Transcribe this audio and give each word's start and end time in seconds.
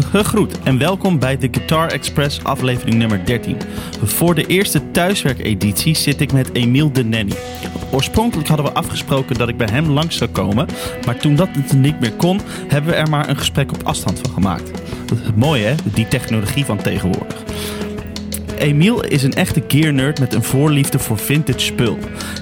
Gegroet 0.00 0.62
en 0.62 0.78
welkom 0.78 1.18
bij 1.18 1.36
de 1.38 1.48
Guitar 1.50 1.88
Express 1.88 2.44
aflevering 2.44 2.96
nummer 2.96 3.24
13. 3.24 3.56
Voor 4.02 4.34
de 4.34 4.46
eerste 4.46 4.90
thuiswerkeditie 4.90 5.94
zit 5.94 6.20
ik 6.20 6.32
met 6.32 6.54
Emiel 6.54 6.92
de 6.92 7.04
Nenny. 7.04 7.32
Oorspronkelijk 7.90 8.48
hadden 8.48 8.66
we 8.66 8.72
afgesproken 8.72 9.36
dat 9.36 9.48
ik 9.48 9.56
bij 9.56 9.68
hem 9.70 9.90
langs 9.90 10.16
zou 10.16 10.30
komen, 10.30 10.66
maar 11.06 11.16
toen 11.16 11.36
dat 11.36 11.48
niet 11.74 12.00
meer 12.00 12.12
kon, 12.12 12.40
hebben 12.68 12.90
we 12.90 12.96
er 12.96 13.08
maar 13.08 13.28
een 13.28 13.36
gesprek 13.36 13.72
op 13.72 13.82
afstand 13.82 14.18
van 14.18 14.30
gemaakt. 14.30 14.70
Het 15.14 15.36
mooie 15.36 15.64
hè, 15.64 15.74
die 15.84 16.08
technologie 16.08 16.64
van 16.64 16.76
tegenwoordig. 16.76 17.42
Emiel 18.58 19.04
is 19.04 19.22
een 19.22 19.34
echte 19.34 19.64
gear 19.68 19.92
nerd 19.92 20.20
met 20.20 20.34
een 20.34 20.44
voorliefde 20.44 20.98
voor 20.98 21.18
vintage 21.18 21.58
spul. 21.58 21.98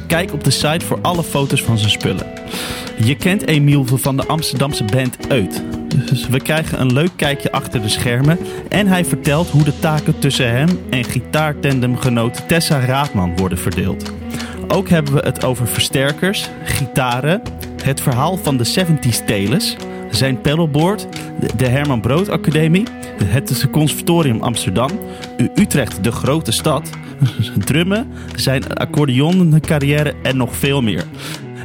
Kijk 0.07 0.33
op 0.33 0.45
de 0.45 0.51
site 0.51 0.87
voor 0.87 0.99
alle 1.03 1.23
foto's 1.23 1.63
van 1.63 1.79
zijn 1.79 1.91
spullen. 1.91 2.27
Je 3.05 3.17
kent 3.17 3.47
Emiel 3.47 3.87
van 3.87 4.17
de 4.17 4.27
Amsterdamse 4.27 4.85
band 4.85 5.17
Uit. 5.29 5.63
Dus 5.97 6.29
we 6.29 6.41
krijgen 6.41 6.81
een 6.81 6.93
leuk 6.93 7.11
kijkje 7.17 7.53
achter 7.53 7.83
de 7.83 7.89
schermen 7.89 8.39
en 8.69 8.87
hij 8.87 9.05
vertelt 9.05 9.49
hoe 9.49 9.65
de 9.65 9.79
taken 9.79 10.19
tussen 10.19 10.51
hem 10.51 10.69
en 10.91 11.05
gitaartandemgenoot 11.05 12.49
Tessa 12.49 12.81
Raadman 12.81 13.37
worden 13.37 13.59
verdeeld. 13.59 14.13
Ook 14.69 14.89
hebben 14.89 15.15
we 15.15 15.21
het 15.21 15.45
over 15.45 15.67
versterkers, 15.67 16.49
gitaren, 16.65 17.43
het 17.83 18.01
verhaal 18.01 18.37
van 18.37 18.57
de 18.57 18.67
70s 18.67 19.25
Teles, 19.27 19.77
zijn 20.11 20.41
pedalboard, 20.41 21.07
de 21.57 21.67
Herman 21.67 22.01
Brood 22.01 22.29
Academie, 22.29 22.87
het 23.25 23.67
Conservatorium 23.71 24.43
Amsterdam, 24.43 24.91
Utrecht 25.55 26.05
de 26.05 26.13
grote 26.13 26.53
stad, 26.53 26.91
drummen, 27.65 28.13
zijn 28.35 28.75
accordeoncarrière 28.75 30.15
en 30.23 30.37
nog 30.37 30.57
veel 30.57 30.83
meer. 30.83 31.05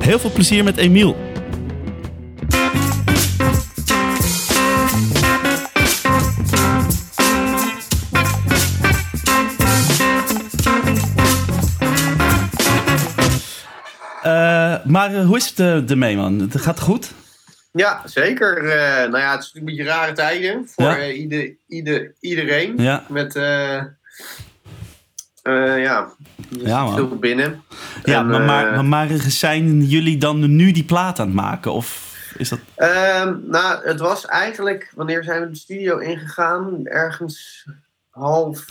Heel 0.03 0.19
veel 0.19 0.31
plezier 0.31 0.63
met 0.63 0.77
Emiel. 0.77 1.15
Maar 14.87 15.13
uh, 15.13 15.25
hoe 15.25 15.37
is 15.37 15.49
het 15.49 15.59
uh, 15.59 15.89
ermee, 15.89 16.15
man? 16.15 16.39
Het 16.39 16.61
gaat 16.61 16.79
goed? 16.79 17.11
Ja, 17.71 18.01
zeker. 18.05 18.63
nou 19.09 19.17
ja, 19.17 19.31
het 19.31 19.43
is 19.43 19.51
een 19.53 19.65
beetje 19.65 19.83
rare 19.83 20.13
tijden 20.13 20.67
voor 20.67 20.85
ja? 20.85 21.07
ieder, 21.07 21.55
ieder, 21.67 22.13
iedereen. 22.19 22.77
Ja. 22.77 23.03
Met, 23.07 23.33
ja, 25.43 26.13
ja 26.49 26.93
veel 26.93 27.19
binnen. 27.19 27.63
Ja, 28.03 28.19
en, 28.19 28.27
maar, 28.27 28.41
maar, 28.41 28.85
maar, 28.85 29.07
zijn 29.27 29.81
jullie 29.81 30.17
dan 30.17 30.55
nu 30.55 30.71
die 30.71 30.85
plaat 30.85 31.19
aan 31.19 31.25
het 31.25 31.35
maken? 31.35 31.71
Of 31.71 32.13
is 32.37 32.49
dat... 32.49 32.59
Ehm, 32.75 33.35
nou, 33.43 33.87
het 33.87 33.99
was 33.99 34.25
eigenlijk... 34.25 34.91
Wanneer 34.95 35.23
zijn 35.23 35.41
we 35.41 35.49
de 35.49 35.55
studio 35.55 35.97
ingegaan? 35.97 36.85
Ergens 36.85 37.67
half 38.09 38.65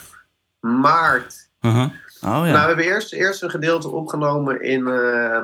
maart. 0.60 1.48
-huh. 1.60 1.88
Oh, 2.24 2.46
ja. 2.46 2.52
Nou, 2.52 2.60
we 2.60 2.66
hebben 2.66 2.84
eerst, 2.84 3.12
eerst 3.12 3.42
een 3.42 3.50
gedeelte 3.50 3.88
opgenomen 3.88 4.62
in 4.62 4.80
uh, 4.80 5.38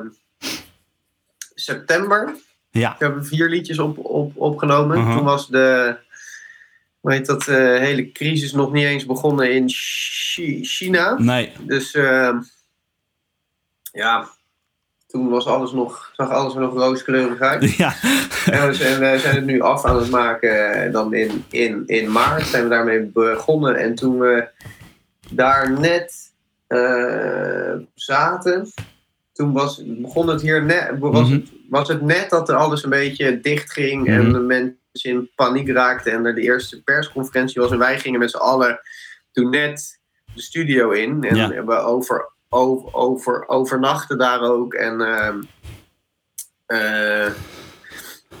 september. 1.61 2.35
Ja. 2.69 2.95
We 2.99 3.05
hebben 3.05 3.25
vier 3.25 3.49
liedjes 3.49 3.79
op, 3.79 3.97
op, 3.97 4.37
opgenomen. 4.37 4.97
Uh 4.97 5.05
-huh. 5.05 5.15
Toen 5.15 5.25
was 5.25 5.47
de 5.47 5.97
hoe 6.99 7.13
heet 7.13 7.25
dat, 7.25 7.47
uh, 7.47 7.55
hele 7.55 8.11
crisis 8.11 8.51
nog 8.51 8.71
niet 8.71 8.85
eens 8.85 9.05
begonnen 9.05 9.53
in 9.53 9.69
Chi 9.69 10.65
China. 10.65 11.15
Nee. 11.19 11.51
Dus 11.59 11.93
uh, 11.93 12.37
ja, 13.91 14.29
toen 15.07 15.29
was 15.29 15.45
alles 15.45 15.71
nog, 15.71 16.11
zag 16.15 16.29
alles 16.29 16.53
er 16.53 16.61
nog 16.61 16.73
rooskleurig 16.73 17.39
uit. 17.39 17.75
Ja. 17.75 17.93
En 18.45 18.67
we 18.67 18.73
zijn, 18.73 18.99
we 18.99 19.19
zijn 19.19 19.35
het 19.35 19.45
nu 19.45 19.61
af 19.61 19.85
aan 19.85 19.97
het 19.97 20.09
maken. 20.09 20.91
Dan 20.91 21.13
in, 21.13 21.45
in, 21.49 21.83
in 21.85 22.11
maart 22.11 22.45
zijn 22.45 22.63
we 22.63 22.69
daarmee 22.69 23.01
begonnen. 23.01 23.75
En 23.75 23.95
toen 23.95 24.19
we 24.19 24.47
daar 25.31 25.79
net 25.79 26.13
uh, 26.67 27.73
zaten, 27.93 28.73
toen 29.41 29.53
was, 29.53 29.81
begon 29.85 30.27
het 30.27 30.41
hier 30.41 30.63
net, 30.63 30.99
was, 30.99 31.21
Mhm. 31.29 31.31
het, 31.31 31.49
was 31.69 31.87
het 31.87 32.01
net 32.01 32.29
dat 32.29 32.49
er 32.49 32.55
alles 32.55 32.83
een 32.83 32.89
beetje 32.89 33.39
dicht 33.39 33.71
ging 33.71 34.07
Mhm. 34.07 34.19
en 34.19 34.33
de 34.33 34.39
mensen 34.39 34.77
in 35.01 35.29
paniek 35.35 35.69
raakten 35.69 36.11
en 36.11 36.25
er 36.25 36.35
de 36.35 36.41
eerste 36.41 36.83
persconferentie 36.83 37.61
was 37.61 37.71
en 37.71 37.77
wij 37.77 37.99
gingen 37.99 38.19
met 38.19 38.31
z'n 38.31 38.37
allen 38.37 38.79
toen 39.31 39.49
net 39.49 39.99
de 40.35 40.41
studio 40.41 40.89
in 40.89 41.23
en 41.23 41.35
Ja. 41.35 41.63
we 41.63 41.73
over, 41.75 42.29
over, 42.49 42.93
over, 42.93 43.47
overnachten 43.47 44.17
daar 44.17 44.41
ook 44.41 44.73
en 44.73 45.01
eh, 45.01 45.35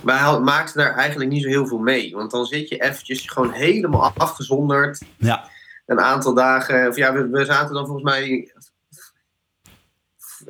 wij 0.03 0.39
maakten 0.39 0.77
daar 0.83 0.95
eigenlijk 0.95 1.29
niet 1.31 1.43
zo 1.43 1.49
heel 1.49 1.67
veel 1.67 1.77
mee, 1.79 2.15
want 2.15 2.31
dan 2.31 2.45
zit 2.45 2.69
je 2.69 2.77
eventjes 2.77 3.29
gewoon 3.29 3.51
helemaal 3.51 4.11
afgezonderd 4.17 5.01
Ja. 5.17 5.49
een 5.85 5.99
aantal 5.99 6.33
dagen. 6.33 6.87
Of 6.87 6.95
ja, 6.95 7.13
we, 7.13 7.29
we 7.29 7.45
zaten 7.45 7.73
dan 7.73 7.85
volgens 7.85 8.05
mij 8.11 8.51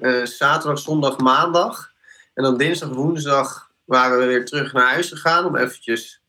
eh, 0.01 0.25
zaterdag, 0.25 0.79
zondag, 0.79 1.17
maandag. 1.17 1.91
En 2.34 2.44
dan 2.44 2.57
dinsdag, 2.57 2.89
woensdag 2.89 3.72
waren 3.85 4.19
we 4.19 4.25
weer 4.25 4.45
terug 4.45 4.73
naar 4.73 4.89
huis 4.89 5.09
gegaan 5.09 5.45
om 5.45 5.56
eventjes 5.56 6.22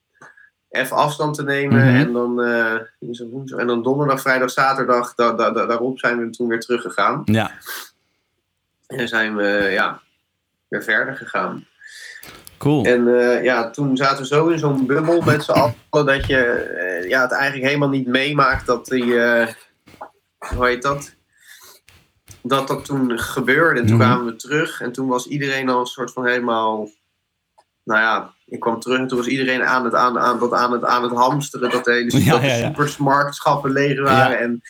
even 0.70 0.96
afstand 0.96 1.34
te 1.34 1.42
nemen. 1.42 1.78
Mhm. 1.86 1.96
En, 1.96 2.12
dan, 2.12 2.42
eh, 2.42 2.74
dinsdag, 3.00 3.26
woensdag, 3.30 3.58
en 3.58 3.66
dan 3.66 3.82
donderdag, 3.82 4.20
vrijdag, 4.20 4.50
zaterdag, 4.50 5.14
da, 5.14 5.32
da- 5.32 5.50
da- 5.50 5.66
daarop 5.66 5.98
zijn 5.98 6.18
we 6.18 6.30
toen 6.30 6.48
weer 6.48 6.60
teruggegaan. 6.60 7.22
Ja. 7.24 7.50
En 8.86 9.08
zijn 9.08 9.36
we 9.36 9.68
ja, 9.70 10.00
weer 10.68 10.82
verder 10.82 11.16
gegaan. 11.16 11.66
Cool. 12.58 12.84
En 12.84 13.18
eh, 13.20 13.44
ja, 13.44 13.70
toen 13.70 13.96
zaten 13.96 14.18
we 14.18 14.26
zo 14.26 14.48
in 14.48 14.58
zo'n 14.58 14.86
bubbel 14.86 15.20
met 15.20 15.44
z'n 15.44 15.50
allen 15.50 16.06
dat 16.06 16.26
je 16.26 17.04
ja, 17.08 17.22
het 17.22 17.32
eigenlijk 17.32 17.64
helemaal 17.64 17.88
niet 17.88 18.06
meemaakt 18.06 18.66
dat 18.66 18.86
die, 18.86 19.12
hoe 20.38 20.66
heet 20.66 20.82
dat? 20.82 21.14
Dat 22.42 22.68
dat 22.68 22.84
toen 22.84 23.18
gebeurde. 23.18 23.80
En 23.80 23.86
toen 23.86 23.96
Mhm. 23.96 24.06
kwamen 24.06 24.26
we 24.26 24.36
terug 24.36 24.80
en 24.80 24.92
toen 24.92 25.08
was 25.08 25.26
iedereen 25.26 25.68
al 25.68 25.80
een 25.80 25.86
soort 25.86 26.12
van 26.12 26.26
helemaal, 26.26 26.88
nou 27.84 28.00
ja, 28.00 28.32
ik 28.46 28.60
kwam 28.60 28.80
terug 28.80 28.98
en 28.98 29.06
toen 29.06 29.18
was 29.18 29.26
iedereen 29.26 29.62
aan 29.62 29.84
het, 29.84 29.94
aan, 29.94 30.18
aan, 30.18 30.38
dat 30.38 30.52
aan 30.52 30.72
het, 30.72 30.84
aan 30.84 31.02
het 31.02 31.12
hamsteren. 31.12 31.70
Dat 31.70 31.84
de, 31.84 31.92
hele, 31.92 32.10
Ja, 32.24 32.30
dat 32.32 32.40
de 32.40 32.46
ja, 32.46 32.72
supermarktschappen 32.74 33.70
leeg 33.72 34.00
waren. 34.00 34.38
En 34.38 34.62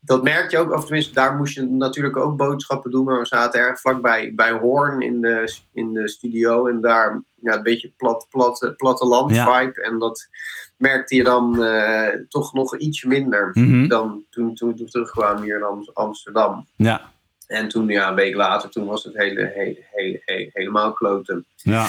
dat 0.00 0.22
merk 0.22 0.50
je 0.50 0.58
ook, 0.58 0.72
of 0.72 0.84
tenminste, 0.84 1.14
daar 1.14 1.36
moest 1.36 1.54
je 1.54 1.62
natuurlijk 1.62 2.16
ook 2.16 2.36
boodschappen 2.36 2.90
doen. 2.90 3.04
Maar 3.04 3.18
we 3.18 3.26
zaten 3.26 3.60
erg 3.60 3.80
vlakbij 3.80 4.32
bij 4.34 4.52
Hoorn 4.52 5.00
in 5.00 5.20
de, 5.20 5.54
in 5.72 5.92
de 5.92 6.08
studio. 6.08 6.66
En 6.66 6.80
daar 6.80 7.22
ja, 7.34 7.54
een 7.54 7.62
beetje 7.62 7.92
plat, 7.96 8.26
plat, 8.30 8.72
platteland 8.76 9.30
vibe. 9.32 9.82
En 9.82 9.98
dat 9.98 10.28
merkte 10.76 11.14
je 11.14 11.24
dan 11.24 11.64
eh, 11.64 12.08
toch 12.28 12.52
nog 12.52 12.78
iets 12.78 13.04
minder 13.04 13.50
Mhm. 13.52 13.88
dan 13.88 14.24
toen, 14.30 14.54
toen 14.54 14.74
we 14.76 14.84
terugkwamen 14.84 15.42
hier 15.42 15.56
in 15.56 15.62
Am- 15.62 15.90
Amsterdam. 15.92 16.66
Ja. 16.76 17.00
En 17.46 17.68
toen, 17.68 17.88
ja, 17.88 18.08
een 18.08 18.14
week 18.14 18.34
later, 18.34 18.70
toen 18.70 18.86
was 18.86 19.04
het 19.04 19.16
hele, 19.16 19.52
hele, 19.54 19.78
hele, 19.90 20.22
hele- 20.24 20.50
helemaal 20.52 20.92
kloten. 20.92 21.44
Ja. 21.56 21.88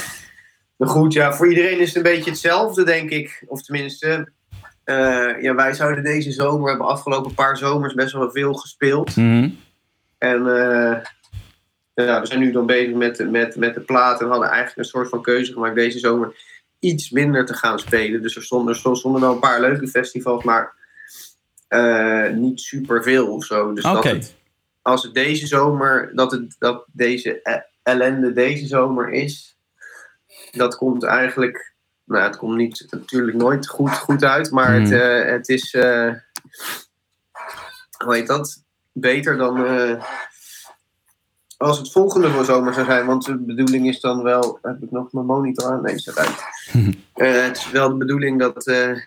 Maar 0.75 0.87
goed, 0.89 1.13
ja, 1.13 1.33
voor 1.33 1.47
iedereen 1.49 1.79
is 1.79 1.87
het 1.87 1.95
een 1.95 2.11
beetje 2.13 2.29
hetzelfde, 2.29 2.83
denk 2.83 3.09
ik. 3.09 3.43
Of 3.47 3.61
tenminste, 3.61 4.31
eh, 4.83 5.41
ja, 5.41 5.55
wij 5.55 5.73
zouden 5.73 6.03
deze 6.03 6.31
zomer, 6.31 6.69
hebben 6.69 6.87
afgelopen 6.87 7.33
paar 7.33 7.57
zomers 7.57 7.93
best 7.93 8.13
wel 8.13 8.31
veel 8.31 8.53
gespeeld. 8.53 9.15
Mhm. 9.15 9.49
En 10.17 10.39
eh, 10.47 10.97
ja, 11.93 12.19
we 12.21 12.25
zijn 12.25 12.39
nu 12.39 12.51
dan 12.51 12.65
bezig 12.65 12.93
met, 12.95 13.15
de- 13.15 13.25
met, 13.25 13.55
met 13.55 13.73
de 13.73 13.81
plaat 13.81 14.21
en 14.21 14.27
hadden 14.27 14.47
eigenlijk 14.47 14.77
een 14.77 14.85
soort 14.85 15.09
van 15.09 15.21
keuze 15.21 15.53
gemaakt 15.53 15.75
deze 15.75 15.99
zomer 15.99 16.35
iets 16.79 17.09
minder 17.09 17.45
te 17.45 17.53
gaan 17.53 17.79
spelen. 17.79 18.21
Dus 18.21 18.35
er 18.35 18.43
stonden, 18.43 18.73
er 18.73 18.95
stonden 18.97 19.21
wel 19.21 19.33
een 19.33 19.39
paar 19.39 19.61
leuke 19.61 19.88
festivals, 19.88 20.43
maar 20.43 20.73
eh, 21.67 22.29
niet 22.29 22.59
super 22.61 23.03
veel 23.03 23.33
of 23.33 23.45
zo. 23.45 23.73
Dus 23.73 23.83
dat 23.83 24.03
het, 24.03 24.35
als 24.81 25.03
het 25.03 25.13
deze 25.13 25.47
zomer, 25.47 26.11
dat, 26.15 26.31
het, 26.31 26.55
dat 26.59 26.85
deze 26.91 27.39
e- 27.43 27.61
ellende 27.83 28.33
deze 28.33 28.67
zomer 28.67 29.09
is, 29.09 29.57
dat 30.51 30.75
komt 30.75 31.03
eigenlijk, 31.03 31.73
nou 32.03 32.23
het 32.23 32.38
komt 32.38 32.55
niet, 32.55 32.88
natuurlijk 32.89 33.38
nooit 33.38 33.68
goed, 33.68 33.97
goed 33.97 34.24
uit, 34.24 34.51
maar 34.51 34.74
het, 34.74 34.89
Hmm. 34.89 35.00
eh, 35.00 35.31
het 35.31 35.50
is, 35.50 35.74
eh, 35.74 36.13
hoe 38.06 38.15
heet 38.15 38.27
dat, 38.27 38.63
beter 38.91 39.38
dan 39.38 39.65
als 41.57 41.77
het 41.77 41.92
volgende 41.92 42.30
voor 42.30 42.45
zomer 42.45 42.74
zou 42.74 42.86
zijn. 42.86 43.06
Want 43.06 43.25
de 43.25 43.38
bedoeling 43.38 43.88
is 43.88 44.00
dan 44.00 44.24
wel, 44.24 44.59
heb 44.62 44.81
ik 44.81 44.92
nog 44.92 45.12
mijn 45.12 45.25
monitor 45.25 45.71
aan? 45.71 45.81
Nee, 45.81 46.00
staat 46.00 46.18
uit. 46.18 46.36
Eh, 47.13 47.44
het 47.44 47.57
is 47.57 47.71
wel 47.71 47.89
de 47.89 47.95
bedoeling 47.95 48.39
dat, 48.39 48.68
eh, 48.68 48.98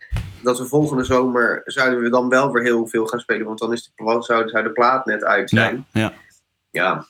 dat 0.42 0.58
we 0.58 0.64
volgende 0.64 1.04
zomer, 1.04 1.62
zouden 1.64 2.00
we 2.00 2.10
dan 2.10 2.28
wel 2.28 2.52
weer 2.52 2.62
heel 2.62 2.86
veel 2.86 3.06
gaan 3.06 3.20
spelen. 3.20 3.46
Want 3.46 3.58
dan 3.58 3.72
is 3.72 3.82
de, 3.82 4.16
zou, 4.20 4.48
zou 4.48 4.62
de 4.62 4.72
plaat 4.72 5.06
net 5.06 5.24
uit 5.24 5.50
zijn. 5.50 5.86
Ja. 5.92 6.00
Ja. 6.00 6.12
Ja, 6.70 7.06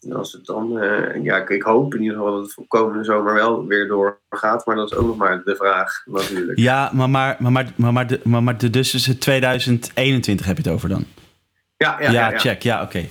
en 0.00 0.12
als 0.12 0.32
het 0.32 0.46
dan, 0.46 0.78
eh, 0.78 1.22
ja, 1.24 1.48
ik, 1.48 1.62
hoop 1.62 1.94
in 1.94 2.02
ieder 2.02 2.16
geval 2.16 2.32
dat 2.32 2.42
het 2.42 2.52
voor 2.52 2.66
komende 2.66 3.04
zomer 3.04 3.34
wel 3.34 3.66
weer 3.66 3.88
doorgaat. 3.88 4.66
Maar 4.66 4.76
dat 4.76 4.90
is 4.90 4.96
ook 4.96 5.06
nog 5.06 5.16
maar 5.16 5.42
de 5.44 5.56
vraag 5.56 6.02
natuurlijk. 6.06 6.58
Ja, 6.58 6.90
maar, 6.92 7.10
maar, 7.10 7.36
maar, 7.38 7.52
maar, 7.52 7.72
maar, 7.76 7.92
maar, 7.92 8.06
de, 8.06 8.20
maar, 8.24 8.42
maar 8.42 8.58
de, 8.58 8.70
dus 8.70 8.94
is 8.94 9.06
het 9.06 9.20
2021 9.20 10.46
heb 10.46 10.56
je 10.56 10.62
het 10.62 10.72
over 10.72 10.88
dan? 10.88 11.04
Ja, 11.76 11.96
ja, 12.00 12.10
ja, 12.10 12.30
ja. 12.30 12.38
check. 12.38 12.62
Ja, 12.62 12.82
oké. 12.82 13.06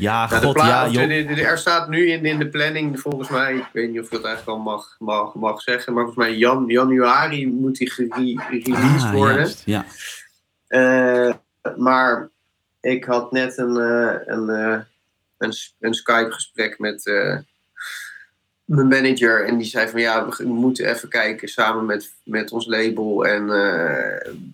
Ja, 0.00 0.26
god, 0.26 0.56
ja, 0.56 0.84
de- 0.84 0.90
joh. 0.90 1.08
de- 1.08 1.34
de- 1.34 1.42
er 1.44 1.58
staat 1.58 1.88
nu 1.88 2.10
in, 2.10 2.24
in 2.24 2.38
de 2.38 2.48
planning, 2.48 3.00
volgens 3.00 3.28
mij, 3.28 3.54
ik 3.54 3.68
weet 3.72 3.90
niet 3.90 3.98
of 4.00 4.04
ik 4.06 4.10
dat 4.12 4.24
eigenlijk 4.24 4.58
al 4.58 4.64
mag, 4.64 4.96
mag, 4.98 5.34
mag 5.34 5.60
zeggen, 5.62 5.92
maar 5.92 6.04
volgens 6.04 6.26
mij 6.26 6.36
jan, 6.36 6.64
januari 6.66 7.46
moet 7.48 7.76
die 7.76 7.90
gere- 7.90 8.42
released 8.50 9.02
Ah, 9.02 9.12
worden. 9.12 9.36
juist, 9.36 9.62
Ja. 9.64 9.84
Eh, 10.68 11.34
maar 11.76 12.30
ik 12.80 13.04
had 13.04 13.32
net 13.32 13.58
een, 13.58 13.76
eh, 13.76 14.14
een, 14.24 14.48
eh, 14.48 14.78
een, 15.78 15.94
Skype-gesprek 15.94 16.78
met 16.78 17.02
mijn 18.64 18.88
manager. 18.88 19.44
En 19.46 19.56
die 19.58 19.66
zei 19.66 19.88
van 19.88 20.00
ja, 20.00 20.28
we 20.28 20.44
moeten 20.44 20.88
even 20.90 21.08
kijken 21.08 21.48
samen 21.48 21.86
met, 21.86 22.12
met 22.24 22.52
ons 22.52 22.66
label. 22.66 23.26
En 23.26 23.46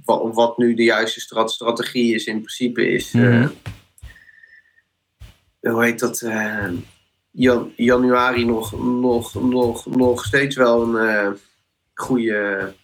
wat, 0.04 0.34
wat 0.34 0.58
nu 0.58 0.74
de 0.74 0.84
juiste 0.84 1.20
strat- 1.20 1.52
strategie 1.52 2.14
is 2.14 2.24
in 2.26 2.38
principe 2.38 2.88
is. 2.88 3.12
Mhm. 3.12 3.48
Hoe 5.72 5.84
heet 5.84 5.98
dat? 5.98 6.20
eh, 6.20 6.68
jan, 7.30 7.72
januari 7.76 8.44
nog, 8.44 8.72
nog, 8.82 9.34
nog, 9.34 9.86
nog 9.86 10.24
steeds 10.24 10.56
wel 10.56 10.82
een 10.82 11.08
eh, 11.08 11.30
goede 11.94 12.74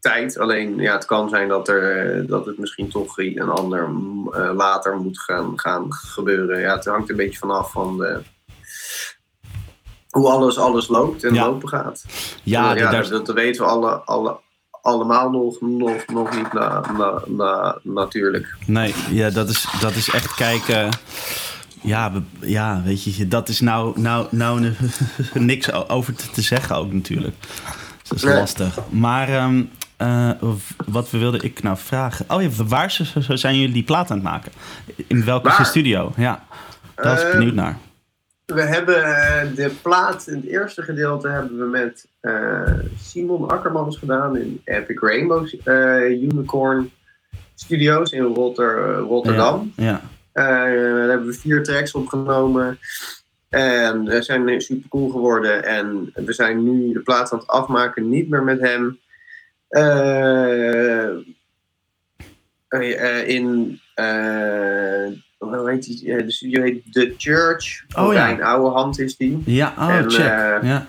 tijd. 0.00 0.38
Alleen 0.38 0.76
ja, 0.76 0.92
het 0.94 1.04
kan 1.04 1.28
zijn 1.28 1.48
dat, 1.48 1.68
er, 1.68 2.06
eh, 2.20 2.28
dat 2.28 2.46
het 2.46 2.58
misschien 2.58 2.88
toch 2.88 3.18
een 3.18 3.40
ander 3.48 3.90
later 4.54 4.96
moet 4.96 5.18
gaan, 5.20 5.58
gaan 5.58 5.92
gebeuren. 5.92 6.60
Ja, 6.60 6.74
het 6.74 6.84
hangt 6.84 7.10
een 7.10 7.16
beetje 7.16 7.38
vanaf 7.38 7.70
van 7.72 7.98
de, 7.98 8.20
hoe 10.10 10.28
alles, 10.28 10.58
alles 10.58 10.88
loopt 10.88 11.24
en 11.24 11.34
Ja. 11.34 11.46
lopen 11.48 11.68
gaat. 11.68 12.04
Ja, 12.42 12.74
ja, 12.74 12.90
daar- 12.90 13.08
dat, 13.08 13.26
dat 13.26 13.34
weten 13.34 13.62
we 13.62 13.68
alle, 13.68 13.90
alle, 13.90 14.38
allemaal 14.86 15.30
nog, 15.30 15.56
nog, 15.60 16.06
nog 16.06 16.36
niet 16.36 16.52
na, 16.52 16.82
na, 16.98 17.22
na, 17.26 17.78
natuurlijk. 17.82 18.54
Nee, 18.66 18.94
ja, 19.10 19.30
dat 19.30 19.48
is, 19.48 19.66
dat 19.80 19.94
is 19.94 20.10
echt 20.10 20.34
kijken. 20.34 20.88
Ja, 21.80 22.12
ja, 22.40 22.82
weet 22.84 23.02
je, 23.16 23.28
dat 23.28 23.48
is 23.48 23.60
nou, 23.60 24.00
nou, 24.00 24.26
nou 24.30 24.72
niks 25.34 25.72
over 25.88 26.14
te, 26.14 26.30
te 26.30 26.40
zeggen 26.42 26.76
ook 26.76 26.92
natuurlijk. 26.92 27.34
Dat 28.02 28.16
is 28.16 28.22
Nee. 28.24 28.34
lastig. 28.34 28.78
Maar 28.88 29.28
eh, 29.96 30.30
w- 30.40 30.70
wat 30.86 31.10
wilde 31.10 31.38
ik 31.38 31.62
nou 31.62 31.76
vragen? 31.76 32.24
Oh 32.28 32.42
ja, 32.42 32.48
waar 32.66 33.00
zijn 33.28 33.56
jullie 33.58 33.72
die 33.74 33.82
plaat 33.82 34.10
aan 34.10 34.16
het 34.16 34.26
maken? 34.26 34.52
In 35.06 35.24
welke 35.24 35.48
Waar? 35.48 35.66
studio? 35.66 36.12
Ja, 36.16 36.44
daar 36.94 37.12
was 37.14 37.20
ik 37.20 37.26
Ehm, 37.28 37.36
benieuwd 37.36 37.54
naar. 37.54 37.78
We 38.46 38.62
hebben 38.62 39.04
eh, 39.04 39.54
de 39.54 39.70
plaat, 39.82 40.26
in 40.26 40.34
het 40.34 40.46
eerste 40.46 40.82
gedeelte 40.82 41.28
hebben 41.28 41.58
we 41.58 41.64
met 41.64 42.06
eh, 42.20 42.72
Simon 42.98 43.48
Akkermans 43.48 43.98
gedaan 43.98 44.36
in 44.36 44.60
Epic 44.64 45.00
Rainbow 45.00 45.48
eh, 45.64 46.22
Unicorn 46.22 46.90
Studios 47.54 48.12
in 48.12 48.22
Rotter, 48.22 48.94
Rotterdam. 48.94 49.72
Ja, 49.76 50.00
Eh, 50.32 50.44
daar 50.44 51.08
hebben 51.08 51.26
we 51.26 51.32
vier 51.32 51.62
tracks 51.62 51.92
opgenomen. 51.92 52.78
En 53.48 54.04
we 54.04 54.22
zijn 54.22 54.60
super 54.60 54.88
cool 54.88 55.08
geworden. 55.10 55.64
En 55.64 56.10
we 56.14 56.32
zijn 56.32 56.64
nu 56.64 56.92
de 56.92 57.00
plaat 57.00 57.32
aan 57.32 57.38
het 57.38 57.48
afmaken, 57.48 58.08
niet 58.08 58.28
meer 58.28 58.42
met 58.42 58.60
hem. 58.60 58.98
In, 63.26 63.80
hoe 65.38 65.70
heet 65.70 65.82
die? 65.84 66.12
Eh, 66.16 66.24
de 66.24 66.32
studio 66.32 66.62
heet 66.62 66.92
The 66.92 67.14
Church. 67.16 67.84
Oh, 67.98 68.12
ja. 68.12 68.30
Een 68.30 68.42
oude 68.42 68.70
hand 68.76 68.98
is 69.00 69.16
die. 69.16 69.42
ja 69.44 69.74
oh, 69.78 69.94
En, 69.94 70.10
check. 70.10 70.20
eh, 70.30 70.58
ja. 70.62 70.86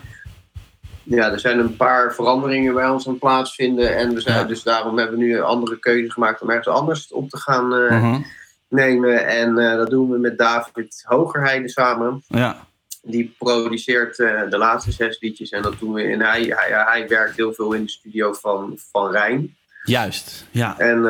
Ja, 1.04 1.32
er 1.32 1.40
zijn 1.40 1.60
een 1.60 1.76
paar 1.76 2.14
veranderingen 2.14 2.74
bij 2.74 2.88
ons 2.90 3.06
aan 3.06 3.12
het 3.12 3.22
plaatsvinden. 3.22 3.96
En 3.96 4.14
we 4.14 4.22
zijn, 4.22 4.38
Ja. 4.38 4.44
dus 4.44 4.64
daarom 4.64 4.98
hebben 4.98 5.18
we 5.18 5.24
nu 5.24 5.36
een 5.38 5.44
andere 5.44 5.80
keuze 5.80 6.12
gemaakt 6.12 6.42
om 6.42 6.50
ergens 6.50 6.68
anders 6.68 7.12
op 7.12 7.30
te 7.30 7.38
gaan 7.38 7.76
eh, 7.76 8.02
Mhm. 8.02 8.22
nemen. 8.70 9.28
En 9.28 9.56
dat 9.56 9.90
doen 9.90 10.10
we 10.10 10.18
met 10.18 10.38
David 10.38 11.02
Hogerheide 11.06 11.70
samen. 11.70 12.24
ja. 12.28 12.66
Die 13.02 13.36
produceert 13.38 14.16
de 14.18 14.56
laatste 14.58 14.92
zes 14.92 15.20
liedjes. 15.20 15.50
En 15.50 15.62
dat 15.62 15.80
doen 15.80 15.94
we. 15.94 16.04
En 16.04 16.22
hij, 16.22 16.42
hij, 16.42 16.84
hij 16.86 17.08
werkt 17.08 17.36
heel 17.36 17.54
veel 17.54 17.74
in 17.74 17.84
de 17.84 17.90
studio 17.90 18.34
van, 18.34 18.78
van 18.92 19.12
Rijn. 19.12 19.56
Juist, 19.84 20.46
ja. 20.52 20.78
En 20.80 21.02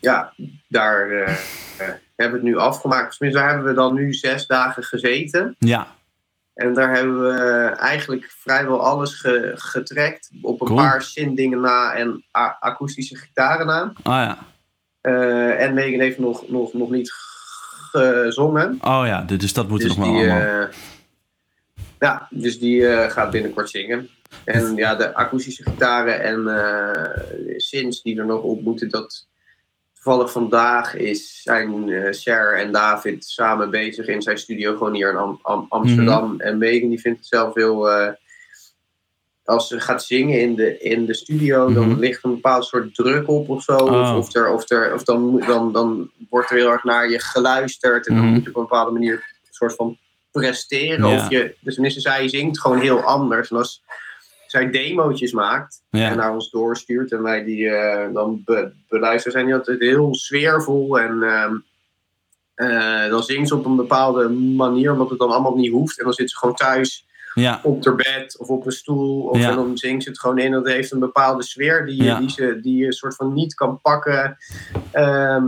ja, 0.00 0.32
daar 0.68 1.10
eh, 1.10 1.32
eh, 1.32 1.38
hebben 2.16 2.40
we 2.40 2.46
het 2.46 2.54
nu 2.54 2.56
afgemaakt. 2.56 3.16
Tenminste, 3.16 3.42
daar 3.42 3.52
hebben 3.54 3.68
we 3.68 3.80
dan 3.80 3.94
nu 3.94 4.12
zes 4.14 4.46
dagen 4.46 4.82
gezeten. 4.82 5.56
Ja, 5.58 5.86
En 6.54 6.74
daar 6.74 6.94
hebben 6.94 7.22
we 7.22 7.64
eigenlijk 7.78 8.34
vrijwel 8.38 8.80
alles 8.80 9.14
ge, 9.14 9.52
getrekt. 9.54 10.30
Op 10.42 10.60
een 10.60 10.66
Cool. 10.66 10.78
paar 10.78 11.02
zin-dingen 11.02 11.60
na 11.60 11.92
en 11.94 12.24
akoestische 12.60 13.16
gitaren 13.16 13.66
na. 13.66 13.82
oh 13.82 13.92
ja. 14.02 14.38
Eh, 15.00 15.62
en 15.62 15.74
Megan 15.74 16.00
heeft 16.00 16.18
nog, 16.18 16.48
nog, 16.48 16.72
nog 16.72 16.90
niet 16.90 17.12
gezongen. 17.90 18.78
Oh 18.80 19.02
ja, 19.06 19.22
dus 19.22 19.38
dus 19.38 19.52
dat 19.52 19.68
moet 19.68 19.80
dus 19.80 19.96
nog 19.96 20.06
wel 20.06 20.16
allemaal. 20.30 20.68
ja, 21.98 22.26
dus 22.30 22.58
die 22.58 23.10
gaat 23.10 23.30
binnenkort 23.30 23.70
zingen. 23.70 24.08
En 24.44 24.76
ja, 24.76 24.94
de 24.94 25.14
akoestische 25.14 25.62
gitaren 25.62 26.22
en 26.22 26.44
synths 27.56 28.02
die 28.02 28.18
er 28.18 28.26
nog 28.26 28.42
op 28.42 28.62
moeten, 28.62 28.88
dat 28.88 29.28
toevallig 30.02 30.32
vandaag 30.32 30.94
is, 30.94 31.42
zijn 31.42 31.90
Cher 32.14 32.58
en 32.58 32.72
David 32.72 33.24
samen 33.24 33.70
bezig 33.70 34.06
in 34.06 34.22
zijn 34.22 34.38
studio 34.38 34.76
gewoon 34.76 34.94
hier 34.94 35.10
in 35.10 35.16
Am- 35.16 35.38
Am- 35.42 35.66
Amsterdam. 35.68 36.32
Mhm. 36.32 36.40
En 36.40 36.58
Megan 36.58 36.88
die 36.88 37.00
vindt 37.00 37.18
het 37.18 37.26
zelf 37.28 37.54
heel... 37.54 37.90
eh, 37.90 38.12
als 39.44 39.68
ze 39.68 39.80
gaat 39.80 40.04
zingen 40.04 40.40
in 40.40 40.54
de, 40.54 40.78
in 40.78 41.06
de 41.06 41.14
studio, 41.14 41.72
dan 41.72 41.88
Mhm. 41.88 41.98
ligt 41.98 42.24
een 42.24 42.34
bepaald 42.34 42.64
soort 42.64 42.94
druk 42.94 43.28
op 43.28 43.48
of 43.48 43.62
zo. 43.62 43.76
Oh. 43.76 44.16
Of, 44.16 44.26
of, 44.26 44.34
er, 44.34 44.52
of, 44.52 44.70
er, 44.70 44.94
of 44.94 45.02
dan, 45.04 45.40
dan, 45.46 45.72
dan 45.72 46.10
wordt 46.30 46.50
er 46.50 46.56
heel 46.56 46.70
erg 46.70 46.84
naar 46.84 47.10
je 47.10 47.18
geluisterd. 47.20 48.06
En 48.06 48.14
dan 48.14 48.24
Mhm. 48.24 48.32
moet 48.34 48.42
je 48.42 48.48
op 48.48 48.56
een 48.56 48.62
bepaalde 48.62 48.90
manier 48.92 49.12
een 49.14 49.48
soort 49.50 49.74
van 49.74 49.98
presteren. 50.30 51.08
Ja. 51.08 51.16
Of 51.16 51.30
je, 51.30 51.54
dus 51.60 51.72
tenminste, 51.74 52.00
zij 52.00 52.28
zingt 52.28 52.60
gewoon 52.60 52.80
heel 52.80 53.00
anders. 53.02 53.50
En 53.50 53.56
als 53.56 53.82
zij 54.50 54.70
demootjes 54.70 55.32
maakt 55.32 55.82
en 55.90 56.16
naar 56.16 56.32
ons 56.32 56.50
doorstuurt 56.50 57.12
en 57.12 57.22
wij 57.22 57.44
die 57.44 57.68
eh, 57.68 58.12
dan 58.14 58.42
be- 58.44 58.72
beluisteren, 58.88 59.32
zijn 59.32 59.44
die 59.46 59.54
altijd 59.54 59.80
heel 59.80 60.14
sfeervol. 60.14 60.98
En 60.98 61.22
ehm, 61.22 61.54
eh, 62.54 63.10
dan 63.10 63.22
zingt 63.22 63.48
ze 63.48 63.54
op 63.56 63.64
een 63.64 63.76
bepaalde 63.76 64.28
manier, 64.28 64.92
omdat 64.92 65.10
het 65.10 65.18
dan 65.18 65.30
allemaal 65.30 65.56
niet 65.56 65.70
hoeft. 65.72 65.98
En 65.98 66.04
dan 66.04 66.12
zit 66.12 66.30
ze 66.30 66.36
gewoon 66.38 66.54
thuis 66.54 67.06
ja, 67.34 67.60
op 67.62 67.84
haar 67.84 67.94
bed 67.94 68.36
of 68.38 68.48
op 68.48 68.66
een 68.66 68.72
stoel. 68.72 69.22
Of 69.22 69.38
Ja. 69.38 69.50
en 69.50 69.56
dan 69.56 69.76
zingt 69.78 70.02
ze 70.02 70.08
het 70.08 70.20
gewoon 70.20 70.38
in. 70.38 70.50
Dat 70.52 70.66
heeft 70.66 70.90
een 70.92 70.98
bepaalde 70.98 71.42
sfeer 71.42 71.86
die, 71.86 72.02
je- 72.02 72.18
die, 72.18 72.30
ze, 72.30 72.58
die 72.62 72.84
je 72.84 72.92
soort 72.92 73.14
van 73.14 73.32
niet 73.32 73.54
kan 73.54 73.80
pakken 73.80 74.36
ehm, 74.92 75.46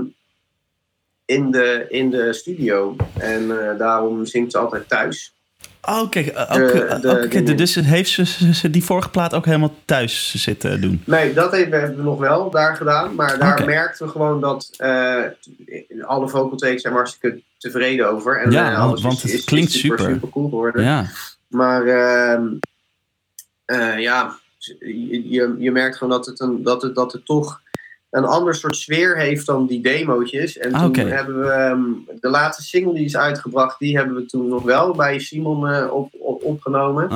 in, 1.24 1.50
de, 1.50 1.86
in 1.88 2.10
de 2.10 2.32
studio. 2.32 2.96
En 3.18 3.68
eh, 3.70 3.78
daarom 3.78 4.26
zingt 4.26 4.52
ze 4.52 4.58
altijd 4.58 4.88
thuis. 4.88 5.34
Oh, 5.82 6.10
kijk, 6.10 7.56
dus 7.56 7.74
heeft 7.74 8.10
ze, 8.54 8.70
die 8.70 8.84
vorige 8.84 9.08
plaat 9.10 9.34
ook 9.34 9.44
helemaal 9.44 9.74
thuis 9.84 10.34
zitten 10.36 10.80
doen? 10.80 11.02
Nee, 11.06 11.32
dat 11.32 11.52
hebben 11.52 11.96
we 11.96 12.02
nog 12.02 12.18
wel 12.18 12.50
daar 12.50 12.76
gedaan. 12.76 13.14
Maar 13.14 13.38
daar 13.38 13.52
Oké. 13.52 13.64
merkten 13.64 14.06
we 14.06 14.12
gewoon 14.12 14.40
dat 14.40 14.70
eh, 14.76 15.22
alle 16.02 16.28
vocal 16.28 16.56
takes 16.56 16.82
zijn 16.82 16.94
hartstikke 16.94 17.40
tevreden 17.58 18.10
over. 18.10 18.40
En, 18.40 18.50
Ja, 18.50 18.70
eh, 18.72 18.76
want- 18.78 18.88
alles 18.88 19.02
want 19.02 19.14
is, 19.16 19.22
het 19.22 19.32
is- 19.32 19.38
is 19.38 19.44
klinkt 19.44 19.70
super, 19.72 19.98
super. 19.98 20.14
super 20.14 20.28
cool 20.28 20.48
geworden. 20.48 20.82
Ja, 20.84 21.06
Maar 21.48 21.86
ehm, 21.86 22.46
eh, 23.64 23.98
ja, 23.98 24.34
je, 24.78 25.28
je, 25.30 25.54
je 25.58 25.70
merkt 25.70 25.96
gewoon 25.96 26.12
dat 26.12 26.26
het, 26.26 26.40
een, 26.40 26.62
dat, 26.62 26.82
het, 26.82 26.94
dat 26.94 27.12
het 27.12 27.24
toch 27.26 27.60
een 28.10 28.24
ander 28.24 28.54
soort 28.54 28.76
sfeer 28.76 29.18
heeft 29.18 29.46
dan 29.46 29.66
die 29.66 29.82
demootjes. 29.82 30.58
En 30.58 30.72
toen 30.72 31.06
hebben 31.06 31.40
we 31.40 31.50
ehm, 31.50 31.82
de 32.20 32.28
laatste 32.28 32.62
single 32.62 32.94
die 32.94 33.04
is 33.04 33.16
uitgebracht, 33.16 33.78
die 33.78 33.96
hebben 33.96 34.14
we 34.14 34.26
toen 34.26 34.48
nog 34.48 34.62
wel 34.62 34.94
bij 34.94 35.18
Simon 35.18 35.68
eh, 35.68 35.92
op, 35.92 36.14
op, 36.18 36.44
opgenomen. 36.44 37.10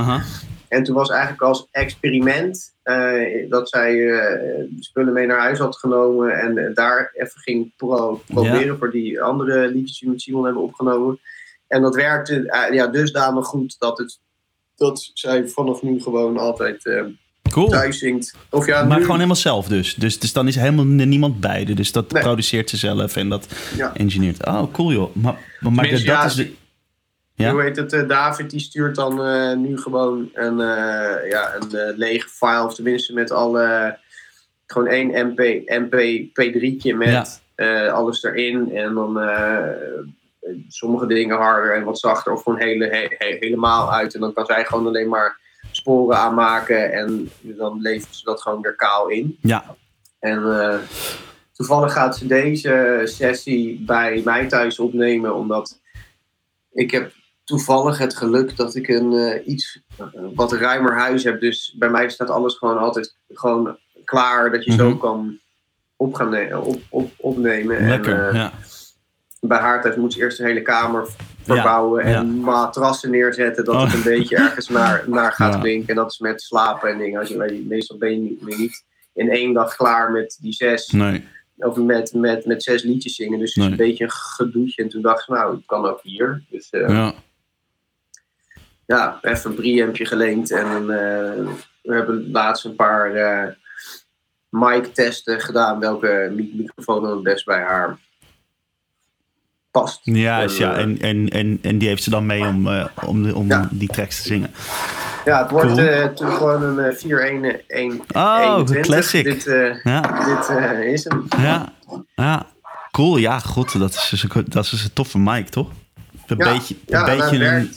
En 0.68 0.82
toen 0.82 0.94
was 0.94 1.10
eigenlijk 1.10 1.42
als 1.42 1.68
experiment 1.70 2.74
eh, 2.82 3.50
dat 3.50 3.68
zij 3.68 4.10
eh, 4.10 4.64
spullen 4.78 5.12
mee 5.12 5.26
naar 5.26 5.38
huis 5.38 5.58
had 5.58 5.76
genomen 5.76 6.40
en 6.40 6.74
daar 6.74 7.10
even 7.14 7.40
ging 7.40 7.72
pro 7.76 8.20
proberen 8.26 8.78
voor 8.78 8.90
die 8.90 9.22
andere 9.22 9.68
liedjes 9.68 9.98
die 9.98 10.08
we 10.08 10.14
met 10.14 10.22
Simon 10.22 10.44
hebben 10.44 10.62
opgenomen. 10.62 11.18
En 11.66 11.82
dat 11.82 11.94
werkte 11.94 12.68
ja, 12.72 12.86
dusdanig 12.86 13.46
goed 13.46 13.76
dat, 13.78 13.98
het, 13.98 14.18
dat 14.76 15.10
zij 15.14 15.48
vanaf 15.48 15.82
nu 15.82 16.00
gewoon 16.00 16.38
altijd 16.38 16.86
eh, 16.86 17.04
Cool. 17.50 17.68
thuis 17.68 17.98
zingt. 17.98 18.34
Of 18.50 18.66
ja, 18.66 18.84
Maar 18.84 18.96
nu, 18.96 19.00
gewoon 19.02 19.16
helemaal 19.16 19.36
zelf 19.36 19.66
dus. 19.68 19.94
dus. 19.94 20.18
Dus 20.18 20.32
dan 20.32 20.48
is 20.48 20.54
helemaal 20.56 20.84
niemand 20.84 21.40
bij. 21.40 21.64
Dus 21.64 21.92
dat 21.92 22.12
Nee. 22.12 22.22
produceert 22.22 22.70
ze 22.70 22.76
zelf 22.76 23.16
en 23.16 23.28
dat 23.28 23.46
Ja. 23.76 23.94
engineert. 23.96 24.46
Oh, 24.46 24.72
cool 24.72 24.92
joh. 24.92 25.14
Maar, 25.16 25.36
maar, 25.60 25.88
dat 25.90 26.02
ja, 26.02 26.24
is 26.24 26.34
de... 26.34 26.52
Ja? 27.34 27.50
Hoe 27.52 27.62
heet 27.62 27.76
het? 27.76 27.92
eh, 27.92 28.08
David 28.08 28.50
die 28.50 28.60
stuurt 28.60 28.94
dan 28.96 29.24
eh, 29.24 29.56
nu 29.56 29.78
gewoon 29.78 30.28
een, 30.34 30.60
eh, 30.60 31.30
ja, 31.30 31.54
een 31.54 31.94
lege 31.96 32.28
file, 32.28 32.64
of 32.64 32.74
tenminste 32.74 33.12
met 33.12 33.30
alle. 33.30 33.98
Gewoon 34.66 34.88
één 34.88 35.26
MP, 35.26 35.38
MP 35.66 35.94
P3'tje 36.28 36.96
met 36.96 37.40
Ja. 37.56 37.88
alles 37.88 38.22
erin. 38.22 38.76
En 38.76 38.94
dan 38.94 39.18
sommige 40.68 41.06
dingen 41.06 41.36
harder 41.36 41.74
en 41.76 41.84
wat 41.84 41.98
zachter, 41.98 42.32
of 42.32 42.42
gewoon 42.42 42.58
hele, 42.58 42.86
he- 42.86 43.14
he- 43.18 43.36
helemaal 43.40 43.92
uit. 43.92 44.14
En 44.14 44.20
dan 44.20 44.32
kan 44.32 44.46
zij 44.46 44.64
gewoon 44.64 44.86
alleen 44.86 45.08
maar 45.08 45.38
sporen 45.84 46.16
aanmaken 46.16 46.92
en 46.92 47.30
dan 47.42 47.80
levert 47.80 48.14
ze 48.16 48.24
dat 48.24 48.42
gewoon 48.42 48.60
weer 48.60 48.74
kaal 48.76 49.08
in. 49.08 49.38
Ja. 49.40 49.76
En 50.18 50.60
eh, 50.60 50.78
toevallig 51.52 51.92
gaat 51.92 52.16
ze 52.16 52.26
deze 52.26 53.00
sessie 53.04 53.84
bij 53.86 54.20
mij 54.24 54.46
thuis 54.46 54.78
opnemen, 54.78 55.34
omdat 55.34 55.80
ik 56.72 56.90
heb 56.90 57.12
toevallig 57.44 57.98
het 57.98 58.16
geluk 58.16 58.56
dat 58.56 58.74
ik 58.74 58.88
een 58.88 59.12
eh, 59.12 59.46
iets 59.46 59.80
eh, 59.98 60.06
wat 60.34 60.52
ruimer 60.52 60.94
huis 60.98 61.24
heb. 61.24 61.40
Dus 61.40 61.74
bij 61.78 61.90
mij 61.90 62.10
staat 62.10 62.30
alles 62.30 62.54
gewoon 62.58 62.78
altijd 62.78 63.16
gewoon 63.32 63.78
klaar, 64.04 64.50
dat 64.50 64.64
je 64.64 64.72
zo 64.72 64.88
Mhm. 64.88 64.98
kan 64.98 65.38
op 65.96 66.14
gaan 66.14 66.54
op, 66.54 66.80
op, 66.88 67.10
opnemen. 67.16 67.88
Lekker, 67.88 68.18
En, 68.18 68.28
eh, 68.28 68.34
ja. 68.34 68.52
Bij 69.48 69.58
haar 69.58 69.82
thuis 69.82 69.96
moet 69.96 70.12
ze 70.12 70.18
eerst 70.20 70.38
de 70.38 70.44
hele 70.44 70.62
kamer 70.62 71.08
verbouwen 71.42 72.04
Ja, 72.04 72.10
ja. 72.10 72.18
en 72.18 72.26
matrassen 72.38 73.10
neerzetten, 73.10 73.64
dat 73.64 73.74
het 73.80 73.88
Oh. 73.90 73.94
een 73.94 74.02
beetje 74.02 74.36
ergens 74.36 74.68
naar, 74.68 75.04
naar 75.06 75.32
gaat 75.32 75.60
klinken. 75.60 75.88
En 75.88 75.94
dat 75.94 76.10
is 76.10 76.18
met 76.18 76.42
slapen 76.42 76.88
en 76.90 76.98
dingen. 76.98 77.18
Als 77.20 77.28
je, 77.28 77.64
meestal 77.68 77.98
ben 77.98 78.10
je 78.10 78.16
niet, 78.16 78.58
niet 78.58 78.84
in 79.12 79.30
één 79.30 79.52
dag 79.52 79.76
klaar 79.76 80.10
met 80.12 80.38
die 80.40 80.52
zes, 80.52 80.88
Nee. 80.88 81.24
of 81.56 81.76
met, 81.76 82.12
met, 82.14 82.44
met 82.46 82.62
zes 82.62 82.82
liedjes 82.82 83.14
zingen. 83.14 83.38
Dus 83.38 83.54
het 83.54 83.64
is 83.64 83.70
een 83.70 83.76
beetje 83.76 84.04
een 84.04 84.10
gedoetje. 84.10 84.82
En 84.82 84.88
toen 84.88 85.02
dacht 85.02 85.20
ik, 85.22 85.28
nou, 85.28 85.54
het 85.54 85.66
kan 85.66 85.86
ook 85.86 86.00
hier. 86.02 86.42
Dus 86.50 86.70
eh, 86.70 86.88
ja. 86.88 87.14
Ja. 88.86 89.18
even 89.22 89.50
een 89.50 89.56
preampje 89.56 90.06
geleend. 90.06 90.50
En 90.50 90.80
eh, 90.80 91.46
we 91.82 91.94
hebben 91.94 92.30
laatst 92.30 92.64
een 92.64 92.76
paar 92.76 93.14
eh 93.14 93.48
mic-testen 94.48 95.40
gedaan. 95.40 95.80
Welke 95.80 96.30
mi- 96.34 96.52
microfoon 96.56 97.02
dan 97.02 97.10
het 97.12 97.22
best 97.22 97.44
bij 97.44 97.60
haar 97.60 97.98
past. 99.81 100.00
Ja, 100.02 100.40
ja. 100.40 100.75
eh, 100.75 100.83
En, 100.83 101.00
en, 101.00 101.28
en, 101.28 101.59
en 101.62 101.78
die 101.78 101.88
heeft 101.88 102.02
ze 102.02 102.11
dan 102.11 102.26
mee 102.26 102.45
om, 102.47 102.69
eh, 102.69 102.85
om, 103.07 103.31
om 103.31 103.49
Ja. 103.49 103.69
die 103.71 103.88
tracks 103.88 104.16
te 104.23 104.28
zingen. 104.28 104.50
Ja, 105.25 105.43
het 105.43 105.50
wordt 105.50 105.66
Cool. 105.75 105.78
eh, 105.87 106.04
toen 106.04 106.31
gewoon 106.31 106.62
een 106.62 106.78
eh, 106.78 106.97
4-1-1. 106.97 108.00
Oh, 108.14 108.62
classic. 108.81 109.25
Dit, 109.25 109.45
Ja, 109.83 110.00
dit 110.00 110.49
is 110.95 111.04
hem. 111.04 111.26
ja, 111.38 111.73
ja. 112.14 112.47
Cool, 112.90 113.16
ja, 113.16 113.38
god, 113.38 113.78
dat 113.78 113.95
is, 113.95 114.09
dus 114.11 114.23
een, 114.23 114.45
dat 114.49 114.64
is 114.64 114.71
dus 114.71 114.85
een 114.85 114.93
toffe 114.93 115.19
mic, 115.19 115.49
toch? 115.49 115.69
Een 116.26 116.37
Ja, 116.37 116.52
beetje, 116.52 116.75
een 116.87 116.99
ja, 116.99 117.04
beetje 117.16 117.45
een, 117.47 117.73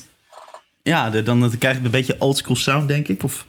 ja, 0.81 1.09
de- 1.09 1.23
dan 1.23 1.51
krijg 1.59 1.77
je 1.77 1.83
een 1.85 1.91
beetje 1.91 2.15
oldschool 2.19 2.55
sound, 2.55 2.87
denk 2.87 3.07
ik. 3.07 3.23
Of, 3.23 3.45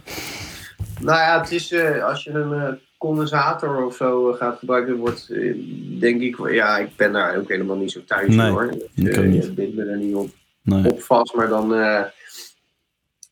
Nou 1.01 1.19
ja, 1.19 1.41
het 1.41 1.51
is 1.53 1.75
als 2.03 2.25
je 2.25 2.31
een 2.31 2.79
condensator 2.99 3.85
of 3.85 3.97
zo 3.97 4.31
eh, 4.31 4.37
gaat 4.37 4.59
gebruiken, 4.59 4.97
wordt 4.97 5.29
eh, 5.31 5.55
denk 6.01 6.21
ik, 6.21 6.51
ja, 6.51 6.79
ik 6.79 6.97
ben 6.97 7.13
daar 7.13 7.37
ook 7.37 7.49
helemaal 7.49 7.77
niet 7.77 7.93
zo 7.93 8.01
thuis 8.07 8.35
Nee, 8.35 8.51
hoor. 8.51 8.65
ik 8.95 9.07
Eh. 9.17 9.35
Je 9.35 9.53
bindt 9.53 9.77
me 9.77 9.85
er 9.85 9.97
niet 9.97 10.15
op, 10.15 10.29
nee. 10.63 10.91
op 10.93 11.03
vast, 11.03 11.35
maar 11.35 11.49
dan 11.49 11.75
eh, 11.75 12.03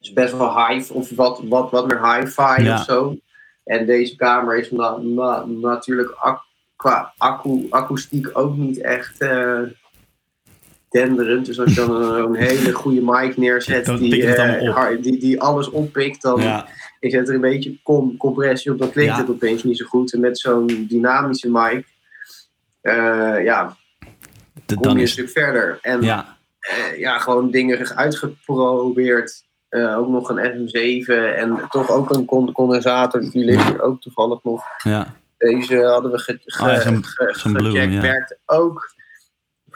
is 0.01 0.13
best 0.13 0.37
wel 0.37 0.67
high 0.67 0.93
of 0.93 1.11
wat, 1.11 1.41
wat, 1.49 1.71
wat 1.71 1.87
meer 1.87 2.15
hi-fi 2.15 2.63
Ja. 2.63 2.75
of 2.75 2.85
zo. 2.85 3.17
En 3.65 3.87
deze 3.87 4.17
kamer 4.17 4.59
is 4.59 4.71
na, 4.71 4.97
na- 4.97 5.45
natuurlijk 5.47 6.11
ac- 6.19 6.45
qua 6.77 7.13
accu, 7.19 7.67
akoestiek 7.71 8.29
ook 8.33 8.57
niet 8.57 8.81
echt 8.81 9.21
eh, 9.21 9.61
denderend. 10.91 11.47
Dus 11.47 11.61
als 11.61 11.75
je 11.75 11.81
dan 11.87 12.03
een, 12.03 12.25
een 12.25 12.35
hele 12.35 12.73
goede 12.73 13.01
mic 13.05 13.37
neerzet 13.37 13.87
die, 13.99 14.27
eh, 14.35 15.03
die, 15.03 15.19
die 15.19 15.41
alles 15.41 15.71
oppikt, 15.71 16.23
dan 16.23 16.41
Ja, 16.43 16.67
ik 17.01 17.11
zet 17.11 17.29
er 17.29 17.35
een 17.35 17.41
beetje 17.41 17.83
com 17.83 18.17
compressie 18.17 18.73
op, 18.73 18.79
dan 18.79 18.91
klinkt 18.91 19.13
Ja. 19.15 19.21
het 19.21 19.31
opeens 19.31 19.63
niet 19.65 19.77
zo 19.79 19.87
goed. 19.87 20.13
En 20.13 20.21
met 20.21 20.39
zo'n 20.39 20.87
dynamische 20.89 21.51
mic, 21.51 21.87
eh, 22.81 23.45
ja, 23.45 23.77
de- 24.67 24.75
kom 24.75 24.83
je 24.83 24.89
een 24.89 24.99
is 25.01 25.11
stuk 25.13 25.29
verder. 25.31 25.79
En 25.83 26.03
ja, 26.03 26.37
eh, 26.59 26.99
ja, 26.99 27.19
gewoon 27.19 27.51
dingen 27.51 27.97
uitgeprobeerd. 27.97 29.45
Eh, 29.69 29.99
ook 29.99 30.09
nog 30.09 30.29
een 30.29 30.39
FM7 30.39 31.37
en 31.37 31.61
toch 31.71 31.91
ook 31.91 32.11
een 32.11 32.25
con- 32.25 32.53
condensator. 32.53 33.21
Die 33.31 33.45
ligt 33.45 33.69
hier 33.69 33.83
ook 33.83 34.01
toevallig 34.01 34.43
nog. 34.43 34.65
ja. 34.83 35.15
Deze 35.39 35.77
hadden 35.83 36.11
we 36.11 36.19
ge, 36.19 36.39
ge, 36.45 36.63
Ah, 36.65 36.75
ge- 36.79 36.99
gecheckt. 37.03 37.53
Blue, 37.53 37.73
ja. 37.91 38.01
Werkt 38.01 38.39
ook. 38.47 38.95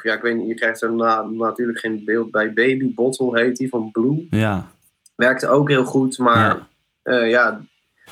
Ja, 0.03 0.15
ik 0.15 0.23
weet 0.23 0.37
niet, 0.37 0.49
je 0.49 0.55
krijgt 0.55 0.83
er 0.83 0.93
na- 0.93 1.23
natuurlijk 1.23 1.79
geen 1.79 2.03
beeld 2.05 2.31
bij. 2.31 2.53
Baby 2.53 2.95
Bottle 2.95 3.41
heet 3.41 3.57
die 3.57 3.69
van 3.69 3.91
Blue. 3.91 4.27
ja. 4.31 4.71
Werkte 5.17 5.49
ook 5.49 5.69
heel 5.69 5.85
goed, 5.85 6.19
maar 6.19 6.37
Ja. 6.57 6.69
Ja, 7.03 7.19
ja 7.25 7.61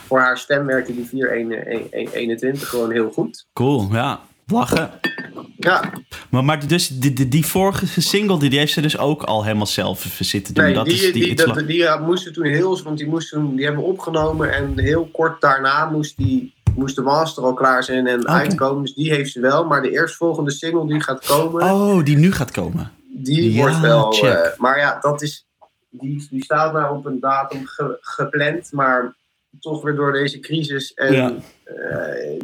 voor 0.07 0.18
haar 0.21 0.38
stem 0.38 0.66
werkte 0.66 0.95
die 0.95 1.07
421 1.07 2.68
gewoon 2.68 2.90
heel 2.90 3.11
goed. 3.11 3.47
Cool, 3.52 3.88
ja. 3.92 4.21
Lachen. 4.47 4.90
Ja, 5.57 5.92
Maar, 6.30 6.45
maar 6.45 6.66
dus 6.66 6.88
die, 6.88 7.12
die, 7.12 7.28
die 7.28 7.47
vorige 7.47 8.00
single, 8.00 8.38
die, 8.38 8.50
die 8.50 8.59
heeft 8.59 8.73
ze 8.73 8.80
dus 8.80 8.99
ook 8.99 9.23
al 9.23 9.45
helemaal 9.45 9.66
zelf 9.66 10.07
zitten 10.21 10.54
doen. 10.54 10.64
nee, 10.64 10.75
dat 10.75 10.85
die, 10.85 10.95
is 10.95 11.00
die, 11.00 11.12
die, 11.12 11.35
dat- 11.35 11.64
ja, 11.66 11.97
moesten 11.97 12.33
toen 12.33 12.45
heel, 12.47 12.83
want 12.83 12.99
die, 12.99 13.07
moesten, 13.09 13.57
die 13.57 13.64
hebben 13.64 13.85
opgenomen 13.85 14.52
en 14.54 14.78
heel 14.78 15.09
kort 15.12 15.40
daarna 15.40 15.90
moest, 15.90 16.16
die, 16.16 16.54
moest 16.75 16.97
de 16.97 17.02
master 17.02 17.42
al 17.45 17.54
klaar 17.54 17.85
zijn 17.85 18.07
en 18.07 18.28
uitkomen. 18.28 18.83
Dus 18.85 18.95
die 18.95 19.12
heeft 19.12 19.33
ze 19.33 19.40
wel, 19.40 19.64
maar 19.66 19.83
de 19.83 19.90
eerstvolgende 19.90 20.50
single 20.50 20.87
die 20.87 21.02
gaat 21.02 21.26
komen, 21.26 21.62
Oh, 21.73 22.04
die 22.04 22.16
nu 22.16 22.33
gaat 22.33 22.50
komen. 22.50 22.90
die 23.09 23.52
ja, 23.52 23.59
wordt 23.61 23.80
wel. 23.80 24.12
eh, 24.12 24.59
maar 24.59 24.78
ja, 24.78 24.99
dat 25.00 25.23
is, 25.23 25.48
die, 26.00 26.26
die 26.31 26.45
staat 26.45 26.73
nou 26.73 26.97
op 26.97 27.07
een 27.07 27.21
datum 27.21 27.67
ge- 27.67 27.99
gepland, 28.00 28.73
maar 28.73 29.17
toch 29.61 29.83
weer 29.83 29.95
door 29.95 30.12
deze 30.12 30.40
crisis. 30.40 30.95
En 30.95 31.12
Ja. 31.12 31.33
ja. 31.64 32.37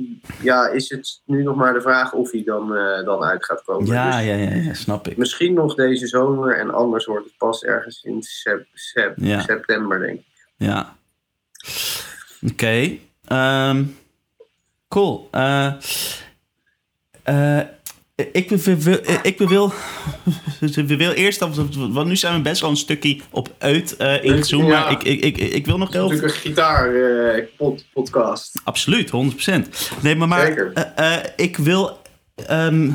ja, 0.42 0.68
is 0.68 0.90
het 0.90 1.20
nu 1.25 1.42
nog 1.42 1.56
maar 1.56 1.73
de 1.73 1.80
vraag 1.80 2.12
of 2.12 2.30
hij 2.30 2.42
dan, 2.44 2.76
eh, 2.76 3.04
dan 3.04 3.23
uit 3.25 3.44
gaat 3.44 3.62
komen. 3.64 3.87
Ja, 3.87 4.16
Dus 4.16 4.26
ja, 4.26 4.34
ja, 4.34 4.50
ja, 4.54 4.75
snap 4.75 5.08
ik. 5.08 5.16
Misschien 5.16 5.54
nog 5.54 5.75
deze 5.75 6.06
zomer 6.06 6.58
en 6.58 6.70
anders 6.70 7.04
wordt 7.06 7.25
het 7.26 7.37
pas 7.37 7.62
ergens 7.64 8.02
in 8.02 8.23
sep- 8.23 8.66
sep- 8.73 9.14
Ja. 9.16 9.40
september, 9.40 9.99
denk 9.99 10.18
ik. 10.18 10.26
Ja. 10.56 10.96
Oké. 12.50 12.90
ehm, 13.26 13.84
cool. 14.88 15.28
Eh, 15.30 15.73
eh, 17.23 17.61
ik, 18.14 18.49
wil, 18.49 18.76
wil, 18.76 18.99
ik 19.23 19.38
wil, 19.38 19.73
we 20.61 20.97
wil 20.97 21.11
eerst, 21.11 21.38
want 21.76 22.06
nu 22.06 22.16
zijn 22.16 22.35
we 22.35 22.40
best 22.40 22.61
wel 22.61 22.71
een 22.71 22.76
stukje 22.76 23.21
op 23.30 23.49
uit 23.59 23.97
eh 23.97 24.25
ingezoomd, 24.25 24.68
Ja. 24.68 24.80
maar 24.80 24.90
ik, 24.90 25.02
ik, 25.02 25.21
ik, 25.23 25.37
ik 25.52 25.66
wil 25.66 25.78
nog 25.78 25.92
heel 25.92 26.09
natuurlijk 26.09 26.35
een 26.35 26.40
gitaar 26.40 26.94
eh. 26.94 27.44
Absoluut, 28.64 29.11
100%. 29.11 29.12
Nee, 30.02 30.14
maar, 30.16 30.28
maar 30.28 30.47
Zeker. 30.47 30.73
eh, 30.73 31.16
ik 31.37 31.56
wil 31.56 31.99
ehm, 32.47 32.90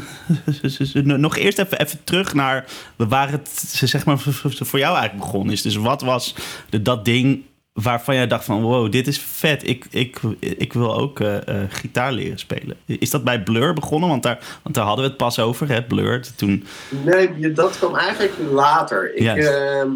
nog 1.19 1.38
eerst 1.38 1.59
even, 1.59 1.79
even 1.79 2.03
terug 2.03 2.33
naar 2.33 2.65
waar 2.95 3.31
het 3.31 3.49
zeg 3.83 4.05
maar, 4.05 4.19
voor 4.19 4.79
jou 4.79 4.97
eigenlijk 4.97 5.25
begonnen 5.25 5.53
is. 5.53 5.61
Dus 5.61 5.75
wat 5.75 6.01
was 6.01 6.35
de, 6.69 6.81
dat 6.81 7.05
ding 7.05 7.43
waarvan 7.73 8.15
jij 8.15 8.27
dacht 8.27 8.45
van 8.45 8.61
wow, 8.61 8.91
dit 8.91 9.07
is 9.07 9.19
vet. 9.19 9.67
Ik, 9.67 9.85
ik, 9.89 10.19
ik 10.39 10.73
wil 10.73 10.95
ook 10.97 11.19
eh, 11.19 11.47
eh, 11.47 11.69
gitaar 11.69 12.11
leren 12.11 12.39
spelen. 12.39 12.77
Is 12.85 13.09
dat 13.09 13.23
bij 13.23 13.43
Blur 13.43 13.73
begonnen? 13.73 14.09
Want 14.09 14.23
daar, 14.23 14.59
want 14.63 14.75
daar 14.75 14.85
hadden 14.85 15.03
we 15.03 15.09
het 15.09 15.19
pas 15.19 15.39
over, 15.39 15.69
hè, 15.69 15.83
Blur. 15.83 16.35
Toen, 16.35 16.63
Nee, 17.05 17.51
dat 17.51 17.77
kwam 17.77 17.95
eigenlijk 17.95 18.33
later. 18.51 19.15
Ik, 19.15 19.27
ehm, 19.38 19.91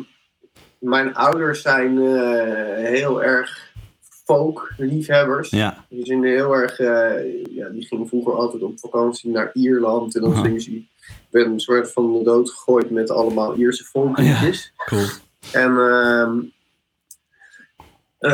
mijn 0.79 1.15
ouders 1.15 1.61
zijn 1.61 1.97
eh, 2.01 2.87
heel 2.89 3.23
erg 3.23 3.71
folk-liefhebbers. 4.25 5.49
ja, 5.49 5.85
Die 5.89 6.05
zijn 6.05 6.23
heel 6.23 6.53
erg, 6.53 6.77
ja, 7.51 7.69
die 7.71 7.85
gingen 7.87 8.07
vroeger 8.07 8.33
altijd 8.33 8.63
op 8.63 8.79
vakantie 8.79 9.31
naar 9.31 9.49
Ierland. 9.53 10.15
En 10.15 10.21
dan 10.21 10.33
Aha. 10.33 10.41
gingen 10.41 10.61
ze, 10.61 10.81
werden 11.29 11.53
een 11.53 11.59
soort 11.59 11.91
van 11.91 12.13
de 12.13 12.23
dood 12.23 12.49
gegooid 12.49 12.89
met 12.89 13.11
allemaal 13.11 13.55
Ierse 13.55 13.83
folkliedjes. 13.83 14.73
cool. 14.85 15.05
En 15.51 15.77
ehm, 15.77 16.39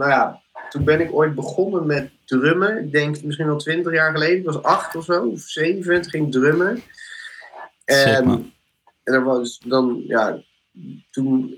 nou 0.00 0.10
ja, 0.10 0.40
toen 0.68 0.84
ben 0.84 1.00
ik 1.00 1.14
ooit 1.14 1.34
begonnen 1.34 1.86
met 1.86 2.10
drummen. 2.24 2.84
Ik 2.84 2.92
denk 2.92 3.22
misschien 3.22 3.46
wel 3.46 3.56
twintig 3.56 3.92
jaar 3.92 4.12
geleden. 4.12 4.38
Ik 4.38 4.44
was 4.44 4.62
acht 4.62 4.96
of 4.96 5.04
zo, 5.04 5.26
of 5.26 5.40
zeven. 5.40 6.04
Ging 6.04 6.32
drummen. 6.32 6.82
En, 7.84 8.24
man. 8.26 8.52
en 9.04 9.14
er 9.14 9.24
was 9.24 9.58
dan, 9.66 10.02
ja, 10.06 10.42
toen, 11.10 11.56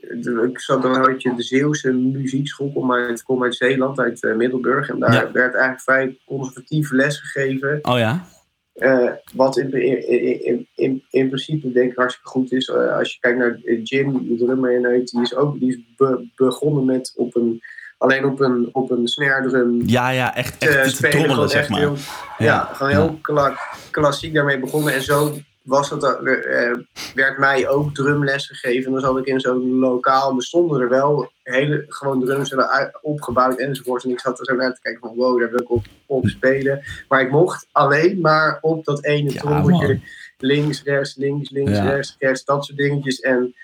ik 0.48 0.60
zat 0.60 0.82
dan 0.82 0.96
had 0.96 1.22
je 1.22 1.34
de 1.34 1.42
Zeeuwse 1.42 1.92
muziekschool, 1.92 2.72
kom 2.72 2.92
uit, 2.92 3.22
kom 3.22 3.42
uit 3.42 3.56
Zeeland, 3.56 3.98
uit 3.98 4.24
eh, 4.24 4.34
Middelburg. 4.34 4.88
En 4.88 4.98
daar 4.98 5.12
Ja. 5.12 5.32
werd 5.32 5.54
eigenlijk 5.54 5.82
vrij 5.82 6.18
conservatief 6.26 6.90
les 6.90 7.18
gegeven. 7.20 7.78
Oh 7.82 7.98
ja? 7.98 8.24
Eh, 8.72 9.10
wat 9.34 9.56
in, 9.58 9.72
in, 9.72 10.44
in, 10.44 10.66
in, 10.74 11.04
in 11.10 11.26
principe 11.28 11.72
denk 11.72 11.90
ik 11.90 11.96
hartstikke 11.96 12.28
goed 12.28 12.52
is. 12.52 12.68
Eh, 12.68 12.96
als 12.96 13.12
je 13.12 13.18
kijkt 13.20 13.38
naar 13.38 13.60
eh, 13.64 13.80
Jim, 13.82 14.28
de 14.28 14.36
drummer 14.44 14.72
in 14.72 14.86
uit, 14.86 15.10
die 15.10 15.22
is 15.22 15.34
ook 15.34 15.58
die 15.60 15.68
is 15.68 15.78
be- 15.96 16.26
begonnen 16.36 16.84
met 16.84 17.12
op 17.16 17.36
een, 17.36 17.60
alleen 17.98 18.24
op 18.24 18.40
een, 18.40 18.68
op 18.72 18.90
een 18.90 19.08
snare 19.08 19.48
drum 19.48 19.82
Ja, 19.86 20.10
ja, 20.10 20.34
echt, 20.36 20.60
te 20.60 20.68
echt 20.68 20.82
te 20.88 20.94
spelen. 20.94 21.10
trommelen, 21.18 21.48
zeg 21.48 21.68
maar. 21.68 21.78
heel- 21.80 21.96
ja, 22.38 22.44
Ja, 22.46 22.68
gewoon 22.72 22.92
heel 22.92 23.18
kla- 23.22 23.58
klassiek 23.90 24.34
daarmee 24.34 24.58
begonnen. 24.60 24.92
En 24.94 25.02
zo 25.02 25.32
was 25.62 25.90
het, 25.90 26.02
eh, 26.04 26.72
werd 27.14 27.38
mij 27.38 27.68
ook 27.68 27.94
drumles 27.94 28.46
gegeven. 28.46 28.86
En 28.86 28.92
dan 28.92 29.00
zat 29.00 29.18
ik 29.18 29.26
in 29.26 29.40
zo'n 29.40 29.78
lokaal. 29.78 30.36
Er 30.36 30.42
stonden 30.42 30.80
er 30.80 30.88
wel 30.88 31.30
hele 31.42 31.84
gewoon 31.88 32.24
drums 32.24 32.54
opgebouwd 33.02 33.58
enzovoort. 33.58 34.04
En 34.04 34.10
ik 34.10 34.20
zat 34.20 34.38
er 34.38 34.44
zo 34.44 34.54
naar 34.54 34.74
te 34.74 34.80
kijken 34.80 35.00
van 35.00 35.16
wow, 35.16 35.40
daar 35.40 35.50
wil 35.50 35.60
ik 35.60 35.70
op, 35.70 35.84
op 36.06 36.28
spelen. 36.28 36.82
Maar 37.08 37.20
ik 37.20 37.30
mocht 37.30 37.68
alleen 37.72 38.20
maar 38.20 38.58
op 38.60 38.84
dat 38.84 39.04
ene 39.04 39.32
Ja. 39.32 39.98
Links, 40.38 40.82
rechts, 40.82 41.16
links, 41.16 41.50
links, 41.50 41.70
Ja. 41.70 41.90
rechts, 41.90 42.16
rechts. 42.18 42.44
Dat 42.44 42.64
soort 42.64 42.78
dingetjes. 42.78 43.20
En 43.20 43.54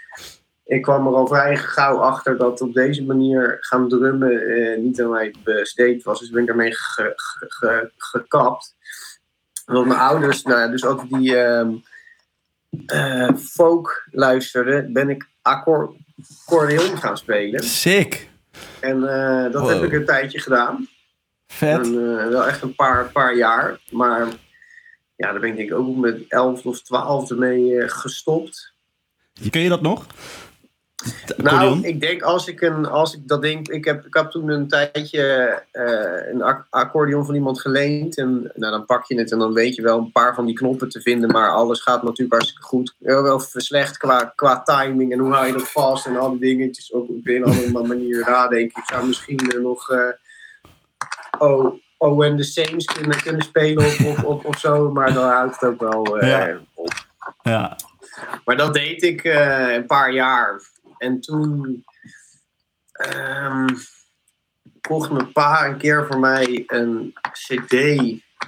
ik 0.64 0.82
kwam 0.82 1.06
er 1.06 1.14
al 1.14 1.26
vrij 1.26 1.56
gauw 1.56 1.96
achter 1.96 2.36
dat 2.36 2.60
op 2.60 2.74
deze 2.74 3.04
manier 3.04 3.56
gaan 3.60 3.88
drummen 3.88 4.40
eh, 4.40 4.78
niet 4.78 5.02
aan 5.02 5.10
mij 5.10 5.34
besteed 5.44 6.02
was. 6.02 6.20
Dus 6.20 6.30
ben 6.30 6.40
ik 6.40 6.46
daarmee 6.46 6.72
ge, 6.72 7.12
ge, 7.16 7.44
ge, 7.48 7.90
gekapt. 7.96 8.75
Want 9.66 9.87
mijn 9.87 10.00
ouders, 10.00 10.42
nou 10.42 10.61
ja, 10.61 10.68
dus 10.68 10.85
ook 10.85 11.08
die 11.08 11.37
ehm, 11.37 11.75
eh, 12.87 13.37
folk 13.37 14.08
luisterden, 14.11 14.92
ben 14.92 15.08
ik 15.11 15.28
accordeon 15.42 16.96
gaan 16.99 17.18
spelen. 17.18 17.62
Sick. 17.64 18.28
En 18.80 19.08
eh, 19.08 19.52
dat 19.52 19.62
Wow. 19.62 19.70
heb 19.70 19.82
ik 19.82 19.92
een 19.92 20.04
tijdje 20.04 20.40
gedaan. 20.40 20.88
Vet. 21.46 21.78
En, 21.78 21.85
eh, 21.85 22.28
wel 22.28 22.46
echt 22.46 22.62
een 22.62 22.75
paar, 22.75 23.11
paar 23.11 23.35
jaar. 23.37 23.80
Maar 23.90 24.26
ja, 25.16 25.30
daar 25.30 25.40
ben 25.40 25.50
ik 25.50 25.56
denk 25.56 25.68
ik 25.70 25.75
ook 25.76 25.96
met 25.96 26.25
11 26.28 26.64
of 26.66 26.82
12 26.82 27.30
mee 27.30 27.88
gestopt. 27.88 28.73
Kun 29.50 29.61
je 29.61 29.68
dat 29.68 29.82
nog? 29.82 30.06
De 31.26 31.34
Nou, 31.42 31.80
ik 31.82 32.00
denk 32.00 32.22
als 32.22 32.48
ik, 32.48 32.60
een, 32.60 32.86
als 32.86 33.14
ik 33.14 33.28
dat 33.28 33.42
denk, 33.42 33.68
ik 33.68 33.84
heb, 33.84 34.06
ik 34.06 34.14
heb 34.14 34.30
toen 34.30 34.48
een 34.48 34.68
tijdje 34.68 35.22
eh, 35.72 36.32
een 36.32 36.42
ac- 36.42 36.66
accordeon 36.70 37.25
van 37.26 37.34
iemand 37.34 37.60
geleend. 37.60 38.16
En 38.18 38.50
nou, 38.54 38.72
dan 38.72 38.86
pak 38.86 39.04
je 39.06 39.18
het 39.18 39.32
en 39.32 39.38
dan 39.38 39.52
weet 39.52 39.75
je 39.75 39.82
wel 39.82 39.98
een 39.98 40.12
paar 40.12 40.34
van 40.34 40.46
die 40.46 40.54
knoppen 40.54 40.88
te 40.88 41.00
vinden. 41.00 41.30
Maar 41.30 41.50
alles 41.50 41.80
gaat 41.80 42.02
natuurlijk 42.02 42.32
hartstikke 42.32 42.62
goed. 42.62 42.94
Heel 43.02 43.22
wel 43.22 43.40
slecht 43.52 43.96
qua, 43.96 44.32
qua 44.34 44.62
timing 44.62 45.12
en 45.12 45.18
hoe 45.18 45.32
hou 45.32 45.46
je 45.46 45.52
dat 45.52 45.70
vast 45.70 46.06
en 46.06 46.16
al 46.16 46.30
die 46.30 46.40
dingetjes. 46.40 46.92
Ook 46.92 47.08
op 47.08 47.16
een 47.25 47.44
andere 47.44 47.86
manier 47.86 48.25
nadenken. 48.26 48.82
Ik 48.82 48.88
zou 48.88 49.06
misschien 49.06 49.40
nog 49.62 49.90
eh 49.90 49.98
oh, 51.38 51.75
oh 51.98 52.25
and 52.25 52.38
the 52.38 52.44
Saints 52.44 52.84
kunnen, 52.84 53.22
kunnen 53.22 53.42
spelen 53.42 53.84
of, 53.84 54.04
of, 54.04 54.25
of, 54.25 54.44
of 54.44 54.58
zo. 54.58 54.90
Maar 54.92 55.12
dan 55.12 55.28
houdt 55.28 55.60
het 55.60 55.70
ook 55.70 55.80
wel 55.80 56.18
eh, 56.18 56.28
Ja. 56.28 56.58
op. 56.75 56.92
Ja. 57.42 57.76
Maar 58.44 58.56
dat 58.56 58.75
deed 58.75 59.02
ik 59.02 59.25
een 59.25 59.86
paar 59.86 60.12
jaar. 60.12 60.60
En 61.06 61.20
toen 61.20 61.84
ehm, 62.92 63.66
kocht 64.80 65.10
mijn 65.10 65.32
pa 65.32 65.66
een 65.66 65.76
keer 65.76 66.06
voor 66.06 66.18
mij 66.20 66.64
een 66.66 67.14
cd 67.32 67.75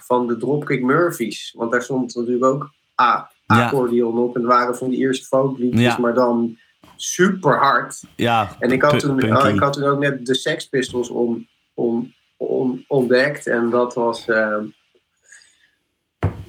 van 0.07 0.27
de 0.27 0.37
Dropkick 0.37 0.83
Murphys. 0.83 1.55
Want 1.57 1.73
daar 1.73 1.83
stond 1.83 2.15
natuurlijk 2.15 2.45
ook 2.45 2.71
A, 3.01 3.31
Ja. 3.47 3.65
accordeon 3.65 4.19
op. 4.19 4.35
En 4.35 4.41
het 4.41 4.51
waren 4.51 4.77
van 4.77 4.91
die 4.91 4.99
eerste 4.99 5.27
folkliedjes, 5.27 5.83
Ja. 5.83 5.99
maar 5.99 6.15
dan 6.15 6.59
super 6.97 7.59
hard. 7.59 8.03
Ja. 8.17 8.57
En 8.59 8.71
ik 8.71 8.83
had, 8.83 8.99
toen, 9.01 9.37
oh, 9.37 9.49
ik 9.49 9.61
had 9.61 9.73
toen 9.73 9.85
ook 9.85 9.99
net 9.99 10.27
de 10.27 10.35
Sex 10.35 10.69
Pistols 10.69 11.09
on, 11.09 11.49
on, 11.75 12.15
on- 12.37 12.85
ontdekt. 12.89 13.47
En 13.47 13.71
dat 13.71 13.95
was, 13.95 14.29
ehm, 14.29 14.65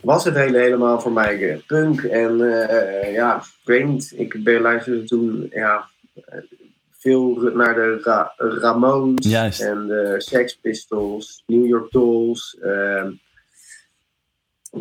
was 0.01 0.23
het 0.23 0.35
hele 0.35 0.57
helemaal 0.57 0.99
voor 1.01 1.11
mij 1.11 1.63
punk. 1.67 2.01
En 2.03 2.41
eh, 2.69 3.13
ja, 3.13 3.37
ik 3.37 3.43
weet 3.63 3.85
niet. 3.87 4.13
Ik 4.15 4.43
ben 4.43 4.61
luisterde 4.61 5.03
toen 5.03 5.47
ja, 5.51 5.89
veel 6.91 7.51
naar 7.53 7.73
de 7.73 7.99
Ra- 8.03 8.33
Ramones 8.37 9.27
Juist. 9.27 9.61
en 9.61 9.87
de 9.87 10.15
Sex 10.17 10.55
Pistols, 10.55 11.43
New 11.47 11.65
York 11.67 11.91
Dolls. 11.91 12.57
ehm, 12.61 13.11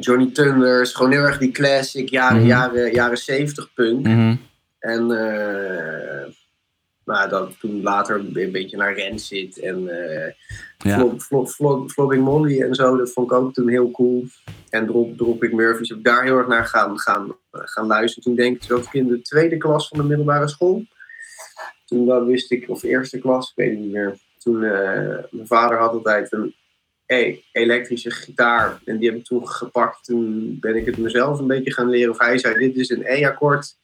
Johnny 0.01 0.31
Thunders, 0.33 0.93
gewoon 0.95 1.11
heel 1.13 1.23
erg 1.23 1.39
die 1.39 1.51
classic 1.51 2.09
jaren, 2.09 2.39
Mhm. 2.39 2.47
jaren, 2.47 2.93
jaren 2.93 3.17
70 3.19 3.73
punk. 3.75 4.07
Mhm. 4.07 4.37
En 4.79 5.11
eh 5.11 6.27
nou, 7.05 7.29
dat 7.29 7.61
toen 7.61 7.83
later 7.83 8.17
een 8.35 8.53
beetje 8.53 8.77
naar 8.77 8.99
Rancid 8.99 9.59
en 9.59 9.89
eh 9.89 10.33
Ja. 10.79 10.99
Flog- 11.19 11.51
Flog- 11.51 11.91
Flogging 11.93 12.25
Molly 12.25 12.63
en 12.63 12.75
zo. 12.75 12.97
Dat 12.97 13.13
vond 13.13 13.31
ik 13.31 13.37
ook 13.37 13.53
toen 13.55 13.69
heel 13.69 13.91
cool. 13.91 14.25
En 14.71 14.87
Drop, 14.87 15.17
Dropping 15.17 15.53
Murphys 15.53 15.89
heb 15.89 15.99
ik 15.99 16.05
daar 16.05 16.25
heel 16.25 16.37
erg 16.39 16.47
naar 16.47 16.67
gaan, 16.67 16.99
gaan, 16.99 17.37
gaan 17.51 17.87
luisteren. 17.87 18.25
Toen 18.25 18.35
denk 18.35 18.57
ik, 18.57 18.63
zat 18.63 18.85
ik 18.85 18.93
in 18.93 19.09
de 19.09 19.21
tweede 19.23 19.57
klas 19.57 19.89
van 19.89 19.99
de 19.99 20.05
middelbare 20.05 20.49
school. 20.49 20.85
Toen 21.89 22.07
dat 22.07 22.27
wist 22.27 22.51
ik, 22.51 22.69
of 22.69 22.83
eerste 22.83 23.19
klas, 23.19 23.51
ik 23.51 23.57
weet 23.57 23.71
het 23.71 23.79
niet 23.79 23.93
meer. 23.93 24.19
Toen, 24.39 24.65
eh, 24.65 25.25
mijn 25.31 25.47
vader 25.47 25.79
had 25.79 25.93
altijd 25.93 26.33
een 26.33 26.55
e- 27.07 27.39
elektrische 27.53 28.11
gitaar. 28.11 28.81
En 28.85 28.99
die 28.99 29.09
heb 29.09 29.19
ik 29.19 29.25
toen 29.25 29.49
gepakt. 29.49 30.05
Toen 30.05 30.57
ben 30.61 30.77
ik 30.77 30.87
het 30.87 30.97
mezelf 30.99 31.39
een 31.39 31.47
beetje 31.47 31.73
gaan 31.73 31.89
leren. 31.89 32.11
Of 32.11 32.19
hij 32.19 32.39
zei, 32.39 32.59
dit 32.59 32.77
is 32.77 32.91
een 32.91 33.05
E-akkoord. 33.05 33.77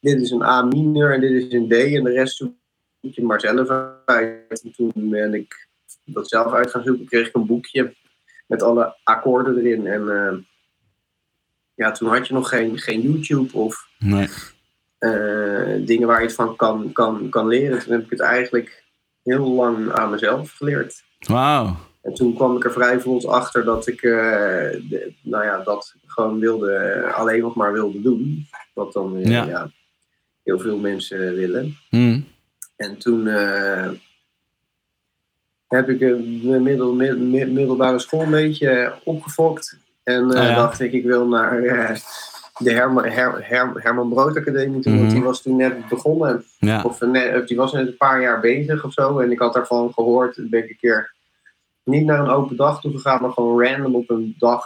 Dit 0.00 0.20
is 0.20 0.30
een 0.30 0.42
A 0.42 0.62
minor 0.62 1.12
en 1.12 1.20
dit 1.20 1.30
is 1.30 1.52
een 1.52 1.68
D. 1.68 1.72
En 1.72 2.04
de 2.04 2.10
rest 2.10 2.36
zoek 2.36 2.54
je 3.00 3.22
maar 3.22 3.40
zelf 3.40 3.68
uit. 4.04 4.62
En 4.62 4.72
toen 4.72 4.92
ben 4.94 5.34
ik 5.34 5.68
dat 6.04 6.28
zelf 6.28 6.52
uit 6.52 6.70
gaan 6.70 6.84
zoeken. 6.84 7.06
Kreeg 7.06 7.28
ik 7.28 7.34
een 7.34 7.46
boekje 7.46 7.94
met 8.46 8.62
alle 8.62 8.96
akkoorden 9.04 9.58
erin. 9.58 9.86
En 9.86 10.08
eh, 10.08 10.36
ja, 11.74 11.90
toen 11.90 12.08
had 12.08 12.26
je 12.26 12.34
nog 12.34 12.48
geen, 12.48 12.78
geen 12.78 13.00
YouTube 13.00 13.56
of 13.56 13.88
Nee. 13.98 14.28
Eh, 15.02 15.86
dingen 15.86 16.06
waar 16.06 16.20
je 16.20 16.26
het 16.26 16.34
van 16.34 16.56
kan, 16.56 16.92
kan, 16.92 17.28
kan 17.28 17.46
leren. 17.48 17.78
Toen 17.78 17.92
heb 17.92 18.04
ik 18.04 18.10
het 18.10 18.20
eigenlijk 18.20 18.84
heel 19.22 19.48
lang 19.48 19.92
aan 19.92 20.10
mezelf 20.10 20.52
geleerd. 20.52 21.02
Wauw. 21.18 21.76
En 22.02 22.14
toen 22.14 22.34
kwam 22.34 22.56
ik 22.56 22.64
er 22.64 22.72
vrij 22.72 23.00
vlot 23.00 23.26
achter 23.26 23.64
dat 23.64 23.86
ik 23.86 24.02
eh, 24.02 24.10
de- 24.88 25.12
nou 25.22 25.44
ja, 25.44 25.58
dat 25.58 25.94
gewoon 26.06 26.38
wilde, 26.38 27.02
alleen 27.14 27.40
nog 27.40 27.54
maar 27.54 27.72
wilde 27.72 28.00
doen. 28.02 28.46
Wat 28.74 28.92
dan 28.92 29.16
eh, 29.16 29.24
Ja. 29.30 29.44
ja. 29.44 29.70
heel 30.42 30.58
veel 30.58 30.78
mensen 30.78 31.34
willen. 31.34 31.76
Mhm. 31.90 32.20
En 32.76 32.98
toen 32.98 33.26
eh, 33.26 33.88
heb 35.68 35.88
ik 35.88 36.00
een 36.00 36.62
middel, 36.62 36.94
mid- 36.94 37.18
mid- 37.18 37.50
middelbare 37.52 37.98
school 37.98 38.22
een 38.22 38.30
beetje 38.30 38.94
opgefokt. 39.04 39.78
En 40.02 40.30
eh, 40.32 40.48
ja. 40.48 40.54
dacht 40.54 40.80
ik, 40.80 40.92
ik 40.92 41.04
wil 41.04 41.28
naar 41.28 41.62
eh, 41.62 41.96
de 42.62 42.72
Herman, 42.72 43.04
Her, 43.04 43.44
Her- 43.48 43.72
Herman 43.82 44.08
Brood 44.08 44.36
Academie 44.36 44.80
toen. 44.82 44.92
Want 44.94 45.04
Mhm. 45.06 45.14
die 45.14 45.22
was 45.24 45.42
toen 45.42 45.56
net 45.56 45.88
begonnen. 45.88 46.44
Ja. 46.58 46.82
Of 46.82 47.00
net, 47.00 47.48
die 47.48 47.56
was 47.56 47.72
net 47.72 47.86
een 47.86 47.96
paar 47.96 48.20
jaar 48.20 48.40
bezig 48.40 48.84
of 48.84 48.92
zo. 48.92 49.18
En 49.18 49.30
ik 49.30 49.38
had 49.38 49.54
daarvan 49.54 49.92
gehoord. 49.94 50.34
Toen 50.34 50.48
ben 50.50 50.62
ik 50.64 50.70
een 50.70 50.76
keer 50.80 51.14
niet 51.84 52.04
naar 52.04 52.18
een 52.20 52.28
open 52.30 52.56
dag 52.56 52.80
toe 52.80 52.92
gegaan, 52.92 53.22
maar 53.22 53.30
gewoon 53.32 53.62
random 53.66 53.94
op 53.94 54.10
een 54.10 54.34
dag 54.38 54.64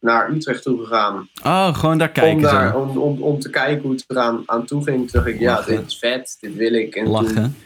naar 0.00 0.30
Utrecht 0.30 0.62
toe 0.62 0.78
gegaan. 0.78 1.28
Oh, 1.44 1.74
gewoon 1.74 1.98
daar 1.98 2.10
kijken 2.10 2.34
om, 2.36 2.42
daar, 2.42 2.76
om, 2.76 2.98
om, 2.98 3.22
om 3.22 3.38
te 3.38 3.50
kijken 3.50 3.82
hoe 3.82 3.92
het 3.92 4.04
eraan 4.08 4.42
aan 4.46 4.64
toe 4.64 4.82
ging. 4.82 4.96
Toen 4.98 5.08
dacht 5.22 5.26
ik, 5.34 5.40
ja, 5.40 5.62
dit 5.62 5.86
is 5.86 5.98
vet, 5.98 6.36
dit 6.40 6.54
wil 6.54 6.72
ik. 6.72 6.94
En 6.94 7.04
toen 7.04 7.12
Lachen. 7.12 7.56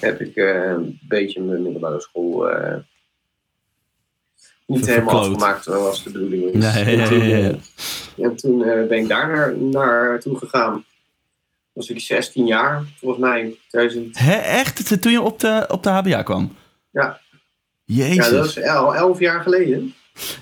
heb 0.00 0.20
ik 0.20 0.36
eh, 0.36 0.62
een 0.70 0.98
beetje 1.08 1.40
mijn 1.42 1.62
middelbare 1.62 2.00
school 2.00 2.48
eh, 2.50 2.74
niet 4.76 4.86
helemaal 4.86 5.18
afgemaakt 5.20 5.64
zoals 5.64 6.02
de 6.02 6.10
bedoeling. 6.10 6.62
Ja, 6.62 6.76
ja, 6.76 6.84
En 6.84 7.04
toen, 7.08 7.28
ja, 7.28 7.36
ja. 7.36 7.48
eh, 8.16 8.24
En 8.24 8.36
toen 8.36 8.64
eh, 8.64 8.88
ben 8.88 8.98
ik 8.98 9.08
daar 9.08 9.28
naar, 9.28 9.56
naartoe 9.58 10.38
gegaan. 10.38 10.84
Was 11.72 11.88
ik 11.90 12.00
16 12.00 12.46
jaar, 12.46 12.84
volgens 12.98 13.20
mij. 13.20 13.54
2000, 13.68 14.18
Hè, 14.18 14.32
echt? 14.34 15.02
Toen 15.02 15.12
je 15.12 15.20
op 15.20 15.40
de, 15.40 15.64
op 15.68 15.82
de 15.82 15.88
HBA 15.90 16.22
kwam? 16.22 16.54
Ja. 16.90 17.20
Jezus. 17.84 18.16
ja, 18.16 18.30
dat 18.30 18.46
is 18.46 18.62
al 18.62 18.94
11 18.94 19.18
jaar 19.18 19.40
geleden. 19.42 19.94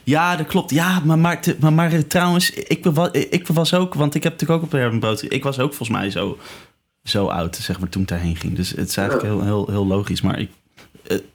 Ja, 0.05 0.37
dat 0.37 0.47
klopt. 0.47 0.71
Ja, 0.71 1.01
maar, 1.05 1.19
maar, 1.19 1.41
maar, 1.61 1.73
maar 1.73 1.93
eh, 1.93 1.99
trouwens, 1.99 2.51
ik 2.51 2.85
was, 2.85 3.11
ik 3.11 3.47
was 3.47 3.75
ook, 3.75 3.95
want 3.95 4.15
ik 4.15 4.23
heb 4.23 4.33
natuurlijk 4.33 4.61
ook 4.61 4.67
op 4.67 4.73
Herman 4.73 5.01
Brood, 5.01 5.25
ik 5.29 5.43
was 5.43 5.59
ook 5.59 5.75
volgens 5.75 5.99
mij 5.99 6.11
zo, 6.11 6.39
zo 7.05 7.27
oud, 7.27 7.57
zeg 7.57 7.81
maar, 7.81 7.89
toen 7.89 8.03
ik 8.03 8.09
daarheen 8.09 8.37
ging. 8.37 8.57
Dus 8.57 8.71
het 8.71 8.89
is 8.89 8.97
eigenlijk 8.97 9.29
heel, 9.29 9.43
heel, 9.45 9.67
heel 9.71 9.87
logisch. 9.87 10.21
Maar 10.21 10.39
ik, 10.39 10.51
eh, 10.51 10.57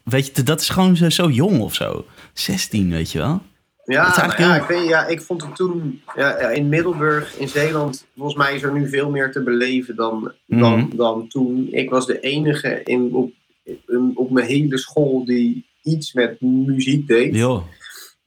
weet 0.03 0.36
je, 0.36 0.43
dat 0.43 0.62
is 0.62 0.69
gewoon 0.69 0.95
zo, 0.97 1.10
zo 1.10 1.30
jong 1.30 1.60
of 1.62 1.73
zo. 1.75 2.06
16, 2.34 2.91
weet 2.91 3.12
je 3.12 3.17
wel? 3.17 3.41
Ja, 3.86 4.01
nou 4.01 4.19
eigenlijk 4.19 4.38
ja, 4.38 4.51
heel- 4.53 4.62
ik, 4.62 4.67
weet, 4.67 4.89
ja, 4.89 5.06
ik 5.08 5.21
vond 5.21 5.41
het 5.41 5.56
toen 5.56 6.01
ja, 6.15 6.38
in 6.38 6.69
Middelburg 6.69 7.38
in 7.38 7.47
Zeeland. 7.49 8.06
Volgens 8.15 8.36
mij 8.38 8.56
is 8.56 8.63
er 8.63 8.73
nu 8.73 8.89
veel 8.89 9.10
meer 9.10 9.32
te 9.32 9.43
beleven 9.43 9.95
dan, 9.95 10.32
dan, 10.45 10.80
Mhm. 10.80 10.95
dan 10.95 11.27
toen. 11.27 11.67
Ik 11.71 11.89
was 11.89 12.06
de 12.06 12.19
enige 12.19 12.82
in, 12.84 13.13
op, 13.13 13.32
in- 13.63 14.12
op 14.15 14.32
mijn 14.32 14.47
hele 14.47 14.77
school 14.77 15.25
die 15.25 15.65
iets 15.84 16.13
met 16.13 16.41
muziek 16.41 17.08
deed. 17.08 17.34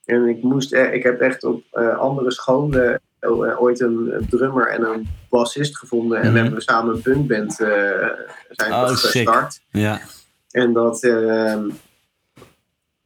En 0.05 0.29
ik, 0.29 0.43
moest, 0.43 0.73
eh, 0.73 0.95
ik 0.95 1.03
heb 1.03 1.21
echt 1.21 1.45
op 1.45 1.63
eh, 1.71 1.99
andere 1.99 2.33
scholen 2.33 3.01
eh, 3.19 3.63
ooit 3.63 3.81
een, 3.81 4.27
drummer 4.31 4.69
en 4.69 4.83
een 4.85 5.09
bassist 5.29 5.79
gevonden. 5.79 6.21
En 6.21 6.27
Mhm. 6.27 6.37
hebben 6.37 6.55
we 6.55 6.63
samen 6.63 6.95
een 6.95 7.03
punkband 7.03 7.61
eh 7.61 7.69
zijn 8.51 8.73
Oh, 8.73 8.89
gestart. 8.89 9.61
Ja. 9.71 10.01
En 10.51 10.73
dat, 10.73 11.03
ehm, 11.03 11.71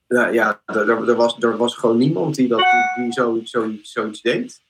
ja, 0.06 0.26
ja 0.28 0.60
er, 0.66 1.16
was, 1.16 1.36
er 1.40 1.56
was 1.56 1.76
gewoon 1.76 1.98
niemand 1.98 2.34
die, 2.34 2.48
dat, 2.48 2.64
die 2.96 3.12
zo, 3.12 3.40
zoiets, 3.44 3.92
zoiets 3.92 4.22
deed. 4.22 4.62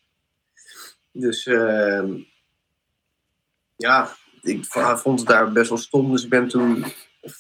Dus 1.12 1.46
ehm, 1.46 2.12
ja, 3.76 4.08
ik 4.42 4.64
vond 4.96 5.18
het 5.18 5.28
daar 5.28 5.52
best 5.52 5.68
wel 5.68 5.78
stom. 5.78 6.10
Dus 6.10 6.24
ik 6.24 6.30
ben 6.30 6.48
toen, 6.48 6.84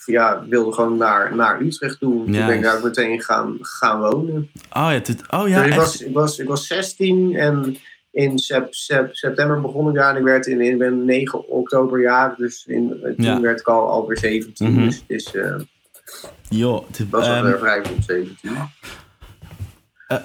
ja, 0.04 0.46
wilde 0.48 0.72
gewoon 0.72 0.96
naar, 0.96 1.36
naar 1.36 1.60
Utrecht 1.60 1.98
toe. 1.98 2.24
Toen 2.24 2.32
Ja, 2.32 2.46
ben 2.46 2.56
ik 2.56 2.62
daar 2.62 2.76
ook 2.76 2.82
meteen 2.82 3.22
gaan, 3.22 3.58
gaan 3.60 4.00
wonen. 4.00 4.50
Oh 4.54 4.88
ja, 4.90 4.98
dit, 4.98 5.30
oh 5.30 5.48
ja, 5.48 5.62
dus 5.62 5.66
ik, 5.66 5.72
echt? 5.72 5.76
was, 5.76 6.00
ik, 6.00 6.14
was, 6.14 6.38
ik 6.38 6.48
was 6.48 6.66
16 6.66 7.36
en 7.36 7.76
in 8.14 8.38
sep, 8.38 8.74
sep- 8.74 9.14
september 9.14 9.60
begon 9.60 9.88
ik 9.88 9.94
daar. 9.94 10.10
En 10.10 10.16
ik 10.16 10.22
werd 10.24 10.46
in, 10.46 10.60
ik 10.60 10.78
ben 10.78 11.04
9 11.04 11.48
oktober 11.48 12.00
jaar. 12.00 12.34
Dus 12.36 12.64
in, 12.66 12.88
toen 13.16 13.24
Ja. 13.24 13.40
werd 13.40 13.60
ik 13.60 13.66
al 13.66 13.88
alweer 13.88 14.18
17. 14.18 14.72
Mhm. 14.72 14.84
Dus 14.84 14.94
het 14.96 15.04
is... 15.06 15.34
eh, 15.34 15.56
dit, 16.90 17.10
was 17.10 17.26
ehm, 17.26 17.46
al 17.46 17.58
vrij 17.58 17.78
op 17.78 17.86
17. 18.06 18.50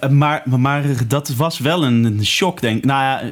Uh, 0.03 0.09
maar, 0.09 0.43
maar 0.45 0.83
dat 1.07 1.29
was 1.29 1.59
wel 1.59 1.83
een, 1.83 2.03
een 2.03 2.25
shock, 2.25 2.61
denk 2.61 2.77
ik. 2.77 2.85
Nou 2.85 3.01
ja, 3.01 3.31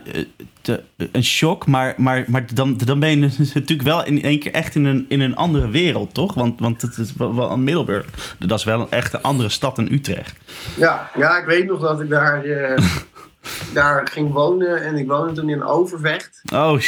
een 1.12 1.24
shock, 1.24 1.66
maar, 1.68 1.94
maar, 1.98 2.26
maar 2.28 2.46
dan, 2.54 2.78
dan 2.86 3.00
ben 3.00 3.10
je 3.10 3.30
natuurlijk 3.54 3.82
wel 3.82 4.06
in 4.06 4.22
één 4.22 4.40
keer 4.40 4.52
echt 4.54 4.76
in 4.76 4.86
een, 4.86 5.06
in 5.10 5.22
een 5.22 5.36
andere 5.36 5.70
wereld, 5.70 6.14
toch? 6.14 6.34
Want, 6.34 6.60
want 6.60 6.82
het 6.82 6.98
is 6.98 7.14
wel 7.18 7.52
een 7.52 7.64
Middelburg. 7.64 8.36
Dat 8.40 8.60
is 8.60 8.66
wel 8.66 8.80
een 8.82 8.90
echt 8.90 9.14
een 9.14 9.22
andere 9.22 9.50
stad 9.50 9.76
dan 9.76 9.92
Utrecht. 9.92 10.36
Ja, 10.78 11.10
ja, 11.18 11.38
ik 11.38 11.46
weet 11.46 11.66
nog 11.66 11.82
dat 11.82 12.02
ik 12.02 12.10
daar, 12.10 12.46
uh, 12.46 12.78
daar 13.74 14.08
ging 14.08 14.34
wonen 14.34 14.82
en 14.82 14.96
ik 14.96 15.08
woonde 15.08 15.34
toen 15.34 15.50
in 15.50 15.64
Overvecht. 15.64 16.42
Oh, 16.54 16.80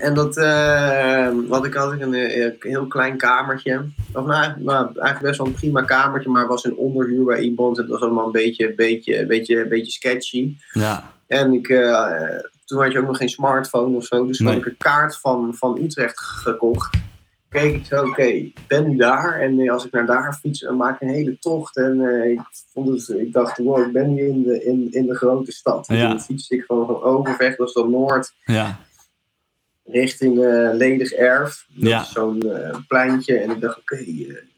en 0.00 0.14
dat, 0.14 0.36
uh, 0.36 1.28
wat 1.48 1.64
ik 1.64 1.74
had 1.74 1.92
ik 1.92 2.00
een, 2.00 2.14
een, 2.14 2.56
heel 2.60 2.86
klein 2.86 3.16
kamertje. 3.16 3.84
Of 4.12 4.26
nou, 4.26 4.52
nou, 4.58 4.84
eigenlijk 4.84 5.20
best 5.20 5.38
wel 5.38 5.46
een 5.46 5.52
prima 5.52 5.82
kamertje, 5.82 6.30
maar 6.30 6.46
was 6.46 6.64
een 6.64 6.76
onderhuur 6.76 7.24
bij 7.24 7.40
iemand. 7.40 7.76
Het 7.76 7.88
was 7.88 8.00
allemaal 8.00 8.26
een 8.26 8.32
beetje, 8.32 8.74
beetje, 8.74 9.26
beetje, 9.26 9.66
beetje 9.66 9.92
sketchy. 9.92 10.56
Ja. 10.72 11.10
En 11.26 11.52
ik, 11.52 11.68
uh, 11.68 12.12
toen 12.64 12.82
had 12.82 12.92
je 12.92 12.98
ook 12.98 13.06
nog 13.06 13.16
geen 13.16 13.28
smartphone 13.28 13.96
of 13.96 14.04
zo. 14.04 14.26
Dus 14.26 14.36
toen 14.36 14.46
Nee. 14.46 14.56
had 14.56 14.64
ik 14.64 14.70
een 14.70 14.78
kaart 14.78 15.16
van, 15.16 15.54
van 15.54 15.78
Utrecht 15.82 16.20
gekocht. 16.20 16.96
Keek 17.48 17.74
ik 17.74 17.84
zo, 17.84 18.04
oké, 18.04 18.22
ik 18.22 18.58
ben 18.66 18.88
nu 18.88 18.96
daar. 18.96 19.40
En 19.40 19.60
eh, 19.60 19.72
als 19.72 19.84
ik 19.86 19.92
naar 19.92 20.06
daar 20.06 20.32
fiets, 20.34 20.60
dan 20.60 20.76
maak 20.76 20.94
ik 20.94 21.08
een 21.08 21.14
hele 21.14 21.38
tocht. 21.38 21.76
En 21.76 22.00
eh, 22.00 22.30
ik, 22.30 22.40
vond 22.72 22.88
het, 22.88 23.18
ik 23.18 23.32
dacht, 23.32 23.58
wow, 23.58 23.86
ik 23.86 23.92
ben 23.92 24.14
nu 24.14 24.28
in 24.28 24.42
de, 24.42 24.64
in, 24.64 24.88
in 24.92 25.06
de 25.06 25.14
grote 25.14 25.52
stad. 25.52 25.88
En 25.88 25.96
Ja. 25.96 26.10
toen 26.10 26.20
fietste 26.20 26.54
ik 26.54 26.64
van, 26.64 26.86
van 26.86 27.02
Overvecht, 27.02 27.58
dat 27.58 27.72
dan 27.72 27.90
Noord, 27.90 28.32
Ja. 28.44 28.78
richting 29.84 30.44
eh, 30.44 30.70
Ledig 30.74 31.12
Erf. 31.12 31.66
Dat 31.74 31.88
Ja. 31.88 32.00
is 32.00 32.12
zo'n 32.12 32.42
pleintje. 32.88 33.38
En 33.38 33.50
ik 33.50 33.60
dacht, 33.60 33.78
oké, 33.78 33.96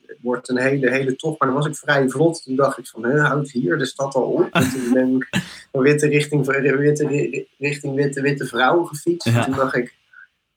het 0.06 0.18
wordt 0.20 0.48
een 0.48 0.58
hele, 0.58 0.90
hele 0.90 1.16
tocht. 1.16 1.38
Maar 1.38 1.48
dan 1.48 1.56
was 1.56 1.66
ik 1.66 1.76
vrij 1.76 2.08
vlot. 2.08 2.42
Toen 2.44 2.56
dacht 2.56 2.78
ik 2.78 2.86
van, 2.86 3.04
hè, 3.04 3.20
houdt 3.20 3.50
hier 3.50 3.78
de 3.78 3.86
stad 3.86 4.14
al 4.14 4.22
op? 4.22 4.48
En 4.52 4.70
toen 4.70 4.92
ben 4.92 5.16
ik 5.16 5.28
van 5.72 5.80
witte 5.82 6.06
richting, 6.06 6.46
witte, 6.46 7.44
richting 7.58 7.94
witte, 7.94 8.20
witte 8.20 8.46
vrouwen 8.46 8.86
gefietst. 8.86 9.28
Ja. 9.28 9.38
En 9.38 9.44
toen 9.44 9.54
dacht 9.56 9.76
ik, 9.76 9.94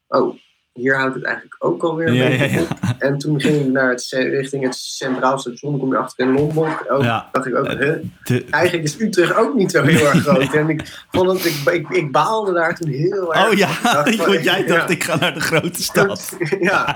oh, 0.08 0.36
hier 0.74 0.98
houdt 0.98 1.16
het 1.16 1.24
eigenlijk 1.24 1.56
ook 1.60 1.84
alweer 1.84 2.08
een 2.08 2.14
Ja, 2.14 2.28
beetje 2.28 2.60
ja. 2.60 2.96
En 3.00 3.18
toen 3.18 3.42
ging 3.42 3.56
ik 3.66 3.72
naar 3.72 3.90
het, 3.90 4.08
richting 4.10 4.64
het 4.64 4.76
Centraal 4.76 5.40
Station. 5.40 5.72
Dan 5.72 5.80
kom 5.80 5.92
je 5.92 5.98
achter 5.98 6.26
in 6.28 6.34
Lombok. 6.34 6.86
Ook, 6.90 7.04
dacht 7.04 7.46
ik 7.46 7.56
ook, 7.56 7.68
hè, 7.68 7.96
De, 8.24 8.46
eigenlijk 8.50 8.84
is 8.88 9.00
Utrecht 9.00 9.36
ook 9.36 9.54
niet 9.56 9.72
zo 9.72 9.84
heel 9.84 10.06
erg 10.08 10.22
groot. 10.22 10.54
En 10.64 10.70
ik, 10.70 11.06
vond 11.12 11.32
het, 11.32 11.46
ik, 11.46 11.74
ik, 11.74 11.90
ik 11.90 12.12
baalde 12.12 12.54
daar 12.54 12.76
toen 12.76 12.90
heel 12.90 13.34
erg 13.36 13.48
oh 13.48 13.54
ja, 13.54 13.70
dacht 13.84 14.16
want 14.26 14.44
jij 14.44 14.66
dacht 14.66 14.90
ik 14.90 15.04
ga 15.04 15.16
naar 15.20 15.34
de 15.34 15.40
grote 15.40 15.84
stad. 15.84 16.38
ja. 16.60 16.96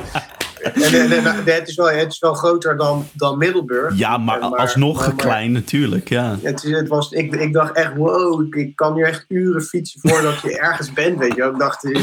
En, 0.61 1.11
en, 1.11 1.23
het, 1.45 1.67
is 1.67 1.75
wel, 1.75 1.89
het 1.89 2.11
is 2.11 2.19
wel 2.19 2.33
groter 2.33 2.77
dan, 2.77 3.07
dan 3.13 3.37
Middelburg. 3.37 3.97
Ja, 3.97 4.17
maar, 4.17 4.39
Maar- 4.39 4.59
alsnog 4.59 4.99
maar- 4.99 5.15
klein 5.15 5.51
natuurlijk, 5.51 6.09
ja. 6.09 6.37
Het, 6.41 6.61
het 6.61 6.87
was, 6.87 7.11
ik, 7.11 7.35
ik 7.35 7.53
dacht 7.53 7.75
echt, 7.75 7.95
wow, 7.95 8.41
ik, 8.47 8.55
ik 8.55 8.75
kan 8.75 8.93
nu 8.93 9.03
echt 9.03 9.25
uren 9.27 9.61
fietsen 9.61 9.99
voordat 10.03 10.41
je 10.41 10.59
ergens 10.59 10.93
bent. 10.93 11.17
Weet 11.19 11.35
je. 11.35 11.43
Ik 11.43 11.59
dacht, 11.59 11.83
eh, 11.83 11.91
eh, 11.99 12.01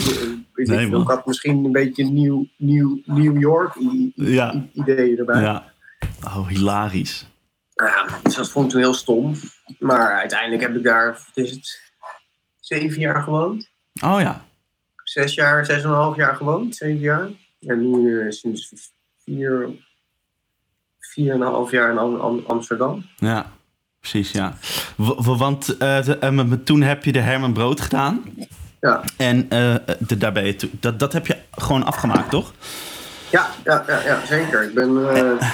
Nee, 0.55 0.87
ik, 0.87 1.07
had 1.07 1.27
misschien 1.27 1.65
een 1.65 1.73
beetje 1.73 2.05
nieuw, 2.05 2.47
nieuw, 2.57 3.01
New 3.05 3.41
York 3.41 3.75
Ja. 4.15 4.65
ideeën 4.73 5.19
erbij. 5.19 5.41
ja. 5.41 5.73
Oh, 6.25 6.49
hilarisch. 6.49 7.27
Ja, 7.75 8.07
dus 8.23 8.35
dat 8.35 8.51
vond 8.51 8.65
ik 8.67 8.71
toen 8.71 8.81
heel 8.81 8.95
stom. 8.95 9.35
Maar 9.79 10.13
uiteindelijk 10.19 10.63
heb 10.63 10.77
ik 10.77 10.83
daar, 10.83 11.19
is 11.35 11.51
het, 11.51 11.81
zeven 12.61 13.01
jaar 13.01 13.23
gewoond. 13.23 13.71
Oh 14.05 14.21
ja. 14.21 14.45
Zes 15.05 15.35
jaar, 15.35 15.65
zes 15.65 15.83
en 15.83 15.89
een 15.89 15.95
half 15.95 16.17
jaar 16.17 16.37
gewoond, 16.37 16.77
zeven 16.77 17.01
jaar. 17.01 17.29
En 17.61 17.91
nu 17.91 18.21
eh, 18.21 18.31
sinds 18.31 18.73
vier, 19.25 19.69
vier 20.99 21.33
en 21.33 21.41
een 21.41 21.47
half 21.47 21.71
jaar 21.71 21.91
in 21.91 21.99
Am- 21.99 22.21
Am- 22.21 22.45
Amsterdam. 22.47 23.07
Ja, 23.17 23.53
precies, 24.01 24.31
ja. 24.33 24.57
W- 24.97 25.37
want 25.39 25.77
eh, 25.77 26.05
de- 26.05 26.19
eh, 26.19 26.53
toen 26.65 26.81
heb 26.83 27.05
je 27.05 27.13
de 27.13 27.21
Herman 27.21 27.53
Brood 27.53 27.81
gedaan. 27.81 28.25
Ja. 28.85 29.03
En 29.17 29.51
eh, 29.51 29.75
de, 29.99 30.17
daar 30.17 30.33
ben 30.33 30.47
je 30.47 30.57
toe- 30.57 30.71
dat, 30.81 30.99
dat 30.99 31.13
heb 31.13 31.27
je 31.27 31.37
gewoon 31.51 31.85
afgemaakt, 31.85 32.31
toch? 32.31 32.53
Ja, 33.31 33.51
ja, 33.65 33.85
ja, 33.87 34.01
ja 34.03 34.27
zeker. 34.27 34.63
Ik 34.63 34.75
ben. 34.75 35.15
eh, 35.15 35.51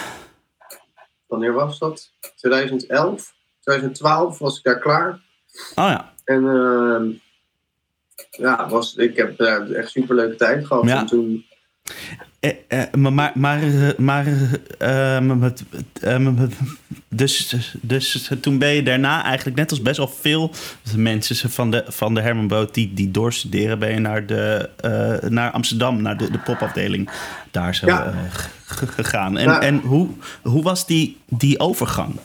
wanneer 1.26 1.52
was 1.52 1.78
dat? 1.78 2.10
2011, 2.36 3.34
2012 3.60 4.38
was 4.38 4.56
ik 4.58 4.64
daar 4.64 4.78
klaar. 4.78 5.10
Oh 5.74 5.88
ja. 5.88 6.12
En 6.24 6.44
ehm, 6.48 7.08
ja, 8.30 8.68
was, 8.68 8.94
ik 8.94 9.16
heb 9.16 9.36
daar 9.38 9.70
echt 9.70 9.90
super 9.90 10.14
leuke 10.14 10.36
tijd 10.36 10.66
gehad. 10.66 10.84
Ja. 10.84 10.98
En 10.98 11.06
toen, 11.06 11.44
Eh, 11.84 11.92
eh, 12.12 12.18
maar, 12.98 13.12
maar, 13.12 13.32
maar, 13.34 13.62
eh, 13.62 13.88
maar 13.98 14.26
eh, 14.78 15.18
m- 15.20 15.38
m- 15.38 15.52
eh, 16.00 16.16
m- 16.16 16.22
m- 16.28 16.48
dus, 17.08 17.54
dus 17.82 18.30
toen 18.40 18.58
ben 18.58 18.68
je 18.68 18.82
daarna 18.82 19.24
eigenlijk 19.24 19.56
net 19.56 19.70
als 19.70 19.82
best 19.82 19.96
wel 19.96 20.08
veel 20.08 20.50
mensen 20.96 21.50
van 21.50 21.70
de, 21.70 21.84
van 21.88 22.14
de 22.14 22.20
Herman 22.20 22.46
Brood 22.48 22.74
die, 22.74 22.94
die 22.94 23.10
doorstuderen, 23.10 23.78
ben 23.78 23.92
je 23.92 23.98
naar, 23.98 24.26
de, 24.26 24.68
eh, 24.76 25.28
naar 25.30 25.50
Amsterdam, 25.50 26.02
naar 26.02 26.16
de, 26.16 26.30
de 26.30 26.38
popafdeling 26.38 27.10
daar 27.50 27.74
zo 27.74 27.86
Ja. 27.86 28.04
eh, 28.06 28.14
gegaan. 28.66 29.38
En, 29.38 29.60
en 29.60 29.78
hoe, 29.80 30.08
hoe 30.42 30.62
was 30.62 30.86
die, 30.86 31.18
die 31.26 31.58
overgang? 31.60 32.18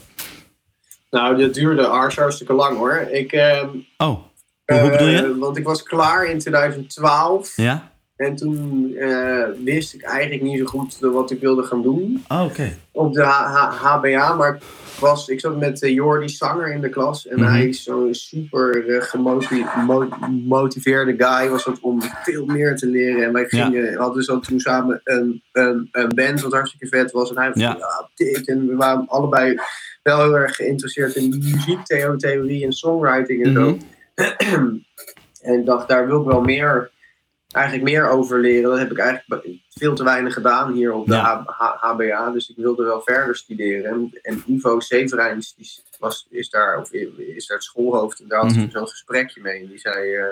nou, 1.10 1.38
dat 1.38 1.54
duurde 1.54 1.88
ars 1.88 2.16
hartstikke 2.16 2.54
lang 2.54 2.78
hoor. 2.78 3.08
Ik, 3.12 3.32
ehm, 3.32 3.68
Oh, 3.98 4.20
hoe, 4.66 4.90
bedoel 4.90 5.08
je? 5.08 5.18
eh, 5.34 5.40
want 5.40 5.58
ik 5.58 5.64
was 5.64 5.84
klaar 5.84 6.26
in 6.26 6.40
2012. 6.40 7.54
Ja? 7.56 7.92
En 8.16 8.36
toen 8.36 8.94
eh, 8.96 9.44
wist 9.64 9.94
ik 9.94 10.02
eigenlijk 10.04 10.42
niet 10.42 10.60
zo 10.60 10.66
goed 10.66 10.98
wat 11.00 11.32
ik 11.32 11.40
wilde 11.40 11.64
gaan 11.64 11.82
doen. 11.82 12.24
Oh, 12.28 12.44
oké. 12.44 12.78
op 12.92 13.14
de 13.14 13.24
HBA, 13.24 14.34
maar 14.34 14.56
ik, 14.56 14.62
was, 15.00 15.28
ik 15.28 15.40
zat 15.40 15.60
met 15.60 15.82
eh, 15.82 15.94
Jordi 15.94 16.30
Sanger 16.30 16.74
in 16.74 16.82
de 16.82 16.90
klas. 16.90 17.28
En 17.28 17.40
Mhm. 17.40 17.52
hij 17.52 17.68
is 17.68 17.84
zo'n 17.84 18.14
super 18.14 18.90
eh, 18.96 19.02
gemotiveerde 19.02 21.16
guy. 21.18 21.50
Was 21.50 21.64
dat 21.66 21.80
om 21.82 22.02
veel 22.24 22.46
meer 22.46 22.76
te 22.76 22.88
leren. 22.88 23.24
En 23.26 23.34
wij 23.34 23.46
Ja. 23.50 23.66
gingen, 23.66 23.96
hadden 23.96 24.24
zo 24.24 24.40
toen 24.40 24.60
samen 24.60 25.02
een, 25.04 25.42
een, 25.52 25.90
een 25.92 26.12
band 26.16 26.42
wat 26.42 26.54
hartstikke 26.54 26.88
vet 26.88 27.12
was. 27.12 27.30
En 27.30 27.38
hij 27.38 27.48
was 27.52 27.62
Ja. 27.62 27.78
dit. 28.16 28.48
En 28.48 28.68
we 28.68 28.76
waren 28.76 29.08
allebei 29.08 29.60
wel 30.04 30.22
heel 30.22 30.38
erg 30.38 30.56
geïnteresseerd 30.56 31.16
in 31.16 31.30
muziektheorie 31.30 32.66
en 32.66 32.74
songwriting 32.74 33.46
en 33.46 33.54
zo. 33.54 33.78
en 35.42 35.60
ik 35.60 35.66
dacht, 35.66 35.88
daar 35.88 36.08
wil 36.08 36.20
ik 36.22 36.28
wel 36.28 36.42
meer, 36.42 36.92
eigenlijk 37.56 37.86
meer 37.90 38.10
over 38.10 38.40
leren. 38.40 38.70
Dat 38.70 38.80
heb 38.80 38.92
ik 38.92 38.98
eigenlijk 38.98 39.46
veel 39.70 39.96
te 39.96 40.04
weinig 40.04 40.34
gedaan 40.34 40.72
hier 40.74 40.94
op 40.94 41.08
de 41.08 41.14
Ja. 41.14 41.44
HBA. 41.80 42.32
Dus 42.32 42.50
ik 42.50 42.56
wilde 42.58 42.84
wel 42.84 43.02
verder 43.02 43.36
studeren. 43.36 44.12
En, 44.22 44.44
Ivo 44.48 44.80
Severijns 44.80 45.56
die 45.56 45.72
was, 46.00 46.28
is, 46.30 46.50
daar, 46.50 46.80
of 46.80 46.92
is 46.92 47.48
daar 47.48 47.58
het 47.58 47.66
schoolhoofd. 47.66 48.20
En 48.20 48.28
daar 48.28 48.40
had 48.40 48.52
Mhm. 48.52 48.60
ik 48.60 48.72
zo'n 48.72 48.88
gesprekje 48.88 49.42
mee. 49.42 49.62
En 49.62 49.68
die 49.68 49.80
zei, 49.80 50.16
eh, 50.16 50.26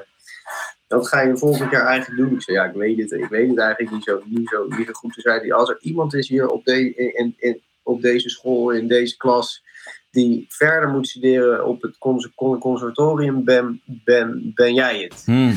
dat 0.88 1.08
ga 1.08 1.22
je 1.22 1.38
volgend 1.38 1.72
jaar 1.72 1.86
eigenlijk 1.86 2.22
doen. 2.22 2.34
Ik 2.36 2.42
zei, 2.42 2.58
ja, 2.58 2.64
ik 2.66 2.74
weet 2.76 2.98
het, 2.98 3.12
ik 3.12 3.30
weet 3.30 3.50
het 3.50 3.60
eigenlijk 3.60 3.92
niet 3.96 4.04
zo, 4.04 4.22
niet 4.26 4.50
zo, 4.50 4.66
niet 4.68 4.88
zo 4.88 4.94
goed. 4.94 5.14
Toen 5.14 5.22
zei 5.22 5.40
hij, 5.40 5.54
als 5.54 5.70
er 5.70 5.78
iemand 5.82 6.14
is 6.14 6.28
hier 6.30 6.48
op, 6.48 6.66
de, 6.66 6.94
in, 6.94 7.34
in, 7.38 7.62
op 7.84 8.02
deze 8.02 8.30
school, 8.30 8.70
in 8.72 8.88
deze 8.88 9.18
klas 9.18 9.64
die 10.12 10.46
verder 10.50 10.90
moet 10.90 11.08
studeren 11.08 11.66
op 11.66 11.82
het 11.82 11.98
cons- 11.98 12.30
con- 12.36 12.60
conservatorium, 12.60 13.44
ben, 13.44 13.82
ben, 13.86 14.52
ben 14.56 14.74
jij 14.74 15.00
het. 15.02 15.22
Hmm. 15.26 15.54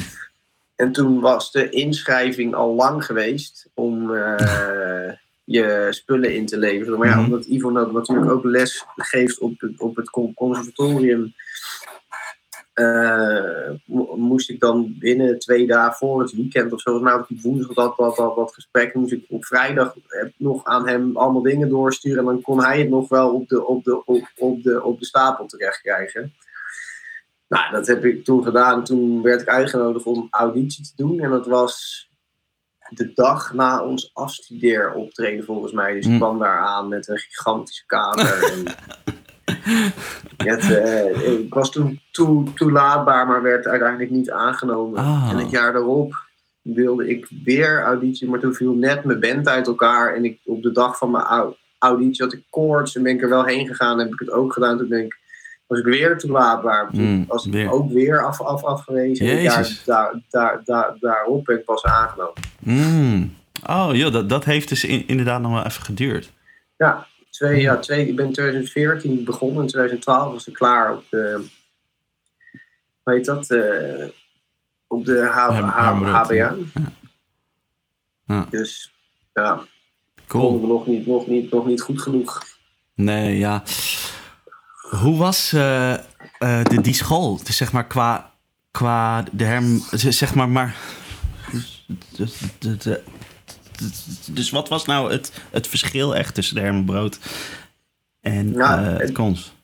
En 0.77 0.93
toen 0.93 1.21
was 1.21 1.53
de 1.53 1.69
inschrijving 1.71 2.55
al 2.55 2.75
lang 2.75 3.05
geweest 3.05 3.69
om 3.75 4.15
eh, 4.15 5.13
je 5.45 5.87
spullen 5.91 6.35
in 6.35 6.47
te 6.47 6.59
leveren. 6.59 6.99
Maar 6.99 7.09
ja, 7.09 7.15
Mhm. 7.17 7.25
omdat 7.25 7.45
Ivo 7.47 7.71
nou 7.71 7.93
natuurlijk 7.93 8.31
ook 8.31 8.45
les 8.45 8.85
geeft 8.97 9.39
op 9.39 9.61
het, 9.61 9.81
op 9.81 9.97
het 9.97 10.11
con- 10.11 10.35
conservatorium, 10.35 11.35
eh, 12.73 13.71
mo- 13.85 14.17
moest 14.17 14.51
ik 14.51 14.61
dan 14.61 14.97
binnen 14.99 15.39
twee 15.39 15.67
dagen 15.67 15.95
voor 15.97 16.21
het 16.21 16.33
weekend 16.33 16.73
of 16.73 16.81
zo, 16.81 16.99
nou 16.99 17.25
ik 17.29 17.41
woensdag 17.43 17.75
dat, 17.75 17.97
dat, 17.97 18.17
dat, 18.17 18.37
dat 18.37 18.55
gesprek, 18.55 18.95
moest 18.95 19.13
ik 19.13 19.25
op 19.29 19.45
vrijdag 19.45 19.95
eh, 20.09 20.29
nog 20.37 20.65
aan 20.65 20.89
hem 20.89 21.17
allemaal 21.17 21.43
dingen 21.43 21.69
doorsturen. 21.69 22.19
En 22.19 22.25
dan 22.25 22.41
kon 22.41 22.63
hij 22.65 22.79
het 22.79 22.89
nog 22.89 23.09
wel 23.09 23.31
op 23.35 23.49
de, 23.49 23.67
op 23.67 23.85
de, 23.85 24.05
op, 24.05 24.29
op 24.37 24.63
de, 24.63 24.83
op 24.83 24.99
de 24.99 25.05
stapel 25.07 25.47
terecht 25.47 25.81
krijgen. 25.81 26.35
Nou, 27.49 27.71
dat 27.73 27.87
heb 27.87 28.05
ik 28.05 28.25
toen 28.25 28.45
gedaan. 28.45 28.85
Toen 28.85 29.23
werd 29.23 29.41
ik 29.41 29.49
uitgenodigd 29.49 30.07
om 30.07 30.27
auditie 30.31 30.85
te 30.85 30.93
doen. 30.97 31.21
En 31.21 31.31
dat 31.31 31.47
was 31.47 32.05
de 32.89 33.13
dag 33.15 33.53
na 33.55 33.83
ons 33.85 34.11
afstudeeroptreden 34.15 35.45
volgens 35.45 35.73
mij. 35.73 35.95
Dus 35.95 36.05
ik 36.05 36.11
Hmm. 36.11 36.19
kwam 36.19 36.39
daar 36.39 36.59
aan 36.59 36.89
met 36.89 37.09
een 37.09 37.19
gigantische 37.19 37.87
kamer. 37.87 38.43
en 40.37 40.49
het, 40.49 40.71
eh, 40.71 41.33
ik 41.41 41.55
was 41.55 41.71
toen 41.71 42.01
toe, 42.11 42.53
toelaatbaar, 42.55 43.27
maar 43.27 43.43
werd 43.43 43.67
uiteindelijk 43.67 44.11
niet 44.11 44.31
aangenomen. 44.31 44.99
Ah. 44.99 45.29
En 45.31 45.37
het 45.39 45.51
jaar 45.51 45.73
daarop 45.73 46.15
wilde 46.63 47.09
ik 47.09 47.29
weer 47.45 47.83
auditie, 47.83 48.29
maar 48.29 48.41
toen 48.41 48.55
viel 48.55 48.75
net 48.75 49.05
mijn 49.05 49.21
band 49.21 49.49
uit 49.49 49.67
elkaar. 49.67 50.15
En 50.15 50.25
ik, 50.25 50.41
op 50.45 50.63
de 50.63 50.73
dag 50.73 50.99
van 50.99 51.11
mijn 51.11 51.25
au- 51.25 51.55
auditie 51.79 52.25
had 52.25 52.33
ik 52.35 52.45
koorts 52.51 52.97
en 52.97 53.03
ben 53.03 53.15
ik 53.15 53.23
er 53.23 53.29
wel 53.29 53.45
heen 53.45 53.67
gegaan. 53.67 53.99
Heb 53.99 54.13
ik 54.13 54.19
het 54.19 54.31
ook 54.31 54.53
gedaan. 54.53 54.79
Toen 54.79 54.89
ben 54.89 55.05
ik, 55.05 55.19
was 55.67 55.79
ik 55.79 55.85
weer 55.85 56.19
toelaatbaar. 56.19 56.91
Toen 56.91 57.05
Mm, 57.05 57.25
was 57.29 57.47
ik 57.47 57.53
weer. 57.53 57.71
ook 57.71 57.91
weer 57.93 58.25
af, 58.25 58.41
af, 58.41 58.65
afgewezen. 58.65 59.27
En 59.31 59.43
Jezus. 59.43 59.85
daar, 59.85 60.21
daar, 60.31 60.61
daar, 60.65 60.97
daarop 61.01 61.45
ben 61.45 61.59
ik 61.59 61.65
pas 61.65 61.85
aangenomen. 61.85 62.43
Hmm. 62.63 63.37
Oh 63.67 63.89
joh, 63.93 64.13
dat, 64.13 64.29
dat 64.29 64.45
heeft 64.45 64.69
dus 64.69 64.85
in- 64.85 65.05
inderdaad 65.09 65.41
nog 65.41 65.53
wel 65.53 65.65
even 65.65 65.83
geduurd. 65.83 66.33
Ja, 66.77 67.07
Twee, 67.31 67.61
ja, 67.61 67.77
twee, 67.79 68.09
ik 68.09 68.17
ben 68.17 68.27
in 68.27 68.33
2014 68.33 69.25
begonnen, 69.25 69.63
in 69.63 69.69
2012 69.69 70.33
was 70.33 70.49
ik 70.49 70.55
klaar 70.55 70.93
op 70.95 71.05
de, 71.11 71.45
hoe 73.03 73.15
heet 73.15 73.25
dat, 73.25 73.51
eh, 73.51 74.07
op 74.87 75.05
de 75.05 75.27
HBA. 75.27 76.35
Ja. 76.35 76.55
Ja. 78.27 78.47
Dus 78.51 78.93
ja, 79.35 79.61
Cool. 80.27 80.67
nog 80.67 80.87
niet, 80.87 81.07
nog, 81.07 81.27
niet, 81.27 81.51
nog 81.51 81.67
niet 81.67 81.81
goed 81.81 82.03
genoeg. 82.03 82.43
Nee, 82.95 83.39
ja. 83.39 83.63
Hoe 84.91 85.17
was 85.19 85.53
eh, 85.53 85.93
eh, 85.93 85.99
de, 86.65 86.81
die 86.81 86.95
school? 86.95 87.41
Dus 87.45 87.57
zeg 87.57 87.73
maar 87.73 87.87
qua, 87.87 88.31
qua 88.71 89.25
de 89.33 89.45
herm... 89.45 89.79
Zeg 89.93 90.35
maar, 90.35 90.49
maar... 90.49 90.77
de- 92.17 92.29
de- 92.59 92.77
de- 92.77 93.03
Dus 94.31 94.51
wat 94.51 94.69
was 94.69 94.85
nou 94.85 95.13
het, 95.13 95.33
het 95.51 95.67
verschil 95.67 96.17
echt 96.17 96.35
tussen 96.35 96.55
de 96.55 96.61
Herman 96.61 96.85
Brood 96.85 97.19
en 98.21 98.53
Ja, 98.53 98.85
eh, 98.93 98.99
het 98.99 99.13
Kons? 99.13 99.55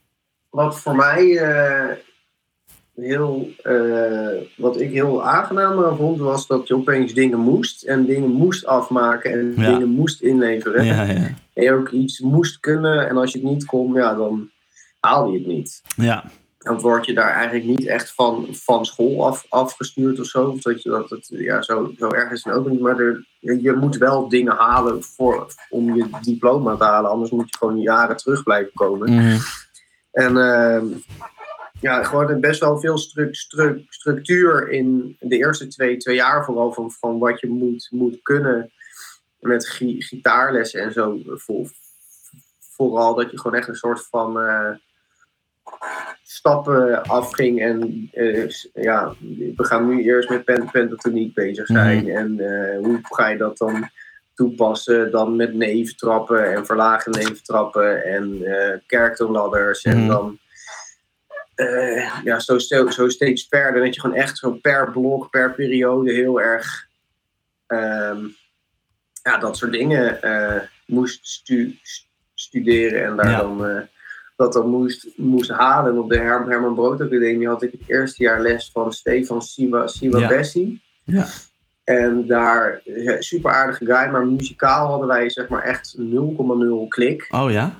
Wat 0.50 0.80
voor 0.80 0.96
mij 0.96 1.20
heel, 2.94 3.48
wat 4.56 4.80
ik 4.80 4.90
heel 4.92 5.24
aangenaam 5.24 5.84
aan 5.84 5.96
vond, 5.96 6.18
was 6.18 6.46
dat 6.46 6.68
je 6.68 6.74
opeens 6.74 7.14
dingen 7.14 7.38
moest 7.38 7.82
en 7.82 8.04
dingen 8.04 8.30
moest 8.30 8.66
afmaken 8.66 9.32
en 9.32 9.52
Ja. 9.56 9.72
dingen 9.72 9.88
moest 9.88 10.20
inleveren. 10.20 10.84
Ja, 10.84 11.02
ja. 11.02 11.34
En 11.54 11.62
je 11.62 11.72
ook 11.72 11.88
iets 11.90 12.20
moest 12.20 12.60
kunnen 12.60 13.08
en 13.08 13.16
als 13.16 13.32
je 13.32 13.38
het 13.38 13.48
niet 13.48 13.64
kon, 13.64 13.94
ja, 13.94 14.14
dan 14.14 14.50
haalde 15.06 15.32
je 15.32 15.38
het 15.38 15.46
niet. 15.46 15.82
Ja, 15.96 16.24
Dan 16.58 16.80
word 16.80 17.06
je 17.06 17.14
daar 17.14 17.30
eigenlijk 17.30 17.64
niet 17.64 17.86
echt 17.86 18.14
van, 18.14 18.48
van 18.50 18.84
school 18.84 19.26
af, 19.26 19.46
afgestuurd 19.48 20.20
of 20.20 20.26
zo. 20.26 20.48
Of 20.48 20.60
dat 20.60 20.82
je 20.82 20.90
dat 20.90 21.10
het, 21.10 21.26
ja, 21.28 21.62
zo, 21.62 21.92
zo 21.98 22.08
erg 22.08 22.30
is 22.30 22.44
het 22.44 22.54
ook 22.54 22.68
niet. 22.68 22.80
Maar 22.80 22.98
er, 22.98 23.26
je, 23.38 23.72
moet 23.72 23.96
wel 23.96 24.28
dingen 24.28 24.56
halen 24.56 25.02
voor, 25.02 25.46
om 25.70 25.94
je 25.94 26.06
diploma 26.22 26.76
te 26.76 26.84
halen. 26.84 27.10
Anders 27.10 27.30
moet 27.30 27.50
je 27.50 27.56
gewoon 27.58 27.80
jaren 27.80 28.16
terug 28.16 28.42
blijven 28.42 28.72
komen. 28.74 29.14
Mhm. 29.14 29.38
En 30.12 30.36
ehm, 30.36 30.86
ja, 31.80 32.02
gewoon 32.02 32.40
best 32.40 32.60
wel 32.60 32.80
veel 32.80 32.98
stru- 32.98 33.34
stru- 33.34 33.84
structuur 33.88 34.68
in 34.70 35.16
de 35.20 35.36
eerste 35.36 35.66
twee, 35.66 35.96
twee 35.96 36.16
jaar 36.16 36.44
vooral 36.44 36.72
van, 36.72 36.90
van 36.90 37.18
wat 37.18 37.40
je 37.40 37.48
moet, 37.48 37.88
moet 37.90 38.18
kunnen 38.22 38.72
met 39.38 39.68
gi- 39.68 40.02
gitaarlessen 40.02 40.80
en 40.82 40.92
zo. 40.92 41.18
Voor, 41.26 41.70
vooral 42.60 43.14
dat 43.14 43.30
je 43.30 43.38
gewoon 43.40 43.58
echt 43.58 43.68
een 43.68 43.74
soort 43.74 44.06
van 44.06 44.40
eh, 44.40 44.70
stappen 46.22 47.02
afging 47.02 47.60
en 47.60 48.08
eh, 48.12 48.48
ja, 48.74 49.14
we 49.56 49.64
gaan 49.64 49.88
nu 49.88 50.02
eerst 50.02 50.28
met 50.28 50.44
pen, 50.44 50.70
pentatoniek 50.70 51.34
bezig 51.34 51.66
zijn 51.66 52.08
en 52.08 52.40
eh, 52.40 52.78
hoe 52.78 52.98
ga 53.02 53.28
je 53.28 53.36
dat 53.36 53.58
dan 53.58 53.90
toepassen, 54.34 55.10
dan 55.10 55.36
met 55.36 55.54
neventrappen 55.54 56.54
en 56.54 56.66
verlagen 56.66 57.12
neventrappen 57.12 58.04
en 58.04 58.38
eh 58.44 58.78
kerktoonladders 58.86 59.82
en 59.82 59.98
Mhm. 59.98 60.08
dan 60.08 60.38
ja, 62.24 62.40
zo, 62.40 62.58
zo, 62.58 62.88
zo 62.90 63.08
steeds 63.08 63.46
verder. 63.48 63.84
Dat 63.84 63.94
je 63.94 64.00
gewoon 64.00 64.16
echt 64.16 64.38
zo 64.38 64.50
per 64.52 64.90
blok, 64.90 65.30
per 65.30 65.54
periode 65.54 66.12
heel 66.12 66.40
erg 66.40 66.86
ehm, 67.66 68.26
ja, 69.22 69.38
dat 69.38 69.56
soort 69.56 69.72
dingen 69.72 70.18
moest 70.86 71.26
stu- 71.26 71.78
st- 71.82 72.08
studeren 72.34 73.04
en 73.04 73.16
daar 73.16 73.30
Ja. 73.30 73.38
dan 73.38 73.88
dat 74.42 74.52
dan 74.52 74.68
moest, 74.70 75.06
moest 75.16 75.50
halen. 75.50 75.92
En 75.92 75.98
op 75.98 76.10
de 76.10 76.18
Her- 76.18 76.46
Herman 76.48 76.74
Brood 76.74 77.00
Academie 77.00 77.48
had 77.48 77.62
ik 77.62 77.72
het 77.72 77.80
eerste 77.86 78.22
jaar 78.22 78.40
les 78.40 78.70
van 78.72 78.92
Stefan 78.92 79.42
Siwa, 79.42 79.86
Siwa 79.86 80.18
Ja. 80.18 80.28
Bessie. 80.28 80.82
Ja. 81.04 81.26
En 81.84 82.26
daar, 82.26 82.80
ja, 82.84 83.20
super 83.20 83.50
aardige 83.52 83.84
guy, 83.84 84.10
maar 84.10 84.26
muzikaal 84.26 84.86
hadden 84.88 85.08
wij 85.08 85.30
zeg 85.30 85.48
maar 85.48 85.62
echt 85.62 85.96
0,0 85.98 86.88
klik. 86.88 87.28
Oh 87.30 87.50
ja? 87.50 87.74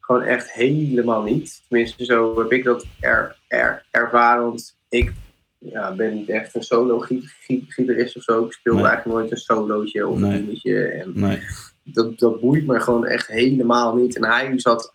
Gewoon 0.00 0.22
echt 0.22 0.52
helemaal 0.52 1.22
niet. 1.22 1.62
Tenminste, 1.68 2.04
zo 2.04 2.38
heb 2.38 2.52
ik 2.52 2.64
dat 2.64 2.86
er, 3.00 3.36
er, 3.48 3.84
ervaren. 3.90 4.44
Want 4.44 4.76
ik 4.88 5.12
ja, 5.58 5.94
ben 5.94 6.14
niet 6.14 6.28
echt 6.28 6.54
een 6.54 6.62
solo-gitarist 6.62 8.16
of 8.16 8.22
zo. 8.22 8.44
Ik 8.44 8.52
speel 8.52 8.74
Nee. 8.74 8.84
eigenlijk 8.84 9.18
nooit 9.18 9.30
een 9.30 9.36
solootje 9.36 10.06
of 10.06 10.18
Nee. 10.18 10.32
een 10.38 10.44
dingetje. 10.44 10.84
En 10.86 11.12
Nee. 11.14 11.38
dat, 11.84 12.18
dat 12.18 12.40
boeit 12.40 12.66
me 12.66 12.80
gewoon 12.80 13.06
echt 13.06 13.26
helemaal 13.26 13.94
niet. 13.96 14.16
En 14.16 14.24
hij 14.24 14.52
zat 14.56 14.88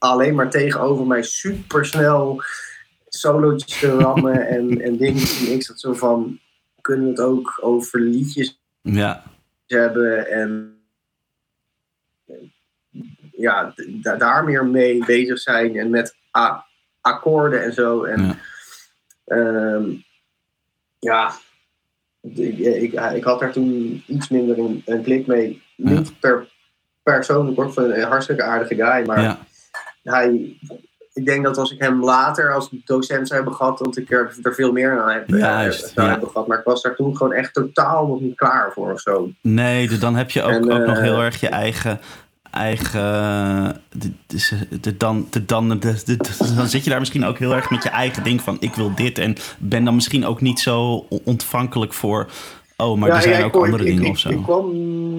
alleen 0.00 0.34
maar 0.34 0.50
tegenover 0.50 1.06
mij 1.06 1.22
super 1.22 1.86
snel 1.86 2.42
solootjes 3.08 3.78
te 3.80 3.90
rammen 3.96 4.46
en, 4.56 4.80
en 4.80 4.96
dingen. 4.96 5.22
En 5.46 5.52
ik 5.52 5.62
zat 5.62 5.80
zo 5.80 5.92
van, 5.92 6.38
kunnen 6.80 7.04
we 7.04 7.10
het 7.10 7.20
ook 7.20 7.58
over 7.62 8.00
liedjes 8.00 8.60
Ja. 8.82 9.22
hebben 9.66 10.30
en 10.30 10.74
ja, 13.36 13.74
da- 14.02 14.16
daar 14.16 14.44
meer 14.44 14.66
mee 14.66 15.04
bezig 15.04 15.38
zijn 15.38 15.76
en 15.76 15.90
met 15.90 16.16
akkoorden 17.00 17.62
en 17.64 17.72
zo. 17.72 18.04
En 18.04 18.22
Ja. 18.22 18.36
ja, 19.24 19.80
ja 20.98 21.32
ik, 22.20 22.58
ik, 22.58 22.92
ik 23.14 23.24
had 23.24 23.40
daar 23.40 23.52
toen 23.52 24.02
iets 24.06 24.28
minder 24.28 24.58
een, 24.58 24.82
een 24.86 25.02
klik 25.02 25.26
mee. 25.26 25.62
Ja. 25.76 25.90
Niet 25.90 26.20
per 26.20 26.48
persoonlijk 27.02 27.56
hoor, 27.56 27.72
van 27.72 27.84
een 27.90 28.02
hartstikke 28.02 28.42
aardige 28.42 28.74
guy, 28.74 29.06
maar. 29.06 29.38
Hij. 30.02 30.56
Ik 31.12 31.26
denk 31.26 31.44
dat 31.44 31.58
als 31.58 31.72
ik 31.72 31.80
hem 31.80 32.04
later 32.04 32.54
als 32.54 32.70
docent 32.84 33.28
zou 33.28 33.40
hebben 33.40 33.58
gehad, 33.58 33.78
dat 33.78 33.96
ik 33.96 34.10
er, 34.10 34.34
er 34.42 34.54
veel 34.54 34.72
meer 34.72 35.00
aan 35.00 35.10
heb, 35.10 35.32
eh, 35.32 35.38
Juist, 35.38 35.88
zou 35.88 36.06
ja. 36.06 36.12
hebben 36.12 36.30
gehad. 36.30 36.46
Maar 36.46 36.58
ik 36.58 36.64
was 36.64 36.82
daar 36.82 36.94
toen 36.94 37.16
gewoon 37.16 37.32
echt 37.32 37.54
totaal 37.54 38.06
nog 38.06 38.20
niet 38.20 38.36
klaar 38.36 38.72
voor 38.72 38.92
of 38.92 39.00
zo. 39.00 39.30
Nee, 39.40 39.88
dus 39.88 40.00
dan 40.00 40.16
heb 40.16 40.30
je 40.30 40.42
ook, 40.42 40.50
En, 40.50 40.72
ook 40.72 40.86
nog 40.86 40.96
eh, 40.96 41.02
heel 41.02 41.20
erg 41.20 41.40
je 41.40 41.48
eigen. 41.48 42.00
eigen 42.50 43.02
de, 43.88 44.12
de, 44.26 44.78
de, 44.80 44.96
dan, 44.96 45.26
de, 45.30 45.44
dan, 45.44 45.68
de, 45.68 46.16
dan 46.56 46.66
zit 46.66 46.84
je 46.84 46.90
daar 46.90 46.98
misschien 46.98 47.24
ook 47.24 47.38
heel 47.38 47.54
erg 47.54 47.70
met 47.70 47.82
je 47.82 47.88
eigen 47.88 48.22
ding 48.22 48.40
van: 48.40 48.56
ik 48.60 48.74
wil 48.74 48.94
dit. 48.94 49.18
En 49.18 49.36
ben 49.58 49.84
dan 49.84 49.94
misschien 49.94 50.26
ook 50.26 50.40
niet 50.40 50.60
zo 50.60 51.06
ontvankelijk 51.24 51.92
voor. 51.92 52.26
Oh, 52.76 52.98
maar 52.98 53.10
er 53.10 53.22
zijn 53.22 53.38
ja, 53.38 53.44
ook 53.44 53.54
andere 53.54 53.84
ik, 53.84 53.88
dingen 53.88 54.04
ik, 54.04 54.10
of 54.10 54.18
zo. 54.18 54.28
Ik 54.28 54.42
kwam 54.42 54.72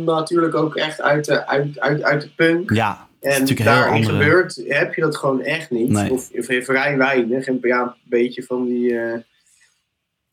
natuurlijk 0.03 0.55
ook 0.55 0.75
echt 0.75 1.01
uit 1.01 1.25
de, 1.25 1.47
uit, 1.47 1.79
uit, 1.79 2.03
uit 2.03 2.21
de 2.21 2.29
punk. 2.35 2.71
ja, 2.73 3.07
En 3.21 3.45
daarin 3.55 3.93
andere- 3.93 4.23
gebeurt, 4.23 4.63
heb 4.67 4.93
je 4.93 5.01
dat 5.01 5.15
gewoon 5.17 5.41
echt 5.41 5.69
niet. 5.69 5.89
Nee. 5.89 6.11
Of, 6.11 6.29
of 6.31 6.45
vrij 6.45 6.97
weinig. 6.97 7.47
En 7.47 7.57
ja, 7.61 7.81
een 7.81 7.93
beetje 8.03 8.43
van 8.43 8.65
die 8.65 8.99
eh, 8.99 9.19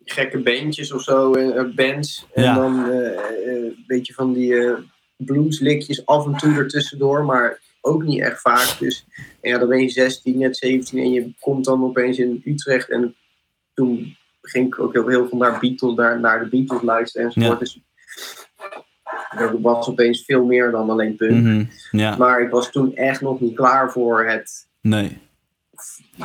gekke 0.04 0.38
bandjes 0.38 0.92
of 0.92 1.02
zo, 1.02 1.32
eh, 1.32 1.74
bands. 1.74 2.26
En 2.34 2.42
Ja. 2.42 2.54
dan 2.54 2.90
eh, 2.90 3.12
eh, 3.12 3.64
een 3.64 3.84
beetje 3.86 4.12
van 4.14 4.32
die 4.32 4.56
eh, 4.56 4.78
blueslikjes 5.16 6.06
af 6.06 6.26
en 6.26 6.36
toe 6.36 6.54
ertussendoor, 6.54 7.24
maar 7.24 7.60
ook 7.80 8.02
niet 8.02 8.20
echt 8.20 8.40
vaak. 8.40 8.76
Dus 8.78 9.04
en 9.40 9.50
ja, 9.50 9.58
dan 9.58 9.68
ben 9.68 9.80
je 9.82 9.88
16, 9.88 10.38
net 10.38 10.56
17 10.56 10.98
en 10.98 11.10
je 11.12 11.30
komt 11.40 11.64
dan 11.64 11.84
opeens 11.84 12.18
in 12.18 12.42
Utrecht. 12.44 12.90
En 12.90 13.14
toen 13.74 14.16
ging 14.42 14.66
ik 14.66 14.78
ook 14.80 14.92
heel, 14.92 15.08
heel 15.08 15.28
veel 15.28 15.38
naar, 15.38 15.58
Beatles, 15.60 15.94
naar, 15.94 16.20
naar 16.20 16.40
de 16.40 16.48
Beatles 16.48 16.82
luisteren 16.82 17.26
enzovoort. 17.26 17.52
Ja. 17.58 17.64
Dus 17.64 17.80
er 19.36 19.60
was 19.60 19.88
opeens 19.88 20.24
veel 20.24 20.44
meer 20.44 20.70
dan 20.70 20.90
alleen 20.90 21.16
punk. 21.16 21.42
Mhm, 21.44 21.64
ja, 21.90 22.16
Maar 22.16 22.40
ik 22.40 22.50
was 22.50 22.70
toen 22.70 22.94
echt 22.96 23.20
nog 23.20 23.40
niet 23.40 23.56
klaar 23.56 23.90
voor 23.92 24.24
het 24.26 24.66
nee. 24.80 25.18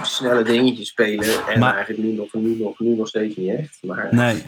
snelle 0.02 0.44
dingetje 0.44 0.86
spelen. 0.86 1.48
En 1.48 1.60
Maar- 1.60 1.76
eigenlijk 1.76 2.04
nu 2.08 2.14
nog, 2.16 2.34
nu, 2.34 2.56
nog, 2.64 2.80
nu 2.80 2.96
nog 2.96 3.08
steeds 3.08 3.36
niet 3.36 3.50
echt. 3.58 3.78
Maar, 3.82 4.08
Nee. 4.12 4.46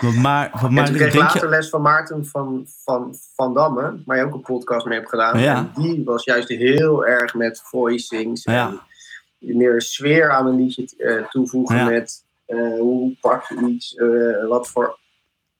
Maar, 0.00 0.12
maar, 0.20 0.50
en 0.64 0.72
maar 0.72 0.86
toen 0.86 0.94
kreeg 0.94 1.14
ik 1.14 1.20
later 1.20 1.42
je. 1.42 1.48
les 1.48 1.68
van 1.68 1.82
Maarten 1.82 2.26
van, 2.26 2.66
van, 2.84 3.14
van 3.34 3.54
Damme, 3.54 4.02
waar 4.06 4.16
je 4.16 4.24
ook 4.24 4.34
een 4.34 4.40
podcast 4.40 4.86
mee 4.86 4.98
hebt 4.98 5.10
gedaan. 5.10 5.38
Ja. 5.40 5.56
En 5.56 5.82
die 5.82 6.04
was 6.04 6.24
juist 6.24 6.48
heel 6.48 7.06
erg 7.06 7.34
met 7.34 7.60
voicings. 7.64 8.44
Ja. 8.44 8.66
En 9.40 9.56
meer 9.56 9.82
sfeer 9.82 10.30
aan 10.30 10.46
een 10.46 10.56
liedje 10.56 10.88
eh, 10.96 11.28
toevoegen 11.28 11.76
Ja. 11.76 11.84
met 11.84 12.24
eh, 12.46 12.58
hoe 12.78 13.16
pak 13.20 13.48
je 13.48 13.66
iets, 13.66 13.94
eh, 13.94 14.48
wat 14.48 14.68
voor 14.68 14.98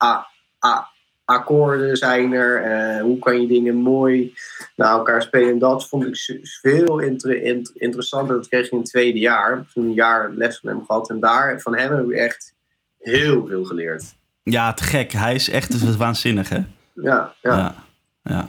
a, 0.05 0.27
a, 0.67 0.89
akkoorden 1.25 1.97
zijn 1.97 2.33
er, 2.33 3.01
hoe 3.01 3.19
kan 3.19 3.41
je 3.41 3.47
dingen 3.47 3.75
mooi 3.77 4.35
naar 4.77 4.91
elkaar 4.91 5.23
spelen. 5.23 5.49
En 5.49 5.59
dat 5.59 5.89
vond 5.89 6.05
ik 6.07 6.17
veel 6.61 6.99
inter, 6.99 7.43
int- 7.43 7.71
interessanter. 7.75 8.37
Dat 8.37 8.49
kreeg 8.49 8.67
ik 8.67 8.73
in 8.73 8.79
het 8.79 8.87
tweede 8.87 9.19
jaar. 9.19 9.65
Toen 9.75 9.85
een 9.85 9.93
jaar 9.93 10.31
les 10.33 10.59
van 10.59 10.71
hem 10.71 10.85
gehad. 10.87 11.11
En 11.11 11.21
daar, 11.21 11.61
van 11.61 11.77
hem 11.77 11.93
heb 11.97 12.05
ik 12.11 12.17
echt 12.17 12.55
heel 12.99 13.47
veel 13.47 13.65
geleerd. 13.65 14.15
Ja, 14.43 14.73
te 14.73 14.83
gek. 14.85 15.13
Hij 15.13 15.35
is 15.35 15.49
echt 15.51 15.97
waanzinnig, 15.97 16.49
hè? 16.49 16.59
Ja, 16.93 17.35
ja, 17.43 17.57
Ja. 17.57 17.75
Ja. 18.23 18.49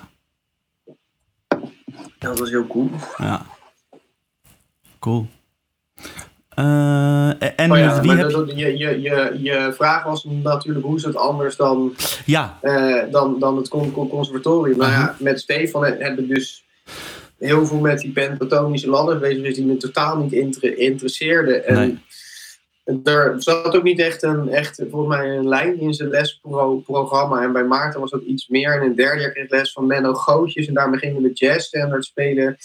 dat 2.20 2.40
was 2.40 2.50
heel 2.50 2.68
cool. 2.68 2.90
ja. 3.18 3.46
Cool. 5.00 5.28
Eh, 6.56 7.30
en 7.60 7.72
Oh 7.72 7.78
ja, 7.78 8.00
wie 8.00 8.08
maar 8.08 8.18
heb 8.18 8.30
je... 8.30 8.36
dat- 8.36 8.52
je, 8.56 8.78
je, 8.78 9.02
je, 9.02 9.38
je 9.42 9.74
vraag 9.76 10.04
was 10.04 10.24
natuurlijk 10.24 10.86
hoe 10.86 10.96
is 10.96 11.04
het 11.04 11.16
anders 11.16 11.56
dan, 11.56 11.94
Ja, 12.26 12.58
eh, 12.62 13.04
dan, 13.12 13.40
dan 13.40 13.58
het 13.58 13.68
con- 13.68 13.92
con- 13.92 14.10
conservatorium. 14.10 14.78
Nou 14.78 14.92
Mhm. 14.92 15.00
ja, 15.00 15.16
met 15.20 15.40
Stefan 15.40 15.86
heb 15.86 16.02
heb 16.02 16.20
ik 16.20 16.28
dus 16.28 16.64
heel 17.40 17.66
veel 17.66 17.80
met 17.80 18.00
die 18.00 18.12
pentatonische 18.12 18.90
ladders 18.90 19.20
bezig 19.20 19.36
geweest 19.36 19.56
die 19.56 19.66
me 19.66 19.78
totaal 19.78 20.18
niet 20.18 20.32
inter- 20.34 20.78
interesseerden. 20.78 21.66
En 21.68 21.76
Nee. 22.86 23.04
er 23.16 23.36
zat 23.38 23.76
ook 23.76 23.84
niet 23.84 24.00
echt 24.00 24.24
een, 24.24 24.50
echt, 24.50 24.82
volgens 24.90 25.18
mij 25.18 25.30
een 25.38 25.48
lijn 25.48 25.80
in 25.80 25.94
zijn 25.94 26.10
lesprogramma. 26.10 27.42
En 27.42 27.52
bij 27.54 27.64
Maarten 27.64 28.00
was 28.00 28.12
dat 28.12 28.22
iets 28.22 28.48
meer. 28.48 28.74
En 28.76 28.82
in 28.82 28.88
het 28.88 28.98
derde 28.98 29.22
jaar 29.22 29.32
kreeg 29.32 29.44
ik 29.46 29.52
les 29.52 29.72
van 29.72 29.86
Menno 29.88 30.14
Gootjes. 30.14 30.68
En 30.68 30.74
daarmee 30.74 31.00
gingen 31.00 31.22
we 31.22 31.32
jazz 31.34 31.66
standard 31.68 32.06
spelen. 32.06 32.58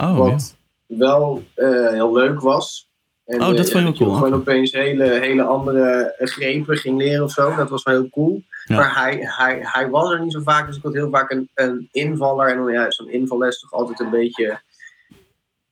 Oh, 0.00 0.18
wat 0.18 0.56
wel 0.86 1.42
uh, 1.56 1.88
heel 1.92 2.12
leuk 2.12 2.40
was. 2.40 2.87
En, 3.28 3.40
oh, 3.42 3.56
dat 3.56 3.70
vond 3.70 3.84
je 3.84 3.90
uh, 3.90 3.96
cool. 3.98 4.14
Gewoon 4.14 4.34
opeens 4.34 4.72
hele, 4.72 5.04
hele 5.04 5.42
andere 5.42 6.14
grepen 6.18 6.76
ging 6.76 6.98
leren 6.98 7.24
of 7.24 7.30
zo. 7.32 7.54
Dat 7.54 7.70
was 7.70 7.82
wel 7.82 7.94
heel 7.94 8.08
cool. 8.10 8.42
Ja. 8.64 8.76
Maar 8.76 8.94
hij, 9.02 9.18
hij, 9.20 9.58
hij 9.62 9.88
was 9.90 10.10
er 10.12 10.20
niet 10.22 10.32
zo 10.32 10.40
vaak. 10.40 10.66
Dus 10.66 10.76
ik 10.76 10.82
had 10.82 10.92
heel 10.94 11.10
vaak 11.10 11.30
een, 11.30 11.48
een 11.54 11.88
invaller. 11.92 12.48
En 12.50 12.56
dan 12.56 12.72
ja, 12.72 12.90
zo'n 12.90 13.10
invalles 13.10 13.54
is 13.54 13.60
toch 13.60 13.72
altijd 13.72 14.00
een 14.00 14.10
beetje... 14.10 14.60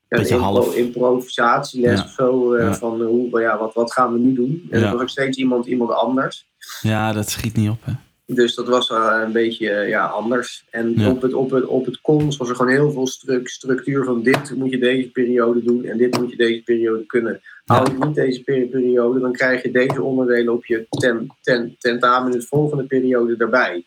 Een 0.09 0.19
Beetje 0.19 0.35
impro- 0.35 0.51
half. 0.53 0.75
improvisatieles 0.75 1.99
Ja. 1.99 2.05
of 2.05 2.11
zo. 2.11 2.55
eh, 2.55 2.65
Ja. 2.67 2.75
Van 2.75 3.01
eh, 3.01 3.07
hoe, 3.07 3.41
ja, 3.41 3.59
wat, 3.59 3.75
wat 3.75 3.93
gaan 3.93 4.13
we 4.13 4.19
nu 4.19 4.33
doen? 4.35 4.67
En 4.71 4.81
dat 4.81 4.93
was 4.93 5.01
ook 5.01 5.09
steeds 5.09 5.39
iemand, 5.39 5.67
iemand 5.67 5.91
anders. 5.91 6.47
Ja, 6.81 7.13
dat 7.13 7.29
schiet 7.31 7.57
niet 7.57 7.71
op, 7.71 7.79
hè? 7.85 7.93
Dus 8.27 8.55
dat 8.55 8.69
was 8.69 8.91
een 8.91 9.33
beetje 9.33 9.71
eh, 9.71 9.89
ja, 9.89 10.07
anders. 10.07 10.65
En 10.71 10.93
Ja. 10.97 11.11
op, 11.11 11.23
het, 11.23 11.35
op, 11.35 11.51
het, 11.51 11.65
op 11.67 11.85
het 11.87 12.01
cons 12.01 12.37
was 12.37 12.49
er 12.49 12.57
gewoon 12.57 12.73
heel 12.73 12.91
veel 12.91 13.07
stru- 13.07 13.41
structuur 13.47 14.05
van 14.05 14.23
dit 14.23 14.55
moet 14.55 14.71
je 14.71 14.79
deze 14.79 15.11
periode 15.11 15.63
doen 15.63 15.85
en 15.85 15.99
dit 15.99 16.19
moet 16.19 16.31
je 16.31 16.37
deze 16.37 16.63
periode 16.63 17.07
kunnen. 17.07 17.41
Haal 17.65 17.91
je 17.91 18.05
niet 18.07 18.15
deze 18.15 18.43
peri- 18.43 18.67
periode, 18.69 19.21
dan 19.21 19.33
krijg 19.33 19.63
je 19.63 19.71
deze 19.71 20.03
onderdelen 20.03 20.53
op 20.53 20.67
je 20.67 20.87
ten, 20.89 21.27
ten, 21.41 21.77
tentamen 21.79 22.33
in 22.33 22.39
de 22.39 22.47
volgende 22.47 22.85
periode 22.85 23.35
erbij. 23.39 23.85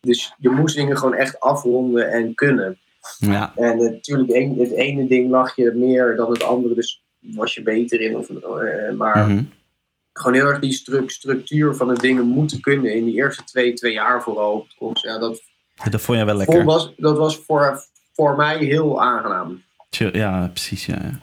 Dus 0.00 0.34
je 0.38 0.48
moest 0.50 0.76
dingen 0.76 0.96
gewoon 0.98 1.14
echt 1.14 1.40
afronden 1.40 2.10
en 2.10 2.34
kunnen. 2.34 2.78
Ja, 3.18 3.52
En 3.56 3.76
natuurlijk, 3.78 4.58
het 4.58 4.72
ene 4.72 5.06
ding 5.06 5.30
lag 5.30 5.56
je 5.56 5.72
meer 5.74 6.16
dan 6.16 6.30
het 6.32 6.42
andere, 6.42 6.74
dus 6.74 7.02
was 7.18 7.54
je 7.54 7.62
beter 7.62 8.00
in. 8.00 8.16
Of, 8.16 8.28
eh, 8.30 8.92
maar 8.96 9.28
mhm. 9.28 9.42
Gewoon 10.20 10.36
heel 10.36 10.46
erg 10.46 10.58
die 10.58 10.72
stru- 10.72 11.08
structuur 11.08 11.74
van 11.74 11.88
de 11.88 12.00
dingen 12.00 12.26
moeten 12.26 12.60
kunnen 12.60 12.94
in 12.94 13.04
die 13.04 13.14
eerste 13.14 13.44
twee, 13.44 13.72
twee 13.72 13.92
jaar 13.92 14.22
vooral. 14.22 14.66
op. 14.78 14.96
Ja, 14.96 15.18
dat, 15.18 15.42
dat 15.90 16.00
vond 16.00 16.18
je 16.18 16.24
wel 16.24 16.34
lekker. 16.36 16.64
was, 16.64 16.92
dat 16.96 17.16
was 17.16 17.36
voor, 17.46 17.84
voor 18.14 18.36
mij 18.36 18.58
heel 18.58 19.02
aangenaam. 19.02 19.62
Chill, 19.90 20.10
Ja, 20.16 20.48
precies, 20.48 20.86
ja. 20.86 20.98
ja. 21.02 21.18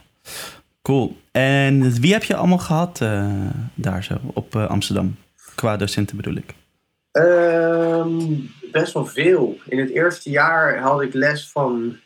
Cool. 0.81 1.17
En 1.31 1.91
wie 2.01 2.13
heb 2.13 2.23
je 2.23 2.35
allemaal 2.35 2.57
gehad 2.57 3.01
eh, 3.01 3.29
daar 3.73 4.03
zo 4.03 4.13
op 4.33 4.55
eh, 4.55 4.69
Amsterdam? 4.69 5.15
Qua 5.55 5.77
docenten 5.77 6.15
bedoel 6.17 6.35
ik. 6.35 6.53
Ehm, 7.11 8.17
best 8.71 8.93
wel 8.93 9.05
veel. 9.05 9.57
In 9.65 9.79
het 9.79 9.89
eerste 9.89 10.29
jaar 10.29 10.79
had 10.79 11.01
ik 11.01 11.13
les 11.13 11.49
van 11.51 11.97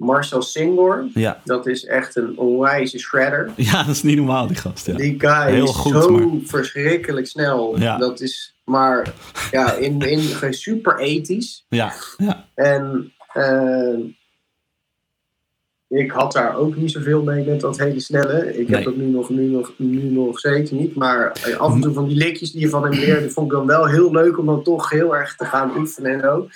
Marcel 0.00 0.42
Singor. 0.42 1.06
Ja. 1.14 1.40
Dat 1.44 1.66
is 1.66 1.84
echt 1.84 2.16
een 2.16 2.38
onwijze 2.38 2.98
shredder. 2.98 3.50
ja, 3.70 3.82
dat 3.82 3.94
is 3.94 4.02
niet 4.02 4.16
normaal, 4.16 4.46
die 4.46 4.56
gast. 4.56 4.86
Ja. 4.86 4.94
Die 4.94 5.14
guy 5.18 5.52
Heel 5.52 5.64
is 5.64 5.70
goed, 5.70 5.92
zo 5.92 6.08
maar- 6.10 6.38
verschrikkelijk 6.44 7.26
snel. 7.26 7.78
Ja. 7.78 7.98
Dat 7.98 8.20
is 8.20 8.54
maar 8.64 9.12
ja, 9.50 9.72
in, 9.72 10.00
in, 10.00 10.20
super 10.54 10.98
ethisch. 10.98 11.64
Ja, 11.68 11.92
ja. 12.16 12.44
En 12.54 13.12
eh, 13.32 13.98
ik 15.92 16.10
had 16.10 16.32
daar 16.32 16.56
ook 16.56 16.76
niet 16.76 16.90
zoveel 16.90 17.22
mee 17.22 17.44
met 17.44 17.60
dat 17.60 17.78
hele 17.78 18.00
snelle. 18.00 18.58
Ik 18.58 18.68
Nee. 18.68 18.76
heb 18.76 18.84
dat 18.84 18.96
nu 18.96 19.06
nog, 19.06 19.28
nu, 19.30 19.46
nog, 19.46 19.72
nu 19.76 20.02
nog 20.02 20.38
steeds 20.38 20.70
niet. 20.70 20.94
Maar 20.94 21.32
eh, 21.44 21.56
af 21.56 21.72
en 21.72 21.80
toe 21.80 21.92
van 21.92 22.08
die 22.08 22.16
likjes 22.16 22.52
die 22.52 22.60
je 22.60 22.68
van 22.68 22.82
hem 22.82 22.92
leerde, 22.92 23.30
vond 23.30 23.46
ik 23.46 23.52
dan 23.58 23.66
wel 23.66 23.86
heel 23.86 24.12
leuk 24.12 24.38
om 24.38 24.46
dan 24.46 24.62
toch 24.62 24.90
heel 24.90 25.16
erg 25.16 25.36
te 25.36 25.44
gaan 25.44 25.76
oefenen 25.76 26.12
en 26.12 26.20
zo. 26.20 26.48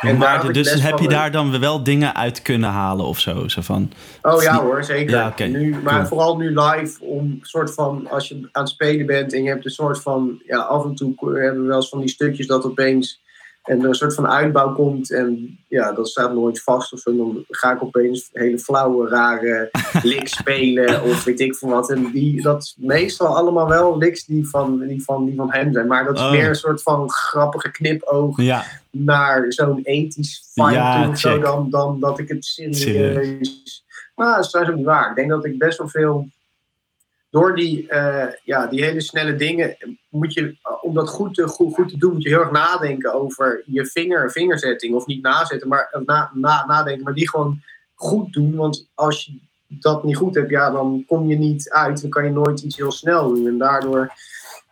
En 0.00 0.16
maar 0.16 0.52
dus 0.52 0.82
heb 0.82 0.98
je 0.98 1.08
daar 1.08 1.30
dan 1.30 1.60
wel 1.60 1.82
dingen 1.82 2.14
uit 2.16 2.42
kunnen 2.42 2.70
halen 2.70 3.06
of 3.06 3.18
zo? 3.20 3.48
zo 3.48 3.60
van, 3.60 3.90
Oh 4.22 4.42
ja 4.42 4.62
hoor, 4.62 4.84
zeker. 4.84 5.10
Ja, 5.16 5.34
nu, 5.46 5.76
maar 5.82 5.94
Cool. 5.94 6.06
vooral 6.06 6.36
nu 6.36 6.48
live, 6.60 7.04
om 7.04 7.38
soort 7.42 7.74
van, 7.74 8.06
als 8.10 8.28
je 8.28 8.34
aan 8.52 8.62
het 8.62 8.68
spelen 8.68 9.06
bent 9.06 9.32
en 9.32 9.42
je 9.42 9.48
hebt 9.48 9.64
een 9.64 9.70
soort 9.70 10.00
van, 10.02 10.42
ja, 10.46 10.58
af 10.58 10.84
en 10.84 10.94
toe 10.94 11.14
hebben 11.38 11.60
we 11.62 11.66
wel 11.68 11.76
eens 11.76 11.88
van 11.88 12.00
die 12.00 12.08
stukjes 12.08 12.46
dat 12.46 12.64
opeens 12.64 13.20
en 13.66 13.80
er 13.80 13.88
een 13.88 13.94
soort 13.94 14.14
van 14.14 14.26
uitbouw 14.28 14.72
komt 14.72 15.12
en 15.12 15.58
ja, 15.68 15.92
dat 15.92 16.08
staat 16.08 16.34
nooit 16.34 16.62
vast 16.62 16.92
of 16.92 16.98
zo. 16.98 17.16
Dan 17.16 17.44
ga 17.48 17.72
ik 17.72 17.82
opeens 17.82 18.28
hele 18.32 18.58
flauwe, 18.58 19.08
rare 19.08 19.70
licks 20.02 20.36
spelen 20.36 21.02
of 21.02 21.24
weet 21.24 21.40
ik 21.40 21.56
veel 21.56 21.68
wat. 21.68 21.90
En 21.90 22.10
die, 22.10 22.42
dat 22.42 22.62
is 22.62 22.76
meestal 22.78 23.36
allemaal 23.36 23.68
wel 23.68 23.98
licks 23.98 24.24
die 24.24 24.48
van, 24.48 24.86
die 24.86 25.04
van, 25.04 25.24
die 25.24 25.34
van 25.36 25.52
hem 25.52 25.72
zijn. 25.72 25.86
Maar 25.86 26.04
dat 26.04 26.16
is 26.16 26.22
Oh. 26.22 26.30
meer 26.30 26.48
een 26.48 26.54
soort 26.54 26.82
van 26.82 27.10
grappige 27.10 27.70
knipoog 27.70 28.40
ja, 28.42 28.64
naar 28.90 29.44
zo'n 29.52 29.80
ethisch 29.82 30.50
fine 30.52 30.72
Ja, 30.72 31.08
of 31.08 31.18
zo 31.18 31.38
dan, 31.38 31.70
dan 31.70 32.00
dat 32.00 32.18
ik 32.18 32.28
het. 32.28 32.44
Serieus. 32.44 33.84
Nou, 34.16 34.34
dat 34.34 34.44
is 34.44 34.50
trouwens 34.50 34.76
ook 34.76 34.82
niet 34.82 34.92
waar. 34.94 35.10
Ik 35.10 35.16
denk 35.16 35.30
dat 35.30 35.44
ik 35.44 35.58
best 35.58 35.78
wel 35.78 35.88
veel. 35.88 36.28
Door 37.36 37.54
die, 37.54 37.88
eh, 37.88 38.32
ja, 38.44 38.66
die 38.66 38.84
hele 38.84 39.00
snelle 39.00 39.36
dingen 39.36 39.76
moet 40.08 40.32
je, 40.34 40.56
om 40.80 40.94
dat 40.94 41.08
goed 41.08 41.34
te, 41.34 41.48
goed, 41.48 41.74
goed 41.74 41.88
te 41.88 41.96
doen, 41.96 42.12
moet 42.12 42.22
je 42.22 42.28
heel 42.28 42.40
erg 42.40 42.50
nadenken 42.50 43.14
over 43.14 43.62
je 43.66 43.86
vinger, 43.86 44.30
vingerzetting. 44.30 44.94
Of 44.94 45.06
niet 45.06 45.22
nazetten, 45.22 45.68
maar 45.68 46.02
na, 46.06 46.30
na, 46.34 46.66
nadenken, 46.66 47.04
maar 47.04 47.14
die 47.14 47.28
gewoon 47.28 47.60
goed 47.94 48.32
doen. 48.32 48.54
Want 48.54 48.88
als 48.94 49.24
je 49.24 49.38
dat 49.68 50.04
niet 50.04 50.16
goed 50.16 50.34
hebt, 50.34 50.50
ja, 50.50 50.70
dan 50.70 51.04
kom 51.06 51.28
je 51.28 51.36
niet 51.36 51.70
uit. 51.70 52.00
Dan 52.00 52.10
kan 52.10 52.24
je 52.24 52.30
nooit 52.30 52.60
iets 52.60 52.76
heel 52.76 52.92
snel 52.92 53.28
doen. 53.34 53.46
En 53.46 53.58
daardoor 53.58 54.12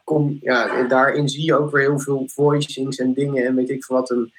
kom, 0.05 0.38
ja, 0.42 0.77
en 0.77 0.88
daarin 0.88 1.29
zie 1.29 1.44
je 1.44 1.59
ook 1.59 1.70
weer 1.70 1.83
heel 1.83 1.98
veel 1.98 2.24
voicings 2.27 2.96
en 2.96 3.14
dingen 3.14 3.46
en 3.46 3.55
weet 3.55 3.70
ik 3.70 3.85
veel 3.85 3.96
wat. 3.96 4.11
En 4.11 4.33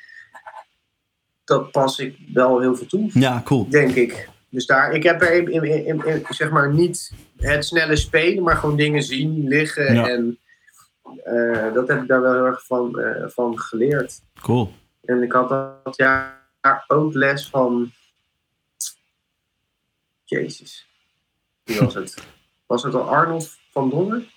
dat 1.43 1.71
pas 1.71 1.99
ik 1.99 2.17
wel 2.33 2.59
heel 2.59 2.75
veel 2.75 2.87
toe, 2.87 3.09
ja, 3.13 3.41
cool. 3.43 3.69
denk 3.69 3.95
ik. 3.95 4.29
Dus 4.55 4.65
daar, 4.65 4.93
ik 4.93 5.03
heb 5.03 5.21
er 5.21 5.31
in, 5.49 5.63
in, 5.63 6.05
in- 6.05 6.25
zeg 6.29 6.49
maar 6.49 6.73
niet 6.73 7.11
het 7.37 7.65
snelle 7.65 7.95
spelen, 7.95 8.43
maar 8.43 8.55
gewoon 8.57 8.75
dingen 8.75 9.03
zien, 9.03 9.47
liggen. 9.47 9.93
Ja. 9.93 10.07
En 10.09 10.39
eh, 11.23 11.73
dat 11.73 11.87
heb 11.87 12.01
ik 12.01 12.07
daar 12.07 12.21
wel 12.21 12.33
heel 12.33 12.45
erg 12.45 12.65
van, 12.65 12.99
eh, 12.99 13.27
van 13.27 13.59
geleerd. 13.59 14.21
Cool. 14.41 14.73
En 15.05 15.23
ik 15.23 15.31
had 15.31 15.49
dat 15.49 15.95
jaar 15.97 16.83
ook 16.87 17.13
les 17.13 17.49
van. 17.49 17.91
Jezus. 20.23 20.87
Wie 21.63 21.79
was 21.79 21.93
het? 21.93 22.15
Was 22.65 22.83
het 22.83 22.93
al 22.93 23.09
Arnold 23.09 23.57
van 23.71 23.89
Dongen? 23.89 24.27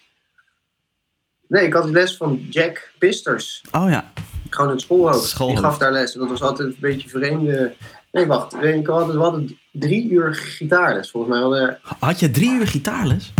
Nee, 1.47 1.67
ik 1.67 1.73
had 1.73 1.91
les 1.91 2.17
van 2.17 2.47
Jack 2.51 2.91
Pisters. 2.99 3.65
Oh 3.73 3.91
ja, 3.91 4.13
Gewoon 4.51 4.71
het 4.71 4.81
schoolhoofd. 4.81 5.29
Schoolhoofd. 5.29 5.61
Die 5.61 5.69
gaf 5.71 5.79
daar 5.79 5.93
les. 5.93 6.15
En 6.15 6.21
dat 6.21 6.29
was 6.29 6.43
altijd 6.43 6.69
een 6.69 6.77
beetje 6.81 7.09
vreemde. 7.09 7.75
Nee, 8.12 8.27
wacht. 8.27 8.62
Ik 8.62 8.87
had, 8.87 9.07
we 9.12 9.18
hadden 9.18 9.59
drie 9.73 10.11
uur 10.11 10.35
gitaarles 10.35 11.11
volgens 11.11 11.33
mij. 11.33 11.42
Hadden- 11.42 11.79
had 11.99 12.21
je 12.21 12.31
drie 12.31 12.51
uur 12.53 12.66
gitaarles? 12.66 13.33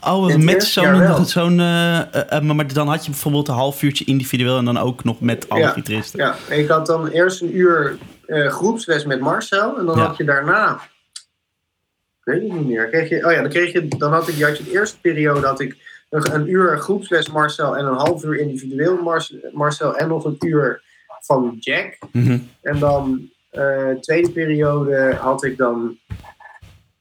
Oh, 0.00 0.34
met 0.34 0.64
zo'n... 0.64 1.24
zo'n 1.26 1.60
eh, 1.60 1.98
eh, 1.98 2.32
eh, 2.32 2.42
maar 2.42 2.72
dan 2.72 2.88
had 2.88 3.04
je 3.04 3.10
bijvoorbeeld 3.10 3.48
een 3.48 3.54
half 3.54 3.82
uurtje 3.82 4.04
individueel... 4.04 4.58
en 4.58 4.64
dan 4.64 4.78
ook 4.78 5.04
nog 5.04 5.20
met 5.20 5.48
alle 5.48 5.60
Ja, 5.60 5.68
gitaristen. 5.70 6.18
Ja, 6.20 6.36
ik 6.48 6.68
had 6.68 6.86
dan 6.86 7.06
eerst 7.08 7.42
een 7.42 7.56
uur 7.56 7.98
eh, 8.26 8.48
groepsles 8.48 9.04
met 9.04 9.20
Marcel. 9.20 9.78
En 9.78 9.86
dan 9.86 9.96
Ja. 9.96 10.06
had 10.06 10.16
je 10.16 10.24
daarna. 10.24 10.80
Ik 12.24 12.32
weet 12.34 12.42
het 12.42 12.52
niet 12.52 12.66
meer. 12.66 12.88
Kreeg 12.88 13.08
je, 13.08 13.26
oh 13.26 13.32
ja, 13.32 13.40
dan, 13.40 13.50
kreeg 13.50 13.72
je, 13.72 13.88
dan 13.88 14.12
had 14.12 14.28
ik, 14.28 14.34
je 14.34 14.44
had 14.44 14.58
je 14.58 14.64
de 14.64 14.70
eerste 14.72 15.00
periode 15.00 15.46
had 15.46 15.60
ik 15.60 15.76
een, 16.10 16.50
uur 16.50 16.78
groepsles 16.78 17.30
Marcel 17.30 17.76
en 17.76 17.84
een 17.86 17.94
half 17.96 18.24
uur 18.24 18.36
individueel 18.36 19.02
Marcel, 19.52 19.96
en 19.96 20.08
nog 20.08 20.24
een 20.24 20.36
uur 20.38 20.82
van 21.20 21.56
Jack. 21.60 21.98
Mhm. 22.12 22.38
En 22.62 22.78
dan 22.78 23.30
tweede 24.00 24.30
periode 24.30 25.14
had 25.14 25.44
ik 25.44 25.56
dan 25.56 25.98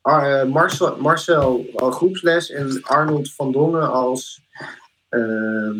eh, 0.01 0.43
Marcel, 0.43 0.97
Marcel 0.97 1.65
als 1.75 1.95
groepsles 1.95 2.49
en 2.51 2.81
Arnold 2.83 3.33
van 3.33 3.51
Dongen 3.51 3.91
als 3.91 4.41
ehm, 5.09 5.77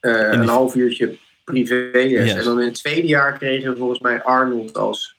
eh, 0.00 0.32
een 0.32 0.48
half 0.48 0.74
uurtje 0.74 1.18
privéles. 1.44 2.24
Yes. 2.30 2.34
En 2.34 2.44
dan 2.44 2.60
in 2.60 2.66
het 2.66 2.74
tweede 2.74 3.06
jaar 3.08 3.38
kregen 3.38 3.70
we 3.70 3.76
volgens 3.76 4.00
mij 4.00 4.22
Arnold 4.22 4.76
als 4.76 5.16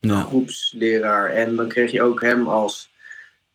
groepsleraar. 0.00 1.30
En 1.30 1.56
dan 1.56 1.68
kreeg 1.68 1.90
je 1.90 2.02
ook 2.02 2.22
hem 2.22 2.46
als 2.48 2.90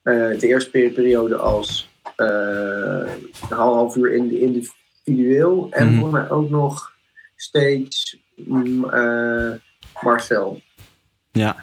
eh, 0.01 0.13
de 0.39 0.47
eerste 0.47 0.69
peri- 0.69 0.93
periode 0.93 1.35
als 1.35 1.89
eh, 2.15 3.13
een 3.49 3.57
half 3.57 3.95
uur 3.95 4.13
in, 4.13 4.31
individueel. 4.39 5.67
En 5.71 5.85
Mhm. 5.87 5.93
volgens 5.99 6.13
mij 6.21 6.29
ook 6.29 6.49
nog 6.49 6.92
steeds 7.43 8.17
mm, 8.35 8.89
eh, 8.89 9.51
Marcel. 10.01 10.61
Ja. 11.31 11.55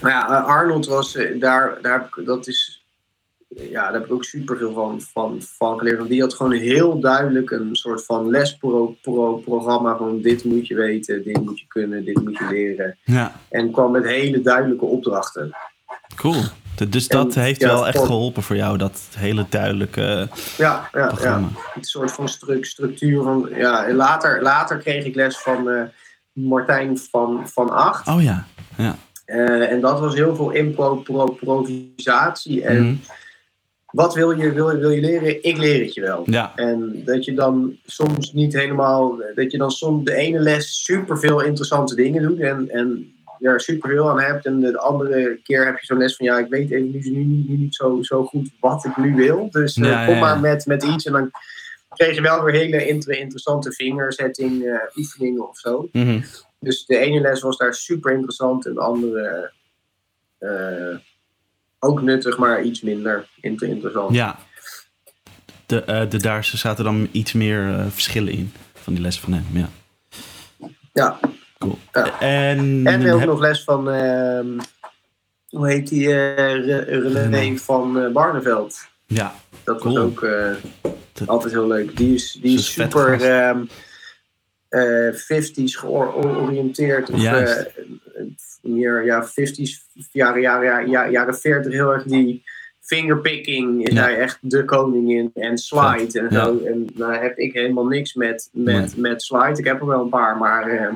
Maar 0.00 0.10
ja, 0.10 0.28
eh, 0.28 0.44
Arnold 0.44 0.86
was 0.86 1.14
eh, 1.14 1.40
daar, 1.40 1.78
daar 1.82 2.00
heb 2.00 2.16
ik, 2.16 2.26
dat 2.26 2.46
is. 2.46 2.80
Ja, 3.48 3.82
daar 3.82 3.92
heb 3.92 4.04
ik 4.04 4.12
ook 4.12 4.24
super 4.24 4.56
veel 4.56 4.72
van, 4.72 5.00
van, 5.00 5.42
van 5.42 5.78
geleerd. 5.78 5.96
Want 5.96 6.08
die 6.08 6.20
had 6.20 6.34
gewoon 6.34 6.52
heel 6.52 7.00
duidelijk 7.00 7.50
een 7.50 7.76
soort 7.76 8.04
van 8.04 8.30
lesprogramma 8.30 9.96
van 9.96 10.20
dit 10.20 10.44
moet 10.44 10.66
je 10.66 10.74
weten, 10.74 11.22
dit 11.22 11.40
moet 11.40 11.60
je 11.60 11.66
kunnen, 11.66 12.04
dit 12.04 12.22
moet 12.22 12.38
je 12.38 12.46
leren. 12.50 12.98
ja, 13.04 13.40
En 13.48 13.70
kwam 13.70 13.90
met 13.90 14.04
hele 14.04 14.40
duidelijke 14.40 14.84
opdrachten. 14.84 15.56
cool. 16.16 16.42
Dus 16.88 17.08
dat 17.08 17.34
En, 17.36 17.42
heeft 17.42 17.60
ja, 17.60 17.68
wel 17.68 17.86
echt 17.86 17.96
voor- 17.96 18.06
geholpen 18.06 18.42
voor 18.42 18.56
jou, 18.56 18.78
dat 18.78 19.00
hele 19.16 19.46
duidelijke 19.48 20.00
Ja, 20.00 20.28
ja, 20.56 20.88
ja. 20.92 21.06
programma. 21.06 21.48
Een 21.74 21.84
soort 21.84 22.12
van 22.12 22.28
stru- 22.28 22.64
structuur 22.64 23.22
van. 23.22 23.48
Ja, 23.54 23.92
later, 23.92 24.42
later 24.42 24.78
kreeg 24.78 25.04
ik 25.04 25.14
les 25.14 25.38
van 25.38 25.70
eh, 25.70 25.82
Martijn 26.32 26.98
van, 27.10 27.48
van 27.48 27.70
Acht. 27.70 28.08
Oh 28.08 28.22
ja, 28.22 28.46
En 28.76 28.96
Eh, 29.24 29.70
en 29.70 29.80
dat 29.80 30.00
was 30.00 30.14
heel 30.14 30.36
veel 30.36 30.50
improvisatie. 30.50 32.64
En 32.64 32.82
Mhm. 32.82 32.94
wat 33.86 34.14
wil 34.14 34.30
je, 34.30 34.52
wil, 34.52 34.76
wil 34.78 34.90
je 34.90 35.00
leren? 35.00 35.44
Ik 35.44 35.56
leer 35.56 35.84
het 35.84 35.94
je 35.94 36.00
wel. 36.00 36.22
Ja, 36.24 36.52
En 36.56 37.02
dat 37.04 37.24
je 37.24 37.34
dan 37.34 37.76
soms 37.86 38.32
niet 38.32 38.52
helemaal, 38.52 39.16
dat 39.34 39.52
je 39.52 39.58
dan 39.58 39.70
soms 39.70 40.04
de 40.04 40.14
ene 40.14 40.38
les 40.38 40.84
superveel 40.84 41.40
interessante 41.42 41.94
dingen 41.94 42.22
doet 42.22 42.40
en, 42.40 42.70
en 42.70 43.12
je 43.42 43.48
er 43.48 43.60
superveel 43.60 44.10
aan 44.10 44.20
hebt. 44.20 44.46
En 44.46 44.60
de 44.60 44.78
andere 44.78 45.40
keer 45.42 45.64
heb 45.66 45.78
je 45.78 45.86
zo'n 45.86 45.98
les 45.98 46.16
van 46.16 46.26
ja, 46.26 46.38
ik 46.38 46.48
weet 46.48 46.70
even 46.70 46.90
nu, 46.90 47.00
nu, 47.10 47.44
nu, 47.48 47.56
niet 47.56 47.74
zo, 47.74 48.02
zo 48.02 48.24
goed 48.24 48.50
wat 48.60 48.84
ik 48.84 48.96
nu 48.96 49.14
wil. 49.14 49.50
Dus 49.50 49.74
Ja, 49.74 50.04
kom 50.04 50.14
ja, 50.14 50.20
maar 50.20 50.40
met, 50.40 50.66
met 50.66 50.82
iets 50.82 51.04
en 51.04 51.12
dan 51.12 51.30
kreeg 51.88 52.14
je 52.14 52.20
wel 52.20 52.42
weer 52.44 52.54
hele 52.54 52.86
inter- 52.86 53.18
interessante 53.18 53.72
vingerzetting 53.72 54.64
eh, 54.64 54.76
oefeningen 54.96 55.48
of 55.48 55.58
zo. 55.58 55.88
Mhm. 55.92 56.20
Dus 56.60 56.86
de 56.86 56.96
ene 56.98 57.20
les 57.20 57.40
was 57.40 57.56
daar 57.56 57.74
super 57.74 58.12
interessant 58.12 58.66
en 58.66 58.74
de 58.74 58.80
andere 58.80 59.52
eh, 60.38 60.96
ook 61.78 62.02
nuttig, 62.02 62.38
maar 62.38 62.62
iets 62.62 62.80
minder 62.82 63.28
inter- 63.40 63.68
interessant. 63.68 64.14
ja. 64.14 64.38
De, 65.66 65.84
eh, 65.84 66.10
de, 66.10 66.18
daar 66.18 66.44
zaten 66.44 66.84
dan 66.84 67.08
iets 67.12 67.32
meer 67.32 67.84
verschillen 67.90 68.32
in 68.32 68.52
van 68.74 68.92
die 68.94 69.02
les 69.02 69.20
van 69.20 69.32
hem. 69.32 69.44
Ja, 69.52 69.68
Ja. 70.92 71.18
Cool. 71.62 71.78
Ja. 71.92 72.20
En, 72.20 72.80
En 72.86 73.10
ook 73.12 73.18
heb- 73.18 73.28
nog 73.28 73.40
les 73.40 73.64
van, 73.64 73.90
ehm, 73.90 74.46
hoe 75.48 75.68
heet 75.68 75.88
die, 75.88 76.06
eh, 76.08 76.64
Re- 76.64 77.08
René 77.12 77.56
van 77.56 78.00
eh, 78.00 78.10
Barneveld. 78.12 78.78
ja, 79.06 79.34
Dat 79.64 79.80
Cool. 79.80 79.94
was 79.94 80.02
ook 80.04 80.22
eh, 80.22 80.52
Dat- 81.12 81.28
altijd 81.28 81.52
heel 81.52 81.66
leuk. 81.66 81.96
Die 81.96 82.14
is, 82.14 82.38
die 82.42 82.58
is 82.58 82.72
super 82.72 83.08
gast. 83.08 83.24
ehm 83.24 83.60
eh 84.68 85.12
50s 85.14 85.76
georiënteerd. 85.76 87.10
Of 87.10 87.18
meer 88.62 89.04
ja, 89.04 89.24
50s, 89.26 89.86
jaren, 90.12 90.40
jaren, 90.40 90.64
jaren, 90.66 90.90
jaren, 90.90 91.10
jaren 91.10 91.34
40 91.38 91.72
heel 91.72 91.92
erg 91.92 92.02
die 92.02 92.42
fingerpicking 92.80 93.86
is 93.88 93.94
hij 93.94 94.18
echt 94.18 94.38
de 94.40 94.64
koning 94.64 95.10
in. 95.10 95.30
En 95.34 95.58
slide 95.58 96.20
en 96.20 96.32
zo. 96.32 96.58
En 96.64 96.86
daar 96.94 97.22
heb 97.22 97.38
ik 97.38 97.52
helemaal 97.52 97.86
niks 97.86 98.14
met, 98.14 98.48
met, 98.52 98.96
met 98.96 99.22
slide. 99.22 99.58
Ik 99.58 99.64
heb 99.64 99.80
er 99.80 99.86
wel 99.86 100.00
een 100.02 100.08
paar, 100.08 100.36
maar... 100.36 100.92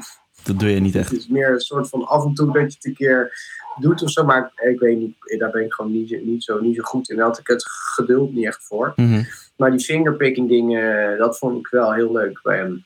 dat 0.46 0.58
doe 0.58 0.70
je 0.70 0.80
niet 0.80 0.94
echt. 0.94 1.10
het 1.10 1.18
is 1.18 1.28
meer 1.28 1.50
een 1.50 1.60
soort 1.60 1.88
van 1.88 2.06
af 2.06 2.24
en 2.24 2.34
toe 2.34 2.46
dat 2.52 2.54
je 2.54 2.60
het 2.76 2.84
een 2.84 2.94
keer 2.94 3.32
doet 3.80 4.02
of 4.02 4.10
zo. 4.10 4.24
Maar 4.24 4.52
ik 4.70 4.78
weet 4.80 4.98
niet, 4.98 5.14
daar 5.38 5.50
ben 5.50 5.64
ik 5.64 5.72
gewoon 5.72 5.92
niet, 5.92 6.24
niet, 6.24 6.44
zo, 6.44 6.60
niet 6.60 6.76
zo 6.76 6.82
goed 6.82 7.10
in. 7.10 7.16
Daar 7.16 7.26
had 7.26 7.38
ik 7.38 7.46
het 7.46 7.64
geduld 7.66 8.34
niet 8.34 8.46
echt 8.46 8.64
voor. 8.64 8.92
Mhm. 8.96 9.22
Maar 9.56 9.70
die 9.70 9.80
fingerpicking 9.84 10.48
dingen, 10.48 11.18
dat 11.18 11.38
vond 11.38 11.58
ik 11.58 11.66
wel 11.68 11.92
heel 11.92 12.12
leuk 12.12 12.40
bij 12.42 12.56
hem. 12.56 12.84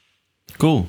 Cool. 0.57 0.87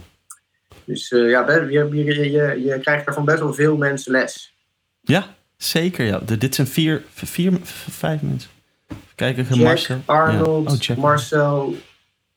Dus 0.86 1.12
eh, 1.12 1.30
ja, 1.30 1.52
je, 1.52 1.70
je, 1.92 2.32
je, 2.32 2.62
je 2.64 2.80
krijgt 2.82 3.08
er 3.08 3.14
van 3.14 3.26
best 3.26 3.40
wel 3.40 3.54
veel 3.54 3.78
mensen 3.78 4.12
les. 4.12 4.56
Ja, 5.02 5.26
zeker. 5.58 6.06
Ja. 6.06 6.20
De- 6.20 6.38
dit 6.38 6.56
zijn 6.56 6.68
vier, 6.68 7.04
vier, 7.14 7.52
vijf 7.90 8.22
mensen. 8.22 8.50
Even 8.88 9.04
kijken, 9.16 9.44
Jack, 9.44 9.58
Marcel. 9.58 10.02
Arnold, 10.06 10.86
Ja. 10.86 10.94
Oh. 10.94 11.00
Marcel, 11.02 11.76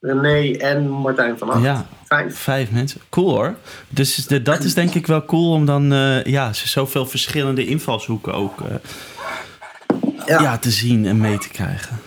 René 0.06 0.56
en 0.58 0.88
Martijn 0.88 1.38
van 1.38 1.50
Acht. 1.50 1.62
Ja, 1.62 1.86
Vijf. 2.04 2.38
vijf 2.38 2.70
mensen. 2.70 3.00
Cool 3.08 3.30
hoor. 3.30 3.54
Dus 3.88 4.14
de, 4.26 4.42
dat 4.42 4.64
is 4.64 4.74
denk 4.74 4.94
ik 4.94 5.06
wel 5.06 5.24
cool 5.24 5.52
om 5.52 5.66
dan 5.66 5.92
eh, 5.92 6.24
ja, 6.24 6.52
zoveel 6.52 7.06
verschillende 7.06 7.66
invalshoeken 7.66 8.34
ook 8.34 8.60
eh, 8.60 8.74
Ja, 10.26 10.40
ja, 10.40 10.58
te 10.58 10.70
zien 10.70 11.06
en 11.06 11.20
mee 11.20 11.38
te 11.38 11.48
krijgen. 11.48 11.98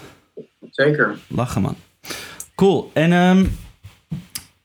zeker. 0.72 1.18
Lachen 1.28 1.62
man. 1.62 1.76
Cool. 2.56 2.92
En, 2.94 3.12
ehm 3.14 3.46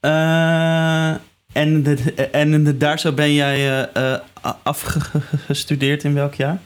eh, 0.01 1.09
en, 1.53 1.83
de, 1.83 2.13
en 2.33 2.65
de- 2.65 2.77
daar 2.77 2.99
zo 2.99 3.13
ben 3.13 3.35
jij 3.35 3.89
afgestudeerd 4.63 6.05
in 6.05 6.15
welk 6.15 6.35
jaar? 6.35 6.59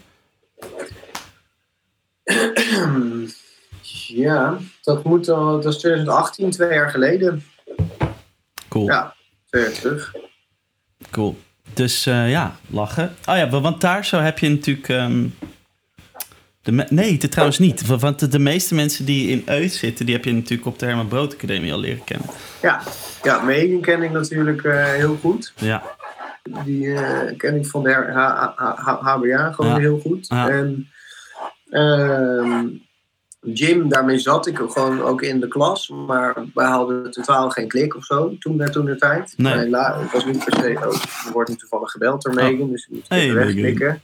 Ja, 4.07 4.57
dat 4.83 5.03
moet 5.03 5.29
al, 5.29 5.61
dat 5.61 5.73
is 5.73 5.79
2018, 5.79 6.49
twee 6.51 6.73
jaar 6.73 6.89
geleden. 6.89 7.43
Cool. 8.67 8.85
Ja, 8.87 9.13
twee 9.49 9.61
jaar 9.63 9.71
terug. 9.71 10.13
Cool. 11.11 11.37
Dus 11.73 12.05
eh, 12.05 12.29
ja, 12.31 12.55
lachen. 12.67 13.15
Oh 13.25 13.35
ja, 13.37 13.49
wa- 13.49 13.61
want 13.61 13.81
daar 13.81 14.05
zo 14.05 14.19
heb 14.19 14.39
je 14.39 14.49
natuurlijk. 14.49 14.89
ehm, 14.89 15.25
de 16.61 16.85
nee, 16.89 17.17
de, 17.17 17.27
trouwens 17.29 17.59
niet. 17.59 17.85
Wa- 17.87 17.97
Want 17.97 18.19
de, 18.19 18.27
de 18.27 18.39
meeste 18.39 18.75
mensen 18.75 19.05
die 19.05 19.29
in 19.29 19.43
Uit 19.45 19.71
zitten, 19.71 20.05
die 20.05 20.15
heb 20.15 20.23
je 20.25 20.33
natuurlijk 20.33 20.67
op 20.67 20.79
de 20.79 20.85
Herman 20.85 21.07
Brood 21.07 21.33
Academie 21.33 21.73
al 21.73 21.79
leren 21.79 22.03
kennen. 22.03 22.27
Ja, 22.61 22.81
ja 23.23 23.41
Megan 23.41 23.81
ken 23.81 24.03
ik 24.03 24.11
natuurlijk 24.11 24.63
eh, 24.63 24.85
heel 24.85 25.17
goed. 25.21 25.53
Ja, 25.55 25.83
Die 26.65 26.93
eh, 26.93 27.37
ken 27.37 27.55
ik 27.55 27.65
van 27.65 27.83
de 27.83 27.91
HBA 28.99 29.51
gewoon 29.51 29.71
Ja. 29.71 29.77
heel 29.77 29.99
goed. 29.99 30.27
Ja. 30.27 30.49
En 30.49 30.89
ehm, 31.69 32.65
Jim, 33.41 33.89
daarmee 33.89 34.19
zat 34.19 34.47
ik 34.47 34.57
gewoon 34.57 35.01
ook 35.01 35.21
in 35.21 35.39
de 35.39 35.47
klas. 35.47 35.89
Maar 35.89 36.35
wij 36.53 36.67
hadden 36.67 37.11
totaal 37.11 37.49
geen 37.49 37.67
klik 37.67 37.95
of 37.95 38.03
zo 38.05 38.37
toen, 38.39 38.65
toen 38.71 38.85
de 38.85 38.95
tijd. 38.95 39.33
Nee. 39.37 39.55
Maar 39.55 39.67
la- 39.67 39.99
het 40.01 40.11
was 40.11 40.25
niet 40.25 40.45
per 40.45 40.53
se... 40.53 40.75
Oh, 40.87 41.25
er 41.27 41.31
wordt 41.33 41.49
nu 41.49 41.55
toevallig 41.55 41.91
gebeld 41.91 42.21
door 42.21 42.33
Megan, 42.33 42.69
dus 42.71 42.87
we 42.87 42.93
moeten 42.93 43.15
Hey, 43.15 43.33
wegklikken. 43.33 44.01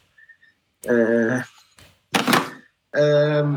Eh, 0.81 1.41
ehm, 2.89 3.53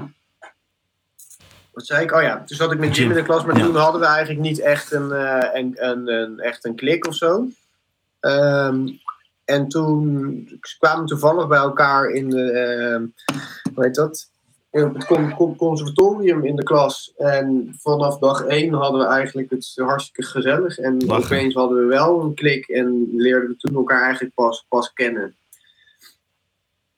wat 1.72 1.86
zei 1.86 2.02
ik? 2.04 2.12
Oh 2.14 2.22
ja, 2.22 2.36
toen 2.44 2.56
zat 2.56 2.72
ik 2.72 2.78
met 2.78 2.96
Jim 2.96 3.08
in 3.10 3.16
de 3.16 3.22
klas, 3.22 3.44
maar 3.44 3.58
Ja. 3.58 3.64
toen 3.64 3.76
hadden 3.76 4.00
we 4.00 4.06
eigenlijk 4.06 4.40
niet 4.40 4.60
echt 4.60 4.92
een, 4.92 5.12
eh, 5.12 5.48
een, 5.60 5.74
een, 5.76 6.08
een, 6.08 6.40
echt 6.40 6.64
een 6.64 6.74
klik 6.76 7.06
of 7.06 7.14
zo. 7.14 7.48
Ehm, 8.20 8.88
en 9.44 9.68
toen 9.68 10.60
kwamen 10.78 11.02
we 11.02 11.08
toevallig 11.08 11.48
bij 11.48 11.58
elkaar 11.58 12.08
in 12.10 12.30
de, 12.30 12.50
ehm, 12.50 13.06
hoe 13.74 13.84
heet 13.84 13.94
dat? 13.94 14.28
Op 14.84 14.94
het 14.94 15.04
con- 15.04 15.34
con- 15.34 15.56
conservatorium 15.56 16.44
in 16.44 16.56
de 16.56 16.62
klas. 16.62 17.12
En 17.16 17.74
vanaf 17.78 18.18
dag 18.18 18.44
één 18.44 18.72
hadden 18.72 19.00
we 19.00 19.06
eigenlijk 19.06 19.50
het 19.50 19.72
hartstikke 19.76 20.22
gezellig. 20.22 20.78
En 20.78 21.04
Lachen. 21.04 21.24
opeens 21.24 21.54
hadden 21.54 21.78
we 21.78 21.84
wel 21.84 22.20
een 22.20 22.34
klik 22.34 22.68
en 22.68 23.08
leerden 23.16 23.48
we 23.48 23.56
toen 23.56 23.76
elkaar 23.76 24.02
eigenlijk 24.02 24.34
pas, 24.34 24.66
pas 24.68 24.92
kennen. 24.92 25.36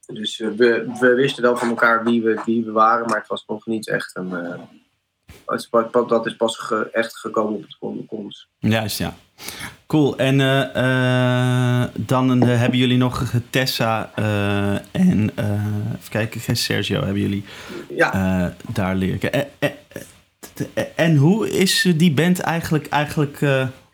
Dus 0.07 0.41
eh, 0.41 0.49
we, 0.49 0.97
we 1.01 1.15
wisten 1.15 1.43
wel 1.43 1.57
van 1.57 1.69
elkaar 1.69 2.05
wie 2.05 2.23
we, 2.23 2.41
wie 2.45 2.65
we 2.65 2.73
waren, 2.73 3.07
maar 3.07 3.19
het 3.19 3.29
was 3.29 3.45
nog 3.47 3.67
niet 3.67 3.89
echt 3.89 4.17
een. 4.17 4.33
Dat 6.09 6.27
is 6.27 6.37
pas 6.37 6.57
ge- 6.57 6.89
echt 6.93 7.17
gekomen 7.17 7.55
op 7.55 7.97
het 7.97 8.07
cons. 8.07 8.49
juist 8.59 8.99
ja. 8.99 9.15
Cool. 9.87 10.17
En 10.17 10.41
eh, 10.41 11.83
eh, 11.83 11.89
dan 11.95 12.43
eh, 12.43 12.59
hebben 12.59 12.79
jullie 12.79 12.97
nog 12.97 13.25
Tessa 13.51 14.11
en 14.91 15.31
even 15.31 16.11
kijken, 16.11 16.57
Sergio 16.57 17.03
hebben 17.05 17.23
jullie 17.23 17.45
Ja, 17.89 18.55
daar 18.73 18.95
leren. 18.97 19.33
En, 19.33 19.47
en, 19.59 19.73
en 20.97 21.17
hoe 21.17 21.51
is 21.51 21.93
die 21.97 22.13
band 22.13 22.41
eigenlijk, 22.41 22.87
eigenlijk 22.87 23.41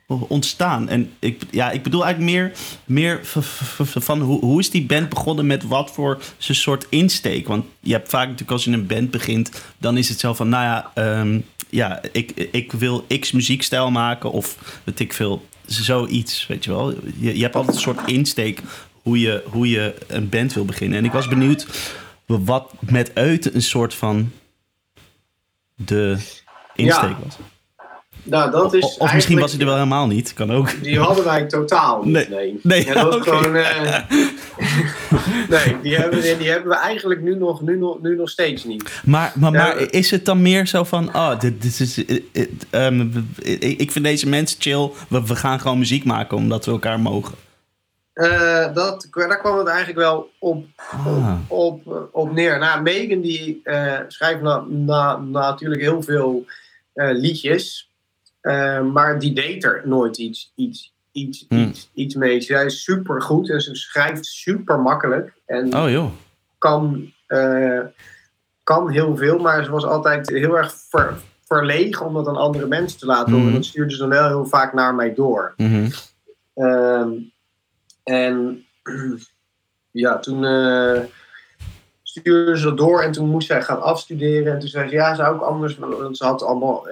ontstaan? 0.07 0.89
En 0.89 1.13
ik, 1.19 1.43
ja, 1.51 1.71
ik 1.71 1.83
bedoel 1.83 2.05
eigenlijk 2.05 2.35
meer, 2.35 2.53
meer 2.85 3.21
van 3.79 4.21
hoe, 4.21 4.41
hoe 4.41 4.61
is 4.61 4.71
die 4.71 4.87
band 4.87 5.09
begonnen 5.09 5.47
met 5.47 5.63
wat 5.63 5.91
voor 5.91 6.23
soort 6.39 6.87
insteek? 6.89 7.47
Want 7.47 7.65
je 7.81 7.93
hebt 7.93 8.09
vaak 8.09 8.25
natuurlijk 8.25 8.51
als 8.51 8.65
je 8.65 8.71
een 8.71 8.87
band 8.87 9.11
begint, 9.11 9.51
dan 9.79 9.97
is 9.97 10.09
het 10.09 10.21
zo 10.21 10.35
van, 10.35 10.49
nou 10.49 10.65
ja, 10.65 10.91
ehm, 10.95 11.41
ja 11.71 12.01
ik, 12.13 12.31
ik 12.51 12.73
wil 12.73 13.07
x 13.21 13.33
muziekstijl 13.33 13.91
maken 13.91 14.31
of 14.31 14.81
weet 14.85 15.01
ik 15.01 15.13
veel, 15.13 15.47
zoiets, 15.67 16.47
weet 16.47 16.65
je 16.65 16.71
wel. 16.71 16.91
Je, 17.19 17.37
je 17.37 17.43
hebt 17.43 17.55
altijd 17.55 17.75
een 17.75 17.83
soort 17.83 18.11
insteek 18.11 18.63
hoe 19.03 19.21
je, 19.21 19.43
hoe 19.47 19.69
je 19.69 19.95
een 20.07 20.29
band 20.29 20.53
wil 20.53 20.65
beginnen. 20.65 20.99
En 20.99 21.05
ik 21.05 21.13
was 21.13 21.29
benieuwd 21.29 21.67
wat 22.27 22.73
met 22.81 23.11
Euten 23.15 23.55
een 23.55 23.63
soort 23.63 23.95
van 23.95 24.33
de 25.75 26.17
insteek 26.75 27.03
Ja, 27.03 27.19
was. 27.25 27.37
Nou 28.25 28.51
dat 28.51 28.75
is. 28.75 28.83
Of, 28.85 28.97
of 28.99 29.15
misschien 29.15 29.39
was 29.39 29.51
hij 29.51 29.61
er 29.61 29.67
wel 29.67 29.75
helemaal 29.75 30.07
niet, 30.07 30.33
kan 30.35 30.53
ook. 30.53 30.83
Die 30.83 30.99
hadden 30.99 31.25
wij 31.25 31.45
totaal 31.45 32.03
niet. 32.05 32.29
Nee. 32.29 32.59
Nee. 32.63 32.85
Ja, 32.87 32.95
dat 32.95 33.23
gewoon. 33.29 33.57
eh, 33.57 33.99
nee, 35.49 35.81
die 35.83 35.97
hebben, 35.97 36.21
we- 36.21 36.37
die 36.39 36.51
hebben 36.51 36.69
we 36.69 36.77
eigenlijk 36.77 37.21
nu 37.21 37.37
nog, 37.37 37.61
nu 37.63 37.79
nog, 37.79 38.01
nu 38.03 38.17
nog 38.17 38.31
steeds 38.31 38.65
niet. 38.65 39.01
Maar, 39.05 39.33
maar, 39.35 39.53
Ja, 39.53 39.59
maar 39.65 39.77
is 39.93 40.11
het 40.11 40.25
dan 40.25 40.43
meer 40.43 40.67
zo 40.67 40.85
van, 40.85 41.15
oh, 41.15 41.41
dit, 41.41 41.63
dit 41.63 41.81
is, 41.81 42.05
eh, 42.05 42.21
eh, 42.33 42.47
ehm, 42.71 43.09
ik 43.59 43.91
vind 43.93 44.05
deze 44.05 44.29
mensen 44.29 44.61
chill, 44.61 44.91
we, 45.09 45.27
we 45.27 45.37
gaan 45.37 45.61
gewoon 45.61 45.79
muziek 45.79 46.05
maken 46.05 46.37
omdat 46.37 46.65
we 46.65 46.71
elkaar 46.71 47.01
mogen. 47.01 47.35
Dat, 48.75 49.09
daar 49.13 49.39
kwam 49.39 49.59
het 49.59 49.67
eigenlijk 49.67 49.99
wel 49.99 50.31
op, 50.39 50.65
Ah. 50.91 51.07
op, 51.49 51.87
op, 51.87 52.09
op 52.13 52.33
neer. 52.33 52.59
Nou, 52.59 52.83
Megan 52.83 53.21
die 53.21 53.61
schrijft 54.09 54.41
na, 54.43 54.65
na, 54.69 55.17
natuurlijk 55.19 55.81
heel 55.81 56.03
veel 56.03 56.45
liedjes. 56.95 57.91
Eh, 58.45 58.81
maar 58.81 59.19
die 59.19 59.33
deed 59.35 59.65
er 59.65 59.83
nooit 59.85 60.19
iets, 60.19 60.53
iets, 60.55 60.93
iets, 61.13 61.45
Hmm. 61.49 61.59
iets, 61.63 61.91
iets 61.95 62.15
mee. 62.15 62.41
Zij 62.41 62.65
is 62.65 62.83
super 62.83 63.23
goed 63.23 63.51
en 63.51 63.61
ze 63.61 63.75
schrijft 63.75 64.27
super 64.27 64.81
makkelijk. 64.81 65.33
En 65.47 65.77
Oh 65.77 65.91
joh. 65.91 66.11
kan, 66.59 67.13
eh, 67.27 67.81
kan 68.63 68.91
heel 68.91 69.17
veel, 69.17 69.39
maar 69.39 69.65
ze 69.65 69.71
was 69.71 69.85
altijd 69.85 70.29
heel 70.29 70.57
erg 70.57 70.75
ver, 70.89 71.15
verlegen 71.45 72.07
om 72.07 72.15
dat 72.15 72.29
aan 72.29 72.37
andere 72.37 72.67
mensen 72.67 72.99
te 72.99 73.07
laten 73.07 73.33
horen. 73.33 73.47
Mhm. 73.47 73.55
Dat 73.55 73.65
stuurde 73.65 73.93
ze 73.93 73.99
dan 73.99 74.09
wel 74.09 74.27
heel 74.29 74.47
vaak 74.47 74.73
naar 74.73 74.95
mij 74.95 75.15
door. 75.15 75.55
Mhm. 75.57 75.91
Ehm, 76.55 77.11
en 78.03 78.65
ja, 79.91 80.19
toen 80.19 80.45
eh, 80.45 81.01
stuurde 82.03 82.59
ze 82.59 82.65
dat 82.65 82.77
door 82.79 83.03
en 83.03 83.13
toen 83.13 83.29
moest 83.29 83.47
zij 83.47 83.63
gaan 83.63 83.83
afstuderen. 83.83 84.53
En 84.53 84.59
toen 84.59 84.69
zei 84.69 84.89
ze, 84.89 84.95
ja, 84.95 85.15
zou 85.15 85.37
ik 85.37 85.43
anders... 85.43 85.77
Want 85.79 86.17
ze 86.17 86.25
had 86.25 86.43
allemaal 86.43 86.89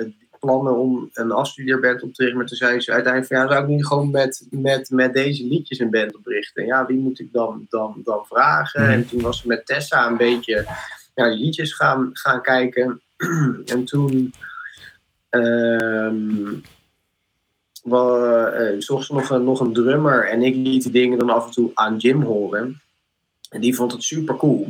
plannen 0.46 0.76
om 0.76 1.08
een 1.12 1.32
afstudeerband 1.32 2.02
op 2.02 2.14
te 2.14 2.22
richten. 2.22 2.38
Maar 2.38 2.46
toen 2.46 2.56
zei 2.56 2.80
ze 2.80 2.92
uiteindelijk 2.92 3.32
van, 3.32 3.42
ja, 3.42 3.52
zou 3.52 3.62
ik 3.62 3.68
niet 3.68 3.86
gewoon 3.86 4.10
met, 4.10 4.46
met, 4.50 4.90
met 4.90 5.14
deze 5.14 5.46
liedjes 5.46 5.78
een 5.78 5.90
band 5.90 6.16
oprichten? 6.16 6.62
En 6.62 6.68
ja, 6.68 6.86
wie 6.86 6.98
moet 6.98 7.20
ik 7.20 7.32
dan, 7.32 7.66
dan, 7.68 8.00
dan 8.04 8.24
vragen? 8.24 8.82
Mhm. 8.82 8.90
En 8.90 9.08
toen 9.08 9.20
was 9.20 9.40
ze 9.40 9.48
met 9.48 9.66
Tessa 9.66 10.06
een 10.06 10.16
beetje 10.16 10.66
naar 11.14 11.30
die 11.30 11.44
liedjes 11.44 11.74
gaan, 11.74 12.10
gaan 12.12 12.42
kijken. 12.42 13.00
en 13.72 13.84
toen... 13.84 14.32
ehm 15.30 16.60
eh, 17.82 18.74
zocht 18.78 19.06
ze 19.06 19.12
nog 19.12 19.30
een, 19.30 19.44
nog 19.44 19.60
een 19.60 19.72
drummer 19.72 20.28
en 20.28 20.42
ik 20.42 20.54
liet 20.54 20.82
die 20.82 20.92
dingen 20.92 21.18
dan 21.18 21.30
af 21.30 21.46
en 21.46 21.52
toe 21.52 21.70
aan 21.74 21.96
Jim 21.96 22.22
horen. 22.22 22.80
En 23.50 23.60
die 23.60 23.74
vond 23.74 23.92
het 23.92 24.02
super 24.02 24.36
cool. 24.36 24.68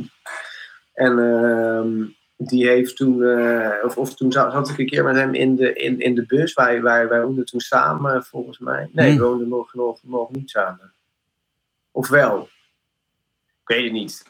En 0.93 1.19
ehm, 1.19 2.03
die 2.49 2.67
heeft 2.67 2.95
toen, 2.95 3.23
eh, 3.23 3.83
of, 3.83 3.97
of 3.97 4.15
toen 4.15 4.31
zat, 4.31 4.51
zat 4.51 4.69
ik 4.69 4.77
een 4.77 4.85
keer 4.85 5.03
met 5.03 5.15
hem 5.15 5.33
in 5.33 5.55
de, 5.55 5.73
in, 5.73 5.99
in 5.99 6.15
de 6.15 6.25
bus. 6.25 6.53
Wij, 6.53 6.81
wij, 6.81 7.07
wij 7.07 7.21
woonden 7.21 7.45
toen 7.45 7.59
samen, 7.59 8.23
volgens 8.23 8.59
mij. 8.59 8.89
Nee, 8.91 9.09
Hmm. 9.09 9.17
we 9.19 9.25
woonden 9.25 9.47
nog, 9.47 9.73
nog, 9.73 9.99
nog 10.03 10.31
niet 10.31 10.49
samen. 10.49 10.93
Of 11.91 12.09
wel? 12.09 12.49
Ik 13.61 13.75
weet 13.75 13.83
het 13.83 13.93
niet. 13.93 14.25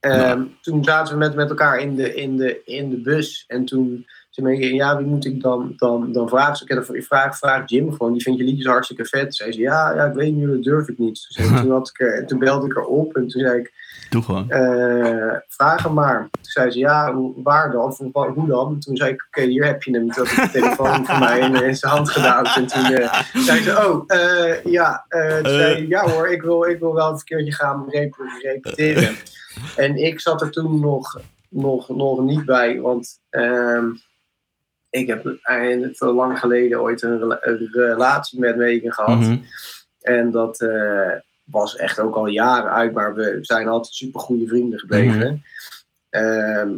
Ehm, 0.00 0.18
Nou. 0.18 0.50
Toen 0.60 0.84
zaten 0.84 1.12
we 1.12 1.18
met, 1.18 1.34
met 1.34 1.48
elkaar 1.48 1.78
in 1.80 1.94
de, 1.94 2.14
in, 2.14 2.36
de, 2.36 2.62
in 2.64 2.90
de 2.90 3.00
bus. 3.00 3.44
En 3.46 3.64
toen 3.64 4.06
zei 4.34 4.58
ik, 4.58 4.72
ja, 4.74 4.96
wie 4.96 5.06
moet 5.06 5.24
ik 5.24 5.42
dan, 5.42 5.72
dan, 5.76 6.12
dan 6.12 6.28
vragen? 6.28 6.66
Dus 6.66 6.88
ik 6.88 7.04
vraag, 7.04 7.38
vraag 7.38 7.62
Jim 7.68 7.92
gewoon, 7.92 8.12
die 8.12 8.22
vindt 8.22 8.38
je 8.38 8.44
liedjes 8.44 8.66
hartstikke 8.66 9.04
vet. 9.04 9.34
Zei 9.34 9.52
ze, 9.52 9.60
ja, 9.60 9.94
ja 9.94 10.04
ik 10.04 10.14
weet 10.14 10.34
niet, 10.34 10.48
dat 10.48 10.62
durf 10.62 10.88
ik 10.88 10.98
niet. 10.98 11.26
Dus 11.28 11.46
toen, 11.60 11.70
had 11.70 11.92
ik, 11.96 12.28
toen 12.28 12.38
belde 12.38 12.66
ik 12.66 12.74
haar 12.74 12.84
op 12.84 13.16
en 13.16 13.28
toen 13.28 13.40
zei 13.40 13.58
ik, 13.58 13.72
Doe 14.10 14.22
gewoon. 14.22 14.50
eh, 14.50 15.36
vraag 15.48 15.82
hem 15.82 15.92
maar. 15.92 16.18
Toen 16.30 16.44
zei 16.44 16.70
ze, 16.70 16.78
ja, 16.78 17.14
waar 17.36 17.70
dan? 17.70 17.84
Of 17.84 17.98
hoe 18.34 18.46
dan? 18.46 18.78
Toen 18.78 18.96
zei 18.96 19.10
ik, 19.12 19.26
oké, 19.26 19.42
hier 19.46 19.64
heb 19.64 19.82
je 19.82 19.92
hem. 19.92 20.10
Toen 20.10 20.26
had 20.26 20.36
ik 20.36 20.52
de 20.52 20.60
telefoon 20.60 21.06
van 21.06 21.18
mij 21.18 21.38
in, 21.40 21.54
in 21.64 21.76
zijn 21.76 21.92
hand 21.92 22.10
gedaan. 22.10 22.44
En 22.44 22.66
toen 22.66 22.84
eh, 22.84 23.20
zei 23.34 23.62
ze, 23.62 23.70
oh, 23.86 24.04
eh, 24.06 24.64
ja. 24.64 25.04
toen 25.42 25.50
zei 25.52 25.88
ja 25.88 26.10
hoor, 26.10 26.28
ik 26.28 26.42
wil, 26.42 26.64
ik 26.64 26.78
wil 26.78 26.94
wel 26.94 27.10
een 27.10 27.24
keertje 27.24 27.52
gaan 27.52 27.84
rep- 27.88 28.16
repeteren. 28.42 29.14
En 29.76 29.96
ik 29.96 30.20
zat 30.20 30.40
er 30.42 30.50
toen 30.50 30.80
nog, 30.80 31.20
nog, 31.48 31.88
nog 31.88 32.20
niet 32.20 32.44
bij, 32.44 32.80
want 32.80 33.20
ehm, 33.30 33.84
ik 34.92 35.06
heb 35.06 35.38
eind- 35.42 36.00
lang 36.00 36.38
geleden 36.38 36.80
ooit 36.80 37.02
een, 37.02 37.18
rela- 37.18 37.38
een 37.40 37.68
relatie 37.72 38.38
met 38.40 38.56
Megan 38.56 38.92
gehad. 38.92 39.18
Mhm. 39.20 39.36
En 40.00 40.30
dat 40.30 40.60
eh, 40.60 41.10
was 41.44 41.76
echt 41.76 42.00
ook 42.00 42.14
al 42.14 42.26
jaren 42.26 42.70
uit, 42.72 42.92
maar 42.92 43.14
we 43.14 43.38
zijn 43.40 43.68
altijd 43.68 43.94
super 43.94 44.20
goede 44.20 44.46
vrienden 44.46 44.78
gebleven. 44.78 45.42
Ehm, 46.10 46.70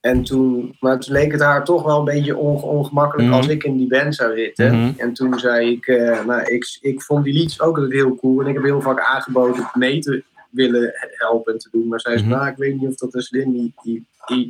en 0.00 0.22
toen, 0.22 0.76
maar 0.80 0.98
toen 0.98 1.12
leek 1.14 1.32
het 1.32 1.40
haar 1.40 1.64
toch 1.64 1.82
wel 1.82 1.98
een 1.98 2.04
beetje 2.04 2.36
onge- 2.36 2.66
ongemakkelijk 2.66 3.28
Mhm. 3.28 3.36
als 3.36 3.48
ik 3.48 3.64
in 3.64 3.76
die 3.76 3.88
band 3.88 4.14
zou 4.14 4.36
zitten. 4.36 4.78
Mhm. 4.78 4.92
En 5.00 5.12
toen 5.12 5.38
zei 5.38 5.70
ik, 5.70 5.86
eh, 5.86 6.24
nou, 6.24 6.42
ik, 6.42 6.78
ik 6.80 7.02
vond 7.02 7.24
die 7.24 7.32
liedjes 7.34 7.60
ook 7.60 7.76
altijd 7.76 7.92
heel 7.94 8.16
cool. 8.16 8.40
En 8.40 8.46
ik 8.46 8.54
heb 8.54 8.62
heel 8.62 8.80
vaak 8.80 9.00
aangeboden 9.00 9.70
mee 9.74 9.98
te 10.00 10.24
willen 10.52 10.92
helpen 10.96 11.52
en 11.52 11.58
te 11.58 11.68
doen. 11.72 11.88
Maar 11.88 12.00
zij 12.00 12.18
zei, 12.18 12.28
Mhm. 12.28 12.38
nou, 12.38 12.50
ik 12.50 12.56
weet 12.56 12.80
niet 12.80 12.88
of 12.88 12.94
dat 12.94 13.14
een 13.14 13.22
slim 13.22 13.72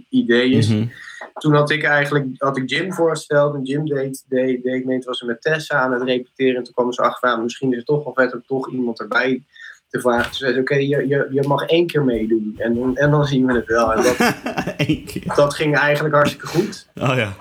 idee 0.08 0.50
is. 0.50 0.68
Mhm. 0.68 0.86
Toen 1.34 1.54
had 1.54 1.70
ik 1.70 1.82
eigenlijk 1.84 2.26
had 2.38 2.56
ik 2.56 2.70
Jim 2.70 2.92
voorgesteld. 2.92 3.54
En 3.54 3.62
Jim 3.62 3.86
deed, 3.86 4.24
deed, 4.28 4.62
deed 4.62 4.84
mee, 4.84 4.96
toen 4.98 5.06
was 5.08 5.18
ze 5.18 5.26
met 5.26 5.42
Tessa 5.42 5.78
aan 5.80 5.92
het 5.92 6.02
repeteren. 6.02 6.56
En 6.56 6.62
toen 6.62 6.74
kwam 6.74 6.92
ze 6.92 7.02
achter 7.02 7.28
aan, 7.28 7.42
misschien 7.42 7.70
is 7.70 7.76
het 7.76 7.86
toch 7.86 8.04
wel 8.04 8.14
vet 8.14 8.34
om 8.34 8.42
toch 8.46 8.70
iemand 8.72 9.00
erbij 9.00 9.42
te 9.88 10.00
vragen. 10.00 10.24
Toen 10.24 10.34
zei 10.34 10.52
ze, 10.54 10.60
oké, 10.60 10.74
je, 10.74 11.06
je, 11.08 11.28
je 11.30 11.48
mag 11.48 11.66
één 11.66 11.86
keer 11.86 12.04
meedoen. 12.04 12.54
En, 12.58 12.74
dan- 12.74 12.96
en 12.96 13.10
dan 13.10 13.26
zien 13.26 13.46
we 13.46 13.52
het 13.52 13.66
wel. 13.66 13.92
En 13.92 14.02
dat, 14.02 14.16
keer. 15.06 15.32
dat 15.34 15.54
ging 15.54 15.76
eigenlijk 15.76 16.14
hartstikke 16.14 16.46
goed. 16.46 16.88
Oh 17.00 17.14
ja. 17.16 17.32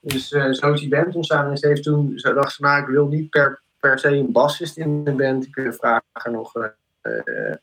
Dus 0.00 0.28
zo 0.28 0.72
is 0.72 0.80
die 0.80 0.88
band 0.88 1.14
ontstaan. 1.14 1.50
En 1.50 1.56
ze 1.56 1.66
heeft 1.66 1.82
toen, 1.82 2.12
ze 2.18 2.32
dacht 2.34 2.52
ze, 2.54 2.62
nou, 2.62 2.82
ik 2.82 2.88
wil 2.88 3.06
niet 3.06 3.30
per, 3.30 3.62
per 3.80 3.98
se 3.98 4.08
een 4.08 4.32
bassist 4.32 4.76
in 4.76 5.04
de 5.04 5.12
band. 5.12 5.46
Ik 5.46 5.54
wil 5.54 5.72
vragen 5.72 6.32
nog 6.32 6.54
eh, 6.54 6.64
eh, 7.02 7.54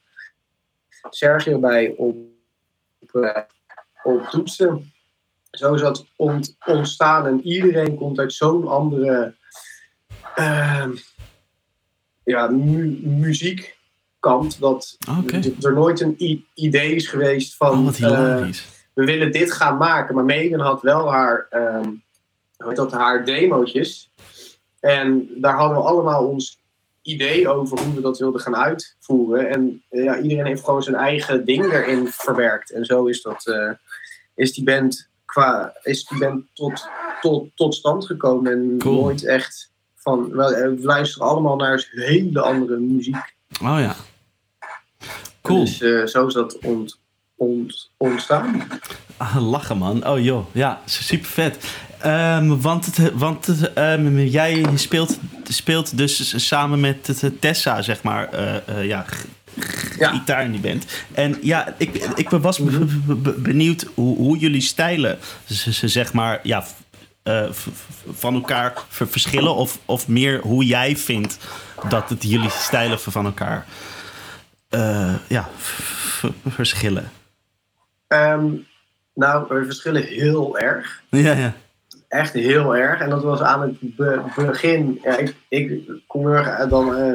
Sergio 1.10 1.60
bij 1.60 1.93
op, 1.97 2.18
op, 2.99 3.16
eh, 3.16 3.41
op 4.04 4.28
toetsen. 4.28 4.91
Zo 5.52 5.74
is 5.74 5.82
dat 5.82 6.06
ont- 6.16 6.56
ontstaan. 6.66 7.26
En 7.28 7.47
iedereen 7.47 7.95
komt 7.95 8.20
uit 8.20 8.34
zo'n 8.34 8.68
andere 8.68 9.36
eh, 10.36 10.89
ja, 12.24 12.47
mu- 12.47 12.99
muziekkant. 13.04 14.60
Dat 14.60 14.97
er 15.62 15.74
nooit 15.74 15.99
een 15.99 16.45
idee 16.54 16.95
is 16.95 17.08
geweest 17.08 17.56
van... 17.56 17.88
Oh, 17.88 18.02
eh, 18.02 18.47
we 18.93 19.06
willen 19.06 19.32
dit 19.32 19.52
gaan 19.52 19.78
maken. 19.78 20.16
Maar 20.16 20.26
Megan 20.26 20.60
had 20.60 20.82
wel 20.82 21.12
haar, 21.12 21.47
ehm 21.49 21.89
heet 22.68 22.76
dat, 22.76 22.91
haar 22.91 23.26
demootjes. 23.26 24.10
En 24.80 25.28
daar 25.36 25.56
hadden 25.56 25.78
we 25.78 25.84
allemaal 25.84 26.28
ons 26.28 26.61
idee 27.02 27.49
over 27.49 27.80
hoe 27.80 27.93
we 27.93 28.02
dat 28.02 28.20
wilden 28.20 28.41
gaan 28.41 28.56
uitvoeren. 28.56 29.49
En 29.49 29.84
eh, 29.89 30.04
ja, 30.04 30.20
iedereen 30.20 30.45
heeft 30.45 30.64
gewoon 30.64 30.84
zijn 30.84 30.95
eigen 30.95 31.45
ding 31.45 31.74
erin 31.74 32.08
verwerkt. 32.08 32.72
En 32.72 32.86
zo 32.86 33.06
is, 33.06 33.22
dat, 33.22 33.47
eh, 33.47 33.72
is 34.36 34.54
die 34.54 34.64
band, 34.64 35.10
qua, 35.26 35.74
is 35.84 36.06
die 36.06 36.18
band 36.20 36.45
tot, 36.54 36.88
tot, 37.22 37.49
tot 37.56 37.76
stand 37.76 38.06
gekomen. 38.06 38.52
En 38.52 38.78
Cool. 38.78 39.02
nooit 39.02 39.26
echt 39.26 39.72
van... 39.95 40.30
We, 40.32 40.56
eh, 40.56 40.70
we 40.70 40.82
luisteren 40.82 41.28
allemaal 41.28 41.56
naar 41.56 41.89
hele 41.91 42.41
andere 42.41 42.78
muziek. 42.78 43.36
Oh 43.62 43.80
ja. 43.80 43.95
Cool. 45.41 45.66
Dus 45.66 45.78
zo 46.12 46.28
is 46.28 46.34
dat 46.34 46.60
ont, 46.60 46.99
ont, 47.36 47.89
ontstaan. 47.97 48.68
Ah, 49.18 49.49
lachen 49.49 49.78
man. 49.78 50.08
Oh 50.08 50.24
joh, 50.24 50.45
ja, 50.52 50.82
super 50.86 51.26
vet. 51.26 51.58
Ehm, 52.02 52.58
want 52.58 52.86
het, 52.86 53.12
want 53.14 53.45
het, 53.45 53.74
ehm, 53.74 54.18
jij 54.20 54.66
speelt, 54.76 55.20
speelt 55.43 55.97
dus 55.97 56.47
samen 56.47 56.80
met 56.80 57.22
Tessa, 57.39 57.82
zeg 57.82 58.04
maar, 58.04 58.30
eh, 58.30 58.56
eh, 58.68 58.86
ja, 58.86 59.06
Ja. 59.97 60.12
gitaar 60.12 60.43
in 60.43 60.52
die 60.52 60.62
band. 60.62 60.86
En 61.12 61.38
ja, 61.41 61.74
ik, 61.78 61.95
ik 62.16 62.30
was 62.30 62.58
be- 62.60 62.86
be- 62.86 63.16
be- 63.16 63.39
benieuwd 63.39 63.86
hoe, 63.93 64.18
hoe 64.18 64.38
jullie 64.38 64.62
stijlen, 64.62 65.18
ze, 65.45 65.74
ze 65.74 65.88
zeg 65.88 66.14
maar, 66.14 66.39
ja, 66.43 66.66
eh, 67.24 67.45
van 68.12 68.34
elkaar 68.34 68.74
ver- 68.89 69.08
verschillen. 69.08 69.56
Of, 69.56 69.80
of 69.86 70.08
meer 70.08 70.39
hoe 70.41 70.66
jij 70.66 70.97
vindt 70.97 71.38
dat 71.89 72.10
het 72.10 72.24
jullie 72.24 72.49
stijlen 72.49 72.99
van 72.99 73.26
elkaar 73.26 73.66
ja, 75.28 75.49
verschillen. 76.47 77.12
Ehm, 78.08 78.45
nou, 79.14 79.45
we 79.49 79.66
verschillen 79.66 80.04
heel 80.04 80.58
erg. 80.60 81.02
Ja, 81.10 81.34
ja. 81.34 81.54
Echt 82.12 82.34
heel 82.34 82.76
erg. 82.76 82.99
En 83.01 83.09
dat 83.09 83.24
was 83.24 83.41
aan 83.41 83.62
het 83.62 83.95
be- 83.95 84.22
begin. 84.36 84.99
Ja, 85.03 85.18
ik, 85.18 85.36
ik 85.47 85.82
kom 86.07 86.22
heel 86.28 86.36
erg 86.36 86.68
dan. 86.70 86.95
eh, 86.95 87.14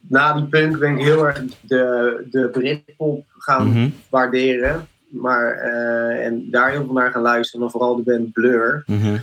na 0.00 0.32
die 0.34 0.44
punk 0.46 0.78
ben 0.78 0.98
ik 0.98 1.04
heel 1.04 1.26
erg 1.26 1.42
de, 1.60 2.26
de 2.30 2.48
Britpop 2.48 3.24
gaan 3.38 3.68
Mhm, 3.68 3.88
waarderen. 4.08 4.86
Maar, 5.08 5.52
eh, 5.52 6.26
en 6.26 6.50
daar 6.50 6.70
heel 6.70 6.84
veel 6.84 6.92
naar 6.92 7.10
gaan 7.10 7.22
luisteren. 7.22 7.64
En 7.66 7.70
vooral 7.72 7.96
de 7.96 8.02
band 8.02 8.32
Blur. 8.32 8.82
mhm. 8.86 9.16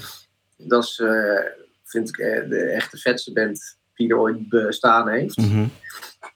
Dat 0.57 0.83
is, 0.83 0.99
eh, 0.99 1.39
vind 1.83 2.09
ik, 2.09 2.17
eh, 2.17 2.49
de 2.49 2.57
echte 2.59 2.97
vetste 2.97 3.33
band 3.33 3.77
die 3.95 4.09
er 4.09 4.17
ooit 4.19 4.49
bestaan 4.49 5.09
heeft. 5.09 5.37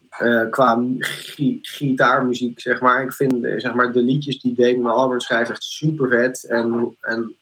Eh, 0.10 0.50
qua 0.50 0.84
gi- 1.00 1.60
gitaarmuziek, 1.62 2.60
zeg 2.60 2.82
maar. 2.82 3.04
Ik 3.04 3.14
vind 3.14 3.44
eh, 3.46 3.60
zeg 3.60 3.74
maar, 3.74 3.92
de 3.92 4.02
liedjes 4.02 4.42
die 4.42 4.54
Damon 4.56 4.92
Albarn 4.92 5.20
schrijft 5.22 5.50
echt 5.50 5.64
super 5.64 6.10
vet. 6.10 6.44
En, 6.44 6.96
en 7.02 7.36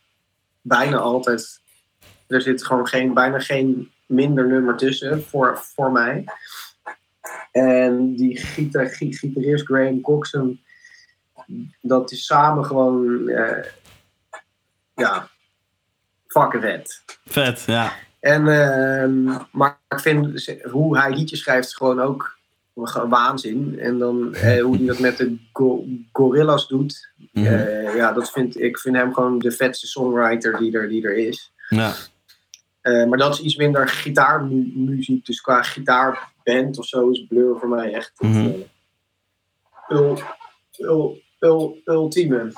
bijna 0.67 0.97
altijd, 0.97 1.61
er 2.27 2.41
zit 2.41 2.65
gewoon 2.65 2.87
geen, 2.87 3.13
bijna 3.13 3.39
geen 3.39 3.91
minder 4.05 4.47
nummer 4.47 4.75
tussen 4.75 5.23
voor, 5.23 5.57
voor 5.57 5.91
mij. 5.91 6.23
En 7.51 8.15
die 8.15 8.37
gita- 8.37 8.85
gi- 8.87 9.13
gitarist 9.13 9.65
Graham 9.65 10.01
Coxon, 10.01 10.61
dat 11.81 12.11
is 12.11 12.25
samen 12.25 12.65
gewoon, 12.65 13.27
eh, 13.29 13.65
ja, 14.95 15.29
fucking 16.27 16.63
vet. 16.63 17.03
Vet, 17.25 17.63
ja. 17.65 17.93
En, 18.19 18.47
ehm, 18.47 19.23
maar 19.51 19.79
ik 19.89 19.99
vind 19.99 20.47
hoe 20.71 20.97
hij 20.97 21.13
liedjes 21.13 21.39
schrijft 21.39 21.75
gewoon 21.75 21.99
ook 22.01 22.34
waanzin. 22.83 23.79
En 23.79 23.97
dan 23.97 24.33
eh, 24.33 24.61
hoe 24.63 24.77
hij 24.77 24.85
dat 24.85 24.99
met 24.99 25.17
de 25.17 25.35
go- 25.53 25.85
Gorillas 26.11 26.67
doet. 26.67 27.11
Mhm. 27.31 27.45
eh, 27.45 27.95
ja, 27.95 28.11
dat 28.11 28.31
vind, 28.31 28.59
ik 28.61 28.79
vind 28.79 28.95
hem 28.95 29.13
gewoon 29.13 29.39
de 29.39 29.51
vetste 29.51 29.87
songwriter 29.87 30.57
die 30.57 30.77
er, 30.77 30.89
die 30.89 31.03
er 31.03 31.17
is. 31.17 31.53
ja. 31.69 31.93
Eh, 32.81 33.05
maar 33.05 33.17
dat 33.17 33.33
is 33.33 33.39
iets 33.41 33.55
minder 33.55 33.87
gitaarmuziek. 33.87 35.25
Dus 35.25 35.41
qua 35.41 35.61
gitaarband 35.61 36.77
of 36.79 36.85
zo 36.85 37.09
is 37.09 37.25
Blur 37.27 37.57
voor 37.59 37.69
mij 37.69 37.93
echt 37.93 38.11
het 38.15 38.35
eh, 39.87 39.97
ul- 39.97 40.19
ul- 40.77 41.21
ul- 41.39 41.77
ultieme. 41.85 42.51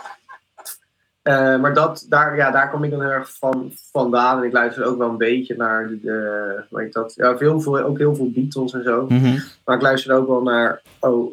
Eh, 1.27 1.59
maar 1.59 1.73
dat, 1.73 2.05
daar, 2.09 2.35
ja, 2.35 2.51
daar 2.51 2.69
kom 2.69 2.83
ik 2.83 2.91
dan 2.91 3.01
heel 3.01 3.09
erg 3.09 3.37
van 3.37 3.71
vandaan. 3.91 4.37
En 4.37 4.43
ik 4.43 4.51
luister 4.53 4.83
ook 4.85 4.97
wel 4.97 5.09
een 5.09 5.17
beetje 5.17 5.55
naar 5.55 5.87
de, 6.01 6.63
heet 6.71 6.93
dat? 6.93 7.13
Ja, 7.15 7.35
heel 7.37 7.61
veel, 7.61 7.79
ook 7.79 7.97
heel 7.97 8.15
veel 8.15 8.31
Beatles 8.31 8.73
en 8.73 8.83
zo. 8.83 9.05
Mhm. 9.09 9.39
Maar 9.65 9.75
ik 9.75 9.81
luister 9.81 10.15
ook 10.15 10.27
wel 10.27 10.41
naar 10.41 10.81
oh, 10.99 11.31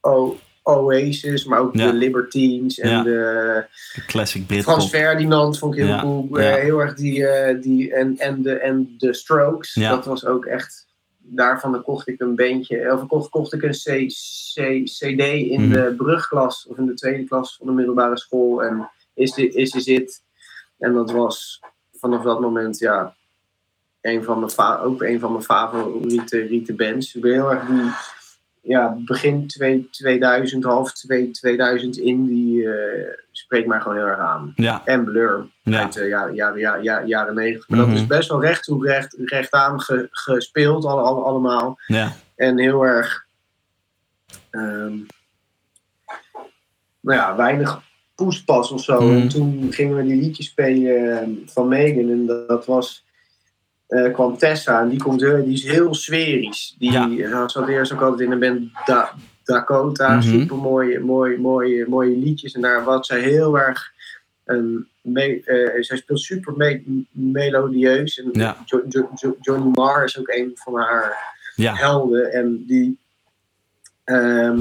O- 0.00 0.36
Oasis, 0.62 1.44
maar 1.44 1.58
ook 1.58 1.74
Ja. 1.74 1.86
de 1.90 1.92
Libertines 1.96 2.78
en 2.78 2.90
Ja. 2.90 3.02
de 3.02 3.64
De 3.94 4.04
classic 4.06 4.46
Britpop. 4.46 4.72
Frans 4.74 4.88
Ferdinand 4.90 5.58
vond 5.58 5.76
ik 5.76 5.84
heel 5.84 5.98
cool. 5.98 6.38
Eh, 6.38 6.54
heel 6.54 6.78
erg 6.80 6.94
die, 6.94 7.26
eh, 7.26 7.60
die 7.62 7.94
en, 7.94 8.18
en, 8.18 8.42
de, 8.42 8.58
en 8.58 8.94
de 8.98 9.14
Strokes. 9.14 9.72
Dat 9.74 10.04
was 10.04 10.26
ook 10.26 10.44
echt. 10.44 10.83
Daarvan 11.26 11.82
kocht 11.82 12.08
ik 12.08 12.20
een 12.20 12.34
beentje, 12.34 12.92
of 12.92 13.06
kocht, 13.06 13.28
kocht 13.30 13.52
ik 13.52 13.62
een 13.62 13.70
C, 13.70 14.06
C, 14.54 14.84
CD 14.84 15.20
in 15.22 15.60
Mhm. 15.60 15.70
de 15.72 15.94
brugklas 15.96 16.66
of 16.66 16.78
in 16.78 16.86
de 16.86 16.94
tweede 16.94 17.24
klas 17.24 17.56
van 17.56 17.66
de 17.66 17.72
middelbare 17.72 18.18
school. 18.18 18.62
En 18.62 18.90
is 19.14 19.32
dit 19.34 19.54
is 19.54 19.70
is 19.74 19.86
it. 19.86 20.22
En 20.78 20.92
dat 20.92 21.10
was 21.10 21.60
vanaf 21.92 22.22
dat 22.22 22.40
moment 22.40 22.78
ja, 22.78 23.14
een 24.00 24.24
van 24.24 24.38
mijn 24.38 24.78
ook 24.80 25.02
een 25.02 25.20
van 25.20 25.32
mijn 25.32 25.44
favoriete 25.44 26.38
riete 26.40 26.74
bands. 26.74 27.14
Ik 27.14 27.22
ben 27.22 27.32
heel 27.32 27.50
erg 27.50 27.66
die 27.66 27.90
ja, 28.60 28.96
begin 29.04 29.46
twee- 29.46 29.88
2000, 29.90 30.64
half 30.64 30.92
twee- 30.92 31.30
2000 31.30 31.96
in, 31.96 32.26
die 32.26 32.72
eh, 32.72 33.18
spreekt 33.44 33.66
mij 33.66 33.80
gewoon 33.80 33.96
heel 33.96 34.06
erg 34.06 34.18
aan. 34.18 34.52
Ja, 34.56 34.82
En 34.84 35.04
Blur 35.04 35.46
ja. 35.62 35.80
uit 35.82 35.92
de 35.92 36.08
jaren, 36.08 36.34
jaren, 36.34 36.58
jaren, 36.60 36.82
jaren, 36.82 37.06
jaren 37.08 37.34
90. 37.34 37.68
Maar 37.68 37.78
Mhm. 37.78 37.88
dat 37.90 37.98
is 37.98 38.06
best 38.06 38.28
wel 38.28 38.40
recht 38.40 38.62
toe, 38.64 38.86
recht, 38.86 39.16
recht 39.24 39.52
aan 39.52 39.80
ge- 39.80 40.08
gespeeld, 40.10 40.84
alle, 40.84 41.02
alle- 41.02 41.22
allemaal. 41.24 41.78
ja. 41.86 42.12
En 42.36 42.58
heel 42.58 42.82
erg, 42.82 43.26
ehm, 44.50 44.96
nou 47.00 47.18
ja, 47.18 47.36
weinig 47.36 47.80
poespas 48.14 48.70
of 48.70 48.82
zo. 48.84 49.00
Mhm. 49.00 49.14
En 49.20 49.28
toen 49.28 49.66
gingen 49.72 49.96
we 49.96 50.02
die 50.02 50.20
liedjes 50.20 50.46
spelen 50.46 51.20
eh, 51.22 51.28
van 51.46 51.68
Megan. 51.68 52.10
En 52.10 52.26
dat, 52.46 52.66
was, 52.66 53.04
eh, 53.86 54.12
kwam 54.12 54.38
Tessa 54.38 54.80
en 54.80 54.88
die, 54.88 55.02
komt 55.02 55.20
heel, 55.20 55.44
die 55.44 55.52
is 55.52 55.64
heel 55.64 55.94
sferisch. 55.94 56.74
Die 56.78 56.92
Ja. 56.92 57.06
ja. 57.06 57.48
zat 57.48 57.68
eerst 57.68 57.92
ook 57.92 58.00
altijd 58.02 58.20
in 58.20 58.32
een 58.32 58.38
band 58.38 58.86
Da- 58.86 59.12
Dakota. 59.44 60.08
Mhm. 60.16 60.22
Super 60.22 60.56
mooie, 60.56 61.00
mooie, 61.00 61.38
mooie, 61.38 61.88
mooie 61.88 62.16
liedjes. 62.16 62.52
En 62.52 62.60
daar 62.60 62.84
was 62.84 63.06
zij 63.06 63.20
heel 63.20 63.58
erg. 63.58 63.92
Me, 65.02 65.42
eh, 65.44 65.82
zij 65.82 65.96
speelt 65.96 66.20
super 66.20 66.56
me- 66.56 67.04
melodieus. 67.10 68.18
En 68.18 68.28
Ja. 68.32 68.56
Jo- 68.64 68.82
Jo- 68.88 69.10
Jo- 69.14 69.36
Johnny 69.40 69.70
Marr 69.74 70.04
is 70.04 70.18
ook 70.18 70.28
een 70.28 70.50
van 70.54 70.74
haar 70.74 71.32
Ja, 71.56 71.74
helden. 71.74 72.32
En 72.32 72.64
die, 72.66 72.98
ehm, 74.04 74.60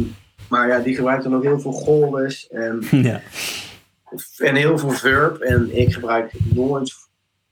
maar 0.50 0.68
ja, 0.68 0.80
die 0.80 0.96
gebruikt 0.96 1.24
dan 1.24 1.36
ook 1.36 1.44
heel 1.44 1.60
veel 1.60 1.72
chorus 1.72 2.48
en, 2.50 2.80
ja. 3.10 3.22
en 4.38 4.56
heel 4.56 4.78
veel 4.78 4.90
verb. 4.92 5.42
En 5.42 5.78
ik 5.80 5.94
gebruik 5.94 6.32
nooit 6.54 6.94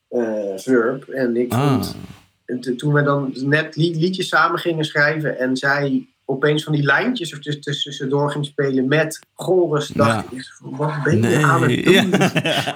eh, 0.09 0.57
verb. 0.57 1.07
En 1.09 1.35
ik 1.37 1.53
Ah. 1.53 1.69
vond, 1.69 2.77
toen 2.77 2.93
we 2.93 3.03
dan 3.03 3.33
net 3.35 3.75
li- 3.75 3.95
liedjes 3.99 4.27
samen 4.27 4.59
gingen 4.59 4.85
schrijven 4.85 5.39
en 5.39 5.57
zij 5.57 6.07
opeens 6.31 6.63
van 6.63 6.73
die 6.73 6.83
lijntjes 6.83 7.31
er 7.31 7.41
tussen- 7.41 7.61
tussendoor 7.83 8.31
ging 8.31 8.45
spelen 8.45 8.87
met 8.87 9.19
chorus, 9.35 9.87
dacht 9.87 10.25
Ja. 10.31 10.37
ik, 10.37 10.53
wat 10.59 11.03
ben 11.03 11.21
je 11.21 11.45
aan 11.45 11.61
het 11.63 11.83
doen? 11.83 11.93
Ja. 11.93 12.75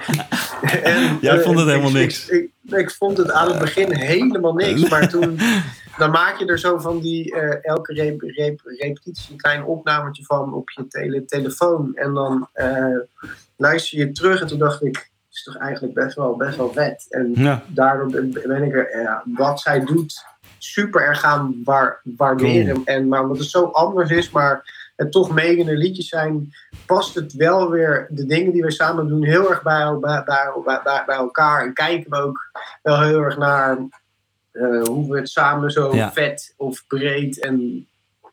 En, 0.82 1.18
Jij 1.20 1.36
eh, 1.38 1.44
vond 1.44 1.58
het 1.58 1.68
helemaal 1.68 1.88
ik- 1.88 1.94
niks. 1.96 2.28
Ik, 2.28 2.50
ik, 2.64 2.90
vond 2.90 3.16
het 3.16 3.30
aan 3.32 3.48
het 3.48 3.58
begin 3.58 3.92
helemaal 3.92 4.54
niks. 4.54 4.88
Maar 4.90 5.08
toen 5.08 5.38
dan 5.98 6.10
maak 6.10 6.38
je 6.38 6.46
er 6.46 6.58
zo 6.58 6.78
van 6.78 7.00
die 7.00 7.34
eh, 7.34 7.58
elke 7.70 7.92
rep, 7.94 8.20
rep- 8.20 8.60
repetitie 8.78 9.32
een 9.32 9.38
klein 9.40 9.64
opnametje 9.64 10.24
van 10.24 10.54
op 10.54 10.70
je 10.70 10.86
tele, 10.86 11.24
telefoon. 11.24 11.90
En 11.94 12.14
dan 12.14 12.48
eh, 12.52 12.96
luister 13.56 13.98
je 13.98 14.12
terug 14.12 14.40
en 14.40 14.46
toen 14.46 14.58
dacht 14.58 14.84
ik, 14.84 15.10
is 15.32 15.42
toch 15.42 15.56
eigenlijk 15.56 15.94
best 15.94 16.16
wel, 16.16 16.36
best 16.36 16.56
wel 16.56 16.72
vet. 16.72 17.06
En 17.08 17.32
Ja. 17.34 17.62
daardoor 17.66 18.10
ben, 18.10 18.30
ben 18.46 18.62
ik 18.62 18.74
er, 18.74 19.00
ja, 19.02 19.22
wat 19.24 19.60
zij 19.60 19.80
doet, 19.84 20.24
super 20.72 21.00
erg 21.02 21.20
gaan 21.20 21.60
waar, 21.64 22.00
waarderen. 22.02 22.82
En, 22.84 23.08
maar 23.08 23.22
omdat 23.22 23.38
het 23.38 23.48
zo 23.48 23.64
anders 23.64 24.10
is, 24.10 24.30
maar 24.30 24.74
het 24.96 25.12
toch 25.12 25.30
megende 25.30 25.76
liedjes 25.76 26.08
zijn, 26.08 26.52
past 26.86 27.14
het 27.14 27.32
wel 27.32 27.70
weer 27.70 28.06
de 28.10 28.26
dingen 28.26 28.52
die 28.52 28.62
we 28.62 28.70
samen 28.70 29.08
doen 29.08 29.24
heel 29.24 29.50
erg 29.50 29.62
bij, 29.62 29.96
bij, 30.00 30.22
bij, 30.24 30.80
bij, 30.84 31.02
bij 31.06 31.16
elkaar. 31.16 31.62
En 31.64 31.72
kijken 31.72 32.10
we 32.10 32.16
ook 32.16 32.50
wel 32.82 33.00
heel 33.00 33.20
erg 33.20 33.36
naar 33.38 33.78
eh, 34.52 34.82
hoe 34.82 35.10
we 35.12 35.18
het 35.18 35.28
samen 35.28 35.70
zo 35.70 35.94
Ja. 35.94 36.12
vet 36.12 36.54
of 36.56 36.84
breed 36.86 37.40
en 37.40 37.86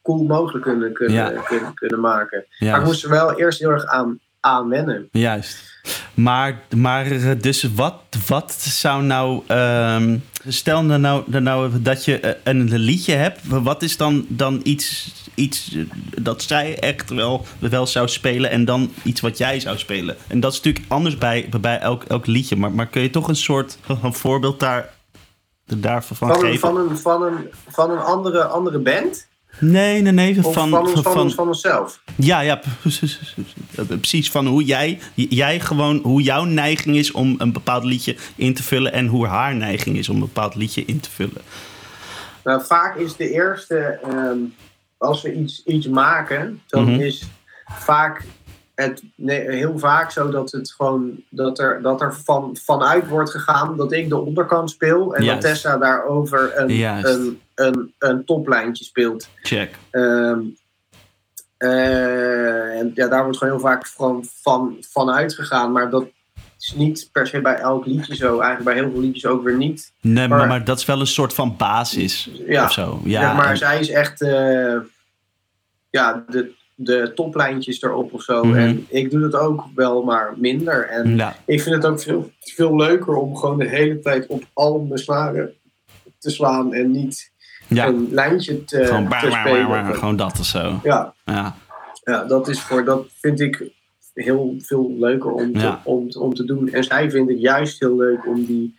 cool 0.03 0.23
mogelijk 0.23 0.63
kunnen, 0.65 0.93
kunnen, 0.93 1.15
Ja. 1.15 1.41
kunnen, 1.41 1.73
kunnen 1.73 1.99
maken. 1.99 2.45
Maar 2.59 2.79
ik 2.79 2.85
moest 2.85 3.03
er 3.03 3.09
wel 3.09 3.39
eerst 3.39 3.59
heel 3.59 3.69
erg 3.69 3.85
aan, 3.85 4.19
aan 4.39 4.69
wennen. 4.69 5.07
Juist. 5.11 5.72
Maar, 6.13 6.61
maar 6.75 7.05
eh, 7.05 7.31
dus 7.39 7.63
wat, 7.75 7.95
wat 8.27 8.51
zou 8.53 9.03
nou. 9.03 9.43
ehm, 9.47 10.17
stel 10.47 10.83
nou, 10.83 10.99
nou, 10.99 11.41
nou 11.41 11.81
dat 11.81 12.05
je 12.05 12.19
eh, 12.19 12.31
een 12.43 12.77
liedje 12.77 13.13
hebt. 13.13 13.39
Wat 13.47 13.81
is 13.83 13.97
dan, 13.97 14.25
dan 14.29 14.59
iets, 14.63 15.13
iets 15.35 15.75
eh, 15.75 15.83
dat 16.21 16.41
zij 16.41 16.79
echt 16.79 17.09
wel, 17.09 17.45
wel 17.59 17.87
zou 17.87 18.07
spelen. 18.07 18.49
En 18.49 18.65
dan 18.65 18.91
iets 19.03 19.21
wat 19.21 19.37
jij 19.37 19.59
zou 19.59 19.77
spelen? 19.77 20.15
En 20.27 20.39
dat 20.39 20.51
is 20.51 20.57
natuurlijk 20.61 20.85
anders 20.87 21.17
bij, 21.17 21.49
bij 21.61 21.79
elk, 21.79 22.03
elk 22.03 22.25
liedje. 22.25 22.55
Maar, 22.55 22.71
maar 22.71 22.87
kun 22.87 23.01
je 23.01 23.09
toch 23.09 23.27
een 23.27 23.35
soort 23.35 23.77
een 24.03 24.13
voorbeeld 24.13 24.59
daar, 24.59 24.89
daarvan 25.65 26.17
Van, 26.17 26.29
een, 26.29 26.35
geven? 26.35 26.59
van, 26.59 26.77
een, 26.77 26.97
van, 26.97 27.23
een, 27.23 27.49
van 27.67 27.91
een 27.91 27.99
andere, 27.99 28.43
andere 28.43 28.79
band? 28.79 29.27
Nee, 29.59 30.01
nee, 30.01 30.11
nee. 30.11 30.41
Van, 30.41 30.53
van, 30.53 30.77
ons, 30.77 30.91
van, 30.91 31.03
van, 31.03 31.21
ons, 31.21 31.33
van 31.33 31.47
onszelf? 31.47 32.01
Ja, 32.15 32.39
ja, 32.39 32.59
precies. 32.81 33.35
Precies 33.87 34.31
van 34.31 34.47
hoe 34.47 34.63
jij, 34.63 34.99
jij 35.15 35.59
gewoon, 35.59 35.99
hoe 36.03 36.21
jouw 36.21 36.43
neiging 36.43 36.95
is 36.95 37.11
om 37.11 37.35
een 37.37 37.51
bepaald 37.51 37.83
liedje 37.83 38.15
in 38.35 38.53
te 38.53 38.63
vullen 38.63 38.93
en 38.93 39.07
hoe 39.07 39.27
haar 39.27 39.55
neiging 39.55 39.97
is 39.97 40.09
om 40.09 40.15
een 40.15 40.21
bepaald 40.21 40.55
liedje 40.55 40.85
in 40.85 40.99
te 40.99 41.09
vullen. 41.09 41.41
Nou, 42.43 42.61
vaak 42.65 42.95
is 42.95 43.15
de 43.15 43.29
eerste, 43.31 43.77
ehm, 44.03 44.37
als 44.97 45.21
we 45.21 45.33
iets, 45.33 45.63
iets 45.65 45.87
maken, 45.87 46.61
dan 46.67 46.83
Mhm. 46.91 46.99
is 46.99 47.23
vaak 47.65 48.23
het 48.75 49.03
nee, 49.15 49.49
heel 49.51 49.79
vaak 49.79 50.11
zo 50.11 50.29
dat 50.29 50.51
het 50.51 50.71
gewoon 50.71 51.23
dat 51.29 51.59
er, 51.59 51.81
dat 51.81 52.01
er 52.01 52.13
van, 52.15 52.57
vanuit 52.63 53.07
wordt 53.07 53.29
gegaan 53.31 53.77
dat 53.77 53.91
ik 53.91 54.09
de 54.09 54.17
onderkant 54.17 54.69
speel 54.69 55.15
en 55.15 55.23
Juist. 55.23 55.41
dat 55.41 55.51
Tessa 55.51 55.77
daarover 55.77 56.51
een, 56.59 56.67
Juist. 56.75 57.05
een, 57.05 57.41
een, 57.55 57.93
een 57.99 58.25
toplijntje 58.25 58.83
speelt. 58.83 59.29
Check. 59.41 59.75
Ehm, 59.91 60.39
eh, 61.57 62.79
en 62.79 62.91
ja, 62.95 63.07
daar 63.07 63.23
wordt 63.23 63.37
gewoon 63.37 63.53
heel 63.53 63.63
vaak 63.63 63.87
van, 63.87 64.25
van, 64.41 64.77
vanuit 64.89 65.33
gegaan, 65.35 65.71
maar 65.71 65.89
dat 65.89 66.05
is 66.59 66.73
niet 66.75 67.09
per 67.11 67.27
se 67.27 67.41
bij 67.41 67.55
elk 67.55 67.85
liedje 67.85 68.15
zo. 68.15 68.39
Eigenlijk 68.39 68.63
bij 68.63 68.73
heel 68.73 68.91
veel 68.91 69.01
liedjes 69.01 69.25
ook 69.25 69.43
weer 69.43 69.57
niet. 69.57 69.91
Nee, 70.01 70.27
maar, 70.27 70.37
Maar- 70.37 70.47
maar 70.47 70.63
dat 70.63 70.77
is 70.79 70.85
wel 70.85 70.99
een 70.99 71.07
soort 71.07 71.33
van 71.33 71.55
basis 71.57 72.29
Ja, 72.47 72.63
of 72.63 72.71
zo. 72.71 73.01
Ja, 73.03 73.21
zeg 73.21 73.35
maar 73.35 73.49
en- 73.49 73.57
zij 73.57 73.79
is 73.79 73.89
echt 73.89 74.21
eh, 74.21 74.75
ja, 75.89 76.23
de, 76.29 76.51
de 76.83 77.11
toplijntjes 77.15 77.81
erop 77.81 78.13
of 78.13 78.21
zo. 78.21 78.43
Mhm. 78.43 78.55
En 78.55 78.85
ik 78.89 79.11
doe 79.11 79.29
dat 79.29 79.35
ook 79.35 79.65
wel, 79.75 80.03
maar 80.03 80.33
minder. 80.37 80.87
En 80.87 81.15
ja, 81.15 81.35
ik 81.45 81.61
vind 81.61 81.75
het 81.75 81.85
ook 81.85 82.01
veel, 82.01 82.31
veel 82.39 82.75
leuker 82.75 83.15
om 83.15 83.35
gewoon 83.35 83.57
de 83.57 83.69
hele 83.69 83.99
tijd 83.99 84.27
op 84.27 84.43
al 84.53 84.79
mijn 84.79 84.99
snaren 84.99 85.53
te 86.19 86.29
slaan 86.29 86.73
en 86.73 86.91
niet 86.91 87.31
ja. 87.67 87.87
een 87.87 88.07
lijntje 88.11 88.63
te, 88.63 88.85
gewoon, 88.85 89.03
te 89.03 89.09
bah, 89.09 89.19
spelen. 89.19 89.67
bah, 89.67 89.87
bah, 89.87 89.97
gewoon 89.97 90.15
dat 90.15 90.39
of 90.39 90.45
zo. 90.45 90.79
Ja, 90.83 91.13
Ja, 91.25 91.55
ja, 92.03 92.23
dat 92.23 92.47
is 92.47 92.61
voor 92.61 92.85
dat 92.85 93.05
vind 93.19 93.39
ik 93.39 93.71
heel 94.13 94.55
veel 94.59 94.95
leuker 94.99 95.31
om 95.31 95.53
te, 95.53 95.75
om, 95.83 96.07
om 96.19 96.33
te 96.33 96.45
doen. 96.45 96.69
En 96.69 96.83
zij 96.83 97.11
vindt 97.11 97.31
het 97.31 97.41
juist 97.41 97.79
heel 97.79 97.97
leuk 97.97 98.27
om 98.27 98.45
die 98.45 98.75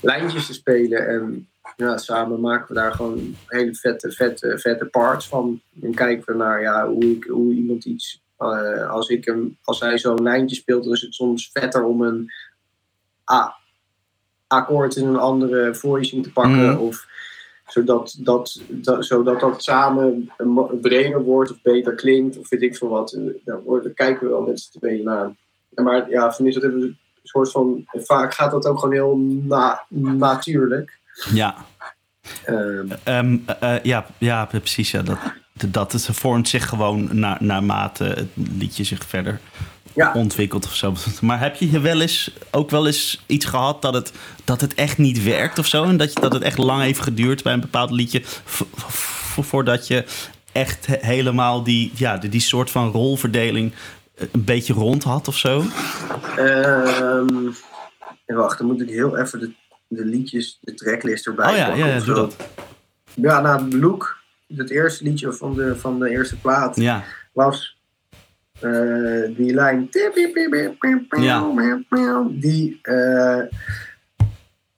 lijntjes 0.00 0.46
te 0.46 0.52
spelen. 0.52 1.08
En 1.08 1.48
ja, 1.80 1.96
samen 1.96 2.40
maken 2.40 2.68
we 2.68 2.74
daar 2.74 2.92
gewoon 2.92 3.36
hele 3.46 3.74
vette, 3.74 4.10
vette, 4.10 4.58
vette 4.58 4.84
parts 4.86 5.28
van. 5.28 5.60
En 5.82 5.94
kijken 5.94 6.32
we 6.32 6.38
naar 6.38 6.60
ja, 6.60 6.88
hoe, 6.88 7.04
ik, 7.04 7.24
hoe 7.24 7.52
iemand 7.52 7.84
iets. 7.84 8.22
eh, 8.36 8.90
als, 8.90 9.08
ik 9.08 9.24
hem, 9.24 9.56
als 9.64 9.80
hij 9.80 9.98
zo'n 9.98 10.22
lijntje 10.22 10.56
speelt, 10.56 10.84
dan 10.84 10.92
is 10.92 11.00
het 11.00 11.14
soms 11.14 11.50
vetter 11.52 11.84
om 11.84 12.02
een 12.02 12.30
A, 13.32 13.54
akkoord 14.46 14.96
in 14.96 15.06
een 15.06 15.16
andere 15.16 15.74
voicing 15.74 16.22
te 16.22 16.32
pakken. 16.32 16.70
Mhm. 16.70 16.78
Of 16.78 17.06
zodat 17.66 18.16
dat, 18.18 18.60
dat, 18.68 19.04
zodat 19.04 19.40
dat 19.40 19.62
samen 19.62 20.32
breder 20.80 21.22
wordt 21.22 21.50
of 21.50 21.62
beter 21.62 21.94
klinkt 21.94 22.38
of 22.38 22.48
weet 22.48 22.62
ik 22.62 22.76
veel 22.76 22.88
wat. 22.88 23.12
En 23.12 23.40
Daar, 23.44 23.90
kijken 23.94 24.26
we 24.26 24.32
wel 24.32 24.42
met 24.42 24.60
z'n 24.60 24.78
tweeën 24.78 25.04
naar. 25.04 25.36
En 25.74 25.84
maar 25.84 26.10
ja, 26.10 26.32
voor 26.32 26.44
mij 26.44 26.52
is 26.54 26.60
dat 26.60 26.72
een 26.72 26.98
soort 27.22 27.50
van. 27.50 27.84
Vaak 27.86 28.34
gaat 28.34 28.50
dat 28.50 28.66
ook 28.66 28.78
gewoon 28.78 28.94
heel 28.94 29.16
na, 29.18 29.84
natuurlijk. 29.88 30.99
Ja. 31.32 31.54
Ehm, 32.44 32.92
Ehm, 33.04 33.36
eh, 33.60 33.74
eh, 33.76 33.82
ja, 33.84 34.06
ja, 34.18 34.44
precies. 34.44 34.90
Ja, 34.90 35.02
dat, 35.02 35.18
dat 35.68 35.92
het 35.92 36.08
vormt 36.12 36.48
zich 36.48 36.68
gewoon 36.68 37.08
na, 37.12 37.36
naarmate 37.40 38.04
het 38.04 38.28
liedje 38.34 38.84
zich 38.84 39.04
verder 39.06 39.40
Ja. 39.94 40.12
ontwikkelt 40.12 40.64
of 40.64 40.74
zo. 40.74 40.94
Maar 41.20 41.40
heb 41.40 41.56
je 41.56 41.80
wel 41.80 42.00
eens 42.00 42.30
ook 42.50 42.70
wel 42.70 42.86
eens 42.86 43.22
iets 43.26 43.44
gehad 43.44 43.82
dat 43.82 43.94
het, 43.94 44.12
dat 44.44 44.60
het 44.60 44.74
echt 44.74 44.98
niet 44.98 45.22
werkt 45.22 45.58
of 45.58 45.66
zo? 45.66 45.84
En 45.84 45.96
dat, 45.96 46.12
je, 46.12 46.20
dat 46.20 46.32
het 46.32 46.42
echt 46.42 46.58
lang 46.58 46.82
heeft 46.82 47.00
geduurd 47.00 47.42
bij 47.42 47.52
een 47.52 47.60
bepaald 47.60 47.90
liedje 47.90 48.20
vo- 48.44 48.66
vo- 48.74 49.42
voordat 49.42 49.86
je 49.86 50.04
echt 50.52 50.86
he- 50.86 50.98
helemaal 51.00 51.62
die, 51.62 51.92
ja, 51.94 52.16
die, 52.16 52.30
die 52.30 52.40
soort 52.40 52.70
van 52.70 52.90
rolverdeling 52.90 53.72
eh, 54.14 54.26
een 54.32 54.44
beetje 54.44 54.72
rond 54.72 55.02
had 55.04 55.28
of 55.28 55.36
zo? 55.36 55.64
en 58.26 58.36
wacht, 58.36 58.58
dan 58.58 58.66
moet 58.66 58.80
ik 58.80 58.88
heel 58.88 59.16
even 59.18 59.38
de, 59.40 59.50
de 59.90 60.04
liedjes, 60.04 60.58
de 60.60 60.74
tracklist 60.74 61.26
erbij 61.26 61.50
Oh 61.50 61.56
ja, 61.56 61.74
ja, 61.74 61.86
ja 61.86 62.00
doe 62.00 62.14
dat. 62.14 62.36
Ja, 63.14 63.40
nou, 63.40 63.78
Look, 63.78 64.18
het 64.56 64.70
eerste 64.70 65.04
liedje 65.04 65.32
van 65.32 65.54
de, 65.54 65.76
van 65.76 65.98
de 65.98 66.10
eerste 66.10 66.36
plaat. 66.36 66.76
Ja, 66.76 67.04
was 67.32 67.78
eh, 68.60 69.36
die 69.36 69.54
lijn. 69.54 69.88
Die, 72.30 72.78
eh, 72.82 73.40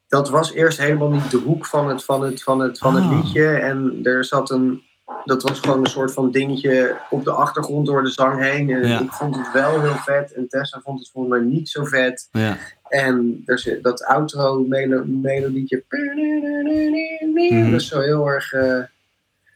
dat 0.09 0.31
was 0.31 0.53
eerst 0.53 0.79
helemaal 0.79 1.11
niet 1.11 1.31
de 1.31 1.37
hoek 1.37 1.67
van 1.67 1.89
het, 1.89 2.05
van 2.05 2.23
het, 2.23 2.43
van 2.43 2.61
het, 2.61 2.79
van 2.79 2.95
het 2.95 3.05
Ah. 3.05 3.11
liedje. 3.11 3.49
En 3.49 3.99
er 4.03 4.25
zat 4.25 4.51
een. 4.51 4.83
Dat 5.25 5.43
was 5.43 5.61
gewoon 5.61 5.79
een 5.79 5.87
soort 5.91 6.13
van 6.13 6.31
dingetje 6.31 6.97
op 7.11 7.25
de 7.25 7.31
achtergrond 7.33 7.87
door 7.87 8.03
de 8.03 8.11
zang 8.11 8.41
heen. 8.41 8.71
En 8.71 8.87
Ja. 8.89 9.01
ik 9.01 9.13
vond 9.13 9.37
het 9.37 9.53
wel 9.53 9.81
heel 9.81 9.95
vet. 9.97 10.33
En 10.33 10.49
Tessa 10.49 10.81
vond 10.85 10.99
het 10.99 11.11
volgens 11.13 11.35
mij 11.39 11.45
niet 11.53 11.69
zo 11.69 11.85
vet. 11.85 12.29
Ja. 12.33 12.57
En 12.89 13.43
er 13.47 13.59
zit 13.59 13.83
dat 13.83 14.05
outro 14.05 14.59
melo 14.69 15.03
melodietje. 15.07 15.85
Mhm. 15.89 17.71
Dat 17.71 17.81
is 17.81 17.89
zo 17.89 18.01
heel 18.01 18.27
erg 18.27 18.53
eh, 18.53 18.79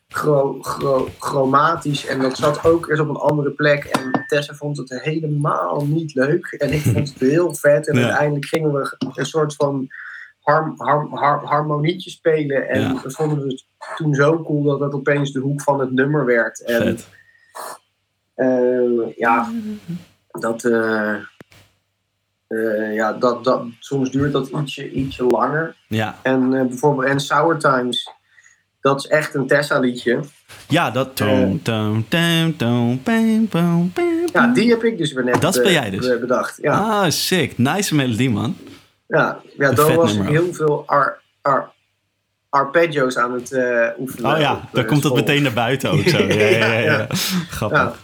gro, 0.09 0.59
gro, 0.61 1.09
chromatisch. 1.19 2.07
En 2.07 2.21
dat 2.21 2.37
zat 2.37 2.65
ook 2.65 2.89
eens 2.89 3.01
op 3.01 3.09
een 3.09 3.17
andere 3.17 3.51
plek. 3.51 3.85
En 3.85 4.25
Tessa 4.27 4.55
vond 4.55 4.77
het 4.77 5.01
helemaal 5.03 5.87
niet 5.87 6.15
leuk. 6.15 6.47
En 6.47 6.73
ik 6.73 6.81
vond 6.83 7.09
het 7.09 7.19
heel 7.19 7.55
vet. 7.55 7.89
En 7.89 7.99
Ja. 7.99 8.03
uiteindelijk 8.05 8.47
gingen 8.47 8.73
we 8.73 8.95
een 9.15 9.27
soort 9.27 9.55
van 9.55 9.89
harm, 10.47 10.75
harm, 10.77 11.15
har- 11.15 11.45
harmonietje 11.45 12.11
spelen. 12.11 12.69
En 12.69 12.81
Ja. 12.81 13.01
we 13.03 13.11
vonden 13.11 13.49
het 13.49 13.65
toen 13.97 14.15
zo 14.15 14.43
cool 14.43 14.63
dat 14.63 14.79
dat 14.79 14.93
opeens 14.93 15.33
de 15.33 15.41
hoek 15.41 15.63
van 15.63 15.81
het 15.81 15.93
nummer 15.93 16.25
werd. 16.25 16.61
En 16.65 16.99
eh, 18.35 19.17
ja, 19.17 19.53
dat, 20.31 20.65
eh, 20.65 21.15
eh, 22.47 22.95
ja 22.95 23.13
dat, 23.13 23.45
dat, 23.45 23.63
soms 23.79 24.11
duurt 24.11 24.33
dat 24.33 24.49
ietsje, 24.49 24.91
ietsje 24.91 25.25
langer. 25.25 25.77
Ja. 25.89 26.19
En 26.23 26.51
bijvoorbeeld 26.51 27.09
en 27.09 27.21
Sour 27.21 27.59
Times, 27.59 28.11
dat 28.81 28.99
is 28.99 29.07
echt 29.07 29.35
een 29.35 29.47
Tessa-liedje. 29.47 30.21
Ja, 30.69 30.91
dat... 30.91 31.11
Ja, 34.33 34.47
die 34.53 34.71
heb 34.71 34.85
ik 34.85 34.99
dus 34.99 35.13
weer 35.13 35.25
net 35.25 35.41
Dat 35.41 35.55
speel 35.55 35.71
jij 35.71 35.91
dus? 35.91 36.09
be- 36.09 36.19
bedacht. 36.19 36.59
Ja, 36.63 36.73
Ah, 36.79 37.11
sick. 37.11 37.59
Nice 37.59 37.95
melodie, 37.95 38.31
man. 38.31 38.57
Ja, 39.09 39.41
ja 39.57 39.73
daar 39.73 39.95
was 39.95 40.19
heel 40.19 40.53
veel 40.55 40.83
ar, 40.87 41.21
ar, 41.43 41.73
arpeggios 42.49 43.17
aan 43.19 43.33
het 43.33 43.53
eh, 43.53 43.89
oefenen. 43.99 44.33
Oh 44.33 44.39
ja, 44.39 44.55
op, 44.55 44.61
dan 44.73 44.83
eh, 44.83 44.89
komt 44.89 45.03
dat 45.03 45.13
school. 45.13 45.25
meteen 45.25 45.43
naar 45.43 45.53
buiten 45.53 45.91
ook 45.91 46.09
zo. 46.09 46.19
Ja, 46.27 46.35
ja, 46.35 46.49
ja. 46.49 46.79
ja. 46.79 46.93
Ja, 46.93 47.07
Grappig. 47.49 47.79
Ja. 47.79 47.95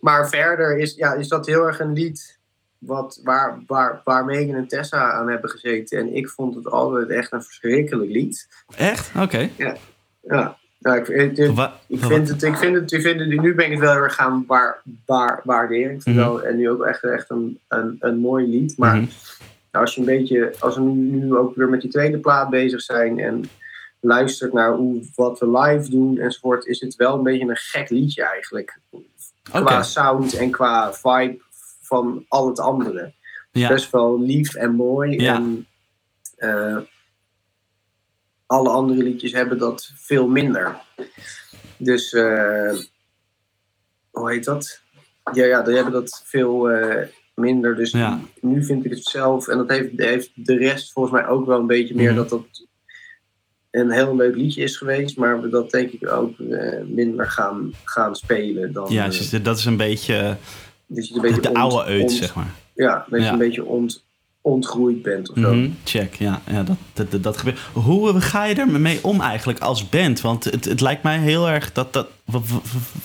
Maar 0.00 0.28
verder 0.28 0.78
is, 0.78 0.94
ja, 0.94 1.12
is 1.12 1.28
dat 1.28 1.46
heel 1.46 1.66
erg 1.66 1.80
een 1.80 1.92
lied 1.92 2.38
wat, 2.78 3.20
waar, 3.24 3.62
waar, 3.66 4.00
waar 4.04 4.24
Megan 4.24 4.54
en 4.54 4.68
Tessa 4.68 5.12
aan 5.12 5.28
hebben 5.28 5.50
gezeten. 5.50 5.98
En 5.98 6.16
ik 6.16 6.28
vond 6.28 6.54
het 6.54 6.70
altijd 6.70 7.08
echt 7.08 7.32
een 7.32 7.42
verschrikkelijk 7.42 8.10
lied. 8.10 8.48
Echt? 8.76 9.10
Oké. 9.20 9.48
Ja, 9.56 10.56
nou, 10.78 10.98
ik, 10.98 11.08
ik, 11.08 11.34
vind 11.34 12.28
het, 12.28 12.42
ik 12.42 12.56
vind 12.56 12.74
het, 12.76 12.92
ik 12.92 13.00
vind 13.00 13.20
het, 13.20 13.28
nu 13.28 13.54
ben 13.54 13.64
ik 13.64 13.70
het 13.70 13.80
wel 13.80 13.92
heel 13.92 14.02
erg 14.02 14.14
gaan 14.14 14.44
waar, 14.46 14.82
waar, 15.06 15.40
waarderen. 15.44 16.00
Wel, 16.04 16.42
en 16.42 16.56
nu 16.56 16.70
ook 16.70 16.84
echt, 16.84 17.02
echt 17.02 17.30
een, 17.30 17.58
een, 17.68 17.96
een 18.00 18.18
mooi 18.18 18.46
lied. 18.46 18.78
Maar 18.78 18.96
Mhm. 18.96 19.06
Nou, 19.76 19.88
als 19.88 19.94
je 19.94 20.00
een 20.00 20.18
beetje, 20.18 20.54
als 20.60 20.74
we 20.74 20.80
nu, 20.80 21.16
nu 21.16 21.36
ook 21.36 21.54
weer 21.54 21.68
met 21.68 21.80
die 21.80 21.90
tweede 21.90 22.18
plaat 22.18 22.50
bezig 22.50 22.80
zijn 22.80 23.18
en 23.18 23.44
luistert 24.00 24.52
naar 24.52 24.72
hoe, 24.72 25.02
wat 25.14 25.38
we 25.38 25.58
live 25.58 25.90
doen 25.90 26.18
enzovoort, 26.18 26.66
is 26.66 26.80
het 26.80 26.96
wel 26.96 27.14
een 27.14 27.22
beetje 27.22 27.48
een 27.48 27.56
gek 27.56 27.90
liedje 27.90 28.24
eigenlijk. 28.24 28.78
Qua 29.42 29.82
sound 29.82 30.34
en 30.34 30.50
qua 30.50 30.94
vibe 30.94 31.42
van 31.80 32.24
al 32.28 32.48
het 32.48 32.60
andere. 32.60 33.12
Ja. 33.52 33.68
Best 33.68 33.90
wel 33.90 34.20
lief 34.20 34.54
en 34.54 34.74
mooi. 34.74 35.20
Ja. 35.20 35.34
En 35.34 35.66
eh, 36.36 36.78
alle 38.46 38.68
andere 38.68 39.02
liedjes 39.02 39.32
hebben 39.32 39.58
dat 39.58 39.92
veel 39.94 40.28
minder. 40.28 40.76
Dus, 41.76 42.12
eh, 42.12 42.74
hoe 44.10 44.30
heet 44.30 44.44
dat? 44.44 44.80
Ja, 45.32 45.44
ja, 45.44 45.62
die 45.62 45.74
hebben 45.74 45.92
dat 45.92 46.22
veel 46.24 46.70
eh, 46.70 47.08
minder. 47.36 47.76
Dus 47.76 47.90
Ja. 47.90 48.20
nu 48.40 48.64
vind 48.64 48.84
ik 48.84 48.90
het 48.90 49.04
zelf, 49.04 49.48
en 49.48 49.56
dat 49.58 49.68
heeft, 49.70 49.90
heeft 49.96 50.30
de 50.34 50.56
rest 50.56 50.92
volgens 50.92 51.14
mij 51.20 51.26
ook 51.28 51.46
wel 51.46 51.58
een 51.60 51.66
beetje 51.66 51.94
meer, 51.94 52.06
Mhm. 52.12 52.16
dat 52.16 52.28
dat 52.28 52.66
een 53.70 53.90
heel 53.90 54.16
leuk 54.16 54.36
liedje 54.36 54.62
is 54.62 54.76
geweest, 54.76 55.16
maar 55.16 55.40
we 55.42 55.48
dat 55.48 55.70
denk 55.70 55.90
ik 55.90 56.10
ook 56.10 56.38
eh, 56.40 56.84
minder 56.86 57.26
gaan, 57.30 57.70
gaan 57.84 58.16
spelen 58.16 58.72
dan. 58.72 58.86
Ja, 58.92 59.04
eh, 59.04 59.10
dus 59.10 59.30
dat 59.30 59.58
is 59.58 59.64
een 59.64 59.76
beetje 59.76 60.36
je 60.86 61.14
een 61.14 61.20
beetje 61.20 61.40
de 61.40 61.48
ont- 61.48 61.56
oude 61.56 61.82
uit, 61.84 62.12
zeg 62.12 62.34
maar. 62.34 62.54
Ja, 62.74 63.06
dat 63.10 63.20
je 63.20 63.26
Ja. 63.26 63.32
een 63.32 63.38
beetje 63.38 63.64
ont, 63.64 64.04
ontgroeid 64.40 65.02
bent 65.02 65.30
of 65.30 65.36
zo. 65.38 65.54
Mhm, 65.54 65.70
Check, 65.84 66.14
ja, 66.14 66.40
ja 66.50 66.64
dat, 66.94 67.22
dat, 67.22 67.36
gebeurt. 67.36 67.58
Hoe 67.72 68.08
eh, 68.12 68.20
ga 68.20 68.44
je 68.44 68.54
er 68.54 68.68
mee 68.80 68.98
om 69.02 69.20
eigenlijk 69.20 69.58
als 69.58 69.88
band? 69.88 70.20
Want 70.20 70.44
het, 70.44 70.64
het 70.64 70.80
lijkt 70.80 71.02
mij 71.02 71.18
heel 71.18 71.48
erg 71.48 71.72
dat 71.72 71.92
dat. 71.92 72.08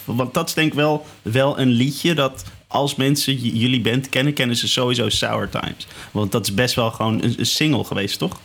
Want 0.06 0.34
dat 0.34 0.48
is 0.48 0.54
denk 0.54 0.68
ik 0.68 0.74
wel, 0.74 1.06
wel 1.22 1.60
een 1.60 1.70
liedje 1.70 2.14
dat 2.14 2.44
als 2.72 2.96
mensen 2.96 3.36
jullie 3.36 3.82
band 3.82 4.10
kennen, 4.10 4.34
kennen 4.34 4.56
ze 4.56 4.68
sowieso 4.68 5.10
Sour 5.10 5.50
Times. 5.50 5.88
Want 6.12 6.32
dat 6.32 6.44
is 6.46 6.54
best 6.54 6.76
wel 6.76 6.92
gewoon 6.92 7.24
een, 7.24 7.34
een 7.38 7.46
single 7.46 7.84
geweest, 7.84 8.20
toch? 8.20 8.40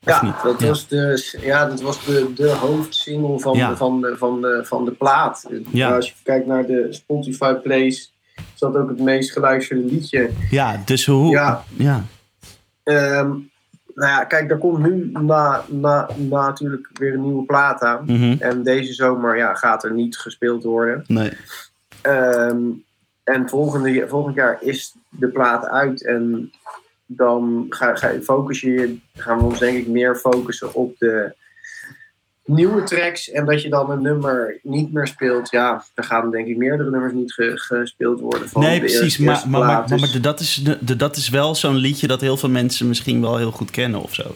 Ja, 0.00 0.36
dat 0.42 0.60
Ja. 0.60 0.66
was 0.66 0.88
de, 0.88 1.38
ja, 1.40 1.66
dat 1.66 1.80
was 1.80 2.04
de, 2.04 2.32
de 2.34 2.48
hoofdsingle 2.50 3.38
van, 3.40 3.56
Ja. 3.56 3.70
de, 3.70 3.76
van, 3.76 4.00
de, 4.00 4.14
van, 4.18 4.40
de, 4.40 4.60
van 4.64 4.84
de 4.84 4.90
plaat. 4.90 5.46
Ja. 5.72 5.94
Als 5.94 6.06
je 6.08 6.14
kijkt 6.22 6.46
naar 6.46 6.66
de 6.66 6.86
Spotify 6.90 7.52
plays, 7.54 8.12
is 8.36 8.58
dat 8.58 8.76
ook 8.76 8.88
het 8.88 9.00
meest 9.00 9.32
geluisterde 9.32 9.84
liedje. 9.84 10.30
Ja, 10.50 10.82
dus 10.84 11.06
hoe. 11.06 11.30
Ja. 11.30 11.64
ja. 11.76 12.04
Ehm, 12.82 13.28
nou 13.94 14.10
ja, 14.10 14.24
kijk, 14.24 14.50
er 14.50 14.58
komt 14.58 14.78
nu 14.78 15.10
na, 15.12 15.64
na, 15.68 16.08
na 16.16 16.46
natuurlijk 16.46 16.88
weer 16.92 17.14
een 17.14 17.22
nieuwe 17.22 17.44
plaat 17.44 17.82
aan. 17.82 18.04
mhm, 18.06 18.36
En 18.38 18.62
deze 18.62 18.92
zomer 18.92 19.36
ja, 19.36 19.54
gaat 19.54 19.84
er 19.84 19.92
niet 19.92 20.16
gespeeld 20.18 20.62
worden. 20.64 21.04
Nee. 21.06 21.32
Ehm, 22.02 22.58
en 23.24 23.48
volgende, 23.48 24.04
volgend 24.08 24.34
jaar 24.34 24.58
is 24.60 24.94
de 25.08 25.28
plaat 25.28 25.66
uit. 25.66 26.04
En 26.06 26.52
dan 27.06 27.66
ga, 27.68 27.94
ga, 27.94 28.12
focus 28.22 28.60
je, 28.60 28.96
gaan 29.14 29.38
we 29.38 29.44
ons 29.44 29.58
denk 29.58 29.76
ik 29.78 29.86
meer 29.86 30.16
focussen 30.16 30.74
op 30.74 30.98
de 30.98 31.34
nieuwe 32.44 32.82
tracks. 32.82 33.30
En 33.30 33.44
dat 33.46 33.62
je 33.62 33.68
dan 33.68 33.90
een 33.90 34.02
nummer 34.02 34.58
niet 34.62 34.92
meer 34.92 35.06
speelt. 35.06 35.50
Ja, 35.50 35.84
dan 35.94 36.04
gaan 36.04 36.30
denk 36.30 36.46
ik 36.46 36.56
meerdere 36.56 36.90
nummers 36.90 37.12
niet 37.12 37.32
ge- 37.32 37.52
gespeeld 37.54 38.20
worden. 38.20 38.48
Van 38.48 38.62
Nee, 38.62 38.80
de 38.80 38.86
precies. 38.86 39.18
Maar, 39.18 39.42
maar, 39.48 39.60
maar, 39.66 39.86
Dus- 39.86 40.00
maar 40.00 40.20
dat, 40.22 40.40
is, 40.40 40.54
de- 40.54 40.78
de- 40.80 40.96
dat 40.96 41.16
is 41.16 41.28
wel 41.28 41.54
zo'n 41.54 41.76
liedje 41.76 42.06
dat 42.06 42.20
heel 42.20 42.36
veel 42.36 42.48
mensen 42.50 42.88
misschien 42.88 43.20
wel 43.20 43.36
heel 43.36 43.50
goed 43.50 43.70
kennen 43.70 44.02
of 44.02 44.14
zo. 44.14 44.34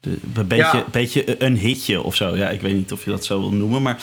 De, 0.00 0.10
een 0.34 0.46
beetje, 0.48 0.76
Ja. 0.78 0.84
beetje 0.90 1.42
een 1.44 1.56
hitje 1.56 2.02
of 2.02 2.14
zo. 2.14 2.36
Ja, 2.36 2.48
ik 2.48 2.60
weet 2.60 2.74
niet 2.74 2.92
of 2.92 3.04
je 3.04 3.10
dat 3.10 3.24
zo 3.24 3.40
wil 3.40 3.52
noemen, 3.52 3.82
maar 3.82 3.98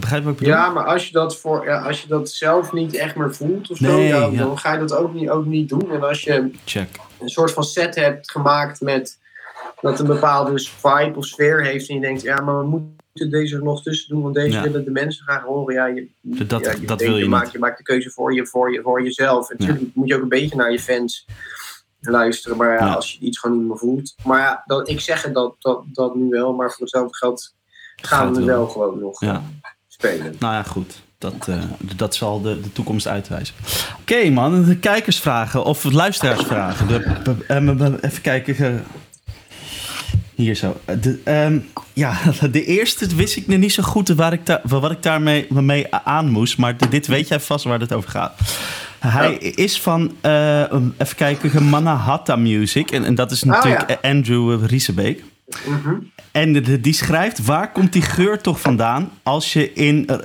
begrijp 0.00 0.20
je 0.22 0.28
wat 0.28 0.38
ik 0.38 0.40
bedoel? 0.46 0.54
Ja, 0.60 0.70
maar 0.70 0.84
als 0.84 1.06
je, 1.06 1.12
dat 1.12 1.36
voor, 1.36 1.64
ja, 1.64 1.80
als 1.80 2.02
je 2.02 2.08
dat 2.08 2.30
zelf 2.30 2.72
niet 2.72 2.94
echt 2.94 3.16
meer 3.16 3.34
voelt 3.34 3.70
of 3.70 3.76
zo, 3.76 3.98
ja, 3.98 4.30
dan 4.30 4.58
ga 4.58 4.72
je 4.72 4.78
dat 4.78 4.94
ook 4.94 5.14
niet, 5.14 5.30
ook 5.30 5.44
niet 5.46 5.68
doen. 5.68 5.90
En 5.90 6.02
als 6.02 6.22
je 6.22 6.50
Check. 6.64 6.88
een 7.20 7.28
soort 7.28 7.52
van 7.52 7.64
set 7.64 7.94
hebt 7.94 8.30
gemaakt 8.30 8.80
met 8.80 9.18
dat 9.80 10.00
een 10.00 10.06
bepaalde 10.06 10.58
vibe 10.58 11.12
of 11.16 11.24
sfeer 11.26 11.62
heeft 11.64 11.88
en 11.88 11.94
je 11.94 12.00
denkt, 12.00 12.22
ja, 12.22 12.40
maar 12.40 12.58
we 12.58 12.66
moeten 12.66 13.30
deze 13.30 13.56
er 13.56 13.62
nog 13.62 13.82
tussen 13.82 14.14
doen, 14.14 14.22
want 14.22 14.34
deze 14.34 14.56
Ja. 14.56 14.62
willen 14.62 14.84
de 14.84 14.90
mensen 14.90 15.24
graag 15.24 15.42
horen. 15.42 15.74
Ja, 15.74 15.86
je, 15.86 16.08
Dat- 16.20 16.64
ja, 16.64 16.74
dat 16.86 17.00
wil 17.00 17.16
je 17.16 17.28
maakt, 17.28 17.44
niet. 17.44 17.52
je 17.52 17.58
maakt 17.58 17.76
de 17.78 17.82
keuze 17.82 18.10
voor, 18.10 18.34
je, 18.34 18.46
voor, 18.46 18.72
je, 18.72 18.82
voor 18.82 19.02
jezelf. 19.02 19.50
En 19.50 19.56
natuurlijk 19.58 19.94
moet 19.94 20.08
je 20.08 20.14
ook 20.16 20.22
een 20.22 20.28
beetje 20.28 20.56
naar 20.56 20.72
je 20.72 20.80
fans 20.80 21.26
luisteren, 22.00 22.56
maar 22.56 22.72
ja, 22.78 22.94
als 22.94 23.12
je 23.12 23.18
iets 23.18 23.38
gewoon 23.38 23.58
niet 23.58 23.68
meer 23.68 23.78
voelt. 23.78 24.14
Maar 24.24 24.40
ja, 24.40 24.62
dat, 24.66 24.88
ik 24.88 25.00
zeg 25.00 25.22
het 25.22 25.34
dat, 25.34 25.54
dat, 25.58 25.82
dat 25.92 26.14
nu 26.14 26.28
wel, 26.28 26.52
maar 26.54 26.70
voor 26.70 26.80
hetzelfde 26.80 27.16
geld 27.16 27.54
gaan 27.96 28.34
we 28.34 28.44
wel. 28.44 28.46
wel 28.56 28.66
gewoon 28.68 28.98
nog 28.98 29.20
Ja. 29.20 29.42
Spelen. 29.98 30.36
Nou 30.38 30.54
ja, 30.54 30.62
goed. 30.62 31.02
Dat, 31.18 31.48
eh, 31.48 31.58
dat 31.96 32.14
zal 32.14 32.40
de, 32.40 32.60
de 32.60 32.72
toekomst 32.72 33.06
uitwijzen. 33.08 33.54
Oké, 34.00 34.30
man. 34.30 34.64
De 34.64 34.76
kijkersvragen 34.76 35.64
of 35.64 35.84
luisteraarsvragen. 35.84 36.86
De, 36.86 36.98
de- 37.24 37.44
eh, 37.46 38.10
even 38.10 38.22
kijken. 38.22 38.84
hier 40.34 40.54
zo. 40.54 40.80
Eh, 40.84 40.96
De, 41.00 41.20
ehm, 41.24 41.58
ja, 41.92 42.18
de 42.50 42.64
eerste 42.64 43.06
wist 43.14 43.36
ik 43.36 43.46
nog 43.46 43.58
niet 43.58 43.72
zo 43.72 43.82
goed 43.82 44.08
waar 44.08 44.32
ik 44.32 44.46
daar, 44.46 44.60
wat 44.62 44.90
ik 44.90 45.02
daarmee 45.02 45.46
mee 45.50 45.94
aan 45.94 46.30
moest. 46.30 46.58
Maar 46.58 46.90
dit 46.90 47.06
weet 47.06 47.28
jij 47.28 47.40
vast 47.40 47.64
waar 47.64 47.80
het 47.80 47.92
over 47.92 48.10
gaat. 48.10 48.40
Hij 48.98 49.34
is 49.34 49.80
van, 49.80 50.16
even 50.98 51.16
kijken, 51.16 51.62
Manhattan 51.64 52.42
Music. 52.42 52.90
En, 52.90 53.04
en 53.04 53.14
dat 53.14 53.30
is 53.30 53.42
natuurlijk 53.42 53.98
ja. 54.02 54.10
Andrew 54.10 54.64
Riesebeek. 54.66 55.22
Mhm. 55.66 55.94
En 56.32 56.52
de- 56.52 56.80
die 56.80 56.92
schrijft: 56.94 57.44
Waar 57.44 57.72
komt 57.72 57.92
die 57.92 58.02
geur 58.02 58.40
toch 58.40 58.60
vandaan 58.60 59.10
als 59.22 59.52
je 59.52 59.72
in, 59.72 60.06
eh, 60.06 60.18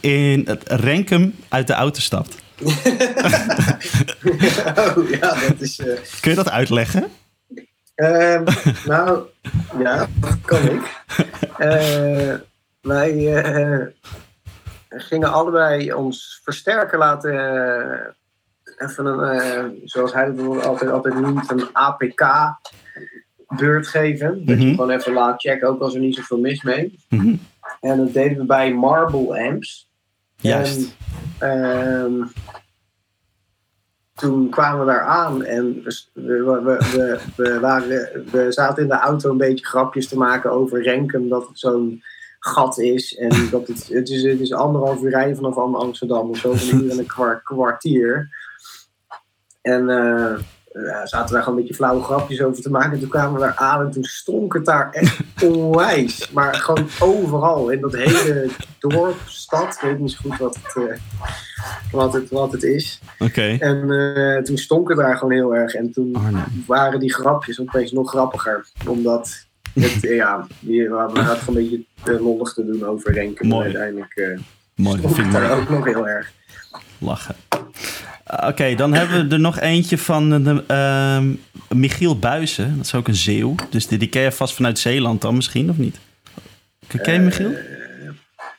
in 0.00 0.42
het 0.46 0.62
Renkum 0.66 1.34
uit 1.48 1.66
de 1.66 1.72
auto 1.72 2.00
stapt? 2.00 2.36
oh, 4.96 5.08
ja, 5.10 5.34
dat 5.48 5.60
is... 5.60 5.78
eh, 5.78 5.86
Kun 6.20 6.30
je 6.30 6.36
dat 6.36 6.50
uitleggen? 6.50 7.06
Ehm, 7.94 8.44
nou, 8.86 9.22
ja, 9.78 10.08
dat 10.14 10.36
kan 10.44 10.62
ik. 10.62 11.02
Eh, 11.58 12.34
wij 12.80 13.92
gingen 14.88 15.32
allebei 15.32 15.92
ons 15.92 16.40
versterker 16.44 16.98
laten. 16.98 17.32
even 18.78 19.06
een, 19.06 19.40
eh, 19.40 19.64
zoals 19.84 20.12
hij 20.12 20.24
dat 20.26 20.36
dan 20.36 20.62
altijd, 20.62 20.90
altijd 20.90 21.14
noemt, 21.20 21.50
een 21.50 21.68
APK-beurt 23.46 23.86
geven. 23.86 24.46
Dat 24.46 24.58
je 24.58 24.64
Mhm. 24.64 24.74
gewoon 24.74 24.90
even 24.90 25.12
laat 25.12 25.40
checken, 25.40 25.68
ook 25.68 25.80
als 25.80 25.94
er 25.94 26.00
niet 26.00 26.14
zoveel 26.14 26.38
mis 26.38 26.62
mee. 26.62 26.98
Mhm. 27.08 27.34
En 27.80 27.96
dat 27.96 28.12
deden 28.12 28.38
we 28.38 28.44
bij 28.44 28.74
Marble 28.74 29.48
Amps. 29.48 29.88
Juist. 30.36 30.96
En, 31.38 31.64
ehm, 31.64 32.26
toen 34.14 34.48
kwamen 34.50 34.80
we 34.80 34.92
daar 34.92 35.00
aan 35.04 35.44
en 35.44 35.82
we, 35.82 36.02
we, 36.12 36.60
we, 36.62 37.18
we, 37.36 37.60
waren, 37.60 38.24
we 38.30 38.46
zaten 38.52 38.82
in 38.82 38.88
de 38.88 38.94
auto 38.94 39.30
een 39.30 39.36
beetje 39.36 39.66
grapjes 39.66 40.08
te 40.08 40.16
maken 40.16 40.50
over 40.50 40.82
Renkum, 40.82 41.28
dat 41.28 41.48
het 41.48 41.58
zo'n 41.58 42.02
gat 42.38 42.78
is. 42.78 43.16
En 43.16 43.30
dat 43.50 43.66
het, 43.68 43.88
het, 43.88 44.08
is, 44.08 44.22
het 44.22 44.40
is 44.40 44.52
anderhalf 44.52 45.02
uur 45.02 45.10
rijden 45.10 45.36
vanaf 45.36 45.56
Amsterdam 45.56 46.30
of 46.30 46.38
zo, 46.38 46.52
een 46.52 46.74
uur 46.84 46.90
en 46.90 46.98
een 46.98 47.06
kwart, 47.06 47.42
kwartier. 47.42 48.28
En 49.62 49.88
uh, 49.88 50.38
ja, 50.84 51.06
zaten 51.06 51.34
daar 51.34 51.42
gewoon 51.42 51.58
een 51.58 51.64
beetje 51.64 51.76
flauwe 51.76 52.02
grapjes 52.02 52.42
over 52.42 52.62
te 52.62 52.70
maken. 52.70 52.92
En 52.92 53.00
toen 53.00 53.08
kwamen 53.08 53.32
we 53.32 53.40
daar 53.40 53.56
aan 53.56 53.84
en 53.84 53.90
toen 53.90 54.04
stonk 54.04 54.54
het 54.54 54.64
daar 54.64 54.90
echt 54.90 55.22
onwijs. 55.44 56.30
Maar 56.30 56.54
gewoon 56.54 56.88
overal. 57.00 57.70
In 57.70 57.80
dat 57.80 57.94
hele 57.94 58.48
dorp, 58.78 59.16
stad. 59.26 59.74
Ik 59.74 59.80
weet 59.80 59.98
niet 59.98 60.10
zo 60.10 60.18
goed 60.22 60.38
wat 60.38 60.58
het, 60.62 60.84
uh, 60.84 60.96
wat 61.90 62.12
het, 62.12 62.30
wat 62.30 62.52
het 62.52 62.62
is. 62.62 63.00
Oké. 63.18 63.56
En 63.58 63.76
uh, 63.90 64.42
toen 64.42 64.58
stonk 64.58 64.88
het 64.88 64.98
daar 64.98 65.16
gewoon 65.16 65.32
heel 65.32 65.54
erg. 65.54 65.74
En 65.74 65.92
toen 65.92 66.16
Oh, 66.16 66.28
nee. 66.28 66.64
waren 66.66 67.00
die 67.00 67.14
grapjes 67.14 67.60
opeens 67.60 67.92
nog 67.92 68.10
grappiger. 68.10 68.66
Omdat 68.88 69.46
het, 69.74 70.00
ja, 70.20 70.46
we 70.60 70.94
hadden 70.98 71.24
gewoon 71.24 71.56
een 71.56 71.68
beetje 71.68 71.84
te 72.02 72.20
lollig 72.22 72.52
te 72.52 72.64
doen 72.64 72.84
over 72.84 73.12
Renken. 73.12 73.46
Mooi. 73.46 73.64
uiteindelijk 73.64 74.16
uh, 74.16 74.38
Mooi, 74.74 75.00
vind 75.00 75.16
het 75.16 75.26
ik 75.26 75.32
daar 75.32 75.58
ook 75.60 75.68
nog 75.68 75.84
heel 75.84 76.08
erg. 76.08 76.32
Lachen. 76.98 77.34
Uh, 78.30 78.48
Oké, 78.48 78.74
dan 78.74 78.94
hebben 78.94 79.28
we 79.28 79.34
er 79.34 79.40
nog 79.40 79.60
eentje 79.60 79.98
van 79.98 80.42
de, 80.42 80.64
ehm, 80.66 81.34
Michiel 81.78 82.18
Buizen. 82.18 82.76
Dat 82.76 82.84
is 82.84 82.94
ook 82.94 83.08
een 83.08 83.14
zeeuw. 83.14 83.54
Dus 83.70 83.86
die, 83.86 83.98
die 83.98 84.08
ken 84.08 84.22
je 84.22 84.32
vast 84.32 84.54
vanuit 84.54 84.78
Zeeland 84.78 85.20
dan 85.20 85.34
misschien, 85.34 85.70
of 85.70 85.76
niet? 85.76 85.98
Ken 87.02 87.14
je 87.14 87.20
Michiel? 87.20 87.54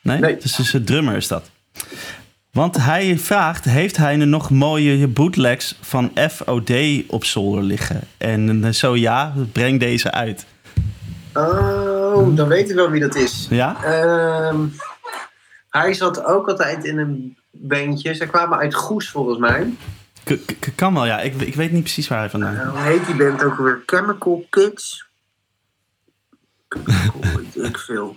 Nee? 0.02 0.18
nee. 0.18 0.36
Dus, 0.36 0.56
dus 0.56 0.72
een 0.72 0.84
drummer 0.84 1.16
is 1.16 1.28
dat. 1.28 1.50
Want 2.50 2.76
hij 2.76 3.18
vraagt, 3.18 3.64
heeft 3.64 3.96
hij 3.96 4.20
er 4.20 4.26
nog 4.26 4.50
mooie 4.50 5.06
bootlegs 5.06 5.78
van 5.80 6.10
FOD 6.30 6.70
op 7.06 7.24
zolder 7.24 7.62
liggen? 7.62 8.00
En 8.18 8.74
zo 8.74 8.96
ja, 8.96 9.34
breng 9.52 9.80
deze 9.80 10.10
uit. 10.10 10.46
Oh, 11.34 12.36
dan 12.36 12.48
weet 12.48 12.70
ik 12.70 12.76
wel 12.76 12.90
wie 12.90 13.00
dat 13.00 13.14
is. 13.14 13.46
Ja? 13.50 13.84
Ehm, 13.84 14.66
hij 15.70 15.92
zat 15.92 16.24
ook 16.24 16.48
altijd 16.48 16.84
in 16.84 16.98
een 16.98 17.36
bandje. 17.60 18.14
Ze 18.14 18.26
kwamen 18.26 18.58
uit 18.58 18.74
Goes 18.74 19.10
volgens 19.10 19.38
mij. 19.38 19.74
K 20.24 20.68
kan 20.74 20.94
wel, 20.94 21.06
ja. 21.06 21.20
Ik, 21.20 21.34
ik 21.34 21.54
weet 21.54 21.72
niet 21.72 21.82
precies 21.82 22.08
waar 22.08 22.18
hij 22.18 22.30
vandaan 22.30 22.54
Uh, 22.54 22.70
hoe 22.70 22.80
heet 22.80 23.06
die 23.06 23.14
band 23.14 23.42
ook 23.42 23.56
weer? 23.56 23.82
Chemical 23.86 24.46
Kids? 24.50 25.06
ik 27.54 27.78
veel. 27.78 28.16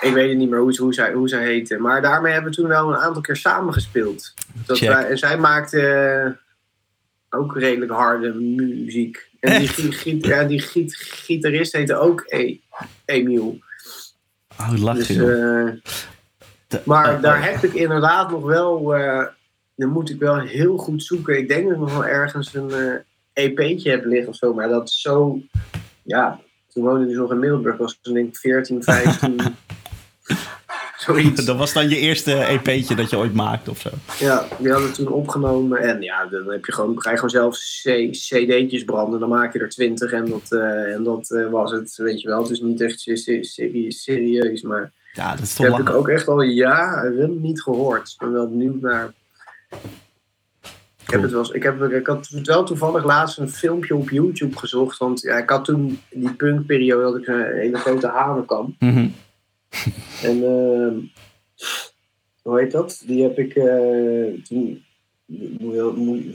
Ik 0.00 0.12
weet 0.12 0.28
het 0.28 0.38
niet 0.38 0.50
meer 0.50 0.58
hoe, 0.58 0.76
hoe, 0.76 0.94
zij, 0.94 1.12
hoe 1.12 1.28
zij 1.28 1.44
heette. 1.44 1.78
Maar 1.78 2.02
daarmee 2.02 2.32
hebben 2.32 2.50
we 2.50 2.56
toen 2.56 2.68
wel 2.68 2.88
een 2.88 2.98
aantal 2.98 3.22
keer. 3.22 3.40
Dat 3.42 4.78
Check. 4.78 4.88
wij, 4.88 5.08
en 5.08 5.18
zij 5.18 5.38
maakte 5.38 5.80
uh, 7.30 7.40
ook 7.40 7.56
redelijk 7.56 7.92
harde 7.92 8.34
muziek. 8.34 9.28
En 9.40 9.58
die, 9.58 9.68
gi 9.68 9.92
giet, 9.92 10.26
ja, 10.26 10.44
die 10.44 10.60
giet, 10.60 10.96
gitarist 10.96 11.72
heette 11.72 11.96
ook 11.96 12.24
e 12.26 12.58
Emiel. 13.04 13.58
Oh, 14.58 14.72
lach 14.76 14.96
Dus, 14.96 15.10
uh, 15.10 15.72
maar 16.84 17.14
uh, 17.14 17.22
daar 17.22 17.44
heb 17.44 17.62
ik 17.62 17.74
inderdaad 17.74 18.30
nog 18.30 18.42
wel. 18.42 18.98
Uh, 18.98 19.26
dan 19.76 19.88
moet 19.88 20.10
ik 20.10 20.18
wel 20.18 20.38
heel 20.38 20.76
goed 20.76 21.02
zoeken. 21.02 21.38
Ik 21.38 21.48
denk 21.48 21.64
dat 21.64 21.72
ik 21.72 21.78
nog 21.78 21.92
wel 21.92 22.06
ergens 22.06 22.54
een 22.54 22.70
uh, 22.70 22.94
EP'tje 23.32 23.90
heb 23.90 24.04
liggen 24.04 24.28
of 24.28 24.36
zo. 24.36 24.54
Maar 24.54 24.68
dat 24.68 24.88
is 24.88 25.00
zo. 25.00 25.40
Ja, 26.02 26.40
toen 26.68 26.84
woonde 26.84 27.00
ik 27.00 27.08
dus 27.08 27.16
nog 27.16 27.30
in 27.30 27.38
Middelburg. 27.38 27.76
Was 27.76 27.98
toen 28.02 28.14
denk 28.14 28.28
ik 28.28 28.36
14, 28.36 28.82
15. 28.82 29.40
Zoiets. 31.00 31.44
Dat 31.44 31.56
was 31.56 31.72
dan 31.72 31.88
je 31.88 31.96
eerste 31.96 32.44
EP'tje 32.44 32.94
dat 32.94 33.10
je 33.10 33.16
ooit 33.16 33.34
maakte 33.34 33.70
of 33.70 33.80
zo? 33.80 33.90
Ja, 34.18 34.46
die 34.58 34.70
hadden 34.70 34.88
we 34.88 34.94
toen 34.94 35.08
opgenomen. 35.08 35.78
En 35.78 36.02
ja, 36.02 36.26
dan 36.26 36.50
heb 36.50 36.64
je 36.64 36.72
gewoon, 36.72 37.00
ga 37.02 37.10
je 37.10 37.16
gewoon 37.16 37.30
zelf 37.30 37.56
CD'tjes 38.10 38.84
branden. 38.84 39.20
Dan 39.20 39.28
maak 39.28 39.52
je 39.52 39.58
er 39.58 39.68
20 39.68 40.12
en 40.12 40.28
dat, 40.28 40.46
uh, 40.50 40.94
en 40.94 41.02
dat 41.02 41.30
uh, 41.30 41.50
was 41.50 41.72
het. 41.72 41.96
Weet 41.96 42.20
je 42.20 42.28
wel. 42.28 42.42
Het 42.42 42.50
is 42.50 42.60
niet 42.60 42.80
echt 42.80 43.00
serieus, 43.00 44.02
serieus 44.02 44.62
maar. 44.62 44.92
Ja, 45.20 45.30
dat 45.30 45.40
is 45.40 45.54
toch 45.54 45.66
heb 45.66 45.78
ik 45.78 45.90
ook 45.90 46.08
echt 46.08 46.28
al 46.28 46.42
jaren 46.42 47.40
niet 47.40 47.62
gehoord. 47.62 48.08
Ik 48.08 48.18
ben 48.18 48.32
wel 48.32 48.48
benieuwd 48.48 48.80
naar. 48.80 49.12
Ik 51.02 51.10
heb, 51.16 51.22
het 51.22 51.30
wel, 51.30 51.54
ik, 51.54 51.62
heb, 51.62 51.82
ik 51.82 52.06
had 52.06 52.28
wel 52.28 52.64
toevallig 52.64 53.04
laatst 53.04 53.38
een 53.38 53.50
filmpje 53.50 53.94
op 53.94 54.10
YouTube 54.10 54.58
gezocht. 54.58 54.98
Want 54.98 55.20
ja, 55.20 55.36
ik 55.36 55.50
had 55.50 55.64
toen 55.64 56.00
die 56.10 56.34
punkperiode 56.34 57.04
had 57.04 57.16
ik 57.16 57.26
een 57.26 57.56
hele 57.56 57.76
grote 57.76 58.06
hanenkam. 58.06 58.76
Mm 58.78 58.92
-hmm. 58.92 59.14
En 60.22 60.36
uh, 60.36 60.92
hoe 62.42 62.58
heet 62.58 62.72
dat? 62.72 63.02
Die 63.06 63.22
heb 63.22 63.38
ik 63.38 63.54
uh, 63.56 64.42
toen. 64.42 64.84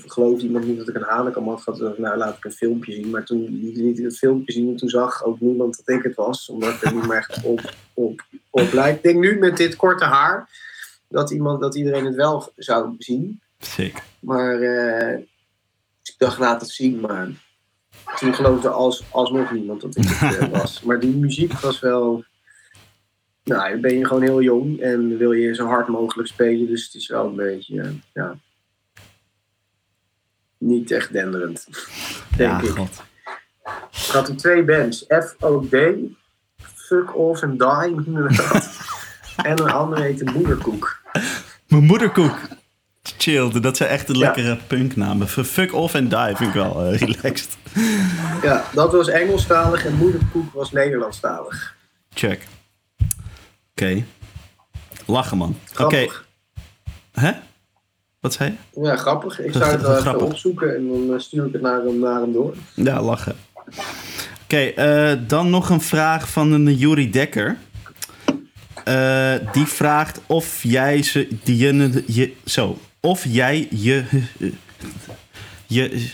Geloof 0.06 0.42
iemand 0.42 0.66
niet 0.66 0.78
dat 0.78 0.88
ik 0.88 0.96
een 0.96 1.02
hanenkam 1.02 1.48
had 1.48 1.62
gehad? 1.62 1.98
Nou, 1.98 2.18
laat 2.18 2.38
ik 2.38 2.46
een 2.46 2.52
filmpje 2.52 2.94
zien. 2.94 3.10
Maar 3.10 3.26
toen 3.26 3.60
liet 3.62 3.98
ik 3.98 4.04
het 4.04 4.18
filmpje 4.18 4.54
zien 4.54 4.70
en 4.70 4.76
toen 4.76 4.90
zag 4.90 5.24
ook 5.24 5.40
niemand 5.40 5.82
dat 5.86 5.96
ik 5.96 6.04
het 6.04 6.16
was. 6.16 6.50
Omdat 6.50 6.74
ik 6.74 6.82
er 6.82 6.94
niet 6.94 7.08
meer 7.08 7.18
echt 7.18 7.44
op, 7.44 7.74
op, 7.94 8.26
op 8.50 8.74
lijkt. 8.74 8.98
Ik 8.98 9.04
denk 9.04 9.20
nu 9.20 9.38
met 9.38 9.58
dit 9.58 9.76
korte 9.76 10.06
haar 10.06 10.50
dat, 11.10 11.32
iemand, 11.32 11.62
dat 11.62 11.76
iedereen 11.76 12.06
het 12.06 12.16
wel 12.16 12.52
zou 12.56 12.96
zien. 12.98 13.42
Zeker. 13.58 14.04
Maar 14.20 14.60
uh, 14.60 15.18
ik 16.04 16.16
dacht, 16.18 16.40
laat 16.40 16.62
het 16.62 16.70
zien. 16.70 17.00
Maar 17.00 17.30
toen 18.16 18.34
geloofde 18.34 18.70
als, 18.70 19.04
alsnog 19.12 19.52
niemand 19.52 19.82
dat 19.82 19.96
ik 19.96 20.04
het 20.08 20.42
uh, 20.42 20.50
was. 20.60 20.82
Maar 20.82 21.00
die 21.00 21.16
muziek 21.16 21.54
was 21.54 21.80
wel. 21.80 22.24
Nou, 23.44 23.72
dan 23.72 23.82
ben 23.82 23.98
je 23.98 24.06
gewoon 24.06 24.24
heel 24.24 24.42
jong 24.42 24.80
en 24.80 25.18
wil 25.18 25.32
je 25.32 25.56
zo 25.56 25.66
hard 25.66 25.88
mogelijk 25.88 26.28
spelen. 26.28 26.68
Dus 26.68 26.86
het 26.86 26.94
is 26.94 27.08
wel 27.08 27.26
een 27.26 27.36
beetje, 27.36 27.76
uh, 27.76 27.90
ja. 28.14 28.38
Niet 30.66 30.92
echt 30.92 31.12
denderend. 31.12 31.68
Denk 32.38 32.62
ja, 32.62 32.68
ik. 32.68 32.70
God. 32.70 33.04
Ik 33.92 34.12
had 34.12 34.28
er 34.28 34.38
twee 34.38 34.64
bands: 34.64 35.06
FOD, 35.08 35.76
Fuck 36.58 37.16
Off 37.16 37.44
and 37.44 37.60
Die, 37.60 38.16
en 39.50 39.60
een 39.60 39.72
andere 39.72 40.02
heette 40.02 40.32
Moederkoek. 40.32 41.02
Mijn 41.68 41.84
moederkoek. 41.84 42.38
Chill, 43.18 43.62
dat 43.62 43.78
zijn 43.78 43.90
echt 43.90 44.10
een 44.10 44.18
lekkere 44.18 44.48
ja. 44.48 44.58
punknamen. 44.68 45.28
Fuck 45.28 45.74
off 45.74 45.96
and 45.96 46.10
die 46.10 46.36
vind 46.36 46.50
ik 46.50 46.54
wel 46.54 46.94
uh, 46.94 47.00
relaxed. 47.00 47.58
Ja, 48.42 48.66
dat 48.74 48.92
was 48.92 49.08
Engelstalig 49.08 49.86
en 49.86 49.96
Moederkoek 49.96 50.54
was 50.54 50.72
Nederlandstalig. 50.72 51.76
Check. 52.14 52.48
Oké. 53.00 53.12
Okay. 53.72 54.06
Lachen, 55.06 55.38
man. 55.38 55.58
Oké. 55.72 55.84
Okay. 55.84 56.12
Hè? 57.12 57.32
Wat 58.26 58.34
zei 58.34 58.58
je? 58.74 58.82
Ja, 58.82 58.96
grappig. 58.96 59.40
Ik 59.40 59.52
zou 59.54 59.72
het 59.72 59.82
wel 59.82 59.98
even 59.98 60.22
opzoeken 60.22 60.76
en 60.76 61.08
dan 61.08 61.22
stuur 61.22 61.46
ik 61.46 61.54
het 61.54 61.62
naar 61.62 61.82
hem, 61.82 62.00
naar 62.00 62.22
hem 62.22 62.34
door. 62.34 62.54
Ja, 62.74 63.02
lachen. 63.02 63.36
Oké, 63.66 63.84
okay, 64.44 65.12
uh, 65.14 65.20
dan 65.28 65.50
nog 65.50 65.70
een 65.70 65.82
vraag 65.82 66.30
van 66.30 66.52
een 66.52 66.76
Jury 66.76 67.10
Dekker. 67.10 67.58
Uh, 68.88 69.34
die 69.52 69.66
vraagt 69.66 70.22
of 70.26 70.64
jij 70.64 71.04
ze. 71.04 71.28
Die, 71.44 71.58
je, 71.58 72.04
je, 72.06 72.34
zo. 72.46 72.78
Of 73.00 73.26
jij 73.28 73.68
je. 73.72 74.04
Je. 75.66 76.08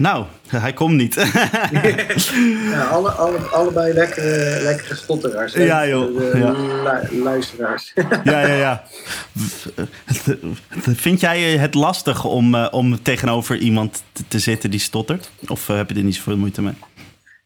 Nou, 0.00 0.26
hij 0.48 0.72
komt 0.72 0.94
niet. 0.94 1.14
ja, 2.70 2.84
alle, 2.84 3.10
alle, 3.10 3.38
allebei 3.38 3.92
lekkere, 3.92 4.62
lekkere 4.62 4.94
stotteraars. 4.94 5.54
Hè? 5.54 5.62
Ja, 5.62 5.88
joh. 5.88 6.16
De, 6.16 6.38
ja. 6.38 7.02
Lu 7.10 7.22
luisteraars. 7.22 7.92
ja, 8.24 8.46
ja, 8.46 8.54
ja. 8.54 8.84
Vind 10.94 11.20
jij 11.20 11.40
het 11.40 11.74
lastig 11.74 12.24
om, 12.24 12.54
uh, 12.54 12.68
om 12.70 13.02
tegenover 13.02 13.56
iemand 13.56 14.02
te, 14.12 14.22
te 14.28 14.38
zitten 14.38 14.70
die 14.70 14.80
stottert? 14.80 15.30
Of 15.46 15.68
uh, 15.68 15.76
heb 15.76 15.90
je 15.90 15.96
er 15.96 16.02
niet 16.02 16.14
zoveel 16.14 16.36
moeite 16.36 16.62
mee? 16.62 16.74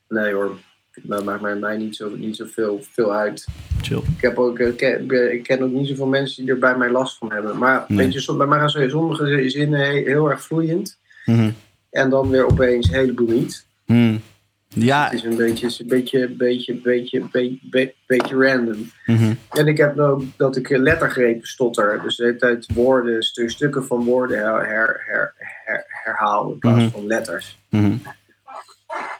Nee 0.08 0.32
hoor. 0.32 0.58
Dat 1.02 1.24
maakt 1.24 1.40
mij, 1.40 1.56
mij 1.56 1.76
niet, 1.76 1.96
zo, 1.96 2.10
niet 2.16 2.36
zoveel 2.36 2.84
veel 2.92 3.14
uit. 3.14 3.46
Chill. 3.82 3.98
Ik, 4.16 4.20
heb 4.20 4.38
ook, 4.38 4.58
ik, 4.58 4.76
ken, 4.76 5.10
ik 5.32 5.42
ken 5.42 5.62
ook 5.62 5.72
niet 5.72 5.88
zoveel 5.88 6.06
mensen 6.06 6.44
die 6.44 6.52
er 6.52 6.58
bij 6.58 6.76
mij 6.76 6.90
last 6.90 7.18
van 7.18 7.32
hebben. 7.32 7.58
Maar 7.58 7.84
nee. 7.88 7.98
weet 7.98 8.24
je, 8.24 8.36
bij 8.36 8.46
mij 8.46 8.58
gaan 8.58 8.90
sommige 8.90 9.50
zinnen 9.50 9.90
heel 9.90 10.30
erg 10.30 10.42
vloeiend. 10.42 10.98
Mm 11.24 11.36
-hmm. 11.36 11.54
En 11.94 12.10
dan 12.10 12.28
weer 12.28 12.46
opeens 12.46 12.88
een 12.88 12.94
heleboel 12.94 13.28
niet. 13.28 13.66
Mm. 13.86 14.20
Ja. 14.68 15.04
Het 15.04 15.12
is 15.12 15.22
een 15.22 15.36
beetje, 15.36 15.66
een 15.66 15.86
beetje, 15.86 16.28
beetje, 16.28 16.74
beetje, 16.80 17.28
beetje, 17.30 17.94
beetje 18.06 18.36
random. 18.36 18.90
Mm 19.06 19.16
-hmm. 19.16 19.38
En 19.50 19.66
ik 19.66 19.76
heb 19.76 19.98
ook 19.98 20.22
dat 20.36 20.56
ik 20.56 20.68
lettergrepen 20.68 21.48
stotter. 21.48 22.00
Dus 22.02 22.16
de 22.16 22.24
hele 22.24 22.36
tijd 22.36 22.66
woorden, 22.74 23.22
stukken 23.22 23.84
van 23.84 24.04
woorden 24.04 24.38
her, 24.38 24.66
her, 24.66 25.02
her, 25.06 25.34
her, 25.64 25.84
herhaal 25.86 26.50
in 26.52 26.58
plaats 26.58 26.82
Mhm. 26.82 26.90
van 26.90 27.06
letters. 27.06 27.58
-hmm. 27.68 28.02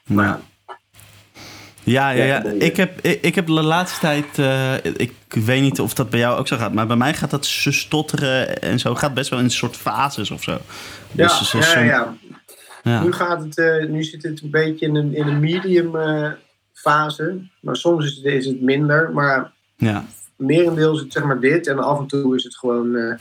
Maar 0.04 0.26
ja, 0.26 0.40
Ja, 1.82 2.24
ja, 2.24 2.42
Ik, 2.44 2.76
heb, 2.76 3.00
ik, 3.00 3.18
ik 3.22 3.34
heb 3.34 3.46
de 3.46 3.52
laatste 3.52 4.00
tijd, 4.00 4.38
uh, 4.38 4.74
ik 4.96 5.14
weet 5.28 5.62
niet 5.62 5.80
of 5.80 5.94
dat 5.94 6.10
bij 6.10 6.20
jou 6.20 6.38
ook 6.38 6.48
zo 6.48 6.56
gaat, 6.56 6.72
maar 6.72 6.86
bij 6.86 6.96
mij 6.96 7.14
gaat 7.14 7.30
dat 7.30 7.46
stotteren 7.46 8.60
en 8.62 8.78
zo 8.78 8.94
gaat 8.94 9.14
best 9.14 9.30
wel 9.30 9.38
in 9.38 9.44
een 9.44 9.50
soort 9.50 9.76
fases 9.76 10.30
of 10.30 10.42
zo. 10.42 10.52
ja, 10.52 10.58
Dus, 11.12 11.52
ja, 11.52 11.58
dus, 11.58 11.72
ja. 11.72 12.14
Ja. 12.84 13.02
Nu, 13.02 13.12
gaat 13.12 13.42
het, 13.44 13.58
uh, 13.58 13.88
nu 13.88 14.02
zit 14.02 14.22
het 14.22 14.42
een 14.42 14.50
beetje 14.50 14.86
in 14.86 14.94
een, 14.96 15.14
in 15.14 15.26
een 15.26 15.40
medium 15.40 15.94
uh, 15.96 16.30
fase. 16.72 17.38
Maar 17.60 17.76
soms 17.76 18.04
is 18.04 18.16
het, 18.16 18.24
is 18.24 18.46
het 18.46 18.60
minder. 18.60 19.12
Maar 19.12 19.52
Ja. 19.76 20.04
Merendeel 20.36 20.94
is 20.94 21.00
het 21.00 21.12
zeg 21.12 21.24
maar 21.24 21.40
dit 21.40 21.66
en 21.66 21.78
af 21.78 21.98
en 21.98 22.06
toe 22.06 22.34
is 22.36 22.44
het 22.44 22.56
gewoon 22.56 22.96
eh, 22.96 23.14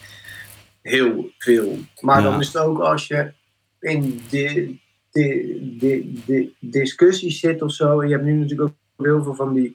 heel 0.82 1.30
veel. 1.38 1.78
Maar 2.00 2.22
Ja. 2.22 2.30
dan 2.30 2.40
is 2.40 2.48
het 2.48 2.58
ook 2.58 2.80
als 2.80 3.08
je 3.08 3.32
in 3.80 4.22
de, 4.30 4.76
de, 5.12 5.76
de, 5.80 6.14
de 6.26 6.52
discussies 6.60 7.40
zit 7.40 7.62
of 7.62 7.72
zo. 7.72 8.00
En 8.02 8.08
je 8.08 8.14
hebt 8.14 8.26
nu 8.26 8.34
natuurlijk 8.34 8.70
ook 8.98 9.06
heel 9.06 9.24
veel 9.24 9.34
van 9.36 9.54
die, 9.54 9.72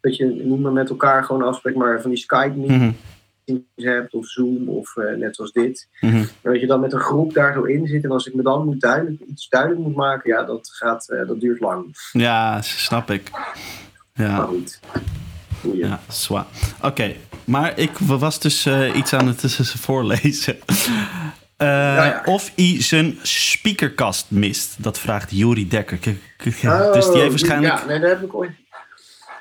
dat 0.00 0.16
je 0.16 0.24
niet 0.24 0.58
meer 0.58 0.72
met 0.72 0.90
elkaar 0.90 1.24
gewoon 1.24 1.42
afspreekt, 1.42 1.76
maar 1.76 2.00
van 2.00 2.10
die 2.10 2.18
Skype 2.18 2.54
meetings 3.52 3.94
hebt 3.98 4.14
of 4.14 4.26
Zoom 4.26 4.68
of 4.68 4.96
eh, 4.96 5.16
net 5.16 5.36
zoals 5.36 5.52
dit. 5.52 5.88
Mhm. 6.00 6.16
En 6.16 6.28
dat 6.42 6.60
je 6.60 6.66
dan 6.66 6.80
met 6.80 6.92
een 6.92 7.00
groep 7.00 7.34
daar 7.34 7.52
zo 7.52 7.62
in 7.62 7.86
zit 7.86 8.04
en 8.04 8.10
als 8.10 8.26
ik 8.26 8.34
me 8.34 8.42
dan 8.42 8.64
moet 8.64 8.80
duidelijk, 8.80 9.20
iets 9.28 9.48
duidelijk 9.48 9.80
moet 9.80 9.94
maken, 9.96 10.30
ja, 10.30 10.42
dat, 10.44 10.68
gaat, 10.72 11.08
eh, 11.08 11.26
dat 11.26 11.40
duurt 11.40 11.60
lang. 11.60 11.84
Ja, 12.12 12.62
snap 12.62 13.10
ik. 13.10 13.30
Maar 13.30 13.56
Ja, 14.28 14.36
goed. 14.36 14.80
Goeie. 15.60 15.78
ja 15.86 16.00
zwaar. 16.08 16.46
Oké, 16.82 17.14
maar 17.44 17.78
ik 17.78 17.90
was 17.98 18.40
dus 18.40 18.66
eh, 18.66 18.96
iets 18.96 19.12
aan 19.12 19.26
het 19.26 19.42
voorlezen. 19.86 20.56
Ja. 21.56 22.22
Of 22.24 22.52
hij 22.56 22.76
zijn 22.82 23.18
speakerkast 23.22 24.26
mist. 24.30 24.82
Dat 24.82 24.98
vraagt 24.98 25.30
Juri 25.30 25.68
Dekker. 25.68 25.96
K- 25.98 26.04
dus 26.36 26.60
die 26.60 26.68
Oh, 26.70 27.14
heeft 27.14 27.28
waarschijnlijk... 27.28 27.78
Ja, 27.78 27.84
nee, 27.86 28.00
dat 28.00 28.08
heb 28.10 28.22
ik 28.22 28.34
ooit. 28.34 28.50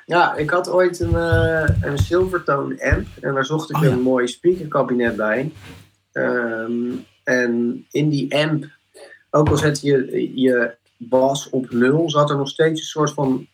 Ja, 0.10 0.36
ik 0.36 0.50
had 0.50 0.70
ooit 0.70 1.00
een, 1.00 1.16
eh 1.16 1.70
een 1.82 1.98
Silvertone 1.98 2.92
amp 2.92 3.08
en 3.22 3.34
daar 3.34 3.46
zocht 3.46 3.70
ik 3.70 3.76
Oh, 3.76 3.84
ja. 3.84 3.90
een 3.90 4.02
mooi 4.02 4.28
speakerkabinet 4.28 5.16
bij. 5.16 5.52
Ehm, 6.12 6.92
en 7.24 7.86
in 7.92 8.10
die 8.10 8.36
amp, 8.36 8.66
ook 9.30 9.50
al 9.50 9.58
zet 9.58 9.82
je 9.82 10.32
je 10.42 10.76
bas 10.98 11.50
op 11.50 11.72
nul, 11.72 12.10
zat 12.10 12.30
er 12.30 12.38
nog 12.38 12.50
steeds 12.50 12.80
een 12.80 12.86
soort 12.86 13.12
van 13.12 13.48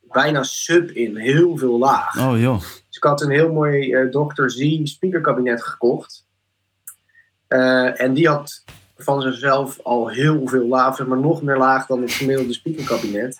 bijna 0.00 0.42
sub 0.42 0.90
in, 0.90 1.16
heel 1.16 1.56
veel 1.56 1.78
laag. 1.78 2.18
Oh 2.18 2.40
joh. 2.40 2.60
Dus 2.60 2.96
ik 2.96 3.02
had 3.02 3.20
een 3.20 3.30
heel 3.30 3.52
mooi 3.52 3.92
eh, 3.92 4.08
Dr. 4.08 4.48
Z 4.48 4.80
speakerkabinet 4.82 5.62
gekocht. 5.62 6.26
Eh, 7.46 8.00
en 8.00 8.14
die 8.14 8.28
had 8.28 8.64
van 8.96 9.22
zichzelf 9.22 9.80
al 9.82 10.08
heel 10.08 10.46
veel 10.48 10.66
laag, 10.66 11.06
maar 11.06 11.18
nog 11.20 11.42
meer 11.42 11.58
laag 11.58 11.86
dan 11.86 12.00
het 12.00 12.12
gemiddelde 12.12 12.52
speakerkabinet. 12.52 13.38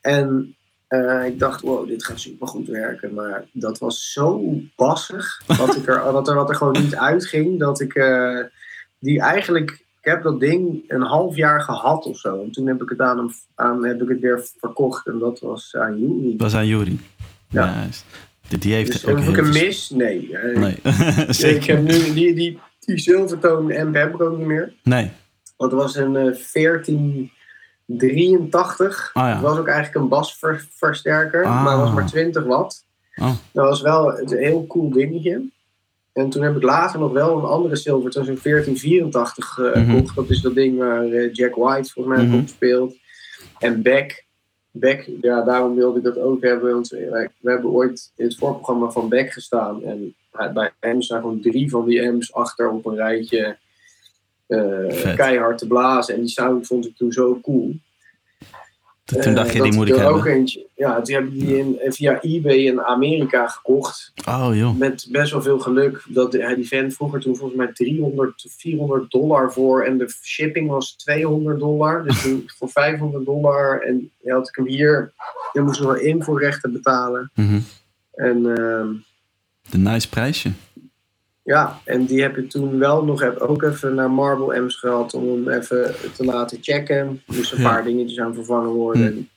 En 0.00 0.56
eh, 0.88 1.26
ik 1.26 1.38
dacht, 1.38 1.60
wow, 1.60 1.88
dit 1.88 2.04
gaat 2.04 2.20
supergoed 2.20 2.68
werken. 2.68 3.14
Maar 3.14 3.44
dat 3.52 3.78
was 3.78 4.12
zo 4.12 4.52
bassig 4.76 5.42
dat, 5.46 5.76
ik 5.76 5.86
er, 5.88 6.02
dat 6.12 6.28
er, 6.28 6.34
wat 6.34 6.48
er 6.48 6.54
gewoon 6.54 6.82
niet 6.82 6.96
uitging. 6.96 7.58
Dat 7.58 7.80
ik 7.80 7.94
eh, 7.94 8.40
die 8.98 9.20
eigenlijk... 9.20 9.86
Ik 10.00 10.14
heb 10.14 10.22
dat 10.22 10.40
ding 10.40 10.84
een 10.86 11.02
half 11.02 11.36
jaar 11.36 11.60
gehad 11.60 12.06
of 12.06 12.18
zo. 12.18 12.42
En 12.42 12.50
toen 12.50 12.66
heb 12.66 12.82
ik 12.82 12.88
het, 12.88 13.00
aan 13.00 13.18
hem, 13.18 13.30
aan, 13.54 13.84
heb 13.84 14.02
ik 14.02 14.08
het 14.08 14.20
weer 14.20 14.48
verkocht. 14.58 15.06
En 15.06 15.18
dat 15.18 15.40
was 15.40 15.76
aan 15.76 15.98
Juri. 15.98 16.30
Dat 16.30 16.40
was 16.40 16.54
aan 16.54 16.66
Juri. 16.66 17.00
Ja. 17.48 17.86
Die, 18.58 18.74
heeft 18.74 18.92
dus 18.92 19.06
ook 19.06 19.18
heb 19.18 19.28
ik 19.28 19.36
hem 19.36 19.48
mis? 19.48 19.90
Nee. 19.90 20.36
nee. 20.54 20.78
Zeker. 21.28 21.56
Ik 21.56 21.64
heb 21.64 21.82
nu 21.82 22.14
die, 22.14 22.34
die, 22.34 22.58
zilvertoon 22.98 23.70
en 23.70 23.92
Bembro 23.92 24.36
niet 24.36 24.46
meer. 24.46 24.72
Nee. 24.82 25.10
Want 25.56 25.72
het 25.72 25.80
was 25.80 25.96
een 25.96 26.16
eh, 26.16 26.24
uh, 26.24 26.34
14 26.34 27.30
83. 27.96 29.10
Dat 29.14 29.22
ah, 29.22 29.42
was 29.42 29.58
ook 29.58 29.68
eigenlijk 29.68 30.04
een 30.04 30.08
basversterker, 30.08 31.44
ah. 31.44 31.64
maar 31.64 31.78
was 31.78 31.92
maar 31.92 32.06
20 32.06 32.44
watt. 32.44 32.84
Oh. 33.16 33.32
Dat 33.52 33.68
was 33.68 33.80
wel 33.80 34.18
een 34.18 34.38
heel 34.38 34.66
cool 34.66 34.90
dingetje. 34.90 35.42
En 36.12 36.30
toen 36.30 36.42
heb 36.42 36.56
ik 36.56 36.62
later 36.62 37.00
nog 37.00 37.12
wel 37.12 37.38
een 37.38 37.44
andere 37.44 37.76
Silverton, 37.76 38.28
een 38.28 38.38
1484 38.42 39.58
uh, 39.58 39.70
gekocht. 39.72 40.16
Dat 40.16 40.30
is 40.30 40.40
dat 40.40 40.54
ding 40.54 40.78
waar 40.78 41.04
eh, 41.04 41.32
Jack 41.32 41.54
White 41.54 41.92
voor 41.92 42.08
mij 42.08 42.24
mhm. 42.24 42.38
op 42.38 42.48
speelt. 42.48 42.96
En 43.58 43.82
Beck. 43.82 44.26
Beck, 44.70 45.10
ja, 45.20 45.42
daarom 45.42 45.74
wilde 45.74 45.98
ik 45.98 46.04
dat 46.04 46.18
ook 46.18 46.42
hebben. 46.42 46.80
We 46.80 47.30
hebben 47.50 47.70
ooit 47.70 48.12
in 48.16 48.24
het 48.24 48.36
voorprogramma 48.36 48.90
van 48.90 49.08
Beck 49.08 49.32
gestaan. 49.32 49.84
En 49.84 50.14
bij 50.54 50.72
hem 50.80 51.02
staan 51.02 51.20
gewoon 51.20 51.40
drie 51.40 51.70
van 51.70 51.84
die 51.84 52.02
M's 52.02 52.32
achter 52.32 52.70
op 52.70 52.86
een 52.86 52.96
rijtje 52.96 53.56
eh, 54.48 55.14
keihard 55.16 55.58
te 55.58 55.66
blazen. 55.66 56.14
En 56.14 56.20
die 56.20 56.28
sound 56.28 56.66
vond 56.66 56.86
ik 56.86 56.96
toen 56.96 57.12
zo 57.12 57.40
cool. 57.42 57.76
Toen 59.04 59.20
Eh, 59.20 59.34
dacht 59.34 59.52
je, 59.52 59.58
dat 59.58 59.66
die 59.66 59.76
moet 59.76 59.88
ik 59.88 59.96
er 59.96 60.06
ook 60.06 60.14
hebben. 60.14 60.32
eentje. 60.32 60.66
Ja, 60.76 61.00
toen 61.00 61.14
heb 61.14 61.24
ik 61.24 61.32
die 61.32 61.58
in, 61.58 61.78
eh, 61.78 61.90
via 61.92 62.20
eBay 62.20 62.56
in 62.56 62.80
Amerika 62.82 63.46
gekocht. 63.46 64.12
Oh 64.28 64.48
joh. 64.52 64.76
Met 64.76 65.06
best 65.10 65.32
wel 65.32 65.42
veel 65.42 65.58
geluk. 65.58 66.04
Dat 66.08 66.32
die 66.32 66.66
vent 66.68 66.94
vroeger 66.94 67.20
toen 67.20 67.36
volgens 67.36 67.58
mij 67.58 67.72
300 67.72 68.44
of 68.46 68.52
400 68.58 69.10
dollar 69.10 69.52
voor. 69.52 69.82
En 69.84 69.98
de 69.98 70.14
shipping 70.22 70.68
was 70.68 70.92
200 70.96 71.58
dollar. 71.58 72.04
Dus 72.04 72.22
toen 72.22 72.44
voor 72.58 72.68
500 72.70 73.24
dollar. 73.24 73.80
En 73.80 74.10
ja, 74.22 74.34
had 74.34 74.48
ik 74.48 74.54
hem 74.56 74.66
hier. 74.66 75.12
Je 75.52 75.60
moest 75.60 75.80
nog 75.80 75.92
wel 75.92 76.00
invoerrechten 76.02 76.72
betalen. 76.72 77.30
Mhm. 77.34 77.58
En 78.14 78.36
ehm, 78.56 78.88
De 79.70 79.78
nice 79.78 80.08
prijsje. 80.08 80.50
Ja, 81.48 81.80
en 81.84 82.04
die 82.04 82.22
heb 82.22 82.36
ik 82.36 82.50
toen 82.50 82.78
wel 82.78 83.04
nog 83.04 83.20
heb 83.20 83.38
ook 83.38 83.62
even 83.62 83.94
naar 83.94 84.10
Marble 84.10 84.60
M's 84.60 84.76
gehad. 84.76 85.14
Om 85.14 85.28
hem 85.28 85.48
even 85.48 85.94
te 86.14 86.24
laten 86.24 86.58
checken. 86.60 87.22
Moesten 87.26 87.56
een 87.56 87.62
Ja. 87.62 87.68
paar 87.70 87.84
dingetjes 87.84 88.18
aan 88.20 88.34
vervangen 88.34 88.70
worden. 88.70 89.02
Hm. 89.02 89.08
En 89.08 89.28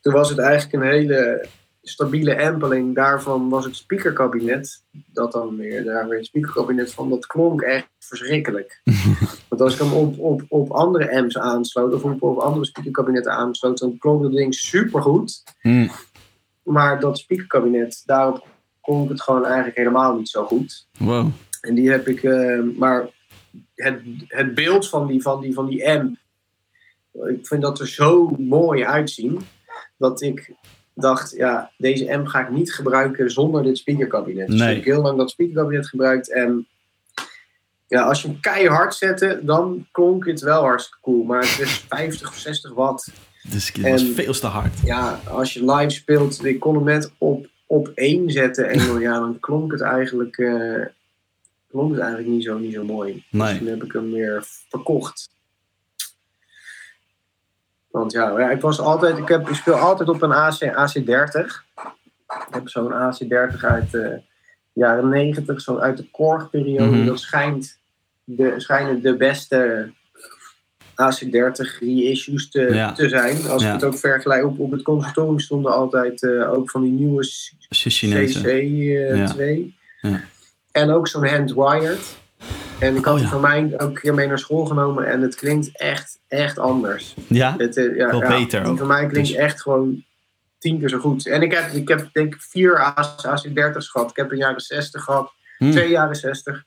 Toen 0.00 0.12
was 0.12 0.28
het 0.28 0.38
eigenlijk 0.38 0.82
een 0.82 0.90
hele 0.90 1.46
stabiele 1.82 2.42
ampeling. 2.42 2.94
Daarvan 2.94 3.48
was 3.48 3.64
het 3.64 3.76
speakerkabinet. 3.76 4.82
Dat 4.90 5.32
dan 5.32 5.56
weer, 5.56 5.84
daar 5.84 6.08
weer 6.08 6.18
het 6.18 6.26
speakerkabinet 6.26 6.94
van. 6.94 7.10
Dat 7.10 7.26
klonk 7.26 7.60
echt 7.60 7.88
verschrikkelijk. 7.98 8.80
Want 9.48 9.60
als 9.62 9.74
ik 9.74 9.80
hem 9.80 9.92
op, 9.92 10.18
op, 10.18 10.42
op 10.48 10.70
andere 10.70 11.16
amps 11.16 11.38
aansloot. 11.38 11.94
Of 11.94 12.02
op, 12.02 12.22
op 12.22 12.38
andere 12.38 12.64
speakerkabinetten 12.66 13.32
aansloot. 13.32 13.78
Dan 13.78 13.98
klonk 13.98 14.22
dat 14.22 14.32
ding 14.32 14.54
supergoed. 14.54 15.42
Mm. 15.62 15.90
Maar 16.62 17.00
dat 17.00 17.18
speakerkabinet, 17.18 18.02
daarop 18.06 18.46
klonk 18.82 19.08
het 19.08 19.22
gewoon 19.22 19.44
eigenlijk 19.44 19.76
helemaal 19.76 20.16
niet 20.16 20.28
zo 20.28 20.44
goed. 20.44 20.86
Wow. 20.98 21.28
En 21.66 21.74
die 21.74 21.90
heb 21.90 22.08
ik, 22.08 22.22
eh, 22.22 22.60
maar 22.76 23.08
het, 23.74 24.00
het 24.28 24.54
beeld 24.54 24.88
van 24.88 25.06
die, 25.06 25.22
van, 25.22 25.40
die, 25.40 25.52
van 25.54 25.66
die 25.66 25.88
M, 25.88 26.16
ik 27.28 27.46
vind 27.46 27.62
dat 27.62 27.80
er 27.80 27.88
zo 27.88 28.28
mooi 28.38 28.84
uitzien, 28.84 29.40
dat 29.96 30.22
ik 30.22 30.52
dacht, 30.94 31.30
ja, 31.36 31.70
deze 31.78 32.16
M 32.16 32.26
ga 32.26 32.40
ik 32.40 32.50
niet 32.50 32.72
gebruiken 32.74 33.30
zonder 33.30 33.62
dit 33.62 33.78
speakerkabinet. 33.78 34.46
Dus 34.48 34.60
Nee. 34.60 34.70
ik 34.70 34.84
heb 34.84 34.94
heel 34.94 35.02
lang 35.02 35.18
dat 35.18 35.30
speakerkabinet 35.30 35.88
gebruikt 35.88 36.32
en 36.32 36.66
ja, 37.88 38.02
als 38.02 38.22
je 38.22 38.28
hem 38.28 38.40
keihard 38.40 38.94
zette, 38.94 39.40
dan 39.42 39.86
klonk 39.92 40.26
het 40.26 40.40
wel 40.40 40.62
hartstikke 40.62 41.00
cool. 41.02 41.22
Maar 41.24 41.40
het 41.40 41.58
is 41.60 41.72
50 41.88 42.28
of 42.28 42.36
60 42.36 42.72
watt. 42.74 43.12
Dus 43.50 43.66
het 43.72 43.80
was 43.90 44.02
En- 44.02 44.14
veel 44.14 44.32
te 44.32 44.46
hard. 44.46 44.72
Ja, 44.84 45.20
als 45.28 45.54
je 45.54 45.64
live 45.72 45.90
speelt, 45.90 46.44
ik 46.44 46.60
kon 46.60 46.74
hem 46.74 46.84
net 46.84 47.12
op, 47.18 47.46
op 47.66 47.88
één 47.94 48.30
zetten 48.30 48.68
en 48.68 48.78
dan, 48.86 49.00
ja, 49.00 49.18
dan 49.18 49.40
klonk 49.40 49.72
het 49.72 49.80
eigenlijk, 49.80 50.36
eh, 50.38 50.82
klonk 51.76 51.90
het 51.90 52.00
eigenlijk 52.00 52.30
niet, 52.30 52.44
zo, 52.44 52.58
niet 52.58 52.74
zo 52.74 52.84
mooi. 52.84 53.12
Dus 53.12 53.22
Nee. 53.30 53.58
toen 53.58 53.66
heb 53.66 53.82
ik 53.84 53.92
hem 53.92 54.12
weer 54.12 54.44
verkocht. 54.68 55.28
Want 57.90 58.12
ja, 58.12 58.50
ik 58.50 58.60
was 58.60 58.80
altijd, 58.80 59.18
ik, 59.18 59.28
heb, 59.28 59.48
ik 59.48 59.54
speel 59.54 59.74
altijd 59.74 60.08
op 60.08 60.22
een 60.22 60.32
AC, 60.32 60.62
AC30. 60.64 61.64
Ik 62.28 62.54
heb 62.54 62.68
zo'n 62.68 62.92
AC30 62.92 63.60
uit 63.60 63.90
de 63.90 64.20
jaren 64.72 65.08
90, 65.08 65.60
zo 65.60 65.78
uit 65.78 65.96
de 65.96 66.10
Korg-periode. 66.10 66.96
Mhm. 66.96 67.06
Dat 67.06 67.20
schijnt 67.20 67.78
de, 68.24 68.54
schijnen 68.56 69.02
de 69.02 69.16
beste 69.16 69.90
AC30 70.94 71.78
reissues 71.80 72.50
te, 72.50 72.60
Ja. 72.60 72.92
te 72.92 73.08
zijn. 73.08 73.46
Als 73.46 73.62
Ja. 73.62 73.68
ik 73.68 73.74
het 73.74 73.84
ook 73.84 73.98
vergelijk, 73.98 74.44
op, 74.44 74.58
op 74.58 74.70
het 74.70 74.82
conservatorium 74.82 75.40
stonden 75.40 75.72
altijd 75.72 76.22
eh, 76.22 76.52
ook 76.52 76.70
van 76.70 76.82
die 76.82 76.92
nieuwe 76.92 77.24
Chinese. 77.68 78.40
CC2. 78.40 79.74
Ja. 80.00 80.20
En 80.76 80.90
ook 80.90 81.08
zo'n 81.08 81.26
hand-wired. 81.26 82.16
En 82.78 82.96
ik 82.96 83.04
had 83.04 83.14
Oh, 83.14 83.20
ja. 83.20 83.28
van 83.28 83.40
mij 83.40 83.72
ook 83.72 83.80
een 83.80 83.94
keer 83.94 84.14
mee 84.14 84.26
naar 84.26 84.38
school 84.38 84.64
genomen 84.64 85.06
en 85.06 85.20
het 85.22 85.34
klinkt 85.34 85.78
echt, 85.78 86.18
echt 86.28 86.58
anders. 86.58 87.14
Ja? 87.28 87.54
Het, 87.58 87.76
eh, 87.76 87.96
ja, 87.96 88.10
Wel 88.10 88.22
ja, 88.22 88.28
beter 88.28 88.64
ook. 88.64 88.78
van 88.78 88.86
mij 88.86 89.06
klinkt 89.06 89.28
Dus- 89.28 89.36
echt 89.38 89.62
gewoon 89.62 90.04
tien 90.58 90.78
keer 90.78 90.88
zo 90.88 90.98
goed. 90.98 91.26
En 91.26 91.42
ik 91.42 91.52
heb, 91.52 91.70
ik 91.70 91.88
heb 91.88 92.08
denk 92.12 92.34
ik 92.34 92.40
vier 92.40 92.78
AC30's 92.78 93.88
gehad. 93.88 94.10
Ik 94.10 94.16
heb 94.16 94.30
een 94.30 94.36
jaren 94.38 94.60
60 94.60 95.02
gehad, 95.04 95.32
Hm. 95.58 95.70
twee 95.70 95.88
jaren 95.90 96.16
60 96.16 96.64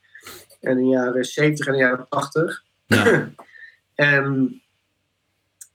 en 0.61 0.77
een 0.77 0.89
jaren 0.89 1.25
70 1.25 1.65
en 1.67 1.73
een 1.73 1.79
jaren 1.79 2.05
80. 2.09 2.63
Ja. 2.87 3.29
En 3.95 4.61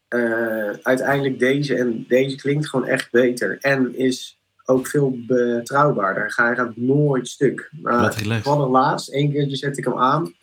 eh, 0.09 0.70
uiteindelijk 0.82 1.39
deze. 1.39 1.76
En 1.76 2.05
deze 2.09 2.37
klinkt 2.37 2.68
gewoon 2.68 2.87
echt 2.87 3.11
beter. 3.11 3.59
En 3.61 3.97
is 3.99 4.39
ook 4.65 4.87
veel 4.87 5.19
betrouwbaarder. 5.27 6.33
Hij 6.37 6.55
gaat 6.55 6.77
nooit 6.77 7.29
stuk. 7.29 7.71
Maar 7.83 8.17
toevallig 8.17 8.69
laatst, 8.69 9.09
één 9.12 9.33
keertje 9.33 9.57
zet 9.57 9.79
ik 9.79 9.85
hem 9.85 9.99
aan. 9.99 10.35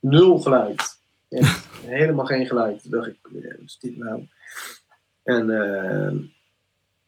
Nul 0.00 0.38
geluid. 0.38 0.98
Helemaal 1.86 2.24
geen 2.24 2.46
geluid. 2.46 2.82
Toen 2.82 2.90
dacht 2.90 3.06
ik, 3.08 3.16
eh, 3.24 3.32
wat 3.50 3.60
is 3.64 3.78
dit 3.80 3.96
nou? 3.96 4.26
En 5.22 5.50
eh, 5.50 6.12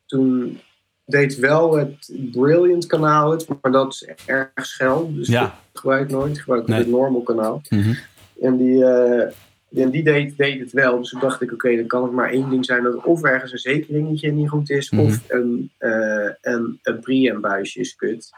toen 0.07 0.61
deed 1.07 1.37
wel 1.37 1.77
het 1.77 2.11
Brilliant 2.33 2.87
kanaal 2.87 3.31
het, 3.31 3.47
maar 3.63 3.73
dat 3.73 3.93
is 3.93 4.07
erg 4.27 4.51
schel. 4.55 5.15
Dus 5.15 5.29
Ja. 5.29 5.41
dat 5.43 5.53
gebruik 5.73 6.05
ik 6.05 6.11
nooit. 6.11 6.35
Ik 6.37 6.41
gebruik 6.43 6.67
Nee. 6.67 6.79
het 6.79 6.89
normal 6.89 7.23
kanaal. 7.23 7.61
Mhm. 7.69 7.95
En 8.41 8.57
die, 8.57 8.85
eh, 8.85 9.33
En 9.75 9.91
die 9.91 10.03
deed, 10.03 10.37
deed 10.37 10.61
het 10.61 10.73
wel. 10.73 10.99
Dus 10.99 11.11
toen 11.11 11.21
dacht 11.21 11.43
ik, 11.43 11.53
oké, 11.53 11.77
dan 11.77 11.87
kan 11.87 12.03
het 12.03 12.13
maar 12.13 12.31
één 12.31 12.51
ding 12.51 12.65
zijn. 12.65 12.83
Dat 12.83 13.05
of 13.05 13.23
ergens 13.23 13.53
een 13.53 13.59
zekeringetje 13.59 14.33
niet 14.33 14.49
goed 14.49 14.71
is. 14.71 14.91
Mhm. 14.91 15.03
Of 15.03 15.25
een, 15.29 15.71
eh 15.79 16.31
een, 16.41 16.79
een 16.83 17.61
is 17.75 17.97
kut. 17.97 18.31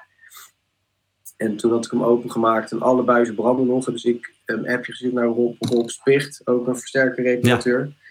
En 1.37 1.57
toen 1.57 1.71
had 1.71 1.85
ik 1.85 1.91
hem 1.91 2.03
opengemaakt 2.03 2.73
en 2.73 2.81
alle 2.81 3.03
buizen 3.03 3.35
brandden 3.35 3.67
nog. 3.67 3.85
Dus 3.85 4.05
ik 4.05 4.35
een 4.45 4.69
appje 4.69 4.93
gestuurd 4.93 5.13
naar 5.13 5.27
Rob, 5.27 5.57
Rob 5.59 5.89
Spicht, 5.89 6.41
ook 6.45 6.67
een 6.67 6.77
versterkerreparateur. 6.77 7.81
Ja. 7.81 8.06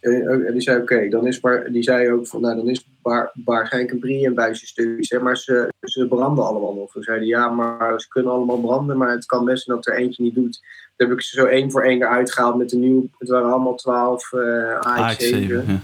En, 0.00 0.46
en 0.46 0.52
die 0.52 0.60
zei, 0.60 0.80
oké, 0.80 1.08
dan 1.08 1.26
is 1.26 1.40
maar, 1.40 1.72
die 1.72 1.82
zei 1.82 2.12
ook 2.12 2.26
van, 2.26 2.40
nou, 2.40 2.56
dan 2.56 2.68
is 2.68 2.88
waar, 3.02 3.32
waarschijnlijk 3.44 3.92
een 3.92 4.00
preamp 4.00 4.36
buisje 4.36 4.66
stuk. 4.66 5.04
Zeg 5.04 5.20
maar 5.20 5.36
ze, 5.36 5.72
ze 5.80 6.08
branden 6.08 6.44
allemaal 6.44 6.74
nog. 6.74 6.92
Toen 6.92 7.02
zeiden 7.02 7.28
ja, 7.28 7.48
maar 7.48 8.00
ze 8.00 8.08
kunnen 8.08 8.32
allemaal 8.32 8.60
branden, 8.60 8.96
maar 8.96 9.10
het 9.10 9.26
kan 9.26 9.44
best 9.44 9.64
zijn 9.64 9.76
dat 9.76 9.86
er 9.86 9.96
eentje 9.96 10.22
niet 10.22 10.34
doet. 10.34 10.60
Toen 10.96 11.08
heb 11.08 11.16
ik 11.16 11.22
ze 11.22 11.36
zo 11.36 11.46
één 11.46 11.70
voor 11.70 11.82
één 11.82 12.02
eruit 12.02 12.32
gehaald 12.32 12.56
met 12.56 12.70
de 12.70 12.76
nieuwe, 12.76 13.08
het 13.18 13.28
waren 13.28 13.52
allemaal 13.52 13.74
12 13.74 14.32
eh 14.32 15.12
AX7. 15.12 15.16
AX7. 15.16 15.66
Ja. 15.66 15.80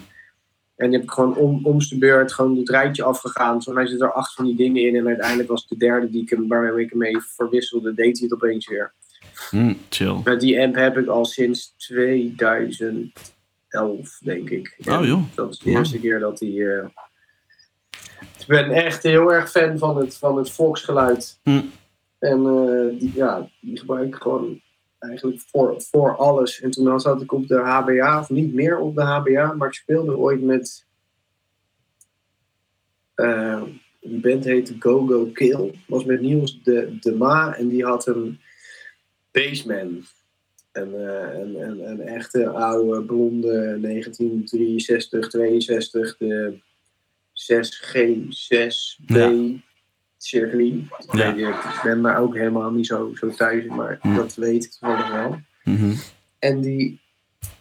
En 0.81 0.91
die 0.91 0.99
heb 0.99 1.03
ik 1.03 1.11
gewoon 1.11 1.37
om, 1.37 1.67
om 1.67 1.79
de 1.79 1.99
beurt 1.99 2.33
gewoon 2.33 2.57
het 2.57 2.69
rijtje 2.69 3.03
afgegaan. 3.03 3.63
Zo 3.63 3.73
mij 3.73 3.87
zitten 3.87 4.07
er 4.07 4.13
acht 4.13 4.35
van 4.35 4.45
die 4.45 4.57
dingen 4.57 4.83
in. 4.83 4.97
En 4.97 5.07
uiteindelijk 5.07 5.49
was 5.49 5.61
het 5.61 5.69
de 5.69 5.87
derde 5.87 6.11
die 6.11 6.23
ik 6.23 6.31
hem, 6.31 6.49
waarmee 6.49 6.85
ik 6.85 6.91
hem 6.91 6.99
mee 6.99 7.17
verwisselde, 7.21 7.95
deed 7.95 8.19
hij 8.19 8.29
het 8.31 8.43
opeens 8.43 8.69
weer. 8.69 8.93
Hm, 9.51 9.75
chill. 9.89 10.21
Maar 10.25 10.39
die 10.39 10.61
amp 10.61 10.75
heb 10.75 10.99
ik 10.99 11.07
al 11.07 11.25
sinds 11.25 11.75
2011, 13.71 14.19
denk 14.19 14.51
ik. 14.51 14.77
Oh, 14.89 15.05
joh. 15.07 15.23
Dat 15.35 15.51
is 15.53 15.59
de 15.59 15.71
eerste 15.71 16.01
keer 16.01 16.19
dat 16.19 16.41
hij... 16.41 16.49
eh, 16.49 16.87
Ik 18.39 18.47
ben 18.47 18.71
echt 18.71 19.03
heel 19.03 19.33
erg 19.33 19.51
fan 19.51 19.79
van 19.79 19.97
het, 19.97 20.17
van 20.17 20.37
het 20.37 20.51
volksgeluid. 20.51 21.41
Hm. 21.43 21.63
En 22.19 22.47
eh, 22.47 22.99
die, 23.01 23.13
ja, 23.15 23.49
die 23.61 23.79
gebruik 23.79 24.07
ik 24.07 24.15
gewoon 24.23 24.61
eigenlijk 24.99 25.41
voor, 25.47 25.75
voor 25.83 26.17
alles. 26.17 26.61
En 26.61 26.71
toen 26.71 27.01
zat 27.01 27.23
ik 27.23 27.33
op 27.33 27.47
de 27.49 27.59
HBA, 27.59 28.19
of 28.21 28.31
niet 28.31 28.55
meer 28.55 28.79
op 28.79 28.95
de 28.95 29.03
HBA, 29.03 29.53
maar 29.53 29.69
ik 29.69 29.75
speelde 29.75 30.17
ooit 30.17 30.43
met. 30.43 30.87
eh, 33.15 33.63
die 34.01 34.21
band 34.21 34.45
heette 34.45 34.75
Go 34.79 35.07
Go 35.07 35.27
Kill. 35.33 35.75
Was 35.87 36.05
met 36.05 36.21
Niels 36.21 36.63
de, 36.63 36.97
de 37.01 37.15
Ma 37.15 37.55
en 37.57 37.69
die 37.69 37.85
had 37.85 38.07
een 38.07 38.41
Bassman. 39.31 40.05
Eh, 40.73 40.83
een, 40.83 41.61
een, 41.61 41.91
een 41.91 42.01
echte 42.01 42.49
oude 42.49 43.03
blonde 43.03 43.79
1963, 43.81 45.29
62, 45.29 46.17
de 46.19 46.59
6G6B 47.33 49.07
Ja. 49.07 49.29
Ik 51.33 51.39
Ja. 51.39 51.81
ben 51.83 52.03
daar 52.03 52.19
ook 52.19 52.35
helemaal 52.35 52.71
niet 52.71 52.87
zo, 52.87 53.11
zo 53.15 53.31
thuis 53.31 53.65
in, 53.65 53.75
maar 53.75 53.99
Hm. 54.01 54.15
dat 54.15 54.35
weet 54.35 54.65
ik 54.65 54.71
toevallig 54.71 55.11
wel. 55.13 55.41
Mhm. 55.65 55.95
En 56.39 56.61
die, 56.61 57.01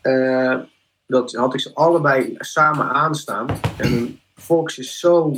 eh, 0.01 0.59
dat 1.07 1.33
had 1.33 1.53
ik 1.53 1.59
ze 1.59 1.73
allebei 1.73 2.35
samen 2.37 2.89
aanstaan. 2.89 3.47
En 3.77 3.91
een 3.93 4.19
Fox 4.35 4.77
is 4.77 4.99
zo, 4.99 5.35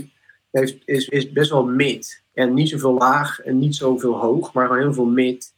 heeft, 0.51 0.78
is, 0.86 1.07
is 1.09 1.32
best 1.32 1.51
wel 1.51 1.65
mid. 1.65 2.24
En 2.34 2.53
niet 2.53 2.69
zoveel 2.69 2.93
laag 2.93 3.39
en 3.39 3.59
niet 3.59 3.76
zoveel 3.76 4.13
hoog, 4.19 4.53
maar 4.53 4.67
gewoon 4.67 4.82
heel 4.82 4.93
veel 4.93 5.05
mid. 5.05 5.53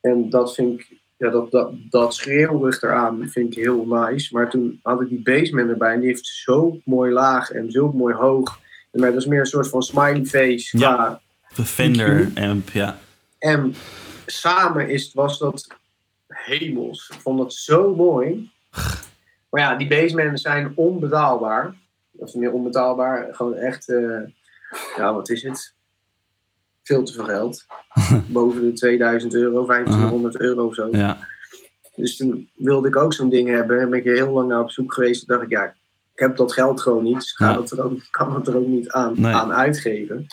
En 0.00 0.30
dat 0.30 0.54
vind 0.54 0.80
ik, 0.80 0.95
ja, 1.16 1.30
dat, 1.30 1.50
dat, 1.50 1.72
dat 1.90 2.14
schreeuwig 2.14 2.82
eraan 2.82 3.28
vind 3.28 3.56
ik 3.56 3.62
heel 3.64 3.86
nice. 3.86 4.34
Maar 4.34 4.50
toen 4.50 4.80
had 4.82 5.00
ik 5.00 5.08
die 5.08 5.22
bassman 5.22 5.68
erbij 5.68 5.92
en 5.92 6.00
die 6.00 6.08
heeft 6.08 6.26
zo 6.26 6.80
mooi 6.84 7.12
laag 7.12 7.50
en 7.50 7.70
zo 7.70 7.92
mooi 7.92 8.14
hoog. 8.14 8.58
En 8.92 9.00
maar 9.00 9.10
dat 9.12 9.20
is 9.20 9.26
meer 9.26 9.40
een 9.40 9.46
soort 9.46 9.68
van 9.68 9.82
smiley 9.82 10.24
face 10.24 10.78
Ja. 10.78 11.20
De 11.54 11.64
Fender 11.64 12.30
amp, 12.34 12.70
ja. 12.70 12.98
en 13.38 13.74
samen 14.26 14.88
is, 14.88 15.12
was 15.14 15.38
dat 15.38 15.66
hemels. 16.28 17.10
Ik 17.14 17.20
vond 17.20 17.38
dat 17.38 17.54
zo 17.54 17.94
mooi. 17.94 18.50
Maar 19.50 19.60
ja, 19.60 19.76
die 19.76 19.88
basemans 19.88 20.42
zijn 20.42 20.72
onbetaalbaar. 20.74 21.74
Of 22.12 22.34
meer 22.34 22.52
onbetaalbaar. 22.52 23.28
Gewoon 23.34 23.54
echt, 23.54 23.88
eh, 23.88 24.20
ja, 24.96 25.14
wat 25.14 25.30
is 25.30 25.42
het? 25.42 25.74
Veel 26.86 27.02
te 27.04 27.12
veel 27.12 27.24
geld. 27.24 27.66
Boven 28.32 28.60
de 28.62 28.72
2000 28.72 29.34
euro, 29.34 29.64
2500 29.64 30.40
euro 30.40 30.66
of 30.66 30.74
zo. 30.74 30.88
Ja, 30.90 31.18
Dus 31.96 32.16
toen 32.16 32.48
wilde 32.54 32.88
ik 32.88 32.96
ook 32.96 33.12
zo'n 33.12 33.28
ding 33.28 33.48
hebben. 33.48 33.80
En 33.80 33.90
ben 33.90 33.98
ik 33.98 34.06
er 34.06 34.14
heel 34.14 34.32
lang 34.32 34.48
naar 34.48 34.60
op 34.60 34.70
zoek 34.70 34.94
geweest. 34.94 35.26
Toen 35.26 35.36
dacht 35.36 35.50
ik, 35.50 35.56
ja, 35.58 35.64
ik 36.14 36.18
heb 36.20 36.36
dat 36.36 36.52
geld 36.52 36.80
gewoon 36.80 37.04
niet. 37.04 37.14
Dus 37.14 37.32
ga 37.32 37.50
Ja. 37.50 37.54
dat 37.54 37.70
er 37.70 37.84
ook, 37.84 37.98
kan 38.10 38.34
het 38.34 38.46
er 38.46 38.56
ook 38.56 38.66
niet 38.66 38.90
aan, 38.90 39.14
Nee. 39.16 39.34
aan 39.34 39.52
uitgeven. 39.52 40.26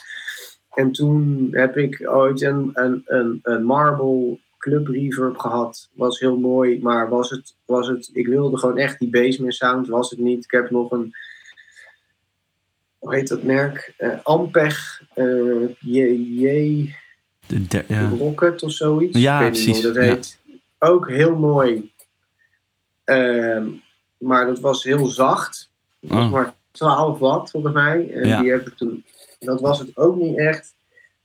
En 0.73 0.91
toen 0.91 1.47
heb 1.51 1.77
ik 1.77 2.01
ooit 2.09 2.41
een, 2.41 2.69
een, 2.73 3.01
een, 3.05 3.39
een 3.43 3.63
Marble 3.63 4.39
Club 4.57 4.87
Reverb 4.87 5.37
gehad. 5.37 5.89
Was 5.93 6.19
heel 6.19 6.37
mooi, 6.39 6.79
maar 6.81 7.09
was 7.09 7.29
het, 7.29 7.55
was 7.65 7.87
het... 7.87 8.09
Ik 8.13 8.27
wilde 8.27 8.57
gewoon 8.57 8.77
echt 8.77 8.99
die 8.99 9.09
basement 9.09 9.53
sound, 9.55 9.87
was 9.87 10.09
het 10.09 10.19
niet. 10.19 10.43
Ik 10.43 10.51
heb 10.51 10.69
nog 10.69 10.91
een... 10.91 11.13
Hoe 13.03 13.15
heet 13.15 13.27
dat 13.27 13.43
merk? 13.43 13.93
Eh 13.97 14.09
Ampeg 14.23 15.01
eh, 15.13 15.25
J, 15.79 15.99
J 16.39 16.95
de 17.47 17.67
der- 17.67 17.85
ja. 17.87 18.09
Rocket 18.09 18.63
of 18.63 18.71
zoiets. 18.71 19.19
Ja, 19.19 19.35
ik 19.35 19.41
weet 19.43 19.53
niet 19.53 19.63
precies, 19.63 19.83
hoe 19.83 19.93
dat 19.93 20.03
heet. 20.03 20.39
Ook 20.79 21.09
heel 21.09 21.35
mooi. 21.35 21.91
Ehm, 23.03 23.67
maar 24.17 24.45
dat 24.45 24.59
was 24.59 24.83
heel 24.83 25.05
zacht. 25.05 25.69
Dat 25.99 26.17
Oh. 26.17 26.31
maar 26.31 26.53
12 26.71 27.19
watt 27.19 27.49
volgens 27.51 27.73
mij. 27.73 28.09
En 28.13 28.27
Ja. 28.27 28.41
die 28.41 28.51
heb 28.51 28.67
ik 28.67 28.73
toen, 28.77 29.03
dat 29.39 29.61
was 29.61 29.79
het 29.79 29.97
ook 29.97 30.15
niet 30.15 30.37
echt. 30.37 30.73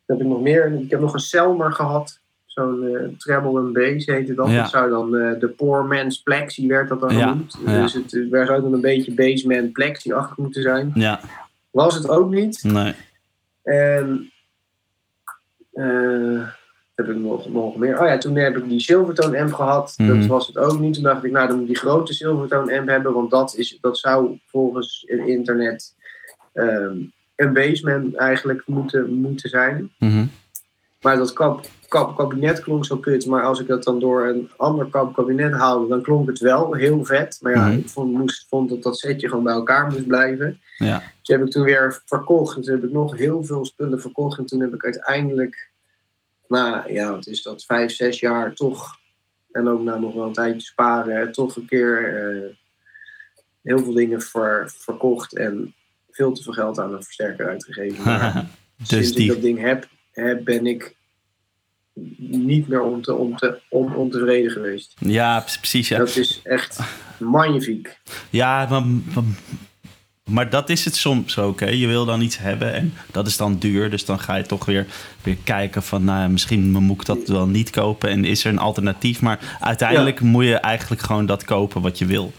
Heb 0.07 0.21
ik 0.21 0.27
nog 0.27 0.41
meer. 0.41 0.73
Ik 0.73 0.91
heb 0.91 1.01
nog 1.01 1.13
een 1.13 1.19
Selmer 1.21 1.73
gehad. 1.73 2.19
Zo'n 2.47 2.87
eh, 2.87 3.09
treble 3.19 3.61
and 3.61 3.73
bass 3.73 4.07
heette 4.07 4.35
dat. 4.35 4.51
Dat 4.51 4.71
zou 4.71 4.91
dan 4.91 5.17
eh, 5.17 5.41
de 5.41 5.49
Poor 5.49 5.85
Man's 5.85 6.23
Plexi 6.23 6.67
werd 6.69 6.89
dat 6.89 7.01
dan 7.01 7.11
genoemd. 7.11 7.59
Dus 7.67 7.93
het 7.93 8.15
eh, 8.15 8.47
zou 8.47 8.63
dan 8.63 8.73
een 8.73 8.81
beetje 8.81 9.13
Bassman 9.15 9.73
Plexi-achtig 9.73 10.37
moeten 10.37 10.63
zijn. 10.63 10.91
ja, 10.95 11.21
Was 11.71 11.95
het 11.95 12.09
ook 12.09 12.31
niet. 12.31 12.63
nee. 12.63 12.95
En 13.63 14.33
eh, 15.73 16.49
heb 16.95 17.09
ik 17.09 17.17
nog, 17.17 17.49
nog 17.49 17.77
meer. 17.77 18.01
Oh 18.01 18.07
ja, 18.07 18.19
toen 18.19 18.37
heb 18.37 18.57
ik 18.57 18.69
die 18.69 18.81
Silvertone 18.81 19.41
amp 19.41 19.53
gehad. 19.53 19.95
Mhm. 19.97 20.19
Dat 20.19 20.27
was 20.27 20.47
het 20.47 20.59
ook 20.59 20.79
niet. 20.79 20.95
Toen 20.95 21.03
dacht 21.03 21.25
ik, 21.25 21.31
nou 21.31 21.49
dan 21.49 21.59
moet 21.59 21.67
die 21.67 21.77
grote 21.77 22.13
Silvertone 22.13 22.79
amp 22.79 22.89
hebben. 22.89 23.13
Want 23.13 23.31
dat, 23.31 23.57
is, 23.57 23.79
dat 23.81 23.99
zou 23.99 24.39
volgens 24.47 25.05
het 25.07 25.27
internet 25.27 25.95
ehm, 26.53 26.97
een 27.37 27.53
bassman 27.53 28.17
eigenlijk 28.17 28.63
moeten, 28.67 29.15
moeten 29.15 29.49
zijn. 29.49 29.91
Mhm. 29.99 30.25
Maar 31.01 31.17
dat 31.17 31.33
kap, 31.33 31.67
kap, 31.89 32.17
kabinet 32.17 32.61
klonk 32.61 32.85
zo 32.85 32.97
kut. 32.97 33.27
Maar 33.27 33.43
als 33.45 33.61
ik 33.61 33.67
dat 33.67 33.85
dan 33.85 34.01
door 34.01 34.27
een 34.27 34.51
ander 34.57 34.87
kap 34.87 35.15
kabinet 35.15 35.53
haalde, 35.53 35.89
dan 35.89 36.03
klonk 36.03 36.29
het 36.29 36.39
wel 36.39 36.73
heel 36.73 37.05
vet. 37.05 37.39
Maar 37.43 37.53
ja, 37.53 37.67
Mhm. 37.67 37.79
ik 37.79 37.89
vond, 37.89 38.13
moest, 38.13 38.47
vond 38.49 38.69
dat 38.69 38.83
dat 38.83 38.99
setje 38.99 39.29
gewoon 39.29 39.45
bij 39.45 39.53
elkaar 39.53 39.91
moest 39.91 40.07
blijven. 40.07 40.61
Ja, 40.79 40.99
Dus 40.99 41.29
heb 41.37 41.47
ik 41.47 41.51
toen 41.51 41.63
weer 41.65 42.03
verkocht. 42.05 42.57
En 42.57 42.63
toen 42.63 42.75
heb 42.75 42.85
ik 42.85 42.91
nog 42.91 43.17
heel 43.17 43.45
veel 43.45 43.65
spullen 43.65 44.01
verkocht. 44.01 44.39
En 44.39 44.47
toen 44.47 44.61
heb 44.61 44.75
ik 44.75 44.85
uiteindelijk, 44.85 45.71
na, 46.49 46.85
ja, 46.89 47.11
wat 47.11 47.27
is 47.27 47.43
dat, 47.43 47.65
vijf, 47.65 47.93
zes 47.93 48.21
jaar 48.21 48.55
toch, 48.55 48.97
en 49.53 49.69
ook 49.69 49.83
na 49.83 49.99
nog 49.99 50.15
wel 50.15 50.27
een 50.27 50.33
tijdje 50.33 50.61
sparen, 50.61 51.33
toch 51.33 51.57
een 51.57 51.67
keer 51.67 52.17
eh, 52.17 52.55
heel 53.63 53.79
veel 53.79 53.93
dingen 53.93 54.21
ver, 54.23 54.73
verkocht. 54.77 55.37
En 55.37 55.75
veel 56.11 56.33
te 56.33 56.43
veel 56.43 56.53
geld 56.53 56.79
aan 56.79 56.95
een 56.95 57.03
versterker 57.03 57.49
uitgegeven. 57.49 58.05
Maar 58.05 58.33
dus 58.79 58.89
sinds 58.89 59.11
ik 59.11 59.17
die, 59.17 59.29
dat 59.29 59.41
ding 59.43 59.59
heb, 59.61 59.89
ben 60.45 60.67
ik 60.67 60.97
niet 62.19 62.69
meer 62.69 62.83
on 62.83 63.01
te, 63.01 63.15
on, 63.69 63.95
ontevreden 63.95 64.51
geweest. 64.51 64.95
ja, 64.99 65.41
pre- 65.41 65.59
precies. 65.59 65.89
Ja, 65.89 65.99
Dat 65.99 66.17
is 66.17 66.41
echt 66.45 66.79
magnifiek. 67.19 67.99
ja 68.31 68.67
maar, 68.71 68.83
maar, 68.87 69.25
maar 70.25 70.51
dat 70.51 70.71
is 70.71 70.85
het 70.85 70.97
soms 70.97 71.39
ook. 71.39 71.61
Hè. 71.61 71.69
Je 71.69 71.87
wil 71.87 72.05
dan 72.05 72.21
iets 72.21 72.39
hebben 72.39 72.73
en 72.75 72.93
dat 73.13 73.27
is 73.27 73.37
dan 73.37 73.59
duur. 73.59 73.91
Dus 73.91 74.05
dan 74.05 74.19
ga 74.21 74.35
je 74.35 74.43
toch 74.47 74.65
weer, 74.65 74.87
weer 75.23 75.37
kijken 75.45 75.83
van... 75.83 76.05
Nou, 76.05 76.29
misschien 76.31 76.71
moet 76.71 77.01
ik 77.01 77.07
dat 77.07 77.29
wel 77.29 77.47
niet 77.47 77.71
kopen 77.71 78.09
en 78.11 78.25
is 78.25 78.45
er 78.45 78.51
een 78.53 78.59
alternatief. 78.59 79.21
Maar 79.21 79.57
uiteindelijk 79.61 80.21
moet 80.21 80.45
je 80.45 80.55
eigenlijk 80.57 81.03
gewoon 81.03 81.27
dat 81.27 81.45
kopen 81.45 81.83
wat 81.83 81.99
je 81.99 82.07
wil. 82.07 82.33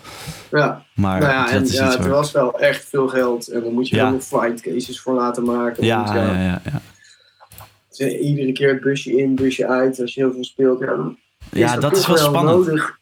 Ja. 0.51 0.85
Maar 0.93 1.19
Nou 1.19 1.31
ja, 1.33 1.43
dat 1.43 1.51
en 1.53 1.63
is 1.63 1.73
ja, 1.73 1.87
het 1.89 1.97
waar- 1.97 2.09
was 2.09 2.31
wel 2.31 2.59
echt 2.59 2.85
veel 2.89 3.07
geld. 3.07 3.47
En 3.47 3.63
dan 3.63 3.73
moet 3.73 3.89
je 3.89 3.95
Ja. 3.95 4.05
er 4.05 4.11
nog 4.11 4.23
fight 4.23 4.61
cases 4.61 4.99
voor 4.99 5.13
laten 5.13 5.43
maken. 5.43 5.85
Ja, 5.85 6.15
ja, 6.15 6.61
ja. 6.63 6.81
Is 7.99 8.13
Iedere 8.13 8.51
keer 8.51 8.79
busje 8.79 9.17
in, 9.17 9.35
busje 9.35 9.67
uit. 9.67 9.99
Als 9.99 10.13
je 10.13 10.21
heel 10.21 10.33
veel 10.33 10.43
speelt, 10.43 10.79
ja, 10.79 10.95
dan 10.95 11.17
Ja, 11.51 11.73
dat 11.73 11.81
dat 11.81 11.97
is 11.97 12.07
wel 12.07 12.17
spannend. 12.17 12.65
nodig. 12.65 12.97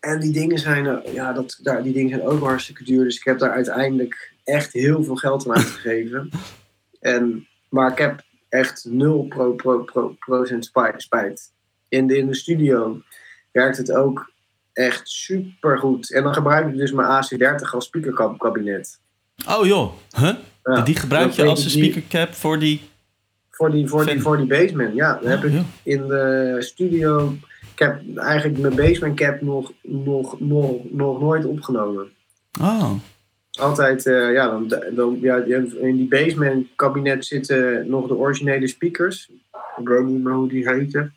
En 0.00 0.20
die 0.20 0.32
dingen 0.32 0.58
zijn, 0.58 0.86
eh, 0.86 1.14
ja, 1.14 1.32
dat, 1.32 1.58
daar, 1.62 1.82
die 1.82 1.92
dingen 1.92 2.08
zijn 2.08 2.22
ook 2.22 2.42
hartstikke 2.42 2.84
duur. 2.84 3.04
Dus 3.04 3.16
ik 3.16 3.24
heb 3.24 3.38
daar 3.38 3.50
uiteindelijk 3.50 4.32
echt 4.44 4.72
heel 4.72 5.04
veel 5.04 5.16
geld 5.16 5.48
aan 5.48 5.56
uitgegeven. 5.56 6.30
en, 7.00 7.46
maar 7.68 7.92
ik 7.92 7.98
heb 7.98 8.22
echt 8.48 8.84
0 8.88 9.26
pro, 9.28 9.52
pro, 9.52 9.78
pro, 9.78 10.16
procent 10.18 10.64
spijt, 10.64 11.02
spijt. 11.02 11.52
In 11.88 12.06
de, 12.06 12.16
in 12.16 12.26
de 12.26 12.34
studio 12.34 13.00
werkt 13.52 13.76
het 13.76 13.92
ook 13.92 14.32
echt 14.72 15.08
super 15.08 15.78
goed. 15.78 16.12
En 16.12 16.22
dan 16.22 16.34
gebruik 16.34 16.68
ik 16.68 16.76
dus 16.76 16.92
mijn 16.92 17.08
AC30 17.08 17.70
als 17.72 17.84
speakerkabinet. 17.84 19.00
Oh 19.48 19.66
joh, 19.66 19.92
huh? 20.16 20.34
Ja, 20.62 20.80
die 20.80 20.96
gebruik 20.96 21.32
je 21.32 21.44
als 21.44 21.64
een 21.64 21.70
speakercap 21.70 22.34
voor 22.34 22.58
die... 22.58 22.87
Voor 23.58 23.70
die, 23.70 23.88
voor 23.88 24.06
die, 24.06 24.20
voor 24.20 24.36
die 24.36 24.46
basement, 24.46 24.94
ja. 24.94 25.18
Dan 25.22 25.30
heb 25.30 25.44
ik 25.44 25.52
in 25.82 26.06
de 26.08 26.56
studio 26.58 27.34
Ik 27.72 27.78
heb 27.78 28.00
eigenlijk 28.16 28.58
mijn 28.58 28.74
basement 28.74 29.16
cap 29.16 29.40
nog, 29.40 29.72
nog, 29.82 30.40
nog, 30.40 30.76
nog 30.90 31.20
nooit 31.20 31.44
opgenomen. 31.44 32.08
Oh, 32.60 32.90
Altijd, 33.60 34.06
eh, 34.06 34.32
ja, 34.32 34.48
dan, 34.50 34.72
dan, 34.94 35.18
ja, 35.20 35.36
in 35.80 35.96
die 35.96 36.08
basement 36.08 36.66
kabinet 36.76 37.26
zitten 37.26 37.88
nog 37.90 38.06
de 38.08 38.14
originele 38.16 38.66
speakers. 38.66 39.30
Ik 39.78 39.88
weet 39.88 40.04
niet 40.04 40.22
meer 40.24 40.32
hoe 40.34 40.48
die 40.48 40.68
heten. 40.68 41.14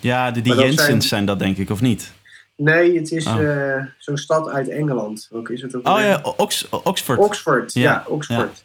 ja, 0.00 0.30
de, 0.30 0.40
die 0.40 0.54
Jensens 0.54 0.84
zijn... 0.84 1.02
zijn- 1.02 1.24
dat 1.24 1.38
denk 1.38 1.56
ik, 1.56 1.70
of 1.70 1.80
niet? 1.80 2.12
Nee, 2.56 2.98
het 2.98 3.10
is 3.12 3.26
Oh. 3.26 3.42
eh, 3.42 3.84
zo'n 3.98 4.16
stad 4.16 4.48
uit 4.48 4.68
Engeland. 4.68 5.28
Welke 5.30 5.52
is 5.52 5.62
het 5.62 5.76
ook? 5.76 5.88
Oh 5.88 5.98
ja, 6.00 6.20
Ox, 6.36 6.68
Oxford. 6.70 7.18
Oxford, 7.18 7.72
ja, 7.72 7.82
Ja, 7.82 8.04
Oxford. 8.08 8.64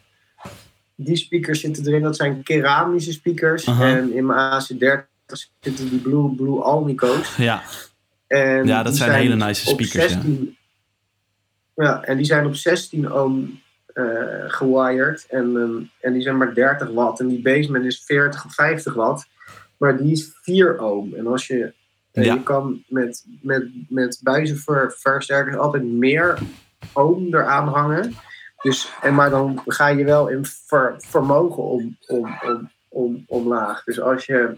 Die 1.04 1.16
speakers 1.16 1.60
zitten 1.60 1.86
erin, 1.86 2.02
dat 2.02 2.16
zijn 2.16 2.42
keramische 2.42 3.12
speakers. 3.12 3.64
En 3.64 4.12
in 4.14 4.26
mijn 4.26 4.62
AC30 4.62 5.10
zitten 5.60 5.90
die 5.90 5.98
Blue, 5.98 6.34
Blue 6.34 6.60
Alnico's. 6.60 7.36
Ja, 7.36 7.62
En 8.26 8.66
Ja, 8.66 8.82
dat 8.82 8.96
zijn 8.96 9.12
hele 9.12 9.36
nice 9.36 9.66
speakers, 9.66 9.92
ja. 9.92 10.08
16, 10.08 10.56
ja. 11.74 12.02
en 12.04 12.16
die 12.16 12.26
zijn 12.26 12.46
op 12.46 12.54
16 12.54 13.12
ohm 13.12 13.44
eh 13.92 14.44
gewired. 14.46 15.26
En, 15.30 15.56
ehm, 15.56 15.82
en 16.00 16.12
die 16.12 16.22
zijn 16.22 16.36
maar 16.36 16.54
30 16.54 16.90
watt. 16.90 17.20
En 17.20 17.28
die 17.28 17.42
basement 17.42 17.84
is 17.84 18.02
40 18.04 18.44
of 18.44 18.54
50 18.54 18.94
watt. 18.94 19.26
Maar 19.76 19.96
die 19.96 20.12
is 20.12 20.30
4 20.42 20.82
ohm. 20.82 21.14
En 21.14 21.26
als 21.26 21.46
je, 21.46 21.72
eh, 22.12 22.24
Ja. 22.24 22.34
je 22.34 22.42
kan 22.42 22.82
met, 22.88 23.24
met, 23.40 23.68
met 23.88 24.20
buizenversterkers 24.22 25.56
altijd 25.56 25.84
meer 25.84 26.38
ohm 26.92 27.34
eraan 27.34 27.68
hangen. 27.68 28.14
Dus, 28.62 28.92
en 29.00 29.14
maar 29.14 29.30
dan 29.30 29.62
ga 29.66 29.88
je 29.88 30.04
wel 30.04 30.28
in 30.28 30.44
ver- 30.44 30.94
vermogen 30.98 31.62
om, 31.62 31.96
om, 32.06 32.38
om, 32.42 32.70
om, 32.88 33.24
omlaag. 33.26 33.84
Dus 33.84 34.00
als, 34.00 34.26
je, 34.26 34.56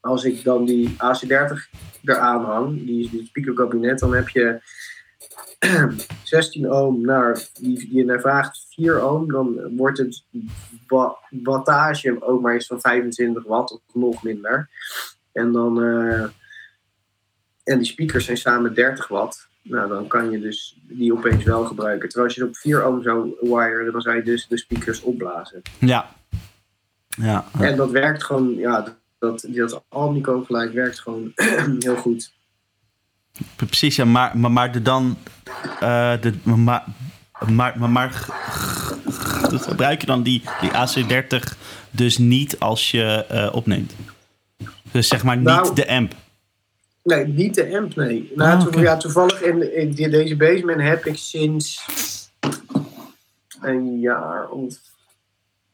als 0.00 0.24
ik 0.24 0.44
dan 0.44 0.64
die 0.64 0.90
AC30 0.90 1.78
eraan 2.04 2.44
hang, 2.44 2.86
die, 2.86 3.10
die 3.10 3.26
speakerkabinet, 3.26 3.98
dan 3.98 4.14
heb 4.14 4.28
je 4.28 4.60
16 6.24 6.72
ohm 6.72 7.00
naar, 7.00 7.48
die, 7.60 7.88
die 7.88 8.04
naar 8.04 8.20
vraagt 8.20 8.66
4 8.74 9.04
ohm, 9.04 9.32
dan 9.32 9.76
wordt 9.76 9.98
het 9.98 10.24
wa- 10.86 11.16
wattage 11.30 12.22
ook 12.22 12.40
maar 12.40 12.54
eens 12.54 12.66
van 12.66 12.80
25 12.80 13.44
watt 13.44 13.72
of 13.72 13.80
nog 13.92 14.22
minder. 14.22 14.68
En 15.32 15.52
dan 15.52 15.82
eh, 15.82 16.22
en 17.64 17.78
die 17.78 17.86
speakers 17.86 18.24
zijn 18.24 18.36
samen 18.36 18.74
30 18.74 19.08
watt. 19.08 19.48
Nou, 19.70 19.88
dan 19.88 20.06
kan 20.06 20.30
je 20.30 20.40
dus 20.40 20.76
die 20.82 21.12
opeens 21.12 21.44
wel 21.44 21.64
gebruiken. 21.64 22.08
Terwijl 22.08 22.26
als 22.26 22.34
je 22.34 22.40
het 22.40 22.50
op 22.50 22.56
4 22.56 22.86
ohm 22.86 23.02
zou 23.02 23.34
wiren, 23.40 23.92
dan 23.92 24.00
zou 24.00 24.16
je 24.16 24.22
dus 24.22 24.46
de 24.48 24.58
speakers 24.58 25.00
opblazen. 25.00 25.62
ja. 25.78 26.10
Ja, 27.16 27.44
En 27.58 27.76
dat 27.76 27.90
werkt 27.90 28.24
gewoon, 28.24 28.54
ja, 28.54 28.96
dat, 29.18 29.46
dat 29.48 29.82
Alnico 29.88 30.42
gelijk 30.42 30.72
werkt 30.72 31.00
gewoon 31.00 31.32
heel 31.78 31.96
goed. 31.96 32.32
precies. 33.56 33.96
Ja, 33.96 34.04
maar, 34.04 34.38
maar, 34.38 34.50
maar 34.50 34.72
de 34.72 34.82
dan... 34.82 35.16
eh, 35.80 36.12
de, 36.20 36.32
maar, 36.42 36.84
maar, 37.48 37.78
maar, 37.78 37.90
maar 37.90 38.10
gebruik 39.50 40.00
je 40.00 40.06
dan 40.06 40.22
die, 40.22 40.42
die 40.60 40.70
AC30 40.70 41.56
dus 41.90 42.18
niet 42.18 42.58
als 42.58 42.90
je 42.90 43.24
eh, 43.28 43.54
opneemt? 43.54 43.94
Dus 44.90 45.08
zeg 45.08 45.22
maar 45.22 45.36
niet 45.36 45.44
Nou, 45.46 45.74
de 45.74 45.88
amp. 45.88 46.14
Nee, 47.02 47.26
niet 47.26 47.54
de 47.54 47.76
amp, 47.76 47.94
nee. 47.94 48.32
Nou, 48.34 48.60
Ah, 48.60 48.66
oké. 48.66 48.80
ja, 48.80 48.96
toevallig 48.96 49.42
in, 49.42 49.74
in 49.76 50.10
deze 50.10 50.36
basement 50.36 50.80
heb 50.80 51.06
ik 51.06 51.16
sinds 51.16 51.88
een 53.60 54.00
jaar 54.00 54.48
of 54.48 54.78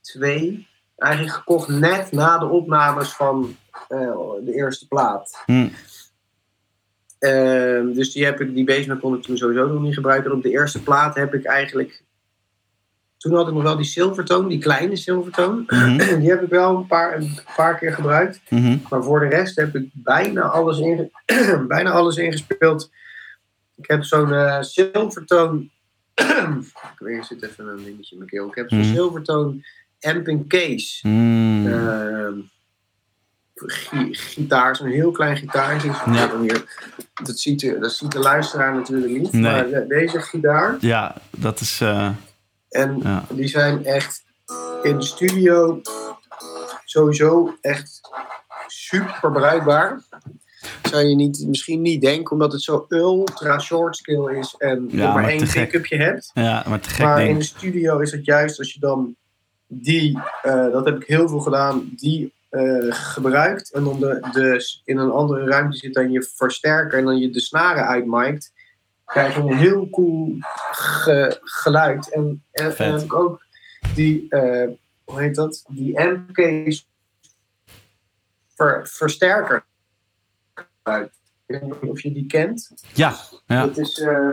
twee 0.01 0.69
eigenlijk 0.97 1.37
gekocht 1.37 1.69
net 1.69 2.13
na 2.13 2.39
de 2.39 2.47
opnames 2.47 3.13
van 3.13 3.57
eh, 3.89 4.19
de 4.45 4.53
eerste 4.55 4.89
plaat. 4.89 5.43
Hm. 5.47 5.69
Ehm, 7.19 7.93
dus 7.93 8.13
die, 8.13 8.25
heb 8.25 8.41
ik, 8.41 8.55
die 8.55 8.65
basement 8.65 9.01
kon 9.01 9.15
ik 9.15 9.23
toen 9.23 9.37
sowieso 9.37 9.67
nog 9.67 9.83
niet 9.83 9.95
gebruiken. 9.95 10.31
En 10.31 10.37
op 10.37 10.43
de 10.43 10.51
eerste 10.51 10.83
plaat 10.83 11.15
heb 11.15 11.35
ik 11.35 11.45
eigenlijk... 11.45 12.05
Toen 13.27 13.37
had 13.37 13.49
ik 13.49 13.55
nog 13.55 13.63
wel 13.63 13.77
die 13.77 13.85
Silvertone, 13.85 14.49
die 14.49 14.59
kleine 14.59 14.97
Silvertone. 14.97 15.63
Mhm, 15.67 15.97
Die 16.21 16.31
heb 16.31 16.43
ik 16.43 16.49
wel 16.49 16.77
een 16.77 16.87
paar, 16.87 17.17
een 17.17 17.39
paar 17.57 17.79
keer 17.79 17.93
gebruikt. 17.93 18.41
mhm. 18.51 18.77
Maar 18.91 19.03
voor 19.03 19.21
de 19.21 19.27
rest 19.29 19.57
heb 19.57 19.75
ik 19.77 19.89
bijna 19.93 20.41
alles, 20.41 20.79
inge 20.79 21.11
bijna 21.69 21.91
alles 21.91 22.17
ingespeeld. 22.17 22.91
Ik 23.77 23.85
heb 23.91 24.05
zo'n 24.05 24.33
eh 24.33 24.63
Silvertone... 24.63 25.69
ik 26.95 26.99
weet, 26.99 27.27
zit 27.27 27.43
even 27.43 27.67
een 27.69 27.85
dingetje 27.85 28.11
in 28.13 28.19
mijn 28.19 28.31
keel. 28.31 28.49
Ik 28.49 28.55
heb 28.55 28.69
zo'n 28.69 28.79
Mhm. 28.79 28.93
Silvertone 28.95 29.55
Amping 30.01 30.49
Case. 30.49 31.09
Mm. 31.09 31.67
Ehm, 31.67 32.35
gi- 33.55 34.15
gitaar, 34.15 34.77
zo'n 34.77 34.87
heel 34.89 35.11
klein 35.11 35.37
gitaartje. 35.37 35.89
Ja. 36.13 36.41
Hier. 36.41 36.65
Dat, 37.25 37.39
ziet 37.39 37.61
de, 37.61 37.79
dat 37.79 37.93
ziet 37.93 38.13
de 38.13 38.19
luisteraar 38.19 38.75
natuurlijk 38.75 39.13
niet. 39.13 39.33
Nee. 39.33 39.43
Maar 39.43 39.67
de- 39.69 39.85
deze 39.89 40.21
gitaar. 40.21 40.77
Ja, 40.81 41.15
dat 41.37 41.61
is... 41.61 41.81
eh, 41.81 42.11
En 42.77 43.01
ja. 43.03 43.25
die 43.31 43.49
zijn 43.49 43.85
echt 43.85 44.25
in 44.83 44.97
de 44.97 45.05
studio 45.05 45.81
sowieso 46.85 47.57
echt 47.61 48.01
super 48.67 49.33
bruikbaar. 49.33 50.03
Zou 50.83 51.05
je 51.05 51.15
niet, 51.15 51.45
misschien 51.47 51.83
niet 51.83 52.01
denken, 52.01 52.33
omdat 52.33 52.53
het 52.53 52.63
zo 52.63 52.87
ultra 52.89 53.59
short 53.59 53.97
skill 53.97 54.39
is 54.39 54.55
en 54.59 54.89
Ja, 54.91 55.15
maar 55.15 55.29
één 55.29 55.49
pick-upje 55.49 55.97
hebt. 55.97 56.31
ja, 56.35 56.65
maar 56.69 56.81
te 56.81 56.89
gek 56.89 57.05
Maar 57.05 57.27
in 57.27 57.39
de 57.39 57.45
studio 57.45 57.99
is 57.99 58.13
het 58.13 58.25
juist 58.25 58.59
als 58.59 58.73
je 58.73 58.81
dan 58.81 59.17
die, 59.67 60.19
eh, 60.43 60.73
dat 60.73 60.85
heb 60.85 60.97
ik 60.97 61.09
heel 61.09 61.29
veel 61.29 61.41
gedaan, 61.41 61.91
die 61.97 62.35
eh, 62.49 62.87
gebruikt. 62.89 63.73
En 63.73 63.85
dan 63.85 64.01
de, 64.01 64.29
de, 64.33 64.81
in 64.85 64.99
een 64.99 65.11
andere 65.11 65.45
ruimte 65.45 65.77
zit 65.77 65.95
dan 65.95 66.11
je 66.11 66.31
versterker 66.35 66.99
en 66.99 67.05
dan 67.05 67.19
je 67.19 67.31
de 67.31 67.41
snaren 67.41 67.87
uitmaakt. 67.87 68.53
Krijg 69.07 69.35
je 69.35 69.41
een 69.41 69.57
heel 69.57 69.91
cool 69.91 70.37
ge- 70.71 71.39
geluid. 71.43 72.13
En, 72.13 72.43
en, 72.53 72.65
heb 72.77 73.01
ik 73.03 73.15
ook 73.15 73.45
die, 73.95 74.27
eh, 74.29 74.69
hoe 75.05 75.21
heet 75.21 75.35
dat? 75.35 75.65
Die 75.69 76.01
M-case 76.01 76.83
ver, 78.55 78.87
versterker. 78.89 79.65
Ik 80.85 81.09
weet 81.47 81.63
niet 81.83 81.91
of 81.91 82.01
je 82.01 82.13
die 82.13 82.27
kent. 82.27 82.73
Ja, 82.95 83.15
ja, 83.47 83.67
Dat 83.67 83.79
is, 83.79 83.99
eh, 84.01 84.29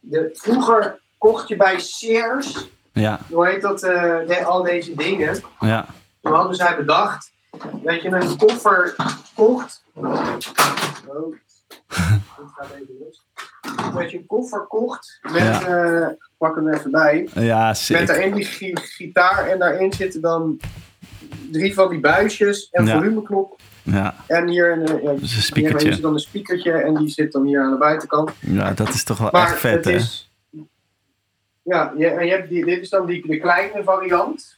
de, 0.00 0.30
vroeger 0.32 1.00
kocht 1.18 1.48
je 1.48 1.56
bij 1.56 1.78
Sears, 1.80 2.68
ja, 2.92 3.20
hoe 3.30 3.46
heet 3.46 3.62
dat, 3.62 3.82
eh, 3.82 4.26
de- 4.26 4.44
al 4.44 4.62
deze 4.62 4.94
dingen. 4.94 5.40
ja. 5.60 5.86
Toen 6.20 6.32
hadden 6.34 6.54
zij 6.56 6.76
bedacht 6.76 7.32
dat 7.82 8.02
je 8.02 8.08
een 8.08 8.36
koffer 8.36 8.94
kocht. 9.34 9.84
Oh, 9.94 11.34
Dat 13.94 14.10
je 14.10 14.16
een 14.18 14.26
koffer 14.26 14.60
kocht 14.60 15.18
met, 15.32 15.64
eh, 15.64 16.06
pak 16.38 16.56
hem 16.56 16.68
even 16.72 16.90
bij, 16.90 17.28
Ja, 17.34 17.66
met 17.66 17.76
sick. 17.76 18.06
daarin 18.06 18.34
die 18.34 18.44
gi- 18.44 18.76
gitaar 18.80 19.46
en 19.48 19.58
daarin 19.58 19.92
zitten 19.92 20.20
dan 20.20 20.60
drie 21.50 21.74
van 21.74 21.88
die 21.90 22.00
buisjes, 22.00 22.68
een 22.72 22.86
Ja. 22.86 22.98
volumeknop 22.98 23.60
Ja, 23.82 24.14
en 24.26 24.48
hier 24.48 24.72
een, 24.72 24.86
eh, 24.86 25.02
ja, 25.02 25.10
een 25.10 25.28
speakertje. 25.28 25.88
is 25.88 26.00
dan 26.00 26.12
een 26.12 26.18
speakertje 26.18 26.72
en 26.72 26.94
die 26.94 27.08
zit 27.08 27.32
dan 27.32 27.46
hier 27.46 27.60
aan 27.62 27.70
de 27.70 27.78
buitenkant. 27.78 28.30
Ja, 28.40 28.72
dat 28.72 28.88
is 28.88 29.04
toch 29.04 29.18
wel 29.18 29.28
Maar 29.32 29.42
echt 29.50 29.58
vet, 29.58 29.74
het 29.74 29.84
hè? 29.84 29.90
is. 29.90 30.30
Ja, 31.62 31.92
je, 31.96 32.06
en 32.06 32.26
je 32.26 32.32
hebt 32.32 32.48
die, 32.48 32.64
dit 32.64 32.80
is 32.82 32.88
dan 32.88 33.06
die, 33.06 33.26
de 33.26 33.38
kleine 33.38 33.82
variant. 33.82 34.55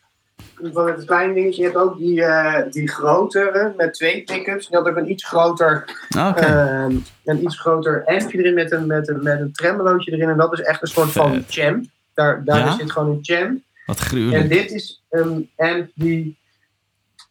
Van 0.62 0.86
het 0.86 1.05
kleine 1.05 1.35
dingetje. 1.35 1.60
Je 1.62 1.68
hebt 1.68 1.78
ook 1.78 1.98
die, 1.98 2.24
eh, 2.24 2.70
die 2.70 2.89
grotere 2.89 3.72
met 3.76 3.94
twee 3.94 4.24
pick-ups. 4.24 4.68
Die 4.68 4.76
had 4.78 4.89
ook 4.89 4.97
een 4.97 5.10
iets 5.10 5.24
groter, 5.26 5.85
Ah, 6.09 6.28
Oké. 6.28 6.40
ehm, 6.40 6.97
een 7.24 7.43
iets 7.43 7.60
groter 7.60 8.05
ampje 8.05 8.39
erin 8.39 8.55
met 8.55 8.72
een, 8.72 8.86
met 8.86 9.09
een, 9.09 9.22
met 9.22 9.40
een 9.40 9.52
tremolootje 9.52 10.12
erin. 10.12 10.28
En 10.28 10.36
dat 10.36 10.52
is 10.52 10.60
echt 10.60 10.82
een 10.82 10.89
soort 10.89 11.10
van 11.12 11.32
Vet. 11.35 11.44
champ. 11.48 11.85
Daar, 12.14 12.44
daar 12.44 12.59
Ja? 12.59 12.72
zit 12.76 12.93
gewoon 12.93 13.09
een 13.10 13.18
champ. 13.22 13.59
Wat 13.86 13.98
En 13.98 14.05
gruwelijk. 14.05 14.48
dit 14.48 14.70
is 14.70 15.05
een 15.10 15.51
amp 15.56 15.89
die. 15.94 16.39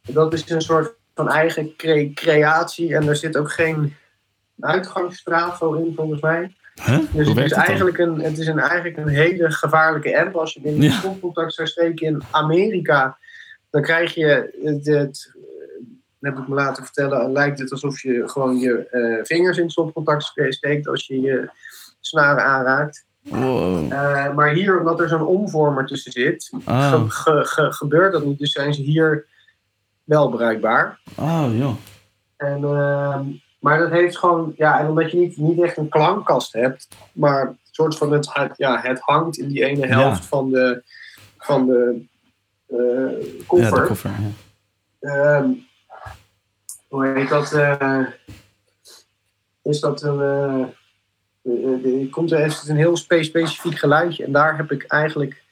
Dat 0.02 0.34
is 0.34 0.50
een 0.50 0.62
soort 0.62 0.94
van 1.16 1.30
eigen 1.30 1.76
cre- 1.76 2.12
creatie. 2.14 2.96
En 2.96 3.08
er 3.08 3.16
zit 3.16 3.38
ook 3.38 3.52
geen 3.52 3.96
uitgangsstraat 4.60 5.58
voor 5.58 5.78
in, 5.80 5.94
volgens 5.96 6.22
mij. 6.22 6.56
Huh? 6.86 7.00
Dus 7.12 7.28
het 7.28 7.38
is, 7.38 7.50
dan? 7.50 7.60
eigenlijk 7.60 7.98
een, 7.98 8.20
het 8.22 8.38
is 8.38 8.48
een, 8.48 8.60
eigenlijk 8.60 8.98
een 8.98 9.08
hele 9.08 9.52
gevaarlijke 9.52 10.20
amp. 10.20 10.36
Als 10.36 10.54
je 10.54 10.60
in 10.64 10.82
Ja. 10.82 10.92
stopcontact 10.92 11.54
zou 11.54 11.68
steken 11.68 12.08
in 12.08 12.22
Amerika, 12.32 13.18
dan 13.70 13.82
krijg 13.82 14.14
je 14.14 14.60
het, 14.64 14.86
het 14.86 15.36
heb 16.20 16.38
ik 16.38 16.48
me 16.48 16.56
laten 16.56 16.84
vertellen, 16.84 17.32
lijkt 17.32 17.60
het 17.60 17.72
alsof 17.72 18.02
je 18.02 18.24
gewoon 18.30 18.58
je 18.60 18.88
eh, 18.90 19.26
vingers 19.26 19.58
in 19.58 19.70
stopcontact 19.70 20.24
ste- 20.24 20.52
steekt 20.52 20.88
als 20.88 21.08
je 21.08 21.22
je 21.22 21.50
snaren 22.00 22.44
aanraakt. 22.44 23.06
Wow. 23.22 23.92
Eh, 23.92 24.34
maar 24.34 24.50
hier, 24.54 24.80
omdat 24.80 25.00
er 25.00 25.08
zo'n 25.10 25.26
omvormer 25.26 25.86
tussen 25.86 26.12
zit, 26.12 26.50
ge- 26.66 27.06
ge- 27.10 27.46
ge- 27.46 27.72
gebeurt 27.72 28.12
dat 28.12 28.26
niet. 28.26 28.40
Dus 28.40 28.52
zijn 28.52 28.74
ze 28.74 28.82
hier 28.82 29.26
wel 30.04 30.30
bruikbaar. 30.30 31.00
oh 31.16 31.48
joh. 31.52 31.76
En, 32.38 32.64
ehm, 32.64 33.24
maar 33.60 33.80
dat 33.80 33.90
heeft 33.92 34.18
gewoon, 34.18 34.54
ja, 34.58 34.80
en 34.80 34.88
omdat 34.88 35.12
je 35.12 35.18
niet, 35.18 35.38
niet 35.38 35.62
echt 35.62 35.78
een 35.78 35.90
klankkast 35.90 36.54
hebt, 36.54 36.88
maar 37.12 37.48
een 37.48 37.58
soort 37.72 37.98
van 37.98 38.12
het, 38.12 38.30
ja, 38.58 38.80
het 38.82 39.00
hangt 39.00 39.38
in 39.38 39.48
die 39.48 39.66
ene 39.66 39.88
helft 39.88 40.26
van 40.26 40.52
de, 40.52 40.84
van 41.38 41.66
de 41.66 42.06
eh, 42.68 43.46
koffer. 43.48 43.70
Ja, 43.70 43.82
de 43.82 43.88
koffer. 43.88 44.12
Ja. 45.00 45.38
Ehm, 45.40 45.50
hoe 46.88 47.08
heet 47.08 47.30
dat? 47.30 47.54
eh, 47.54 48.02
is 49.64 49.80
dat 49.80 50.02
een, 50.02 50.20
er 50.20 52.10
komt 52.10 52.32
er 52.32 52.64
een 52.68 52.76
heel 52.76 52.98
spe- 52.98 53.24
specifiek 53.24 53.78
geluidje. 53.78 54.26
En 54.26 54.32
daar 54.32 54.58
heb 54.58 54.72
ik 54.72 54.84
eigenlijk 54.84 55.44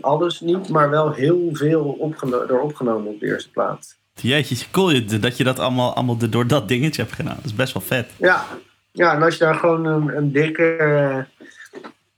alles 0.00 0.40
niet, 0.40 0.68
maar 0.68 0.90
wel 0.90 1.12
heel 1.12 1.48
veel 1.52 1.84
opgeno 1.84 2.46
door 2.46 2.60
opgenomen 2.60 3.12
op 3.12 3.20
de 3.20 3.26
eerste 3.26 3.50
plaat. 3.50 3.96
Jeetje, 4.20 4.66
cool 4.70 5.06
dat 5.20 5.36
je 5.36 5.44
dat 5.44 5.58
allemaal, 5.58 5.94
allemaal 5.94 6.16
door 6.30 6.46
dat 6.46 6.68
dingetje 6.68 7.02
hebt 7.02 7.14
gedaan. 7.14 7.36
Dat 7.36 7.44
is 7.44 7.54
best 7.54 7.72
wel 7.72 7.82
vet. 7.82 8.10
Ja, 8.16 8.44
ja 8.92 9.14
en 9.14 9.22
als 9.22 9.36
je 9.36 9.44
daar 9.44 9.54
gewoon 9.54 9.84
een, 9.84 10.16
een 10.16 10.32
dikke, 10.32 10.76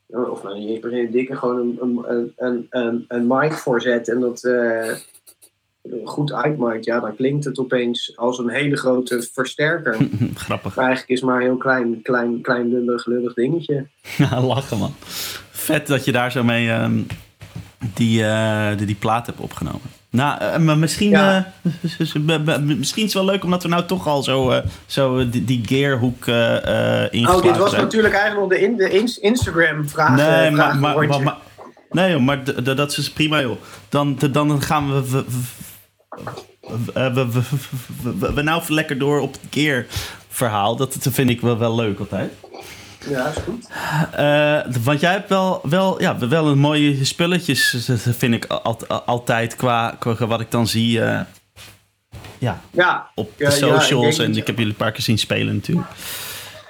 eh, 0.06 0.30
of 0.30 0.42
nou, 0.42 0.58
niet 0.58 0.84
een 0.84 1.10
dikke, 1.10 1.36
gewoon 1.36 1.78
een, 1.80 1.98
een, 2.08 2.32
een, 2.36 2.66
een, 2.70 3.04
een 3.08 3.26
mic 3.26 3.52
voor 3.52 3.80
zet 3.80 4.08
en 4.08 4.20
dat 4.20 4.44
eh, 4.44 4.92
goed 6.04 6.32
uitmaakt, 6.32 6.84
ja, 6.84 7.00
dan 7.00 7.16
klinkt 7.16 7.44
het 7.44 7.58
opeens 7.58 8.16
als 8.16 8.38
een 8.38 8.48
hele 8.48 8.76
grote 8.76 9.28
versterker. 9.32 9.96
Grappig. 10.34 10.74
Maar 10.74 10.84
eigenlijk 10.84 11.14
is 11.14 11.20
het 11.20 11.30
maar 11.30 11.38
een 11.40 11.46
heel 11.46 11.56
klein, 11.56 12.02
klein, 12.02 12.40
klein 12.40 12.68
lullig, 12.68 13.06
lullig 13.06 13.34
dingetje. 13.34 13.86
Ja, 14.18 14.40
lachen 14.40 14.78
man. 14.78 14.94
Vet 15.50 15.86
dat 15.86 16.04
je 16.04 16.12
daar 16.12 16.32
zo 16.32 16.44
mee 16.44 16.68
ehm, 16.68 17.00
die, 17.94 18.24
eh, 18.24 18.76
die, 18.76 18.86
die 18.86 18.96
plaat 18.96 19.26
hebt 19.26 19.40
opgenomen. 19.40 19.97
Nou, 20.10 20.40
eh, 20.40 20.56
maar 20.59 20.78
misschien, 20.78 21.10
Ja. 21.10 21.52
eh, 21.62 22.59
misschien 22.59 23.05
is 23.05 23.12
het 23.14 23.22
wel 23.22 23.32
leuk 23.32 23.44
omdat 23.44 23.62
we 23.62 23.68
nou 23.68 23.85
toch 23.85 24.06
al 24.06 24.22
zo, 24.22 24.51
eh, 24.51 24.62
zo 24.86 25.28
die, 25.28 25.44
die 25.44 25.60
gearhoek 25.66 26.26
eh 26.26 26.56
eh 27.05 27.12
ingeslagen 27.12 27.43
Oh, 27.44 27.52
dit 27.52 27.56
was 27.56 27.70
zijn. 27.70 27.82
natuurlijk 27.82 28.14
eigenlijk 28.14 28.51
de, 28.51 28.60
in, 28.60 28.76
de 28.76 28.90
ins- 28.90 29.18
Instagram-vraag. 29.18 30.16
Nee, 30.16 30.26
eh, 30.26 30.32
maar, 30.32 30.52
maar, 30.52 30.93
vragenrondje. 30.93 31.09
maar, 31.09 31.20
maar- 31.22 31.36
nee 31.90 32.10
joh, 32.12 32.20
maar 32.20 32.64
dat 32.76 32.97
is 32.97 33.10
prima 33.10 33.40
joh. 33.40 33.56
Dan, 33.89 34.18
dan 34.32 34.62
gaan 34.62 34.93
we... 34.94 35.10
we, 35.10 35.24
we, 36.94 37.10
we, 37.12 37.26
we, 37.32 37.40
we, 38.02 38.18
we- 38.18 38.32
we 38.35 38.43
nou 38.43 38.62
lekker 38.68 38.98
door 38.98 39.20
op 39.20 39.32
het 39.32 39.40
gear 39.51 39.86
verhaal. 40.28 40.76
Dat, 40.76 40.97
dat 41.02 41.12
vind 41.12 41.30
ik 41.30 41.40
wel, 41.40 41.59
wel 41.59 41.74
leuk 41.74 41.98
altijd. 41.98 42.32
Ja, 43.08 43.26
is 43.28 43.36
goed. 43.36 43.68
Eh, 44.12 44.82
want 44.84 45.00
jij 45.00 45.12
hebt 45.12 45.28
wel, 45.28 45.60
wel, 45.62 46.00
ja, 46.00 46.28
wel 46.28 46.46
een 46.46 46.58
mooie 46.58 47.04
spulletjes, 47.04 47.86
dat 47.86 48.00
vind 48.16 48.34
ik 48.34 48.44
al- 48.46 48.62
al- 48.88 49.02
altijd 49.02 49.56
qua, 49.56 49.96
qua 49.98 50.26
wat 50.26 50.40
ik 50.40 50.50
dan 50.50 50.66
zie 50.66 51.00
eh, 51.02 51.20
ja, 52.38 52.60
Ja, 52.70 53.10
op 53.14 53.30
Ja, 53.38 53.50
de 53.50 53.56
ja, 53.56 53.66
ik 53.66 53.70
denk 53.72 53.82
socials. 53.82 54.18
en 54.18 54.36
ik 54.36 54.46
heb 54.46 54.56
jullie 54.56 54.70
een 54.72 54.76
paar 54.78 54.92
keer 54.92 55.02
zien 55.02 55.18
spelen 55.18 55.54
natuurlijk. 55.54 55.88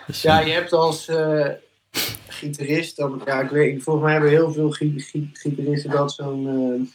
Dus, 0.06 0.22
ja, 0.22 0.40
eh, 0.40 0.46
je 0.46 0.52
hebt 0.52 0.72
als 0.72 1.10
gitarist, 2.28 2.96
dan, 2.96 3.22
ja, 3.24 3.40
ik 3.40 3.50
weet, 3.50 3.82
volgens 3.82 4.05
mij 4.05 4.12
hebben 4.14 4.30
heel 4.30 4.52
veel 4.52 4.70
gi- 4.70 4.94
gi- 5.00 5.30
gitaristen 5.32 5.90
dat 5.90 6.12
zo'n 6.12 6.92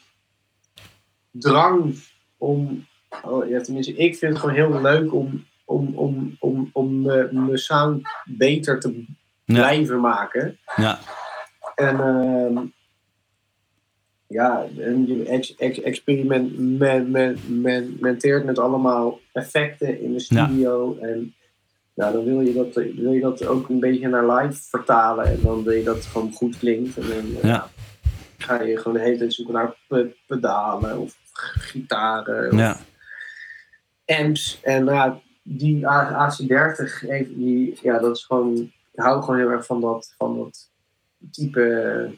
drang 1.32 1.96
om, 2.38 2.86
oh, 3.24 3.50
ja, 3.50 3.62
tenminste, 3.62 3.96
ik 3.96 4.18
vind 4.18 4.32
het 4.32 4.40
gewoon 4.42 4.56
heel 4.56 4.82
leuk 4.82 5.14
om, 5.14 5.46
om, 5.66 5.94
om, 5.96 6.38
om, 6.40 6.70
om 6.74 7.02
mijn 7.32 7.58
sound 7.58 8.02
beter 8.26 8.80
te 8.80 9.04
ja, 9.54 9.60
blijven 9.62 10.00
maken. 10.00 10.58
ja, 10.76 11.00
En 11.76 12.00
ehm, 12.00 12.66
ja, 14.28 14.66
en 14.80 15.08
je 15.08 15.24
ex, 15.26 15.56
ex, 15.56 15.82
experimenteert 15.82 18.46
met 18.46 18.60
allemaal 18.60 19.20
effecten 19.32 20.02
in 20.02 20.14
de 20.14 20.20
studio. 20.20 20.98
En 21.02 21.36
nou, 21.96 22.14
dan 22.14 22.24
wil 22.24 22.42
je, 22.42 22.54
dat, 22.54 22.74
wil 22.74 23.12
je 23.12 23.22
dat 23.22 23.46
ook 23.46 23.70
een 23.70 23.80
beetje 23.80 24.08
naar 24.08 24.28
live 24.36 24.62
vertalen. 24.70 25.26
En 25.26 25.40
dan 25.42 25.64
wil 25.64 25.74
je 25.74 25.84
dat 25.84 25.96
het 25.96 26.06
gewoon 26.06 26.32
goed 26.32 26.58
klinkt. 26.58 26.98
En 26.98 27.08
dan 27.08 27.36
eh, 27.42 27.50
Ja. 27.50 27.68
ga 28.38 28.62
je 28.62 28.78
gewoon 28.78 28.94
de 28.94 29.00
hele 29.04 29.18
tijd 29.18 29.34
zoeken 29.34 29.54
naar 29.54 29.76
pe- 29.88 30.16
pedalen 30.28 31.00
of 31.00 31.18
gitaren 31.54 32.52
of 32.54 32.60
ja, 32.60 32.78
amps. 34.06 34.60
En 34.64 34.84
nou 34.84 34.98
ja, 34.98 35.20
die 35.44 35.88
A- 35.88 36.30
AC30, 36.32 37.00
heeft 37.08 37.36
die, 37.36 37.80
ja, 37.82 38.00
dat 38.00 38.16
is 38.16 38.24
gewoon. 38.26 38.72
Ik 38.94 39.00
hou 39.04 39.22
gewoon 39.24 39.40
heel 39.40 39.50
erg 39.50 39.66
van 39.66 39.82
dat, 39.82 40.14
van 40.18 40.38
dat 40.38 40.70
type. 41.32 42.12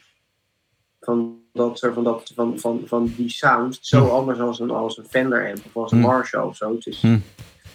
Van 0.99 1.39
dat 1.53 1.77
soort 1.77 1.93
van, 1.93 2.03
dat, 2.03 2.31
van, 2.35 2.59
van, 2.59 2.81
van 2.85 3.13
die 3.17 3.29
sound. 3.29 3.77
Zo 3.81 4.03
Hm. 4.05 4.09
anders 4.09 4.39
als 4.39 4.59
een, 4.59 4.71
als 4.71 4.97
een 4.97 5.05
Fender 5.05 5.47
amp 5.47 5.65
of 5.65 5.75
als 5.75 5.91
een 5.91 5.99
Hm. 6.01 6.05
Marshall 6.05 6.47
of 6.47 6.55
zo. 6.55 6.73
Het 6.75 6.85
is, 6.85 7.01
Hm. 7.01 7.17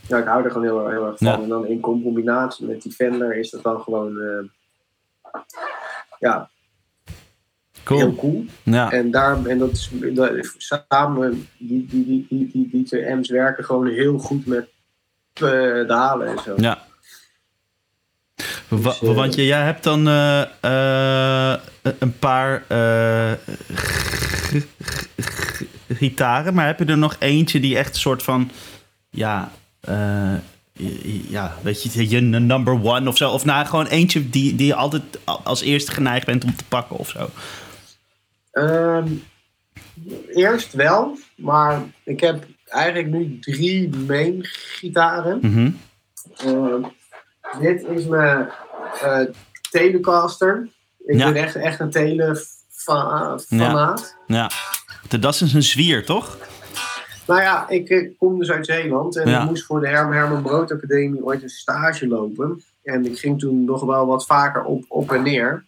ja, 0.09 0.19
ik 0.19 0.25
hou 0.27 0.45
er 0.45 0.51
gewoon 0.51 0.67
heel, 0.67 0.89
heel 0.89 1.07
erg 1.07 1.19
van. 1.19 1.27
Ja. 1.27 1.39
En 1.43 1.49
dan 1.49 1.67
in 1.67 1.81
combinatie 1.81 2.67
met 2.67 2.83
die 2.83 2.93
Fender 2.93 3.37
is 3.37 3.51
dat 3.51 3.63
dan 3.63 3.81
gewoon. 3.81 4.19
eh, 4.21 4.45
ja, 6.19 6.51
heel 7.85 7.99
cool. 7.99 8.15
cool. 8.15 8.45
Ja, 8.63 8.91
En, 8.93 9.11
daar, 9.11 9.47
en 9.47 9.59
dat 9.59 9.71
is 9.71 9.91
dat, 10.15 10.55
samen, 10.57 11.49
die, 11.59 11.87
die, 11.87 12.05
die, 12.05 12.27
die, 12.29 12.51
die, 12.51 12.69
die 12.71 12.85
twee 12.85 13.11
amps 13.13 13.29
werken 13.31 13.65
gewoon 13.65 13.87
heel 13.87 14.19
goed 14.19 14.47
met 14.47 14.69
pedalen 15.33 16.27
en 16.27 16.39
zo. 16.39 16.55
ja. 16.57 16.89
Dus, 18.71 19.01
eh, 19.01 19.15
want 19.15 19.35
je- 19.35 19.47
jij 19.47 19.63
hebt 19.65 19.85
dan 19.85 20.09
eh, 20.09 20.41
eh, 20.61 21.61
een 21.99 22.19
paar 22.19 22.65
gitaren, 25.89 26.55
maar 26.55 26.67
heb 26.67 26.79
je 26.79 26.85
er 26.85 26.99
nog 26.99 27.17
eentje 27.19 27.61
die 27.61 27.77
echt 27.77 27.95
een 27.95 28.01
soort 28.01 28.23
van, 28.23 28.51
ja, 29.11 29.51
ja, 31.29 31.55
weet 31.63 31.83
je, 31.83 32.09
je 32.09 32.21
number 32.21 32.73
one 32.85 33.09
of 33.09 33.17
zo? 33.17 33.31
Of 33.31 33.45
nou, 33.45 33.67
gewoon 33.67 33.87
eentje 33.87 34.31
die, 34.31 34.55
die 34.57 34.67
je 34.67 34.75
altijd 34.75 35.03
als 35.45 35.61
eerste 35.61 35.93
geneigd 35.93 36.27
bent 36.27 36.45
om 36.45 36.57
te 36.57 36.65
pakken 36.69 36.97
of 36.97 37.09
zo? 37.09 37.31
Ehm, 38.53 39.07
eerst 40.35 40.73
wel, 40.73 41.19
maar 41.37 41.83
ik 42.05 42.21
heb 42.21 42.45
eigenlijk 42.67 43.09
nu 43.11 43.39
drie 43.41 43.89
main 44.07 44.39
gitaren. 44.43 45.41
Ehm, 46.37 46.83
dit 47.61 47.85
is 47.85 48.05
mijn 48.05 48.49
eh, 49.03 49.21
Telecaster. 49.71 50.69
Ik 51.07 51.19
Ja. 51.19 51.33
ben 51.33 51.43
echt, 51.43 51.55
echt 51.57 51.81
een 51.81 51.91
tele-fanaat. 51.91 53.47
Ja, 54.27 54.51
De- 55.09 55.19
dat 55.19 55.35
is 55.41 55.53
een 55.53 55.63
zwier, 55.63 56.05
toch? 56.05 56.39
Nou 57.27 57.41
ja, 57.41 57.69
ik 57.69 57.89
eh, 57.89 58.11
kom 58.19 58.39
dus 58.39 58.51
uit 58.51 58.67
Zeeland 58.67 59.17
en 59.17 59.29
Ja. 59.29 59.43
ik 59.43 59.49
moest 59.49 59.65
voor 59.65 59.81
de 59.81 59.89
Herman 59.89 60.13
Herman 60.15 60.43
Brood 60.43 60.73
Academie 60.73 61.25
ooit 61.25 61.43
een 61.43 61.49
stage 61.49 62.07
lopen. 62.09 62.63
En 62.83 63.05
ik 63.07 63.19
ging 63.19 63.39
toen 63.41 63.65
nog 63.65 63.83
wel 63.85 64.07
wat 64.07 64.27
vaker 64.27 64.63
op, 64.65 64.85
op 64.89 65.13
en 65.13 65.23
neer. 65.23 65.65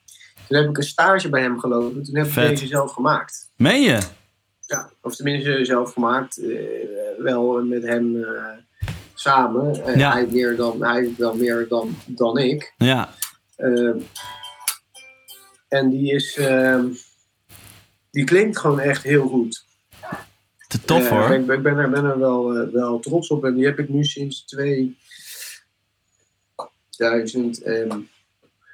Toen 0.48 0.58
heb 0.58 0.68
ik 0.68 0.76
een 0.76 0.82
stage 0.82 1.28
bij 1.28 1.40
hem 1.42 1.60
gelopen. 1.60 2.02
Toen 2.02 2.16
heb 2.16 2.26
ik 2.26 2.34
deze 2.34 2.66
zelf 2.66 2.92
gemaakt. 2.92 3.50
Meen 3.56 3.82
je? 3.82 3.98
Ja, 4.66 4.90
of 5.02 5.16
tenminste 5.16 5.64
zelf 5.64 5.92
gemaakt. 5.92 6.36
eh, 6.38 6.48
wel 7.18 7.64
met 7.64 7.82
hem 7.82 8.16
samen. 9.22 9.84
Eh, 9.86 9.96
Ja. 9.96 10.12
Hij 10.12 10.26
meer 10.30 10.56
dan, 10.56 10.82
hij 10.84 11.14
wel 11.18 11.36
meer 11.36 11.66
dan, 11.68 11.96
dan 12.06 12.38
ik. 12.38 12.74
Ja. 12.76 13.14
Ehm, 13.56 13.98
en 15.68 15.90
die 15.90 16.12
is... 16.12 16.36
ehm, 16.36 16.86
die 18.10 18.24
klinkt 18.24 18.58
gewoon 18.58 18.80
echt 18.80 19.02
heel 19.02 19.28
goed. 19.28 19.64
Te 20.68 20.80
tof 20.80 21.02
Eh, 21.04 21.08
hoor. 21.10 21.30
Ik, 21.30 21.46
ben- 21.46 21.56
ik 21.56 21.62
ben 21.62 21.76
er, 21.78 21.90
ben 21.90 22.04
er 22.04 22.18
wel, 22.18 22.54
eh, 22.56 22.72
wel 22.72 22.98
trots 23.00 23.28
op. 23.28 23.44
En 23.44 23.54
die 23.54 23.64
heb 23.64 23.78
ik 23.78 23.88
nu 23.88 24.04
sinds 24.04 24.44
2000. 26.90 27.62
En... 27.62 28.08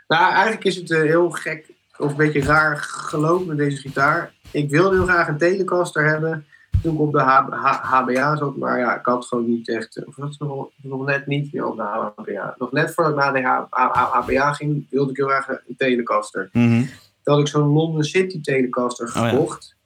Nou, 0.08 0.32
eigenlijk 0.32 0.64
is 0.64 0.76
het 0.76 0.88
heel 0.88 1.30
gek 1.30 1.66
of 1.96 2.10
een 2.10 2.16
beetje 2.16 2.40
raar 2.42 2.76
gelopen 2.76 3.46
met 3.46 3.56
deze 3.56 3.76
gitaar. 3.76 4.32
Ik 4.50 4.70
wilde 4.70 4.96
heel 4.96 5.04
graag 5.04 5.28
een 5.28 5.38
Telecaster 5.38 6.04
hebben 6.08 6.46
toen 6.82 6.94
ik 6.94 7.00
op 7.00 7.12
de 7.12 7.20
H- 7.20 7.48
H- 7.50 7.82
HBA 7.82 8.36
zat. 8.36 8.56
Maar 8.56 8.78
ja, 8.78 8.98
ik 8.98 9.06
had 9.06 9.26
gewoon 9.26 9.46
niet 9.48 9.68
echt. 9.68 9.96
eh, 9.96 10.06
Of 10.08 10.16
was 10.16 10.38
nog, 10.38 10.68
nog 10.82 11.04
net 11.06 11.26
niet? 11.26 11.50
Ja, 11.50 11.66
op 11.66 11.76
de 11.76 11.82
HBA. 11.82 12.54
Nog 12.58 12.72
net 12.72 12.94
voordat 12.94 13.12
ik 13.12 13.18
naar 13.18 13.32
de 13.32 13.66
H- 13.70 14.12
HBA 14.12 14.52
ging, 14.52 14.86
wilde 14.90 15.10
ik 15.10 15.16
heel 15.16 15.28
graag 15.28 15.48
een 15.48 15.76
Telecaster. 15.76 16.48
Mhm. 16.52 16.82
Toen 17.22 17.34
had 17.34 17.38
ik 17.38 17.48
zo'n 17.48 17.72
London 17.72 18.04
City 18.04 18.40
Telecaster 18.40 19.06
Oh 19.08 19.14
ja. 19.14 19.28
gekocht. 19.28 19.76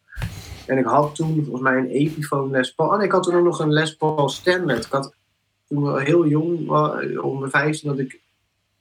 En 0.67 0.79
ik 0.79 0.85
had 0.85 1.15
toen 1.15 1.35
volgens 1.43 1.61
mij 1.63 1.77
een 1.77 1.89
Epiphone 1.89 2.51
Les 2.51 2.75
Paul. 2.75 2.95
En 2.95 3.01
ik 3.01 3.13
had 3.13 3.23
toen 3.23 3.35
ook 3.35 3.45
nog 3.45 3.59
een 3.61 3.73
Les 3.73 3.97
Paul 3.97 4.29
Standard. 4.29 4.85
Ik 4.85 4.93
had 4.93 5.15
toen 5.69 5.99
heel 5.99 6.27
jong, 6.27 6.69
wel, 6.69 7.01
om 7.21 7.39
mijn 7.39 7.51
15, 7.51 7.89
had 7.89 7.99
ik 7.99 8.21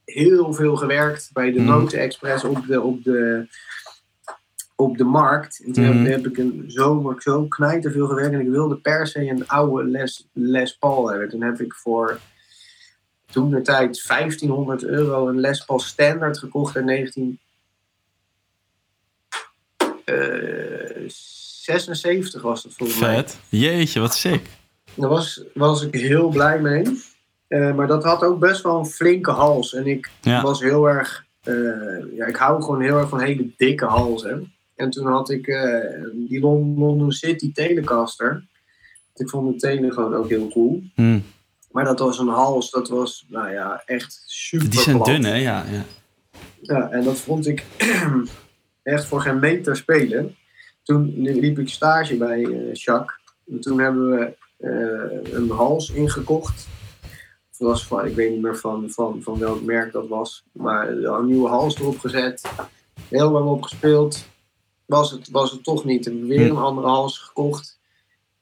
heel 0.06 0.54
veel 0.54 0.76
gewerkt 0.76 1.30
bij 1.34 1.52
de. 1.52 1.60
Noten 1.62 2.00
Express 2.00 2.44
op 2.44 2.68
de, 2.68 2.82
op 2.82 3.04
de, 3.04 3.48
op 4.82 4.98
de 4.98 5.04
markt. 5.04 5.64
En 5.66 5.72
toen 5.72 5.84
heb- 5.84 5.94
Mhm. 5.94 6.06
heb, 6.06 6.28
ik 6.28 6.38
een 6.38 6.64
zomer 6.68 7.22
zo 7.22 7.44
knijter 7.48 7.92
veel 7.92 8.08
gewerkt. 8.08 8.34
En 8.34 8.40
ik 8.40 8.50
wilde 8.50 8.76
per 8.76 9.08
se 9.08 9.28
een 9.30 9.48
oude 9.48 9.90
Les, 9.90 10.28
Les 10.34 10.78
Paul 10.78 11.10
hebben. 11.10 11.30
Toen 11.30 11.42
heb 11.44 11.60
ik 11.62 11.74
voor 11.74 12.20
toen 13.32 13.50
de 13.52 13.62
tijd 13.62 14.04
1500 14.08 14.84
euro 14.84 15.28
een 15.28 15.40
Les 15.40 15.66
Paul 15.66 15.80
Standard 15.80 16.38
gekocht 16.38 16.76
in 16.76 16.86
19 16.86 17.40
eh, 20.06 21.08
76 21.08 22.42
was 22.42 22.64
dat 22.64 22.74
volgens 22.74 23.00
mij. 23.00 23.16
Vet. 23.16 23.40
Jeetje, 23.50 24.00
wat 24.00 24.16
sick. 24.16 24.46
Daar 24.94 25.10
was, 25.10 25.44
was 25.54 25.84
ik 25.86 25.96
heel 25.96 26.30
blij 26.30 26.60
mee. 26.62 27.02
Eh, 27.48 27.76
maar 27.76 27.88
dat 27.88 28.04
had 28.04 28.24
ook 28.24 28.40
best 28.40 28.62
wel 28.64 28.78
een 28.80 28.86
flinke 28.86 29.32
hals. 29.32 29.74
En 29.74 29.88
ik 29.88 30.10
Ja. 30.22 30.42
was 30.42 30.60
heel 30.62 30.90
erg. 30.90 31.26
eh, 31.42 31.54
ja, 32.16 32.26
ik 32.26 32.36
hou 32.36 32.62
gewoon 32.62 32.82
heel 32.82 32.98
erg 32.98 33.10
van 33.10 33.20
hele 33.20 33.50
dikke 33.58 33.86
halzen. 33.86 34.54
En 34.82 34.90
toen 34.90 35.08
had 35.08 35.30
ik 35.30 35.48
eh, 35.48 36.04
die 36.14 36.40
Lon- 36.40 36.80
London 36.80 37.12
City 37.12 37.54
Telecaster. 37.54 38.44
Ik 39.16 39.30
vond 39.30 39.52
de 39.54 39.60
tele 39.60 39.92
gewoon 39.92 40.14
ook 40.16 40.30
heel 40.30 40.48
cool. 40.48 40.84
Hm. 40.96 41.20
Maar 41.72 41.84
dat 41.84 42.00
was 42.00 42.20
een 42.20 42.28
hals, 42.28 42.72
dat 42.72 42.90
was, 42.90 43.26
nou 43.28 43.52
ja, 43.52 43.84
echt 43.86 44.24
super 44.26 44.70
Die 44.70 44.80
zijn 44.80 45.04
dun, 45.04 45.24
hè? 45.24 45.36
Ja, 45.36 45.66
ja. 45.72 45.84
Ja, 46.62 46.90
en 46.90 47.04
dat 47.04 47.18
vond 47.18 47.48
ik 47.48 47.66
echt 48.84 49.06
voor 49.06 49.22
geen 49.22 49.40
meter 49.40 49.76
spelen. 49.76 50.36
Toen 50.84 51.14
liep 51.18 51.60
ik 51.60 51.70
stage 51.70 52.18
bij 52.18 52.44
eh 52.44 52.74
Jacques. 52.74 53.20
En 53.52 53.60
toen 53.60 53.80
hebben 53.80 54.10
we 54.10 54.34
eh, 54.58 55.34
een 55.34 55.50
hals 55.50 55.90
ingekocht. 55.92 56.68
Het 57.50 57.60
was 57.70 57.88
van, 57.88 58.06
ik 58.06 58.16
weet 58.16 58.32
niet 58.32 58.42
meer 58.42 58.58
van, 58.58 58.90
van, 58.90 59.22
van 59.22 59.40
welk 59.40 59.62
merk 59.62 59.92
dat 59.92 60.08
was. 60.08 60.44
Maar 60.52 60.90
een 60.90 61.26
nieuwe 61.26 61.50
hals 61.50 61.80
erop 61.80 62.00
gezet. 62.00 62.42
Heel 63.10 63.32
lang 63.32 63.50
opgespeeld. 63.50 64.30
Was 64.92 65.12
het, 65.12 65.30
was 65.30 65.52
het 65.52 65.64
toch 65.64 65.86
niet. 65.86 66.08
En 66.08 66.28
weer 66.28 66.50
een 66.50 66.58
andere 66.58 66.88
hals 66.88 67.20
gekocht. 67.20 67.80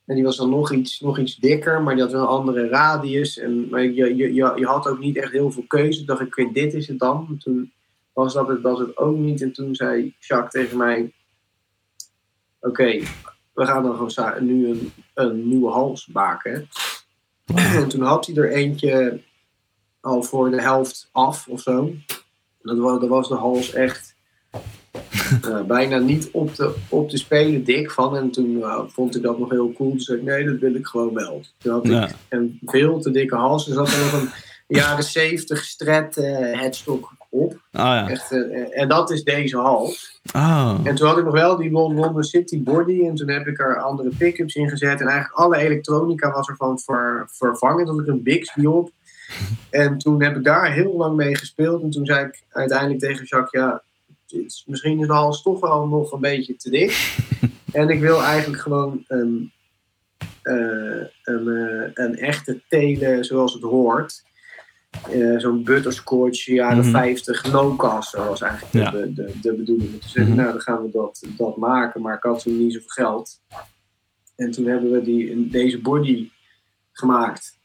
En 0.06 0.16
die 0.16 0.24
was 0.24 0.38
dan 0.38 0.50
nog 0.50 0.72
iets, 0.72 1.00
nog 1.00 1.20
iets 1.20 1.36
dikker, 1.36 1.82
maar 1.82 1.94
die 1.94 2.04
had 2.04 2.12
wel 2.12 2.22
een 2.22 2.28
andere 2.28 2.68
radius. 2.68 3.38
En, 3.38 3.70
maar 3.70 3.84
je, 3.84 4.16
je, 4.16 4.34
je, 4.34 4.52
je 4.56 4.66
had 4.66 4.88
ook 4.88 5.00
niet 5.00 5.18
echt 5.18 5.32
heel 5.32 5.52
veel 5.52 5.64
keuze. 5.68 6.06
Dacht 6.06 6.22
ik, 6.22 6.54
dit 6.54 6.74
is 6.74 6.88
het 6.88 7.00
dan. 7.00 7.26
En 7.30 7.38
toen 7.38 7.72
was 8.14 8.34
dat 8.34 8.48
het, 8.48 8.62
was 8.62 8.80
het 8.80 8.98
ook 8.98 9.18
niet. 9.18 9.42
En 9.42 9.54
toen 9.54 9.76
zei 9.76 10.16
Jacques 10.20 10.52
tegen 10.52 10.78
mij: 10.78 11.14
Oké, 12.60 13.00
we 13.54 13.66
gaan 13.66 13.84
dan 13.84 13.96
gewoon 13.96 14.46
nu 14.46 14.70
een, 14.70 14.92
een 15.14 15.48
nieuwe 15.48 15.72
hals 15.72 16.08
maken. 16.08 16.68
En 17.56 17.88
toen 17.88 18.02
had 18.02 18.26
hij 18.26 18.36
er 18.36 18.52
eentje 18.52 19.22
al 20.00 20.24
voor 20.24 20.52
de 20.52 20.62
helft 20.62 21.10
af 21.12 21.48
of 21.48 21.62
zo. 21.62 21.94
Dat 22.62 22.78
was, 22.78 23.00
dat 23.00 23.10
was 23.10 23.28
de 23.28 23.36
hals 23.36 23.74
echt 23.74 24.09
eh, 25.48 25.62
bijna 25.62 25.98
niet 25.98 26.30
op 26.32 26.54
te, 26.54 26.74
op 26.90 27.10
te 27.10 27.18
spelen 27.18 27.64
dik 27.64 27.92
van. 27.92 28.18
En 28.18 28.32
toen 28.32 28.64
eh, 28.64 28.80
vond 28.88 29.16
ik 29.16 29.22
dat 29.22 29.40
nog 29.40 29.50
heel 29.50 29.74
cool. 29.74 29.90
Toen 29.90 30.00
zei 30.00 30.18
ik, 30.18 30.24
nee, 30.24 30.46
dat 30.46 30.60
wil 30.60 30.76
ik 30.76 30.86
gewoon 30.86 31.14
wel. 31.14 31.42
Toen 31.58 31.72
had 31.74 31.88
Ja. 31.88 32.08
ik 32.08 32.16
een 32.30 32.60
veel 32.66 33.00
te 33.00 33.12
dikke 33.12 33.36
hals. 33.36 33.68
Er 33.68 33.74
zat 33.74 33.88
er 33.92 34.00
nog 34.00 34.22
een 34.22 34.30
jaren 34.68 35.04
70 35.04 35.64
stret 35.64 36.18
eh 36.18 36.60
headstock 36.60 37.12
op. 37.30 37.52
Oh 37.52 37.58
ja. 37.72 38.10
Echt, 38.10 38.32
en 38.72 38.88
dat 38.88 39.12
is 39.12 39.24
deze 39.24 39.58
hals. 39.58 40.22
Oh. 40.36 40.76
En 40.84 40.96
toen 40.96 41.08
had 41.08 41.18
ik 41.18 41.24
nog 41.24 41.34
wel 41.34 41.56
die 41.58 41.72
Lon- 41.72 41.96
London 41.96 42.24
City 42.24 42.64
body. 42.64 43.02
En 43.06 43.16
toen 43.16 43.30
heb 43.30 43.48
ik 43.48 43.60
er 43.60 43.82
andere 43.82 44.10
pick-ups 44.18 44.56
in 44.56 44.70
gezet. 44.70 45.02
En 45.02 45.08
eigenlijk 45.08 45.40
alle 45.40 45.58
elektronica 45.58 46.32
was 46.32 46.48
ervan 46.48 46.80
ver, 46.80 47.28
vervangen. 47.32 47.86
Toen 47.86 47.96
had 47.98 48.08
ik 48.08 48.14
een 48.14 48.24
Bixby 48.24 48.66
op. 48.66 48.92
En 49.70 49.98
toen 49.98 50.24
heb 50.24 50.36
ik 50.36 50.44
daar 50.44 50.72
heel 50.74 50.94
lang 50.98 51.16
mee 51.16 51.36
gespeeld. 51.36 51.82
En 51.82 51.90
toen 51.90 52.06
zei 52.06 52.26
ik 52.26 52.44
uiteindelijk 52.50 53.00
tegen 53.00 53.26
Jacques... 53.26 53.62
Ja, 53.62 53.84
is- 54.32 54.64
misschien 54.68 55.00
is 55.00 55.08
de 55.08 55.14
hals 55.14 55.42
toch 55.42 55.60
wel 55.60 55.88
nog 55.88 56.12
een 56.12 56.20
beetje 56.20 56.56
te 56.56 56.70
dik. 56.70 57.18
en 57.72 57.90
ik 57.90 58.00
wil 58.00 58.22
eigenlijk 58.24 58.62
gewoon 58.62 59.04
een, 59.08 59.52
eh, 60.42 61.06
een, 61.24 61.48
eh, 61.48 61.90
een 61.94 62.18
echte 62.18 62.62
telen 62.68 63.26
zoals 63.26 63.54
het 63.54 63.64
hoort. 63.64 64.28
Eh, 65.10 65.38
Zo'n 65.38 65.64
butterscotch 65.64 66.46
jaren 66.46 66.78
Mhm. 66.78 66.90
50 66.92 67.52
no-caster 67.52 68.26
was 68.28 68.42
eigenlijk 68.42 68.74
Ja. 68.74 68.92
de, 68.92 69.14
de, 69.14 69.34
de 69.42 69.54
bedoeling. 69.54 69.92
Toen 69.92 70.10
zei 70.10 70.26
ik, 70.26 70.32
Mhm. 70.32 70.40
nou 70.42 70.52
dan 70.52 70.62
gaan 70.62 70.84
we 70.84 70.92
dat, 70.92 71.24
dat 71.38 71.58
maken. 71.58 72.02
Maar 72.02 72.16
ik 72.16 72.24
had 72.24 72.42
toen 72.42 72.58
niet 72.58 72.74
zoveel 72.74 72.88
geld. 72.90 73.42
En 74.36 74.52
toen 74.52 74.66
hebben 74.66 74.92
we 74.92 75.02
die, 75.02 75.50
deze 75.50 75.80
body 75.82 76.30
gemaakt. 76.92 77.59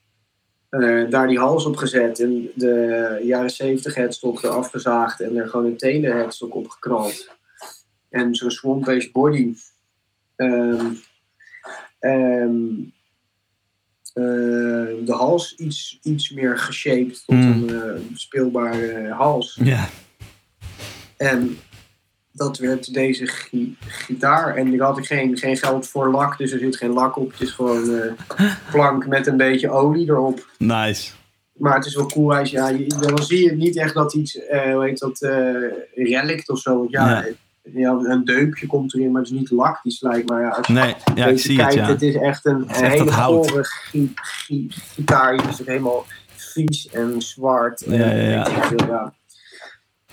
Eh, 0.81 1.11
daar 1.11 1.29
die 1.29 1.39
hals 1.39 1.65
op 1.65 1.77
gezet 1.77 2.21
en 2.21 2.51
de 2.55 3.21
jaren 3.23 3.51
70 3.51 3.95
headstock 3.95 4.43
eraf 4.43 4.71
gezaagd 4.71 5.21
en 5.21 5.37
er 5.37 5.49
gewoon 5.49 5.67
een 5.67 5.77
telen 5.77 6.17
headstock 6.17 6.55
op 6.55 6.69
geknald. 6.69 7.29
En 8.11 8.35
zo'n 8.35 8.51
swamp-based 8.51 9.13
body. 9.13 9.55
Eh, 10.37 10.91
de 15.05 15.13
hals 15.13 15.55
iets, 15.55 15.99
iets 16.03 16.31
meer 16.31 16.59
geshaped 16.59 17.23
tot 17.27 17.37
Mm. 17.37 17.69
een 17.69 17.83
eh, 17.83 18.01
speelbare 18.15 19.09
hals. 19.09 19.61
Ja. 19.63 19.89
En 21.17 21.59
dat 22.37 22.59
werd 22.59 22.95
deze 22.95 23.27
gi- 23.27 23.77
gitaar. 23.81 24.57
En 24.57 24.77
daar 24.77 24.87
had 24.87 24.99
ik 24.99 25.07
geen, 25.07 25.37
geen 25.39 25.57
geld 25.57 25.89
voor 25.89 26.11
lak, 26.11 26.39
dus 26.39 26.53
er 26.53 26.59
zit 26.59 26.77
geen 26.77 26.93
lak 26.93 27.17
op. 27.17 27.31
Het 27.33 27.41
is 27.41 27.51
gewoon 27.51 27.95
eh, 28.01 28.13
plank 28.73 29.07
met 29.07 29.27
een 29.27 29.37
beetje 29.37 29.71
olie 29.71 30.09
erop. 30.09 30.47
Nice. 30.59 31.13
Maar 31.53 31.75
het 31.75 31.87
is 31.87 31.95
wel 31.95 32.07
cool 32.07 32.35
als 32.37 32.51
ja, 32.51 32.69
je, 32.69 32.87
dan 32.87 33.23
zie 33.23 33.45
je 33.45 33.53
niet 33.57 33.77
echt 33.77 33.95
dat 33.95 34.15
iets, 34.15 34.39
eh 34.47 34.73
hoe 34.75 34.85
heet 34.85 34.99
dat, 34.99 35.23
eh 35.23 35.55
relict 35.95 36.49
of 36.49 36.59
zo. 36.59 36.79
Want 36.79 36.91
ja, 36.91 37.09
Ja. 37.09 37.25
ja, 37.75 37.91
een 38.03 38.25
deukje 38.25 38.67
komt 38.67 38.95
erin, 38.95 39.11
maar 39.13 39.23
het 39.23 39.31
is 39.31 39.37
niet 39.39 39.51
lak 39.51 39.83
die 39.83 39.93
slijt. 39.93 40.29
Maar 40.29 40.41
ja, 40.41 40.49
als 40.49 40.67
je 40.67 40.73
Nee, 40.73 40.95
ja, 41.15 41.27
ik 41.27 41.39
zie 41.39 41.57
het, 41.57 41.61
kijkt, 41.67 41.87
ja. 41.87 41.93
het 41.93 42.03
is 42.03 42.15
echt 42.15 42.45
een, 42.47 42.69
is 42.69 42.77
een 42.79 42.85
echt 42.85 42.99
hele 42.99 43.13
gore 43.13 43.65
gi- 43.65 44.13
gi- 44.15 44.67
gitaar. 44.71 45.37
Die 45.37 45.49
is 45.49 45.61
helemaal 45.67 46.05
vies 46.37 46.89
en 46.91 47.23
zwart. 47.23 47.81
En 47.83 47.99
Ja, 47.99 48.07
ja, 48.07 48.29
ja. 48.31 48.45
weet 48.45 48.57
ik 48.57 48.65
veel, 48.65 48.87
ja. 48.89 49.13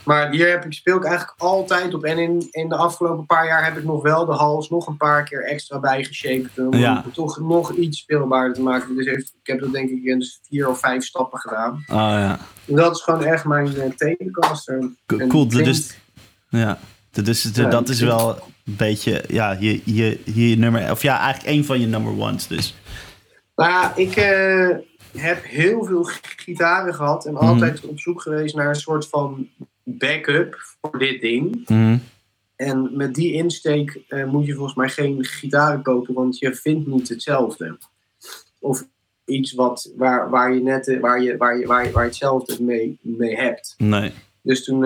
Maar 0.03 0.29
hier 0.31 0.49
heb 0.49 0.65
ik, 0.65 0.73
speel 0.73 0.97
ik 0.97 1.03
eigenlijk 1.03 1.33
altijd 1.41 1.93
op. 1.93 2.03
En 2.03 2.17
in, 2.17 2.47
in 2.51 2.69
de 2.69 2.75
afgelopen 2.75 3.25
paar 3.25 3.45
jaar 3.45 3.63
heb 3.65 3.77
ik 3.77 3.83
nog 3.83 4.01
wel 4.01 4.25
de 4.25 4.31
hals 4.31 4.69
nog 4.69 4.87
een 4.87 4.97
paar 4.97 5.23
keer 5.23 5.43
extra 5.45 5.79
bijgeshaped. 5.79 6.49
Om 6.57 6.73
Ja. 6.73 7.01
het 7.05 7.13
toch 7.13 7.39
nog 7.39 7.71
iets 7.73 7.99
speelbaarder 7.99 8.53
te 8.55 8.61
maken. 8.61 8.95
Dus 8.95 9.05
heeft, 9.05 9.33
ik 9.41 9.47
heb 9.47 9.59
dat 9.59 9.71
denk 9.71 9.89
ik 9.89 10.03
in 10.03 10.23
vier 10.49 10.69
of 10.69 10.79
vijf 10.79 11.03
stappen 11.03 11.39
gedaan. 11.39 11.73
Oh 11.87 11.95
ja. 11.95 12.39
En 12.67 12.75
dat 12.75 12.95
is 12.95 13.01
gewoon 13.01 13.23
echt 13.23 13.45
mijn 13.45 13.67
uh, 13.75 13.83
telecaster. 13.95 14.89
Co- 15.05 15.17
En 15.17 15.27
Cool. 15.27 15.47
Dus, 15.47 15.97
ja. 16.49 16.77
Dus 17.11 17.41
de- 17.41 17.61
Ja, 17.61 17.69
dat 17.69 17.89
is 17.89 17.99
wel 18.01 18.35
een 18.65 18.75
beetje, 18.75 19.23
ja, 19.27 19.51
je, 19.59 19.81
je, 19.85 20.21
je 20.25 20.57
nummer, 20.57 20.91
of 20.91 21.01
ja, 21.01 21.19
eigenlijk 21.19 21.53
één 21.55 21.65
van 21.65 21.79
je 21.79 21.87
number 21.87 22.17
ones. 22.17 22.47
Dus. 22.47 22.75
Nou 23.55 23.69
ja, 23.71 23.95
ik 23.95 24.15
eh, 24.15 24.67
heb 25.17 25.43
heel 25.43 25.83
veel 25.85 26.09
gitaren 26.37 26.93
gehad 26.95 27.25
en 27.25 27.33
Mhm. 27.33 27.45
altijd 27.45 27.85
op 27.85 27.99
zoek 27.99 28.21
geweest 28.21 28.55
naar 28.55 28.67
een 28.67 28.75
soort 28.75 29.07
van 29.09 29.47
backup 29.97 30.55
voor 30.81 30.99
dit 30.99 31.21
ding. 31.21 31.69
Mhm. 31.69 31.97
En 32.55 32.89
met 32.93 33.15
die 33.15 33.33
insteek 33.33 34.03
eh, 34.07 34.25
moet 34.25 34.45
je 34.45 34.53
volgens 34.53 34.75
mij 34.75 34.89
geen 34.89 35.25
gitaren 35.25 35.81
kopen, 35.81 36.13
want 36.13 36.39
je 36.39 36.55
vindt 36.55 36.87
niet 36.87 37.09
hetzelfde. 37.09 37.77
Of 38.59 38.87
iets 39.25 39.53
wat, 39.53 39.93
waar, 39.95 40.29
waar, 40.29 40.53
je 40.53 40.61
net, 40.61 40.87
eh, 40.87 40.99
waar, 40.99 41.21
je, 41.21 41.37
waar, 41.37 41.59
je, 41.59 41.65
waar, 41.65 41.85
je, 41.85 41.91
waar 41.91 42.03
je 42.03 42.09
hetzelfde 42.09 42.63
mee, 42.63 42.97
mee 43.01 43.35
hebt. 43.35 43.75
Nee. 43.77 44.11
Dus 44.41 44.63
toen 44.63 44.83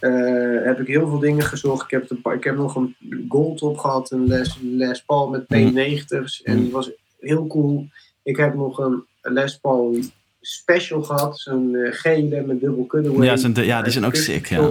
eh, 0.00 0.64
heb 0.64 0.80
ik 0.80 0.86
heel 0.86 1.08
veel 1.08 1.18
dingen 1.18 1.44
gezocht. 1.44 1.84
Ik 1.84 1.90
heb, 1.90 2.10
een 2.10 2.32
ik 2.32 2.44
heb 2.44 2.56
nog 2.56 2.74
een 2.74 2.96
gold 3.28 3.62
op 3.62 3.78
gehad, 3.78 4.10
een 4.10 4.26
Les, 4.26 4.58
Les 4.62 5.04
Paul 5.04 5.28
met 5.28 5.42
P90's. 5.42 6.42
En 6.42 6.60
die 6.60 6.72
was 6.72 6.90
heel 7.18 7.46
cool. 7.46 7.88
Ik 8.22 8.36
heb 8.36 8.54
nog 8.54 8.78
een 8.78 9.04
Les 9.20 9.58
Paul 9.58 9.96
special 10.40 11.02
gehad, 11.02 11.38
zo'n 11.40 11.74
eh, 11.74 11.92
gele 11.92 12.42
met 12.46 12.60
dubbel 12.60 12.86
cutaway. 12.86 13.26
Ja, 13.26 13.36
zijn 13.36 13.52
de- 13.52 13.64
ja, 13.64 13.82
die 13.82 13.92
zijn 13.92 14.04
ook 14.04 14.14
sick, 14.14 14.46
ja. 14.46 14.70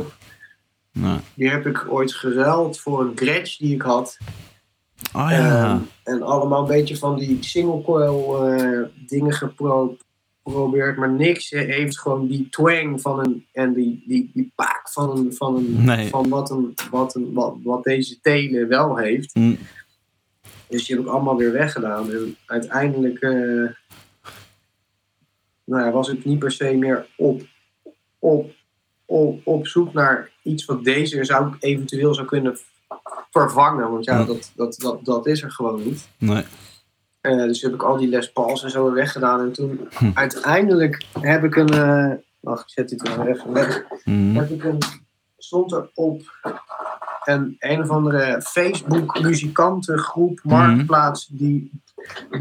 Die 1.33 1.49
heb 1.49 1.65
ik 1.65 1.85
ooit 1.89 2.13
geruild 2.13 2.79
voor 2.79 3.01
een 3.01 3.11
Gretsch 3.15 3.57
die 3.59 3.73
ik 3.73 3.81
had. 3.81 4.17
Oh 5.13 5.27
ja. 5.29 5.63
Ehm, 5.71 5.79
en 6.03 6.21
allemaal 6.21 6.61
een 6.61 6.67
beetje 6.67 6.97
van 6.97 7.17
die 7.19 7.37
single 7.41 7.81
coil 7.81 8.45
eh, 8.47 8.81
dingen 9.07 9.33
gepro- 9.33 9.97
geprobeerd. 10.43 10.97
Maar 10.97 11.11
niks 11.11 11.49
heeft 11.49 11.99
gewoon 11.99 12.27
die 12.27 12.47
twang 12.49 13.01
van 13.01 13.19
een. 13.19 13.45
En 13.51 13.73
die, 13.73 14.03
die, 14.07 14.31
die 14.33 14.51
paak 14.55 14.89
van, 14.91 15.17
een, 15.17 15.33
van, 15.33 15.55
een, 15.55 15.83
Nee. 15.85 16.07
van 16.07 16.29
wat, 16.29 16.49
een, 16.49 16.73
wat, 16.91 17.15
een, 17.15 17.33
wat, 17.33 17.55
wat 17.63 17.83
deze 17.83 18.19
telen 18.21 18.67
wel 18.67 18.97
heeft. 18.97 19.35
Mm. 19.35 19.57
Dus 20.67 20.85
die 20.85 20.95
heb 20.95 21.05
ik 21.05 21.11
allemaal 21.11 21.37
weer 21.37 21.51
weggedaan. 21.51 22.11
En 22.11 22.35
uiteindelijk 22.45 23.19
eh, 23.19 23.65
nou 25.69 25.85
ja, 25.85 25.91
was 25.91 26.09
ik 26.09 26.25
niet 26.25 26.39
per 26.39 26.51
se 26.51 26.73
meer 26.73 27.05
op, 27.17 27.41
op, 28.19 28.51
op, 29.05 29.41
op 29.47 29.67
zoek 29.67 29.93
naar 29.93 30.29
iets 30.43 30.65
wat 30.65 30.83
deze 30.83 31.23
zou 31.23 31.53
eventueel 31.59 32.13
zou 32.13 32.27
kunnen 32.27 32.57
vervangen. 33.31 33.91
Want 33.91 34.05
ja, 34.05 34.23
dat, 34.23 34.51
dat, 34.55 34.75
dat, 34.79 35.05
dat 35.05 35.27
is 35.27 35.41
er 35.43 35.51
gewoon 35.51 35.83
niet. 35.83 36.07
Nee. 36.17 36.43
Eh, 37.21 37.37
dus 37.37 37.61
heb 37.61 37.73
ik 37.73 37.83
al 37.83 37.97
die 37.97 38.07
Les 38.09 38.31
Pauls 38.31 38.63
en 38.63 38.69
zo 38.71 38.83
weer 38.85 38.93
weggedaan. 38.93 39.39
En 39.39 39.51
toen 39.51 39.87
Hm. 39.97 40.11
uiteindelijk 40.13 41.05
heb 41.19 41.43
ik 41.43 41.55
een. 41.55 41.69
eh, 41.69 42.11
wacht, 42.39 42.61
ik 42.61 42.69
zet 42.69 42.89
dit 42.89 43.07
er 43.07 43.27
even 43.27 43.53
weg. 43.53 43.83
Mhm. 44.05 44.35
Heb 44.35 44.49
ik 44.49 44.63
een, 44.63 44.77
stond 45.37 45.71
er 45.71 45.89
op 45.93 46.21
een, 47.23 47.55
een 47.59 47.81
of 47.81 47.89
andere 47.89 48.41
Facebook 48.41 49.21
muzikantengroep, 49.21 50.39
Mhm. 50.43 50.55
marktplaats, 50.55 51.27
die 51.27 51.71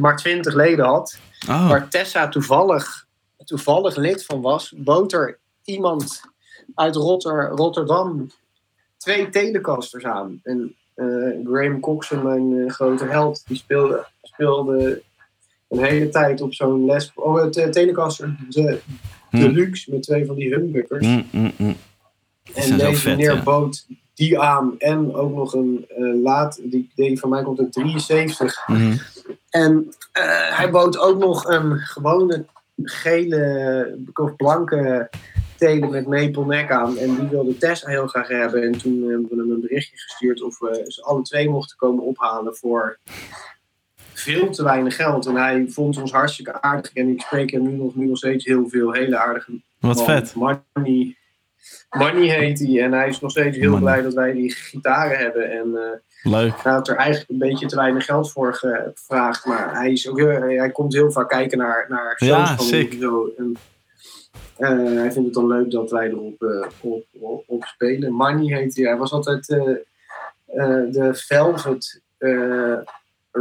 maar 0.00 0.16
20 0.16 0.54
leden 0.54 0.84
had. 0.84 1.18
Oh. 1.48 1.68
Waar 1.68 1.88
Tessa 1.88 2.28
toevallig, 2.28 3.06
toevallig 3.48 3.96
lid 3.96 4.24
van 4.24 4.40
was, 4.40 4.72
bood 4.76 5.12
er 5.12 5.38
iemand 5.64 6.20
uit 6.74 6.96
Rotter, 6.96 7.48
Rotterdam 7.48 8.30
twee 8.96 9.28
telecasters 9.28 10.04
aan. 10.04 10.40
En 10.42 10.74
eh, 10.94 11.06
Graham 11.44 11.80
Coxon, 11.80 12.22
mijn 12.22 12.66
eh, 12.66 12.72
grote 12.72 13.04
held, 13.04 13.42
die 13.46 13.56
speelde, 13.56 14.06
speelde 14.22 15.02
een 15.68 15.84
hele 15.84 16.08
tijd 16.08 16.40
op 16.40 16.54
zo'n 16.54 16.84
les. 16.84 17.12
Oh, 17.14 17.42
het 17.42 17.72
telecaster 17.72 18.36
de, 18.48 18.80
deluxe 19.30 19.90
met 19.90 20.02
twee 20.02 20.26
van 20.26 20.36
die 20.36 20.54
humbuckers. 20.54 21.06
Mm, 21.06 21.26
mm, 21.30 21.52
mm. 21.56 21.76
En 22.54 22.78
deze 22.78 23.08
meneer 23.08 23.34
ja. 23.34 23.42
bood 23.42 23.86
die 24.14 24.38
aan 24.38 24.74
en 24.78 25.14
ook 25.14 25.34
nog 25.34 25.54
een 25.54 25.84
eh, 25.88 26.22
laat, 26.22 26.60
die, 26.62 26.90
die 26.94 27.18
van 27.18 27.28
mij 27.28 27.42
komt 27.42 27.58
uit 27.58 27.72
73, 27.72 28.66
Mhm. 28.66 28.96
En 29.50 29.92
hij 30.50 30.70
bood 30.70 30.98
ook 30.98 31.18
nog 31.18 31.46
een 31.46 31.78
gewone 31.78 32.44
gele 32.82 33.98
of 34.14 34.36
blanke 34.36 35.10
telen 35.56 35.90
met 35.90 36.06
maple 36.06 36.46
nek 36.46 36.70
aan. 36.70 36.98
En 36.98 37.14
die 37.14 37.28
wilde 37.28 37.56
Tessa 37.56 37.88
heel 37.88 38.06
graag 38.06 38.28
hebben. 38.28 38.62
En 38.62 38.78
toen 38.78 39.02
hebben 39.02 39.28
we 39.28 39.36
hem 39.36 39.50
een 39.50 39.60
berichtje 39.60 39.96
gestuurd 39.96 40.42
of 40.42 40.58
we 40.58 40.84
ze 40.88 41.02
alle 41.02 41.22
twee 41.22 41.48
mochten 41.48 41.76
komen 41.76 42.04
ophalen 42.04 42.56
voor 42.56 42.98
veel 44.12 44.50
te 44.50 44.62
weinig 44.64 44.96
geld. 44.96 45.26
En 45.26 45.36
hij 45.36 45.66
vond 45.68 45.98
ons 46.00 46.12
hartstikke 46.12 46.62
aardig. 46.62 46.92
En 46.92 47.08
ik 47.08 47.20
spreek 47.20 47.50
hem 47.50 47.62
nu 47.62 47.70
nog, 47.76 47.94
nu 47.94 48.06
nog 48.06 48.16
steeds 48.16 48.44
heel 48.44 48.68
veel. 48.68 48.92
Hele 48.92 49.18
aardige 49.18 49.60
Wat 49.78 49.96
man. 49.96 50.04
vet. 50.04 50.34
Money, 50.34 51.16
Money 51.90 52.28
heet 52.28 52.58
hij. 52.58 52.82
En 52.82 52.92
hij 52.92 53.08
is 53.08 53.20
nog 53.20 53.30
steeds 53.30 53.56
heel 53.56 53.70
Money. 53.70 53.80
blij 53.92 54.02
dat 54.02 54.14
wij 54.14 54.32
die 54.32 54.52
gitaren 54.52 55.18
hebben. 55.18 55.50
En 55.50 55.76
eh, 55.76 56.07
Leuk. 56.22 56.62
hij 56.62 56.72
had 56.72 56.88
er 56.88 56.96
eigenlijk 56.96 57.30
een 57.30 57.38
beetje 57.38 57.66
te 57.66 57.76
weinig 57.76 58.04
geld 58.04 58.32
voor 58.32 58.54
gevraagd. 58.54 59.44
Maar 59.46 59.74
hij, 59.74 59.92
is 59.92 60.08
ook, 60.08 60.18
heel- 60.18 60.40
hij 60.40 60.70
komt 60.70 60.92
heel 60.94 61.12
vaak 61.12 61.28
kijken 61.28 61.58
naar, 61.58 61.86
naar 61.88 62.16
shows 62.24 62.30
Ja, 62.48 62.56
van 62.56 62.64
sick. 62.64 62.92
Zo. 63.00 63.30
En, 63.36 63.56
eh, 64.56 64.68
hij 64.76 65.12
vindt 65.12 65.16
het 65.16 65.34
dan 65.34 65.46
leuk 65.46 65.70
dat 65.70 65.90
wij 65.90 66.08
erop 66.08 66.42
eh, 66.42 66.66
op, 66.80 67.04
op, 67.20 67.44
op 67.46 67.64
spelen. 67.64 68.12
Money 68.12 68.58
heet 68.58 68.76
hij. 68.76 68.84
Hij 68.86 68.96
was 68.96 69.12
altijd 69.12 69.48
eh, 69.48 69.64
de 70.90 71.10
Velvet 71.12 72.00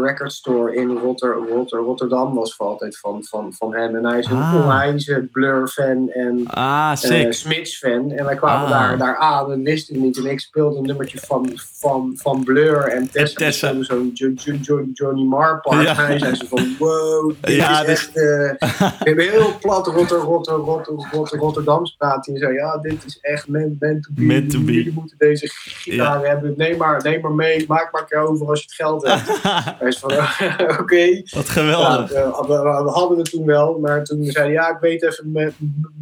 Record 0.03 0.33
Store 0.33 0.75
in 0.75 0.97
Rotter, 0.97 1.35
Rotter, 1.49 1.79
Rotterdam 1.79 2.33
was 2.35 2.55
voor 2.55 2.65
altijd 2.65 2.99
van, 2.99 3.23
van, 3.23 3.53
van 3.53 3.73
hem. 3.75 3.95
En 3.95 4.05
hij 4.05 4.19
is 4.19 4.25
een 4.27 4.37
Ah. 4.41 4.55
onwijze 4.55 5.27
Blur-fan 5.31 6.09
en 6.09 6.41
Ah, 6.47 6.91
eh. 7.01 7.31
Smits-fan. 7.31 8.11
En 8.11 8.25
wij 8.25 8.35
kwamen 8.35 8.65
Ah. 8.65 8.71
daar, 8.71 8.97
daar 8.97 9.15
aan 9.15 9.51
en 9.51 9.63
wisten 9.63 10.01
niet. 10.01 10.17
En 10.17 10.25
ik 10.25 10.39
speelde 10.39 10.77
een 10.77 10.85
nummertje 10.85 11.19
van, 11.19 11.51
van, 11.79 12.11
van 12.15 12.43
Blur 12.43 12.77
en 12.83 13.09
Tessa. 13.11 13.35
Tessa. 13.39 13.67
speelde 13.67 13.83
zo'n 13.85 14.11
Jo- 14.13 14.31
Jo- 14.35 14.57
Jo- 14.61 14.85
Johnny 14.93 15.23
Marr 15.23 15.61
part. 15.61 15.81
Ja. 15.81 15.89
En 15.89 15.95
hij 16.05 16.19
zei 16.19 16.35
ze 16.35 16.47
van, 16.47 16.75
wow, 16.79 17.31
dit 17.41 17.55
Ja, 17.55 17.81
is 17.81 17.87
echt... 17.87 18.07
eh, 18.07 18.23
we 18.79 18.93
hebben 18.99 19.29
heel 19.29 19.57
plat 19.61 19.87
Rotter, 19.87 20.17
Rotter, 20.19 20.53
Rotter, 20.55 20.93
Rotter, 21.11 21.39
Rotterdams 21.39 21.95
praten. 21.97 22.33
En 22.33 22.39
zei, 22.39 22.53
ja, 22.53 22.77
dit 22.77 23.05
is 23.05 23.17
echt 23.21 23.47
meant, 23.47 23.79
meant 23.79 24.03
to 24.03 24.09
be. 24.13 24.21
Meant 24.21 24.49
to 24.49 24.59
be. 24.59 24.73
Jullie 24.73 24.93
moeten 24.93 25.17
deze 25.17 25.47
gitaar 25.53 26.25
hebben. 26.25 26.53
Neem 26.57 26.77
maar, 26.77 27.03
neem 27.03 27.21
maar 27.21 27.31
mee. 27.33 27.65
Maak 27.67 27.91
maar 27.91 28.01
een 28.01 28.07
keer 28.07 28.17
over 28.19 28.47
als 28.47 28.59
je 28.59 28.65
het 28.65 28.75
geld 28.75 29.03
hebt. 29.07 29.41
hij 29.87 29.95
is 29.95 29.99
van, 29.99 30.11
oké. 30.81 31.21
Wat 31.35 31.45
Ja, 31.47 31.51
geweldig. 31.53 32.11
eh, 32.11 32.47
we, 32.47 32.89
hadden 32.89 33.17
het 33.17 33.29
toen 33.31 33.45
wel, 33.45 33.79
maar 33.79 34.03
toen 34.03 34.23
zei 34.25 34.43
hij, 34.45 34.53
ja, 34.53 34.69
ik 34.69 34.79
weet 34.79 35.03
even 35.03 35.31
mijn, 35.31 35.53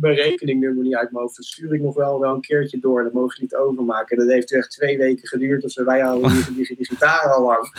mijn 0.01 0.15
rekeningnummer 0.15 0.83
niet 0.83 0.95
uit 0.95 1.11
mijn 1.11 1.23
hoofd. 1.23 1.35
Dat 1.35 1.45
stuur 1.45 1.73
ik 1.73 1.81
nog 1.81 1.95
wel, 1.95 2.19
wel 2.19 2.33
een 2.33 2.41
keertje 2.41 2.79
door, 2.79 3.03
dat 3.03 3.13
mogen 3.13 3.33
jullie 3.37 3.49
het 3.55 3.65
overmaken. 3.67 4.17
Dat 4.17 4.27
heeft 4.27 4.53
echt 4.53 4.71
twee 4.71 4.97
weken 4.97 5.27
geduurd, 5.27 5.61
dus 5.61 5.75
wij 5.75 5.99
hadden 5.99 6.31
die, 6.55 6.75
die, 6.75 6.85
gitaar 6.85 7.33
al 7.33 7.43
lang. 7.45 7.73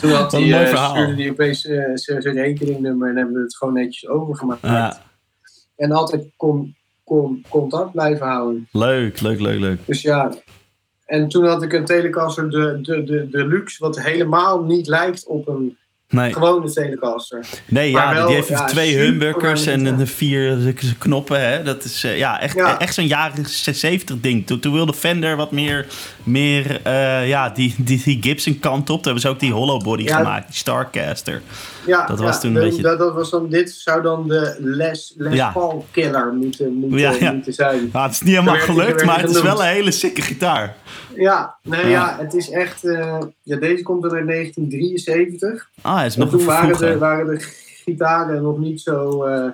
Toen 0.00 0.10
had 0.10 0.32
hij, 0.32 0.66
verhaal. 0.66 0.94
stuurde 0.94 1.22
hij 1.22 1.30
opeens 1.30 1.66
eh, 1.66 1.90
zijn 1.94 2.22
zijn 2.22 2.34
rekeningnummer 2.34 3.08
en 3.08 3.16
hebben 3.16 3.34
we 3.34 3.40
het 3.40 3.56
gewoon 3.56 3.74
netjes 3.74 4.08
overgemaakt. 4.08 4.60
Ja, 4.62 5.02
En 5.76 5.92
altijd 5.92 6.24
con, 6.36 6.76
contact 7.48 7.92
blijven 7.92 8.26
houden. 8.26 8.68
leuk, 8.72 9.20
leuk, 9.20 9.40
leuk, 9.40 9.58
leuk. 9.58 9.78
Dus 9.86 10.02
ja, 10.02 10.32
en 11.06 11.28
toen 11.28 11.46
had 11.46 11.62
ik 11.62 11.72
een 11.72 11.84
Telecaster 11.84 12.50
de, 12.50 12.78
de, 12.82 13.04
de, 13.04 13.28
de 13.30 13.46
luxe, 13.46 13.76
wat 13.78 14.00
helemaal 14.02 14.62
niet 14.64 14.86
lijkt 14.86 15.26
op 15.26 15.48
een 15.48 15.76
Nee, 16.08 16.32
gewone 16.32 16.70
Telecaster. 16.72 17.46
nee 17.66 17.92
maar 17.92 18.02
ja, 18.08 18.14
wel, 18.14 18.26
die 18.26 18.34
heeft 18.34 18.48
ja, 18.48 18.64
twee 18.64 18.96
humbuckers 18.96 19.66
en 19.66 19.96
de 19.96 20.06
vier 20.06 20.74
knoppen. 20.98 21.40
Hè? 21.48 21.62
Dat 21.62 21.84
is 21.84 22.04
eh, 22.04 22.18
ja, 22.18 22.40
echt, 22.40 22.54
Ja. 22.56 22.78
echt 22.78 22.94
zo'n 22.94 23.06
jaren 23.06 23.44
70 23.46 24.20
ding. 24.20 24.46
Toen, 24.46 24.60
toen 24.60 24.72
wilde 24.72 24.94
Fender 24.94 25.36
wat 25.36 25.50
meer, 25.52 25.86
meer 26.22 26.80
eh, 26.82 27.28
ja, 27.28 27.48
die, 27.48 27.74
die, 27.78 28.02
die 28.04 28.22
Gibson 28.22 28.58
kant 28.58 28.80
op. 28.90 28.96
Toen 28.96 29.04
hebben 29.04 29.20
ze 29.22 29.28
ook 29.28 29.40
die 29.40 29.52
hollow 29.52 29.82
body 29.82 30.02
Ja. 30.02 30.16
gemaakt, 30.16 30.46
die 30.46 30.56
Starcaster. 30.56 31.42
Ja, 31.86 32.06
Dat 32.06 32.18
was 32.20 32.34
ja, 32.34 32.40
toen 32.40 32.54
een 32.54 32.60
de- 32.62 32.68
beetje- 32.68 32.82
Dat, 32.82 32.98
dat 32.98 33.14
was 33.14 33.30
dan, 33.30 33.48
dit 33.48 33.70
zou 33.70 34.02
dan 34.02 34.28
de 34.28 34.56
Les, 34.58 35.14
Les 35.16 35.34
Ja. 35.34 35.50
Paul 35.50 35.86
killer 35.90 36.32
moeten, 36.32 36.72
moeten, 36.72 37.52
zijn. 37.54 37.88
Nou, 37.92 38.04
het 38.06 38.12
is 38.14 38.20
niet 38.20 38.30
helemaal 38.34 38.54
werd- 38.54 38.64
gelukt, 38.66 39.04
maar 39.04 39.20
het 39.20 39.30
is 39.30 39.40
wel 39.42 39.60
een 39.60 39.68
hele 39.68 39.90
sikke 39.90 40.22
gitaar. 40.22 40.76
Ja, 41.14 41.56
nee, 41.62 41.88
Ja. 41.88 42.16
het 42.20 42.34
is 42.34 42.50
echt... 42.50 42.84
eh, 42.84 43.18
ja, 43.42 43.56
deze 43.56 43.82
komt 43.82 44.02
dan 44.02 44.12
uit 44.12 44.26
1973. 44.26 45.70
Ah, 45.82 45.96
het 45.98 46.06
is 46.06 46.14
En 46.14 46.20
nog 46.20 46.30
toen 46.30 46.40
een 46.40 46.46
waren 46.46 46.78
de, 46.78 46.98
waren 46.98 47.26
de 47.26 47.40
gitaren 47.84 48.42
nog 48.42 48.58
niet 48.58 48.80
zo... 48.80 49.22
eh 49.24 49.48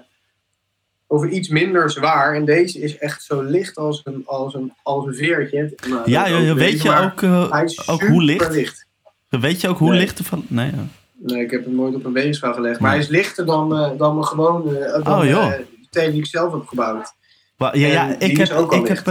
over 1.07 1.29
iets 1.29 1.49
minder 1.49 1.91
zwaar. 1.91 2.35
En 2.35 2.45
deze 2.45 2.81
is 2.81 2.99
echt 2.99 3.23
zo 3.23 3.43
licht 3.43 3.77
als 3.77 4.01
een, 4.05 4.23
als 4.27 4.55
een, 4.55 4.73
als 4.83 5.07
een 5.07 5.15
veertje. 5.15 5.73
Nou, 5.89 6.11
Ja, 6.11 6.55
weet 6.55 6.83
je 6.83 6.97
ook, 6.97 7.23
eh, 7.23 7.63
ook 7.87 8.03
hoe 8.03 8.23
licht. 8.23 8.87
Weet 9.29 9.61
je 9.61 9.69
ook 9.69 9.79
hoe 9.79 9.91
Nee. 9.91 9.99
licht 9.99 10.19
ervan? 10.19 10.45
Nee, 10.49 10.67
ja. 10.71 10.87
Nee, 11.25 11.43
ik 11.45 11.51
heb 11.51 11.65
hem 11.65 11.75
nooit 11.75 11.95
op 11.95 12.05
een 12.05 12.13
weegschaal 12.13 12.55
gelegd. 12.55 12.81
Maar 12.81 12.91
hij 12.91 13.01
is 13.01 13.09
lichter 13.09 13.47
dan, 13.47 13.77
eh, 13.77 13.91
dan 13.99 14.15
mijn 14.15 14.27
gewone... 14.27 14.79
eh, 14.79 15.05
dan 15.05 15.19
Oh, 15.19 15.25
joh. 15.25 15.53
eh, 15.91 16.11
die 16.11 16.19
ik 16.21 16.27
zelf 16.27 16.53
heb 16.53 16.67
gebouwd. 16.67 17.13
Ja, 17.57 17.71
ja 17.73 18.07
ik, 18.19 18.37
heb, 18.37 18.49
ik, 18.49 18.71
heb, 18.71 18.89
licht. 18.89 19.07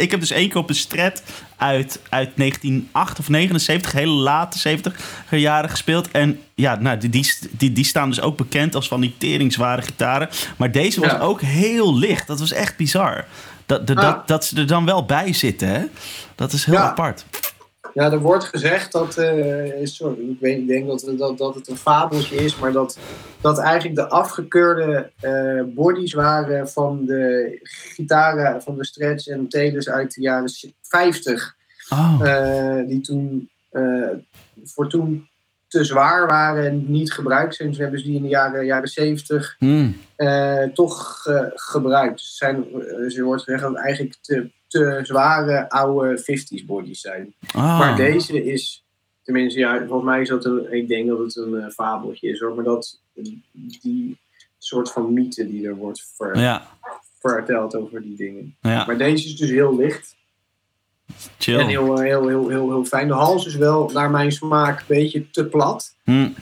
ik 0.00 0.10
heb 0.10 0.20
dus 0.20 0.30
één 0.30 0.48
keer 0.48 0.56
op 0.60 0.68
een 0.68 0.74
stret 0.74 1.22
uit, 1.56 2.00
uit 2.08 2.30
1908 2.36 3.18
of 3.18 3.28
79, 3.28 3.92
hele 3.92 4.12
late 4.12 4.58
70 4.58 4.94
jaren 5.30 5.70
gespeeld. 5.70 6.10
En 6.10 6.40
ja, 6.54 6.74
nou, 6.80 6.98
die, 6.98 7.10
die, 7.50 7.72
die, 7.72 7.84
staan 7.84 8.08
dus 8.08 8.20
ook 8.20 8.36
bekend 8.36 8.74
als 8.74 8.88
van 8.88 9.00
die 9.00 9.14
teringzware 9.18 9.82
gitaren. 9.82 10.28
Maar 10.56 10.72
deze 10.72 11.00
was 11.00 11.10
Ja. 11.10 11.18
ook 11.18 11.40
heel 11.40 11.98
licht. 11.98 12.26
Dat 12.26 12.38
was 12.40 12.52
echt 12.52 12.76
bizar. 12.76 13.24
Dat, 13.66 13.86
dat, 13.86 13.96
Ah. 13.96 14.02
dat, 14.02 14.28
dat 14.28 14.44
ze 14.44 14.56
er 14.56 14.66
dan 14.66 14.84
wel 14.84 15.04
bij 15.04 15.32
zitten, 15.32 15.68
hè? 15.68 15.84
Dat 16.34 16.52
is 16.52 16.64
heel 16.64 16.74
Ja. 16.74 16.82
apart. 16.82 17.24
Ja, 17.94 18.12
er 18.12 18.18
wordt 18.18 18.44
gezegd 18.44 18.92
dat, 18.92 19.16
eh, 19.16 19.86
sorry, 19.86 20.30
ik, 20.30 20.40
weet, 20.40 20.58
ik 20.58 20.66
denk 20.66 20.86
dat, 20.86 21.12
dat, 21.18 21.38
dat 21.38 21.54
het 21.54 21.68
een 21.68 21.76
fabeltje 21.76 22.36
is, 22.36 22.58
maar 22.58 22.72
dat, 22.72 22.98
dat 23.40 23.58
eigenlijk 23.58 23.96
de 23.96 24.08
afgekeurde 24.08 25.10
eh, 25.20 25.62
bodies 25.66 26.12
waren 26.12 26.68
van 26.68 27.04
de 27.04 27.58
gitaren 27.62 28.62
van 28.62 28.76
de 28.76 28.84
Stretch 28.84 29.26
en 29.26 29.48
Telers 29.48 29.88
uit 29.88 30.14
de 30.14 30.20
jaren 30.20 30.50
50. 30.82 31.56
Oh, 31.90 32.20
eh, 32.22 32.86
die 32.88 33.00
toen 33.00 33.50
voor 34.64 34.88
toen 34.88 35.28
te 35.68 35.84
zwaar 35.84 36.26
waren 36.26 36.66
en 36.66 36.90
niet 36.90 37.12
gebruikt 37.12 37.54
zijn. 37.54 37.68
Dus 37.68 37.78
hebben 37.78 38.00
ze 38.00 38.06
die 38.06 38.16
in 38.16 38.22
de 38.22 38.28
jaren, 38.28 38.66
jaren 38.66 38.88
70 38.88 39.56
hmm. 39.58 39.96
toch 40.74 41.22
gebruikt. 41.54 42.20
Zijn, 42.20 42.64
ze 43.08 43.22
wordt 43.22 43.42
gezegd 43.42 43.62
dat 43.62 43.76
eigenlijk 43.76 44.16
te, 44.20 44.50
te 44.68 45.00
zware 45.02 45.70
oude 45.70 46.18
50s 46.20 46.64
bodies 46.66 47.00
zijn. 47.00 47.34
Ah. 47.54 47.78
Maar 47.78 47.96
deze 47.96 48.44
is, 48.44 48.84
tenminste, 49.22 49.58
ja, 49.58 49.78
volgens 49.86 50.04
mij 50.10 50.20
is 50.20 50.28
dat 50.28 50.44
een, 50.44 50.72
ik 50.72 50.88
denk 50.88 51.08
dat 51.08 51.18
het 51.18 51.36
een 51.36 51.54
eh, 51.60 51.68
fabeltje 51.70 52.28
is 52.28 52.40
hoor, 52.40 52.54
maar 52.54 52.64
dat 52.64 53.00
die 53.82 54.18
soort 54.58 54.90
van 54.92 55.12
mythe 55.12 55.46
die 55.46 55.66
er 55.66 55.76
wordt 55.76 56.06
ver- 56.16 56.38
Ja, 56.38 56.66
verteld 57.20 57.74
over 57.74 58.02
die 58.02 58.16
dingen. 58.16 58.56
ja, 58.60 58.84
Maar 58.86 58.98
deze 58.98 59.24
is 59.26 59.36
dus 59.36 59.50
heel 59.50 59.76
licht 59.76 60.16
chill. 61.38 61.58
en 61.58 61.66
heel, 61.66 61.96
eh, 61.98 62.04
heel, 62.04 62.28
heel, 62.28 62.48
heel, 62.48 62.68
heel 62.68 62.84
fijn. 62.84 63.08
De 63.08 63.14
hals 63.14 63.46
is 63.46 63.54
wel, 63.56 63.90
naar 63.92 64.10
mijn 64.10 64.32
smaak, 64.32 64.78
een 64.80 64.84
beetje 64.88 65.30
te 65.30 65.46
plat. 65.46 65.96
Hmm, 66.04 66.34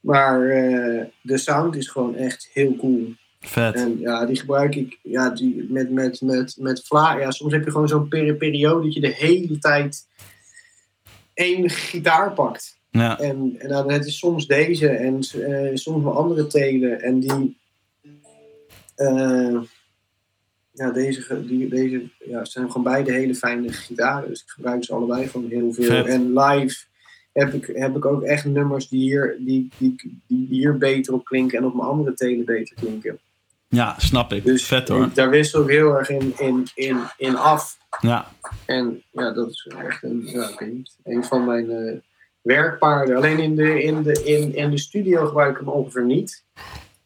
Maar 0.00 0.48
eh, 0.48 1.04
de 1.22 1.38
sound 1.38 1.76
is 1.76 1.88
gewoon 1.88 2.14
echt 2.14 2.50
heel 2.52 2.76
cool. 2.76 3.12
Vet. 3.46 3.74
En 3.74 4.00
ja, 4.00 4.26
die 4.26 4.36
gebruik 4.36 4.74
ik 4.74 4.98
ja, 5.02 5.30
die, 5.30 5.66
met, 5.68 5.90
met, 5.90 6.20
met, 6.20 6.56
met 6.58 6.86
Vla. 6.86 7.18
Ja, 7.18 7.30
soms 7.30 7.52
heb 7.52 7.64
je 7.64 7.70
gewoon 7.70 7.88
zo'n 7.88 8.08
peri- 8.08 8.34
periode 8.34 8.84
dat 8.84 8.94
je 8.94 9.00
de 9.00 9.14
hele 9.14 9.58
tijd 9.58 10.06
één 11.34 11.70
gitaar 11.70 12.32
pakt. 12.32 12.80
Ja, 12.90 13.18
En, 13.18 13.54
en 13.58 13.68
dan, 13.68 13.92
het 13.92 14.06
is 14.06 14.18
soms 14.18 14.46
deze 14.46 14.88
en 14.88 15.18
eh, 15.18 15.70
soms 15.74 16.04
wel 16.04 16.16
andere 16.16 16.46
telen. 16.46 17.00
En 17.00 17.20
die. 17.20 17.56
eh, 18.94 19.60
ja, 20.72 20.90
deze, 20.90 21.46
die, 21.46 21.68
deze 21.68 22.02
ja, 22.24 22.44
zijn 22.44 22.66
gewoon 22.66 22.82
beide 22.92 23.12
hele 23.12 23.34
fijne 23.34 23.72
gitaren. 23.72 24.28
Dus 24.28 24.42
ik 24.42 24.48
gebruik 24.48 24.84
ze 24.84 24.94
allebei 24.94 25.26
gewoon 25.26 25.48
heel 25.50 25.72
veel. 25.72 25.84
Vet. 25.84 26.06
En 26.06 26.38
live 26.38 26.84
heb 27.32 27.52
ik, 27.52 27.70
heb 27.72 27.96
ik 27.96 28.04
ook 28.04 28.22
echt 28.22 28.44
nummers 28.44 28.88
die 28.88 29.00
hier, 29.00 29.36
die, 29.38 29.68
die, 29.78 30.20
die 30.26 30.46
hier 30.48 30.78
beter 30.78 31.12
op 31.14 31.24
klinken 31.24 31.58
en 31.58 31.64
op 31.64 31.74
mijn 31.74 31.88
andere 31.88 32.14
telen 32.14 32.44
beter 32.44 32.76
klinken. 32.76 33.18
Ja, 33.72 33.94
snap 33.98 34.32
ik. 34.32 34.44
Dus 34.44 34.64
vet 34.66 34.88
hoor. 34.88 35.10
daar 35.14 35.30
wissel 35.30 35.62
ik 35.62 35.68
heel 35.68 35.98
erg 35.98 36.08
in, 36.08 36.34
in, 36.38 36.66
in, 36.74 36.98
in 37.16 37.36
af. 37.36 37.76
Ja, 38.00 38.26
En 38.66 39.02
ja, 39.10 39.30
dat 39.32 39.50
is 39.50 39.70
echt 39.86 40.02
een, 40.02 40.22
ja, 40.24 40.50
een 41.04 41.24
van 41.24 41.44
mijn 41.44 41.70
eh, 41.70 41.98
werkpaarden. 42.40 43.16
Alleen 43.16 43.38
in 43.38 43.56
de, 43.56 43.82
in, 43.82 44.02
de, 44.02 44.24
in, 44.24 44.54
in 44.54 44.70
de 44.70 44.78
studio 44.78 45.26
gebruik 45.26 45.50
ik 45.50 45.58
hem 45.58 45.68
ongeveer 45.68 46.04
niet. 46.04 46.44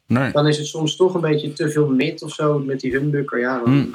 nee. 0.06 0.32
Dan 0.32 0.46
is 0.46 0.58
het 0.58 0.66
soms 0.66 0.96
toch 0.96 1.14
een 1.14 1.20
beetje 1.20 1.52
te 1.52 1.70
veel 1.70 1.88
mid 1.88 2.22
of 2.22 2.32
zo 2.32 2.58
met 2.58 2.80
die 2.80 2.90
humbucker. 2.92 3.38
Ja, 3.40 3.58
dan, 3.58 3.64
Hmm. 3.68 3.94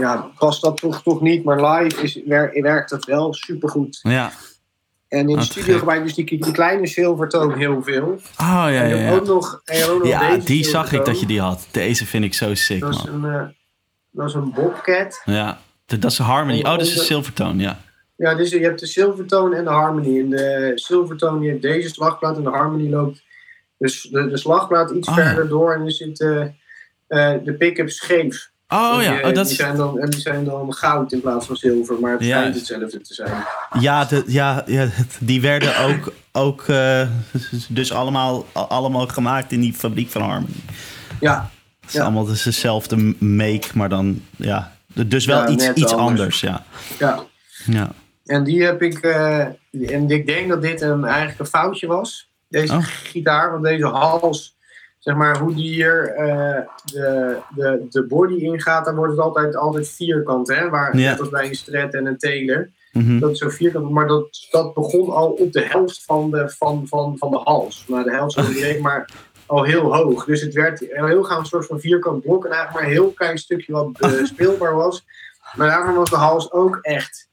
ja 0.00 0.30
past 0.38 0.62
dat 0.62 0.76
toch, 0.76 1.02
toch 1.02 1.20
niet. 1.20 1.44
Maar 1.44 1.72
live 1.74 2.02
is, 2.02 2.20
wer, 2.26 2.62
werkt 2.62 2.90
dat 2.90 3.04
wel 3.04 3.34
supergoed. 3.34 3.98
Ja. 4.02 4.32
En 5.10 5.18
in 5.18 5.26
de 5.26 5.34
Wat 5.34 5.44
studio 5.44 5.78
gebruik 5.78 5.98
ik 6.00 6.04
dus 6.04 6.14
die, 6.14 6.40
die 6.40 6.52
kleine 6.52 6.86
silvertoon 6.86 7.52
heel 7.58 7.82
veel. 7.82 8.04
Oh, 8.06 8.20
ja, 8.38 8.68
ja, 8.68 8.88
dan 8.88 8.98
ja. 8.98 9.12
ook 9.12 9.26
nog, 9.26 9.62
ook 9.90 10.04
Ja, 10.04 10.36
die 10.36 10.64
zag 10.64 10.92
ik 10.92 11.04
dat 11.04 11.20
je 11.20 11.26
die 11.26 11.40
had. 11.40 11.68
Deze 11.70 12.06
vind 12.06 12.24
ik 12.24 12.34
zo 12.34 12.54
sick, 12.54 12.80
Dat 12.80 12.94
is 12.94 13.04
man. 13.04 13.24
een, 13.24 13.34
eh, 13.34 13.46
dat 14.10 14.28
is 14.28 14.34
een 14.34 14.52
Bobcat. 14.52 15.22
Ja, 15.24 15.58
de- 15.86 15.98
dat 15.98 16.10
is 16.10 16.18
Harmony. 16.18 16.58
Oh, 16.58 16.64
dat 16.64 16.80
is 16.80 16.86
een 16.86 16.92
Onder- 16.92 17.06
Silvertone, 17.06 17.62
ja. 17.62 17.80
Ja, 18.16 18.34
dus 18.34 18.50
je 18.50 18.58
hebt 18.60 18.80
de 18.80 18.86
Silvertone 18.86 19.56
en 19.56 19.64
de 19.64 19.70
Harmony. 19.70 20.18
En 20.20 20.30
de 20.30 21.36
die 21.40 21.50
heeft 21.50 21.62
deze 21.62 21.88
slagplaat 21.88 22.36
en 22.36 22.42
de 22.42 22.50
Harmony 22.50 22.88
loopt 22.90 23.22
dus 23.78 24.02
de, 24.02 24.28
de 24.28 24.36
slagplaat 24.36 24.90
iets 24.90 25.08
Oh, 25.08 25.16
ja. 25.16 25.22
verder 25.24 25.48
door 25.48 25.74
en 25.74 25.84
er 25.84 25.92
zit 25.92 26.20
eh, 26.20 26.40
eh, 27.06 27.44
de 27.44 27.54
pick-up 27.54 27.90
scheef. 27.90 28.49
Oh 28.72 28.94
En 28.96 29.02
ja, 29.02 29.16
die, 29.16 29.24
oh, 29.26 29.34
dat 29.34 29.46
die, 29.46 29.56
zijn 29.56 29.76
dan, 29.76 29.98
en 29.98 30.10
die 30.10 30.20
zijn 30.20 30.44
dan 30.44 30.74
goud 30.74 31.12
in 31.12 31.20
plaats 31.20 31.46
van 31.46 31.56
zilver, 31.56 32.00
maar 32.00 32.12
het 32.12 32.24
Ja. 32.24 32.36
schijnt 32.38 32.54
hetzelfde 32.54 33.00
te 33.00 33.14
zijn. 33.14 33.44
ja, 33.80 34.04
de, 34.04 34.22
ja, 34.26 34.62
ja, 34.66 34.88
die 35.20 35.40
werden 35.40 35.78
ook, 35.78 36.12
ook 36.32 36.62
eh, 36.68 37.06
dus 37.68 37.92
allemaal, 37.92 38.46
allemaal 38.52 39.06
gemaakt 39.06 39.52
in 39.52 39.60
die 39.60 39.72
fabriek 39.74 40.10
van 40.10 40.22
Harmony. 40.22 40.52
Ja, 41.20 41.50
Het 41.80 41.88
is 41.90 41.94
Ja. 41.96 42.02
allemaal 42.02 42.24
dus 42.24 42.42
dezelfde 42.42 43.14
make, 43.18 43.68
maar 43.74 43.88
dan 43.88 44.22
ja, 44.36 44.72
dus 44.86 45.24
wel 45.24 45.38
Ja, 45.40 45.48
iets, 45.48 45.68
iets 45.68 45.92
anders. 45.94 46.00
anders. 46.20 46.40
ja. 46.40 46.64
ja. 46.98 47.22
ja. 47.66 47.90
En 48.24 48.44
die 48.44 48.62
heb 48.64 48.82
ik. 48.82 48.98
eh, 48.98 49.38
en 49.70 50.10
ik 50.10 50.26
denk 50.26 50.48
dat 50.48 50.62
dit 50.62 50.80
een, 50.80 51.04
eigenlijk 51.04 51.38
een 51.40 51.46
foutje 51.46 51.86
was. 51.86 52.28
Deze 52.48 52.72
Oh. 52.74 52.82
gitaar, 52.84 53.50
want 53.50 53.64
deze 53.64 53.86
hals, 53.86 54.56
zeg 55.00 55.14
maar, 55.14 55.38
hoe 55.38 55.54
die 55.54 55.68
hier 55.68 56.14
eh, 56.14 56.60
de, 56.84 57.36
de, 57.54 57.86
de 57.90 58.06
body 58.06 58.34
ingaat, 58.34 58.84
dan 58.84 58.94
wordt 58.94 59.12
het 59.12 59.20
altijd, 59.20 59.56
altijd 59.56 59.88
vierkant. 59.88 60.48
Hè? 60.48 60.68
Waar, 60.68 60.96
Ja. 60.96 61.10
Net 61.10 61.20
als 61.20 61.28
bij 61.28 61.48
een 61.48 61.54
Strat 61.54 61.94
en 61.94 62.06
een 62.06 62.18
Taylor. 62.18 62.70
Mhm. 62.92 63.18
Dat 63.18 63.30
is 63.30 63.38
zo 63.38 63.48
vierkant. 63.48 63.90
Maar 63.90 64.06
dat, 64.06 64.46
dat 64.50 64.74
begon 64.74 65.10
al 65.10 65.30
op 65.30 65.52
de 65.52 65.62
helft 65.62 66.04
van 66.04 66.30
de, 66.30 66.48
van, 66.48 66.86
van, 66.88 67.18
van 67.18 67.30
de 67.30 67.40
hals. 67.44 67.86
Maar 67.86 68.04
de 68.04 68.12
helft 68.12 68.34
was 68.34 68.52
direct 68.54 68.80
maar 68.80 69.10
al 69.46 69.64
heel 69.64 69.96
hoog. 69.96 70.24
Dus 70.24 70.40
het 70.40 70.54
werd 70.54 70.78
heel 70.88 71.22
gaan 71.22 71.38
een 71.38 71.46
soort 71.46 71.66
van 71.66 71.80
vierkant 71.80 72.22
blok. 72.22 72.44
En 72.44 72.50
eigenlijk 72.50 72.80
maar 72.80 72.90
een 72.90 72.96
heel 73.02 73.12
klein 73.12 73.38
stukje 73.38 73.72
wat 73.72 73.90
eh, 74.00 74.24
speelbaar 74.34 74.74
was. 74.74 75.04
Maar 75.56 75.68
daarvan 75.68 75.94
was 75.94 76.10
de 76.10 76.16
hals 76.16 76.52
ook 76.52 76.78
echt. 76.82 77.28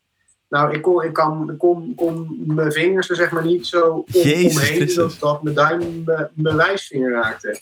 Nou, 0.49 0.74
ik 0.74 0.82
kon, 0.82 1.03
ik 1.03 1.14
kan, 1.14 1.52
ik 1.52 1.57
kon, 1.57 1.95
kon 1.95 2.41
mijn 2.45 2.72
vingers 2.72 3.10
er 3.10 3.15
zeg 3.15 3.32
maar 3.32 3.45
niet 3.45 3.68
zo 3.68 3.86
om, 3.91 4.06
omheen 4.14 4.95
dat, 4.95 5.18
dat 5.19 5.44
mijn 5.44 5.56
duim 5.56 6.03
mijn- 6.34 6.56
wijsvinger 6.56 7.11
raakte. 7.11 7.60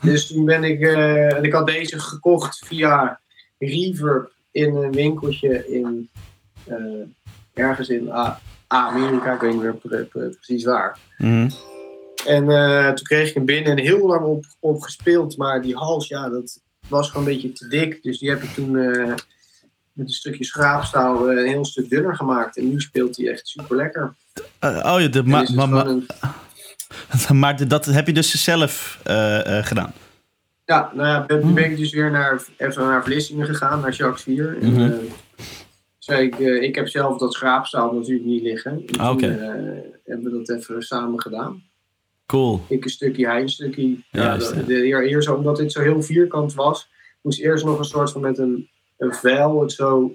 dus 0.00 0.26
toen 0.26 0.44
ben 0.44 0.64
ik, 0.64 0.80
eh, 0.80 1.36
en 1.36 1.44
ik 1.44 1.52
had 1.52 1.66
deze 1.66 1.98
gekocht 2.00 2.62
via 2.66 3.20
Reverb 3.58 4.32
in 4.50 4.74
een 4.74 4.92
winkeltje 4.92 5.68
in 5.68 6.10
eh, 6.66 6.76
ergens 7.54 7.88
in 7.88 8.12
Amerika, 8.66 9.34
ik 9.34 9.40
weet 9.40 9.52
niet 9.52 9.62
meer 9.62 9.74
pre- 9.74 10.04
pre- 10.04 10.28
precies 10.28 10.64
waar. 10.64 10.98
Mhm. 11.18 11.50
En 12.26 12.50
eh, 12.50 12.86
toen 12.92 13.06
kreeg 13.06 13.28
ik 13.28 13.34
hem 13.34 13.44
binnen 13.44 13.72
en 13.72 13.84
heel 13.84 14.06
lang 14.06 14.24
op, 14.24 14.44
op 14.60 14.80
gespeeld, 14.82 15.36
maar 15.36 15.62
die 15.62 15.76
hals, 15.76 16.08
ja, 16.08 16.28
dat 16.28 16.60
was 16.88 17.10
gewoon 17.10 17.26
een 17.26 17.32
beetje 17.32 17.52
te 17.52 17.68
dik. 17.68 18.02
Dus 18.02 18.18
die 18.18 18.28
heb 18.30 18.42
ik 18.42 18.50
toen 18.50 18.76
met 20.00 20.08
een 20.08 20.14
stukje 20.14 20.44
schraapstaal 20.44 21.30
eh, 21.30 21.38
een 21.38 21.46
heel 21.48 21.64
stuk 21.64 21.88
dunner 21.90 22.16
gemaakt. 22.16 22.56
En 22.56 22.68
nu 22.70 22.80
speelt 22.80 23.16
hij 23.16 23.28
echt 23.30 23.48
super 23.48 23.76
lekker. 23.76 24.14
Eh, 24.58 24.92
oh 24.94 25.00
ja, 25.00 25.06
de, 25.08 25.22
ma- 25.22 25.46
ma- 25.54 25.66
ma- 25.66 26.00
maar 27.34 27.68
dat 27.68 27.84
heb 27.84 28.06
je 28.06 28.12
dus 28.12 28.44
zelf 28.44 29.00
eh, 29.04 29.64
gedaan. 29.64 29.92
ja, 30.64 30.90
nou 30.94 31.08
ja, 31.08 31.26
ben, 31.26 31.40
Hmm. 31.40 31.54
ben 31.54 31.64
ik 31.70 31.76
dus 31.76 31.92
weer 31.92 32.10
naar, 32.10 32.42
even 32.56 32.82
naar 32.82 33.04
Vlissingen 33.04 33.46
gegaan, 33.46 33.80
naar 33.80 33.92
Jacques 33.92 34.22
4. 34.22 34.58
En, 34.62 34.72
Mhm. 34.72 34.92
zei 35.98 36.26
ik, 36.26 36.38
ik 36.38 36.74
heb 36.74 36.88
zelf 36.88 37.18
dat 37.18 37.32
schraapstaal 37.34 37.92
natuurlijk 37.94 38.26
niet 38.26 38.42
liggen. 38.42 38.84
Ah, 38.98 39.10
oké. 39.10 39.26
eh, 39.26 39.90
hebben 40.04 40.32
we 40.32 40.42
dat 40.42 40.56
even 40.56 40.82
samen 40.82 41.20
gedaan. 41.20 41.62
Cool. 42.26 42.60
Ik 42.68 42.84
een 42.84 42.90
stukje, 42.90 43.26
hij 43.26 43.40
een 43.40 43.48
stukje. 43.48 43.96
Ja, 44.10 44.32
ja. 44.34 44.62
de, 44.66 44.82
eerst, 45.08 45.28
omdat 45.28 45.56
dit 45.56 45.72
zo 45.72 45.80
heel 45.80 46.02
vierkant 46.02 46.54
was, 46.54 46.88
moest 47.22 47.40
eerst 47.40 47.64
nog 47.64 47.78
een 47.78 47.84
soort 47.84 48.10
van 48.12 48.20
met 48.20 48.38
een, 48.38 48.69
een 49.00 49.14
vel 49.14 49.60
het 49.60 49.72
zo 49.72 50.14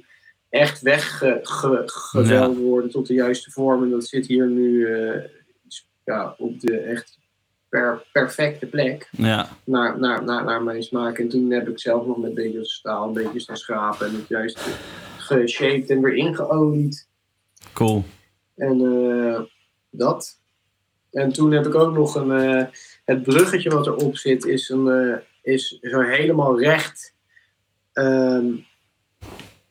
echt 0.49 0.81
weggeveld 0.81 2.57
worden 2.57 2.89
tot 2.89 3.07
de 3.07 3.13
juiste 3.13 3.51
vorm. 3.51 3.83
En 3.83 3.89
dat 3.89 4.07
zit 4.07 4.27
hier 4.27 4.47
nu 4.47 4.93
eh, 4.93 5.23
ja, 6.03 6.35
op 6.37 6.59
de 6.59 6.77
echt 6.77 7.17
per, 7.69 8.03
perfecte 8.11 8.65
plek 8.65 9.09
Ja, 9.11 9.49
naar, 9.63 9.99
naar, 9.99 10.23
naar, 10.23 10.43
naar 10.43 10.63
mijn 10.63 10.83
smaak. 10.83 11.17
En 11.17 11.29
toen 11.29 11.51
heb 11.51 11.67
ik 11.69 11.79
zelf 11.79 12.05
nog 12.05 12.17
met 12.17 12.33
beetje 12.33 12.65
staal 12.65 13.07
een 13.07 13.13
beetje 13.13 13.39
staan 13.39 13.57
schrapen 13.57 14.07
en 14.07 14.15
het 14.15 14.27
juist 14.27 14.59
geshaped 15.17 15.89
en 15.89 16.01
weer 16.01 16.15
ingeolied. 16.15 17.07
cool. 17.73 18.03
En 18.55 18.81
eh, 18.81 19.41
dat. 19.89 20.39
En 21.11 21.31
toen 21.31 21.51
heb 21.51 21.65
ik 21.65 21.75
ook 21.75 21.93
nog 21.93 22.15
een. 22.15 22.31
eh, 22.31 22.65
het 23.05 23.23
bruggetje 23.23 23.69
wat 23.69 23.87
erop 23.87 24.17
zit, 24.17 24.45
is, 24.45 24.69
een, 24.69 25.21
is 25.41 25.79
zo 25.81 25.99
helemaal 25.99 26.59
recht. 26.59 27.13
ehm, 27.93 28.53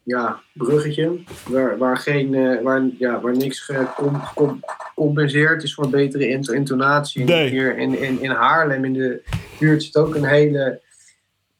ja, 0.04 0.40
bruggetje. 0.52 1.18
Waar, 1.48 1.78
waar, 1.78 1.96
geen, 1.96 2.34
eh, 2.34 2.62
waar, 2.62 2.82
ja, 2.98 3.20
waar 3.20 3.36
niks 3.36 3.60
gecompenseerd 3.60 5.62
is 5.62 5.74
voor 5.74 5.88
betere 5.90 6.28
int- 6.28 6.50
intonatie. 6.52 7.24
Nee. 7.24 7.50
Hier 7.50 7.78
in, 7.78 7.98
in, 7.98 8.22
in 8.22 8.30
Haarlem 8.30 8.84
in 8.84 8.92
de 8.92 9.22
buurt 9.58 9.82
zit 9.82 9.96
ook 9.96 10.14
een 10.14 10.24
hele 10.24 10.80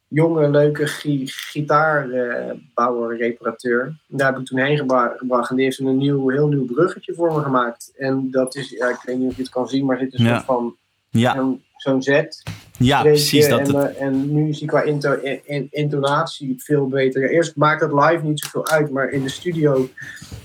jonge, 0.09 0.51
leuke 0.51 0.87
gi 0.87 1.23
gitaarbouwer, 1.27 3.17
reparateur. 3.17 3.97
Daar 4.09 4.31
heb 4.33 4.41
ik 4.41 4.47
toen 4.47 4.59
heen 4.59 4.77
gebra- 4.77 5.15
gebracht 5.17 5.51
en 5.51 5.57
die 5.57 5.65
heeft 5.65 5.79
een 5.79 5.97
nieuw, 5.97 6.29
heel 6.29 6.49
nieuw 6.49 6.65
bruggetje 6.65 7.15
voor 7.15 7.35
me 7.35 7.43
gemaakt. 7.43 7.93
En 7.97 8.31
dat 8.31 8.55
is, 8.57 8.71
ja, 8.71 8.89
ik 8.89 9.01
weet 9.05 9.19
niet 9.19 9.31
of 9.31 9.37
je 9.37 9.43
het 9.43 9.51
kan 9.51 9.69
zien, 9.69 9.85
maar 9.85 9.99
zit 9.99 10.15
een 10.19 10.25
Ja. 10.25 10.33
soort 10.35 10.45
van 10.45 10.77
Ja, 11.11 11.55
zo'n 11.85 12.03
zet. 12.03 12.43
ja 12.79 13.03
precies. 13.03 13.49
Dat, 13.49 13.59
en, 13.61 13.75
het- 13.77 13.97
eh, 13.97 14.03
en 14.07 14.33
nu 14.35 14.49
is 14.49 14.59
die 14.59 14.69
qua 14.69 14.83
into, 14.83 15.13
in- 15.13 15.41
in- 15.45 15.69
intonatie 15.71 16.55
veel 16.59 16.87
beter. 16.87 17.31
Eerst 17.31 17.57
maakt 17.57 17.81
het 17.81 17.93
live 17.93 18.21
niet 18.23 18.41
zoveel 18.41 18.67
uit, 18.69 18.91
maar 18.91 19.09
in 19.09 19.23
de 19.23 19.29
studio 19.29 19.89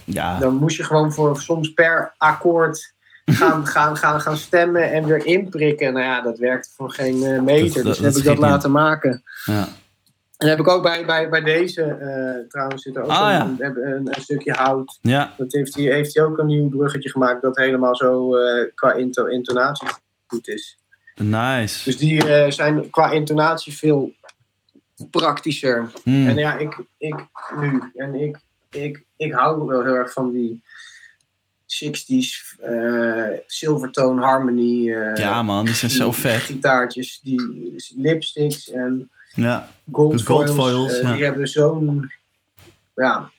ja, 0.04 0.40
dan 0.40 0.56
moest 0.56 0.78
je 0.78 0.84
gewoon 0.84 1.14
voor 1.14 1.42
soms 1.42 1.74
per 1.74 2.14
akkoord 2.18 2.94
gaan, 3.26 3.68
gaan, 3.68 3.98
gaan, 3.98 4.22
gaan 4.22 4.38
stemmen 4.38 4.92
en 4.92 5.06
weer 5.06 5.26
inprikken. 5.26 5.94
Nou 5.94 6.06
ja, 6.06 6.22
dat 6.22 6.38
werkt 6.38 6.74
voor 6.76 6.92
geen 6.92 7.24
eh, 7.24 7.42
meter. 7.42 7.84
Dat- 7.84 7.84
dat- 7.84 7.86
dus 7.86 7.98
dat 7.98 8.14
heb 8.14 8.16
ik 8.16 8.24
dat 8.24 8.34
niet. 8.36 8.44
laten 8.46 8.72
maken. 8.72 9.24
ja. 9.46 9.68
En 10.38 10.48
heb 10.48 10.60
ik 10.60 10.68
ook 10.68 10.84
bij, 10.84 11.06
bij, 11.06 11.30
bij 11.30 11.42
deze, 11.42 11.82
eh, 11.84 12.48
trouwens, 12.50 12.84
zit 12.84 12.96
er 12.96 13.02
ook 13.04 13.10
Ah, 13.10 13.20
een, 13.20 13.56
ja. 13.60 13.66
een, 13.66 13.88
een, 13.92 14.08
een 14.16 14.22
stukje 14.22 14.52
hout. 14.54 14.98
ja, 15.02 15.34
Dat 15.38 15.52
heeft 15.54 15.76
hij, 15.76 15.84
heeft 15.84 16.16
hij 16.16 16.24
ook 16.24 16.38
een 16.38 16.46
nieuw 16.46 16.70
bruggetje 16.70 17.10
gemaakt 17.10 17.42
dat 17.42 17.58
helemaal 17.58 17.96
zo 17.96 18.30
qua 18.76 18.94
into, 18.94 19.26
intonatie 19.26 19.88
goed 20.28 20.48
is. 20.48 20.79
Nice. 21.20 21.84
Dus 21.84 21.98
die 21.98 22.28
eh, 22.36 22.52
zijn 22.52 22.90
qua 22.90 23.12
intonatie 23.12 23.74
veel 23.78 24.14
praktischer. 25.12 25.92
Hmm. 26.04 26.28
En 26.28 26.36
ja, 26.38 26.58
ik, 26.58 26.78
ik 26.98 27.26
nu, 27.60 27.82
en 27.96 28.16
ik, 28.16 28.38
ik, 28.72 29.04
ik 29.18 29.34
hou 29.34 29.68
wel 29.68 29.84
heel 29.84 29.94
erg 29.96 30.14
van 30.14 30.32
die 30.32 30.64
60s 31.86 32.60
eh 32.62 33.28
Silvertone 33.46 34.22
Harmony 34.22 34.94
eh, 34.94 35.16
Ja 35.16 35.44
man, 35.44 35.66
die 35.66 35.74
zijn 35.74 35.92
zo 35.92 36.04
die 36.10 36.20
vet. 36.20 36.42
gitaartjes, 36.42 37.20
die 37.24 37.74
lipsticks 37.96 38.70
en 38.72 39.10
Ja, 39.34 39.70
gold 39.92 40.22
Gold 40.22 40.50
foils, 40.52 40.56
foils, 40.56 40.98
eh, 40.98 41.02
ja. 41.02 41.14
Die 41.14 41.24
hebben 41.24 41.48
zo'n 41.48 42.12
ja, 42.96 43.32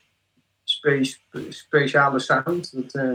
spe- 0.65 1.17
speciale 1.49 2.19
sound. 2.19 2.73
Dat 2.73 2.95
eh, 2.95 3.13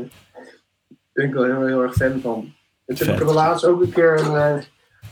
ben 1.14 1.26
ik 1.26 1.34
wel 1.34 1.44
heel, 1.44 1.66
heel 1.66 1.82
erg 1.82 1.94
fan 1.94 2.22
van. 2.22 2.54
Dus 2.86 3.00
heb 3.00 3.08
Vet. 3.08 3.20
ik 3.22 3.28
er 3.28 3.34
laatst 3.34 3.66
ook 3.66 3.82
een 3.82 3.92
keer 3.92 4.20
een 4.20 4.36
eh, 4.36 4.64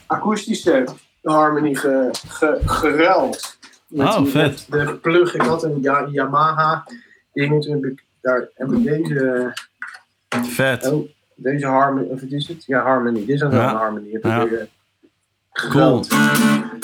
akoestische 0.05 0.85
harmony 1.23 1.75
ge, 1.75 2.09
ge, 2.27 2.59
geruild. 2.65 3.57
Met 3.87 4.07
Oh, 4.07 4.25
vet. 4.25 4.65
met 4.69 4.87
De 4.87 4.95
plug, 4.95 5.33
ik 5.35 5.41
had 5.41 5.63
een 5.63 5.81
Ja- 5.81 6.07
Yamaha 6.11 6.83
ding, 7.33 7.63
toen 7.63 7.73
heb 7.73 7.83
ik, 7.91 8.03
daar 8.21 8.47
heb 8.55 8.71
ik 8.71 8.83
deze, 8.83 9.51
vet. 10.29 10.91
oh, 10.91 11.09
deze 11.35 11.65
harmony, 11.67 12.07
of 12.07 12.21
wat 12.21 12.29
is 12.31 12.47
het? 12.47 12.65
Ja, 12.65 12.81
harmony, 12.81 13.19
dit 13.19 13.29
is 13.29 13.41
een 13.41 13.51
Ja. 13.51 13.75
harmony. 13.75 14.11
Heb 14.11 14.23
Ja. 14.23 14.41
ik 14.41 14.49
weer, 14.49 14.59
eh, 14.59 15.69
Cool. 15.69 16.05
En 16.09 16.79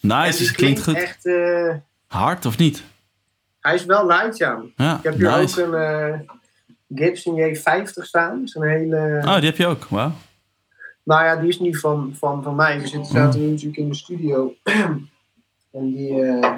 Nice, 0.00 0.38
dus 0.38 0.52
klinkt 0.52 0.82
goed. 0.82 0.94
echt, 0.94 1.26
eh, 1.26 1.74
Hard 2.06 2.46
of 2.46 2.58
niet? 2.58 2.82
hij 3.60 3.74
is 3.74 3.84
wel 3.84 4.06
luid, 4.06 4.36
ja. 4.36 4.62
Ja, 4.76 4.96
Ik 4.96 5.02
heb 5.02 5.14
hier 5.14 5.30
nice. 5.30 5.62
ook 5.64 5.72
een 5.72 5.74
eh, 5.74 6.18
Gibson 6.88 7.36
J50 7.38 8.02
staan. 8.02 8.48
Zo'n 8.48 8.62
hele... 8.64 9.22
Oh, 9.24 9.34
die 9.34 9.44
heb 9.44 9.56
je 9.56 9.66
ook. 9.66 9.84
Wauw. 9.84 10.12
Nou 11.02 11.24
ja, 11.24 11.36
die 11.36 11.48
is 11.48 11.58
niet 11.58 11.78
van, 11.78 12.14
van, 12.18 12.42
van 12.42 12.54
mij. 12.54 12.80
We 12.80 12.86
zitten, 12.86 13.10
zaten 13.12 13.40
nu 13.40 13.46
natuurlijk 13.50 13.76
in 13.76 13.88
de 13.88 13.94
studio. 13.94 14.54
en 15.76 15.92
die 15.92 16.22
eh, 16.24 16.52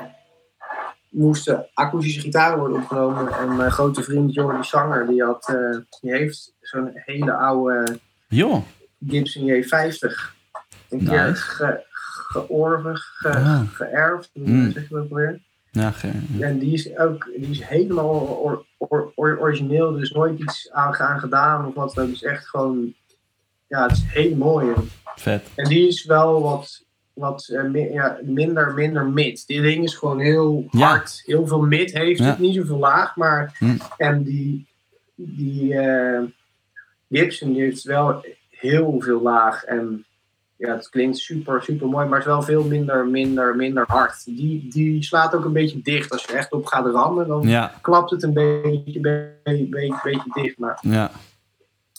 moesten 1.10 1.66
akoestische 1.74 2.20
gitaren 2.20 2.58
worden 2.58 2.76
opgenomen. 2.76 3.32
En 3.32 3.56
mijn 3.56 3.70
grote 3.70 4.02
vriend 4.02 4.34
Jordi 4.34 4.64
Zanger, 4.64 5.06
die, 5.06 5.22
had, 5.22 5.48
eh, 5.48 5.78
die 6.00 6.10
heeft 6.12 6.54
zo'n 6.60 6.90
hele 6.94 7.32
oude 7.32 7.98
Joh. 8.28 8.62
Gibson 9.06 9.42
J50. 9.46 10.34
Een 10.90 10.98
keer 11.04 11.26
Nice. 11.28 11.42
ge, 11.42 11.84
georven, 12.28 12.96
ge, 12.96 13.28
Ah. 13.28 13.60
geërfd. 13.72 14.30
Mm. 14.34 14.72
zeg 14.72 14.88
je 14.88 14.94
dat 14.94 15.08
weer? 15.08 15.40
Ja, 15.76 15.92
En 16.40 16.58
die 16.58 16.72
is 16.72 16.96
ook 16.98 17.28
die 17.36 17.50
is 17.50 17.62
helemaal 17.64 18.08
or- 18.42 18.64
or- 18.78 19.12
or- 19.14 19.38
origineel. 19.40 19.96
Is 19.96 20.10
nooit 20.10 20.38
iets 20.40 20.70
aan, 20.72 20.94
aan 20.94 21.18
gedaan 21.20 21.66
of 21.66 21.74
wat. 21.74 21.94
Het 21.94 22.08
is 22.08 22.22
echt 22.22 22.48
gewoon. 22.48 22.94
Ja, 23.66 23.82
het 23.82 23.92
is 23.92 24.02
heel 24.06 24.36
mooi. 24.36 24.72
vet. 25.16 25.46
En 25.54 25.68
die 25.68 25.86
is 25.88 26.04
wel 26.04 26.42
wat 26.42 26.84
wat 27.12 27.48
eh, 27.48 27.62
mi- 27.64 27.92
ja, 27.92 28.18
minder, 28.22 28.74
minder 28.74 29.06
mid. 29.06 29.46
Dit 29.46 29.62
ding 29.62 29.84
is 29.84 29.94
gewoon 29.94 30.20
heel 30.20 30.66
Ja. 30.70 30.88
hard. 30.88 31.22
Heel 31.24 31.46
veel 31.46 31.60
mid 31.60 31.92
heeft 31.92 32.18
Ja. 32.18 32.24
het, 32.26 32.38
niet 32.38 32.54
zoveel 32.54 32.78
laag. 32.78 33.16
Maar, 33.16 33.56
Hm. 33.58 33.76
En 33.96 34.22
die, 34.22 34.66
die 35.14 35.74
eh, 35.78 36.22
Gibson 37.10 37.52
die 37.52 37.62
heeft 37.62 37.82
wel 37.82 38.24
heel 38.50 38.96
veel 39.00 39.22
laag. 39.22 39.64
En 39.64 40.04
ja, 40.56 40.74
het 40.76 40.88
klinkt 40.88 41.18
super, 41.18 41.62
super 41.62 41.88
mooi, 41.88 42.06
maar 42.06 42.18
het 42.18 42.26
is 42.26 42.32
wel 42.34 42.42
veel 42.42 42.64
minder, 42.64 43.06
minder, 43.06 43.56
minder 43.56 43.84
hard. 43.86 44.24
Die, 44.24 44.66
die 44.70 45.02
slaat 45.04 45.34
ook 45.34 45.44
een 45.44 45.52
beetje 45.52 45.80
dicht. 45.82 46.10
Als 46.12 46.24
je 46.24 46.32
echt 46.32 46.52
op 46.52 46.66
gaat 46.66 46.86
rammen, 46.86 47.26
dan 47.28 47.48
Ja, 47.48 47.74
klapt 47.80 48.10
het 48.10 48.22
een 48.22 48.32
beetje, 48.32 49.00
beetje, 49.00 49.66
beetje, 49.68 50.00
beetje 50.02 50.30
dicht. 50.42 50.58
Maar 50.58 50.78
ja, 50.82 51.10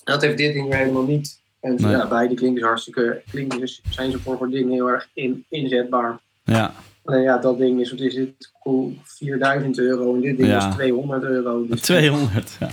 dat 0.03 0.21
heeft 0.21 0.37
dit 0.37 0.53
ding 0.53 0.73
helemaal 0.73 1.03
niet. 1.05 1.39
En 1.59 1.75
Nee. 1.75 1.91
ja, 1.91 2.07
beide 2.07 2.33
klinken 2.35 2.63
hartstikke, 2.63 3.21
klinken, 3.29 3.67
zijn 3.89 4.11
ze 4.11 4.19
voor 4.19 4.37
voor 4.37 4.49
dingen 4.49 4.71
heel 4.73 4.87
erg 4.89 5.07
in, 5.13 5.45
inzetbaar. 5.49 6.19
ja. 6.43 6.73
Alleen 7.05 7.21
ja, 7.21 7.37
dat 7.37 7.57
ding 7.57 7.79
is, 7.79 7.91
wat 7.91 7.99
is 7.99 8.15
het, 8.15 8.51
cool, 8.63 8.93
4000 9.03 9.77
euro 9.79 10.15
en 10.15 10.21
dit 10.21 10.37
ding 10.37 10.49
Ja. 10.49 10.67
is 10.69 10.75
200 10.75 11.23
euro. 11.23 11.65
Dus, 11.67 11.81
200. 11.81 12.55
Ja. 12.59 12.69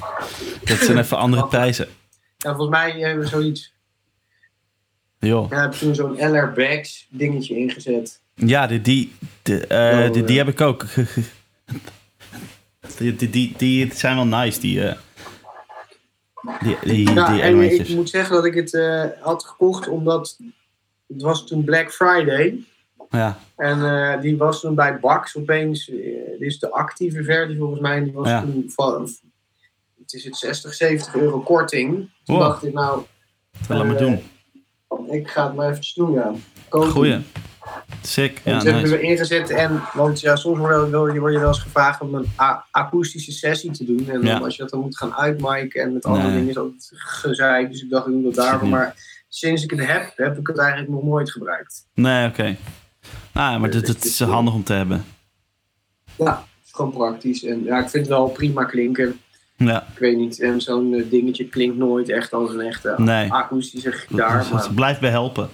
Dat 0.64 0.76
zijn 0.78 0.98
even 0.98 1.16
andere 1.18 1.46
prijzen. 1.46 1.86
Ja, 2.36 2.54
volgens 2.54 2.70
mij 2.78 2.90
hebben 3.00 3.22
we 3.24 3.28
zoiets, 3.30 3.73
Joh. 5.24 5.50
ja, 5.50 5.60
heb 5.62 5.72
ik 5.72 5.78
toen 5.78 5.94
zo'n 5.94 6.30
LR 6.30 6.52
Bags 6.52 7.06
dingetje 7.10 7.56
ingezet. 7.56 8.20
Ja, 8.34 8.66
die, 8.66 8.80
die, 8.80 9.12
de, 9.42 9.66
eh, 9.66 10.08
Oh, 10.20 10.26
die, 10.26 10.38
heb 10.38 10.48
ik 10.48 10.60
ook. 10.60 10.84
Die, 12.98 13.16
die, 13.16 13.30
die, 13.30 13.54
die 13.56 13.94
zijn 13.94 14.14
wel 14.16 14.26
nice, 14.26 14.60
die, 14.60 14.84
eh, 14.88 14.96
die, 16.62 16.76
die, 16.84 17.40
en 17.42 17.60
ik 17.60 17.88
moet 17.88 18.08
zeggen 18.10 18.34
dat 18.34 18.44
ik 18.44 18.54
het 18.54 18.74
eh, 18.74 19.04
had 19.20 19.44
gekocht 19.44 19.88
omdat 19.88 20.38
het 21.06 21.22
was 21.22 21.46
toen 21.46 21.64
Black 21.64 21.92
Friday. 21.92 22.64
Ja, 23.10 23.38
En 23.56 24.20
die 24.20 24.36
was 24.36 24.60
toen 24.60 24.74
bij 24.74 24.98
Bax 25.00 25.36
opeens, 25.36 25.86
dit 25.86 26.40
is 26.40 26.58
de 26.58 26.70
actieve 26.70 27.22
versie 27.24 27.58
volgens 27.58 27.80
mij, 27.80 28.04
die 28.04 28.12
was 28.12 28.28
Ja. 28.28 28.40
toen 28.40 28.64
van, 28.74 29.02
het 30.00 30.12
is 30.12 30.24
het 30.24 30.36
60, 30.36 30.74
70 30.74 31.14
euro 31.14 31.40
korting. 31.40 31.94
Toen 32.24 32.36
Wow. 32.36 32.40
dacht 32.40 32.64
ik 32.64 32.72
nou, 32.72 33.02
laat 33.68 33.86
maar 33.86 33.96
doen. 33.96 34.20
Ik 35.10 35.28
ga 35.28 35.46
het 35.46 35.54
maar 35.54 35.68
eventjes 35.68 35.94
doen, 35.94 36.12
ja. 36.12 36.32
Goeie. 36.68 37.18
Sick. 38.02 38.40
Ja, 38.44 38.54
hebben 38.54 38.74
nice. 38.74 38.96
we 38.96 39.00
ingezet 39.00 39.50
en, 39.50 39.82
want 39.94 40.20
ja, 40.20 40.36
soms 40.36 40.58
word 40.58 40.90
je, 40.90 41.20
word 41.20 41.34
wel 41.34 41.48
eens 41.48 41.60
gevraagd 41.60 42.00
om 42.00 42.14
een 42.14 42.26
akoestische 42.70 43.32
sessie 43.32 43.70
te 43.70 43.84
doen. 43.84 43.98
En 44.08 44.14
dan, 44.20 44.24
Ja. 44.24 44.38
als 44.38 44.56
je 44.56 44.62
dat 44.62 44.70
dan 44.70 44.80
moet 44.80 44.96
gaan 44.96 45.14
uitmiken 45.14 45.82
en 45.82 45.92
met 45.92 46.04
andere 46.04 46.26
Nee. 46.26 46.32
dingen 46.36 46.48
is 46.48 46.54
dat 46.54 46.90
gezeik. 46.94 47.70
Dus 47.70 47.82
ik 47.82 47.90
dacht, 47.90 48.06
ik 48.06 48.12
doe 48.12 48.22
dat 48.22 48.34
daarvoor. 48.34 48.68
Maar 48.68 48.94
sinds 49.28 49.62
ik 49.64 49.70
het 49.70 49.86
heb, 49.86 50.12
heb 50.16 50.38
ik 50.38 50.46
het 50.46 50.58
eigenlijk 50.58 50.90
nog 50.90 51.02
nooit 51.02 51.30
gebruikt. 51.30 51.86
Nee, 51.94 52.28
oké. 52.28 52.56
Nou, 53.32 53.60
maar 53.60 53.70
dat, 53.70 53.86
dat 53.86 54.04
is 54.04 54.20
handig 54.20 54.54
om 54.54 54.64
te 54.64 54.72
hebben. 54.72 55.04
Ja, 56.16 56.30
het 56.30 56.64
is 56.64 56.72
gewoon 56.72 56.92
praktisch. 56.92 57.44
En 57.44 57.64
ja, 57.64 57.76
ik 57.78 57.88
vind 57.88 58.06
het 58.06 58.16
wel 58.16 58.28
prima 58.28 58.64
klinken. 58.64 59.20
Ja, 59.56 59.86
Ik 59.92 59.98
weet 59.98 60.16
niet, 60.16 60.40
en 60.40 60.60
zo'n 60.60 60.94
eh, 60.94 61.04
dingetje 61.10 61.48
klinkt 61.48 61.76
nooit 61.76 62.08
echt 62.08 62.32
als 62.32 62.50
een 62.54 62.60
echte 62.60 62.94
Nee. 62.96 63.32
akoestische 63.32 63.92
gitaar. 63.92 64.46
Maar 64.52 64.62
het 64.62 64.74
blijft 64.74 65.00
bij 65.00 65.10
helpen. 65.10 65.48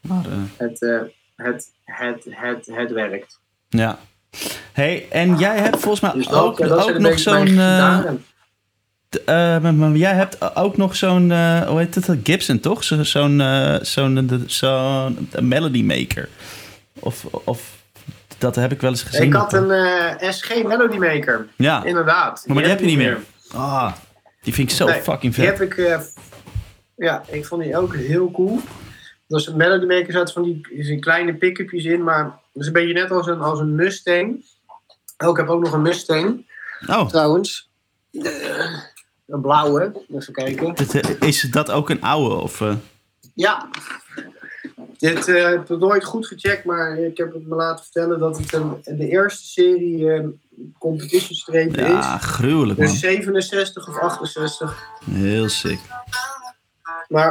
Maar, 0.00 0.24
eh, 0.24 0.32
het, 0.56 0.82
eh, 0.82 1.00
het, 1.36 1.70
het, 1.84 2.26
het, 2.30 2.66
het 2.72 2.90
werkt. 2.92 3.40
ja. 3.68 3.98
hey, 4.72 5.06
en 5.10 5.36
jij 5.38 5.58
hebt 5.58 5.78
volgens 5.80 6.00
mij 6.00 6.12
Dus 6.12 6.30
ook, 6.32 6.58
ja, 6.58 6.66
ook 6.66 6.98
nog 6.98 7.18
zo'n... 7.18 7.46
eh, 7.58 7.98
eh, 9.24 9.62
maar 9.72 9.90
jij 9.96 10.14
hebt 10.14 10.56
ook 10.56 10.76
nog 10.76 10.96
zo'n... 10.96 11.30
eh, 11.30 11.60
hoe 11.68 11.78
heet 11.78 11.94
het? 11.94 12.08
Gibson, 12.24 12.60
toch? 12.60 12.84
Zo- 12.84 13.02
Zo'n 13.02 13.40
eh, 13.40 13.76
zo'n 13.82 14.42
zo'n 14.46 15.28
Melody 15.40 15.82
Maker. 15.82 16.28
Of, 16.98 17.24
of... 17.44 17.80
Dat 18.42 18.54
heb 18.56 18.72
ik 18.72 18.80
wel 18.80 18.90
eens 18.90 19.02
gezien. 19.02 19.22
Ik 19.22 19.32
had 19.32 19.52
een 19.52 19.70
eh, 19.70 20.30
SG 20.30 20.62
Melody 20.64 20.96
Maker, 20.96 21.48
Ja, 21.56 21.84
inderdaad. 21.84 22.44
maar 22.46 22.56
die 22.56 22.66
heb 22.66 22.80
je 22.80 22.86
niet 22.86 22.96
meer. 22.96 23.18
Ah, 23.54 23.92
die 24.42 24.54
vind 24.54 24.70
ik 24.70 24.76
zo 24.76 24.86
Nee, 24.86 25.00
fucking 25.02 25.34
Die 25.34 25.44
vet. 25.44 25.58
heb 25.58 25.70
ik, 25.72 25.78
eh, 25.78 26.00
ja, 26.96 27.22
ik 27.28 27.46
vond 27.46 27.62
die 27.62 27.76
ook 27.76 27.94
heel 27.96 28.30
cool. 28.30 28.60
Dat 29.28 29.40
is 29.40 29.46
een 29.46 29.56
Melody 29.56 29.86
Maker 29.86 30.12
zat 30.12 30.32
van 30.32 30.42
die, 30.42 30.66
zitten 30.70 31.00
kleine 31.00 31.34
pick-upjes 31.34 31.84
in, 31.84 32.02
maar 32.04 32.38
is 32.54 32.66
een 32.66 32.72
beetje 32.72 32.92
net 32.92 33.10
als 33.10 33.26
een, 33.26 33.40
als 33.40 33.58
een 33.60 33.74
Mustang. 33.74 34.44
Oh, 35.18 35.30
ik 35.30 35.36
heb 35.36 35.48
ook 35.48 35.62
nog 35.62 35.72
een 35.72 35.82
Mustang, 35.82 36.46
Oh, 36.86 37.08
trouwens. 37.08 37.70
Een 39.26 39.40
blauwe, 39.40 40.04
even 40.14 40.32
kijken. 40.32 40.74
eh, 40.74 41.28
is 41.28 41.40
dat 41.40 41.70
ook 41.70 41.90
een 41.90 42.02
oude? 42.02 42.34
Of, 42.34 42.62
Ja. 43.34 43.68
Dit 45.02 45.26
heb 45.26 45.70
ik 45.70 45.78
nooit 45.78 46.04
goed 46.04 46.26
gecheckt, 46.26 46.64
maar 46.64 46.98
ik 46.98 47.16
heb 47.16 47.32
het 47.32 47.46
me 47.46 47.54
laten 47.54 47.84
vertellen 47.84 48.18
dat 48.18 48.38
het 48.38 48.52
een, 48.52 48.80
de 48.84 49.08
eerste 49.08 49.44
serie 49.46 50.12
eh 50.12 50.24
competition 50.78 51.34
strepen 51.36 51.84
ja, 51.88 52.14
is. 52.16 52.24
gruwelijk 52.24 52.78
man. 52.78 52.88
Dus 52.88 52.98
67 53.00 53.88
of 53.88 53.98
68. 53.98 54.78
Heel 55.10 55.48
sick. 55.48 55.78
Maar 57.08 57.30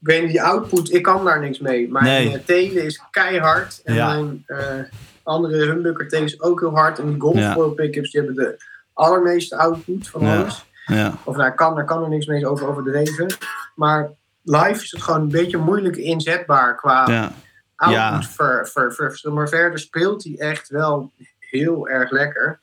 ik 0.00 0.06
weet 0.06 0.20
niet, 0.22 0.30
die 0.30 0.42
output, 0.42 0.92
ik 0.94 1.02
kan 1.02 1.24
daar 1.24 1.40
niks 1.40 1.58
mee. 1.58 1.90
Mijn 1.90 2.04
Nee. 2.04 2.32
eh, 2.34 2.40
tele 2.44 2.84
is 2.84 3.02
keihard. 3.10 3.80
En 3.84 3.94
Ja. 3.94 4.06
mijn 4.14 4.42
eh, 4.46 4.78
andere 5.22 5.64
humbucker 5.64 6.08
tele 6.08 6.24
is 6.24 6.40
ook 6.40 6.60
heel 6.60 6.74
hard. 6.74 6.98
En 6.98 7.06
die 7.08 7.20
golf 7.20 7.36
Ja. 7.38 7.54
pickups 7.74 8.10
die 8.10 8.20
hebben 8.22 8.44
de 8.44 8.64
allermeeste 8.92 9.56
output 9.56 10.08
van 10.08 10.20
Ja. 10.20 10.36
alles. 10.40 10.64
Ja, 10.86 11.18
Of 11.24 11.36
daar 11.36 11.54
kan, 11.54 11.74
daar 11.74 11.84
kan 11.84 12.02
er 12.02 12.08
niks 12.08 12.26
mee 12.26 12.46
over 12.48 12.68
overdreven. 12.68 13.26
Maar 13.74 14.10
live 14.46 14.82
is 14.82 14.90
het 14.90 15.02
gewoon 15.02 15.20
een 15.20 15.28
beetje 15.28 15.58
moeilijk 15.58 15.96
inzetbaar 15.96 16.76
qua 16.76 17.08
ja. 17.10 17.32
output. 17.76 17.98
Ja. 17.98 18.22
Ver, 18.22 18.68
ver, 18.68 18.92
ver- 18.94 19.32
maar 19.32 19.48
verder 19.48 19.78
speelt 19.78 20.24
hij 20.24 20.34
echt 20.38 20.68
wel 20.68 21.12
heel 21.38 21.88
erg 21.88 22.10
lekker. 22.10 22.60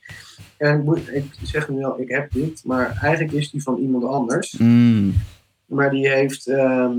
En 0.58 0.78
ik, 0.78 0.84
moet, 0.84 1.14
ik 1.14 1.34
zeg 1.44 1.70
nu 1.70 1.80
wel, 1.80 2.00
ik 2.00 2.10
heb 2.10 2.32
dit, 2.32 2.62
maar 2.66 2.98
eigenlijk 3.02 3.34
is 3.34 3.52
die 3.52 3.64
van 3.64 3.78
iemand 3.78 4.04
anders. 4.04 4.52
Mm, 4.58 5.14
Maar 5.66 5.90
die 5.90 6.10
heeft. 6.10 6.48
ehm, 6.48 6.94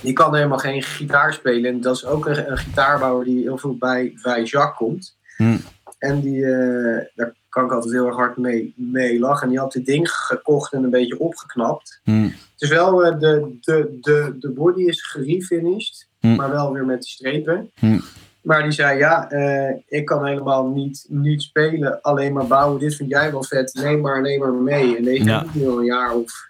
die 0.00 0.12
kan 0.12 0.34
helemaal 0.34 0.58
geen 0.58 0.82
gitaar 0.82 1.32
spelen. 1.32 1.70
En 1.70 1.80
dat 1.80 1.96
is 1.96 2.04
ook 2.04 2.26
een, 2.26 2.50
een 2.50 2.58
gitaarbouwer 2.58 3.24
die 3.24 3.42
heel 3.42 3.58
veel 3.58 3.76
bij, 3.76 4.18
bij 4.22 4.42
Jacques 4.42 4.76
komt. 4.76 5.16
Hmm. 5.36 5.60
En 5.98 6.20
die, 6.20 6.44
eh, 6.44 7.04
daar 7.14 7.34
kan 7.56 7.64
ik 7.64 7.72
altijd 7.72 7.92
heel 7.92 8.06
erg 8.06 8.16
hard 8.16 8.36
mee, 8.36 8.72
mee 8.76 9.18
lachen. 9.18 9.42
En 9.42 9.48
die 9.48 9.58
had 9.58 9.72
dit 9.72 9.86
ding 9.86 10.10
gekocht 10.10 10.72
en 10.72 10.84
een 10.84 10.90
beetje 10.90 11.18
opgeknapt. 11.18 12.00
mm, 12.04 12.24
Het 12.24 12.62
is 12.62 12.68
wel, 12.68 13.04
eh, 13.04 13.18
de, 13.18 13.56
de, 13.60 13.98
de, 14.00 14.36
de 14.40 14.50
body 14.50 14.82
is 14.82 15.02
gerefinished, 15.02 16.08
Hmm. 16.20 16.36
maar 16.36 16.50
wel 16.50 16.72
weer 16.72 16.84
met 16.84 17.00
die 17.02 17.10
strepen. 17.10 17.70
Hmm. 17.74 18.00
Maar 18.42 18.62
die 18.62 18.72
zei, 18.72 18.98
ja, 18.98 19.30
eh, 19.30 19.76
ik 19.86 20.04
kan 20.04 20.26
helemaal 20.26 20.66
niet, 20.68 21.06
niet 21.08 21.42
spelen, 21.42 22.00
alleen 22.02 22.32
maar 22.32 22.46
bouwen. 22.46 22.80
Dit 22.80 22.94
vind 22.96 23.10
jij 23.10 23.30
wel 23.30 23.42
vet, 23.44 23.74
neem 23.74 24.00
maar, 24.00 24.20
neem 24.22 24.40
maar 24.40 24.52
mee. 24.52 24.96
En 24.96 25.02
deze 25.04 25.24
Ja. 25.24 25.38
heb 25.38 25.46
ik 25.48 25.54
nu 25.54 25.68
al 25.68 25.78
een 25.78 25.84
jaar 25.84 26.14
of 26.14 26.48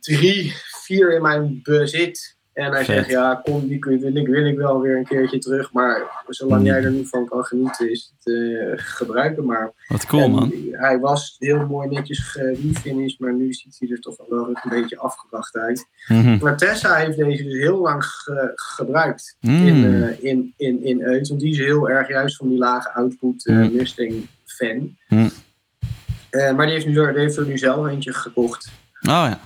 drie, 0.00 0.52
vier 0.84 1.12
in 1.14 1.22
mijn 1.22 1.60
bezit. 1.62 2.35
En 2.56 2.70
hij 2.72 2.84
Vet. 2.84 2.94
zegt, 2.94 3.08
ja, 3.08 3.40
kom, 3.44 3.68
die 3.68 3.78
wil 3.80 4.16
ik, 4.16 4.26
wil 4.28 4.46
ik 4.46 4.56
wel 4.56 4.80
weer 4.80 4.96
een 4.96 5.04
keertje 5.04 5.38
terug. 5.38 5.72
Maar 5.72 6.24
zolang 6.28 6.60
Hmm. 6.60 6.70
jij 6.70 6.82
er 6.84 6.90
nu 6.90 7.06
van 7.06 7.26
kan 7.28 7.44
genieten, 7.44 7.90
is 7.90 8.12
het 8.18 8.34
eh, 8.34 8.72
gebruiken 8.76 9.44
maar. 9.46 9.72
wat 9.88 10.06
cool 10.06 10.22
En 10.22 10.30
man. 10.30 10.52
Hij 10.70 10.98
was 10.98 11.36
heel 11.38 11.66
mooi 11.66 11.88
netjes 11.88 12.18
gerefinished, 12.18 13.20
maar 13.20 13.34
nu 13.34 13.52
ziet 13.52 13.76
hij 13.78 13.88
er 13.88 14.00
toch 14.00 14.16
wel 14.28 14.48
een 14.48 14.56
beetje 14.68 14.98
afgebracht 14.98 15.56
uit. 15.56 15.86
Mhm. 16.08 16.38
Maar 16.42 16.56
Tessa 16.56 16.94
heeft 16.94 17.16
deze 17.16 17.42
dus 17.42 17.52
heel 17.58 17.78
lang 17.80 18.04
ge- 18.04 18.52
gebruikt 18.54 19.36
Mm. 19.40 19.66
in, 19.66 19.84
eh 20.02 20.24
in, 20.24 20.54
in, 20.56 20.84
in 20.84 21.02
Uit. 21.04 21.28
Want 21.28 21.40
die 21.40 21.50
is 21.50 21.58
heel 21.58 21.88
erg 21.90 22.08
juist 22.08 22.36
van 22.36 22.48
die 22.48 22.58
lage 22.58 22.92
output 22.94 23.44
Mm. 23.46 23.72
Mustang 23.72 24.26
fan. 24.44 24.96
Maar 26.30 26.66
die 26.66 26.74
heeft, 26.74 26.86
nu, 26.86 26.92
die 26.92 27.02
heeft 27.20 27.36
er 27.36 27.46
nu 27.46 27.58
zelf 27.58 27.86
eentje 27.88 28.12
gekocht. 28.12 28.68
Oh 29.08 29.26
ja. 29.28 29.40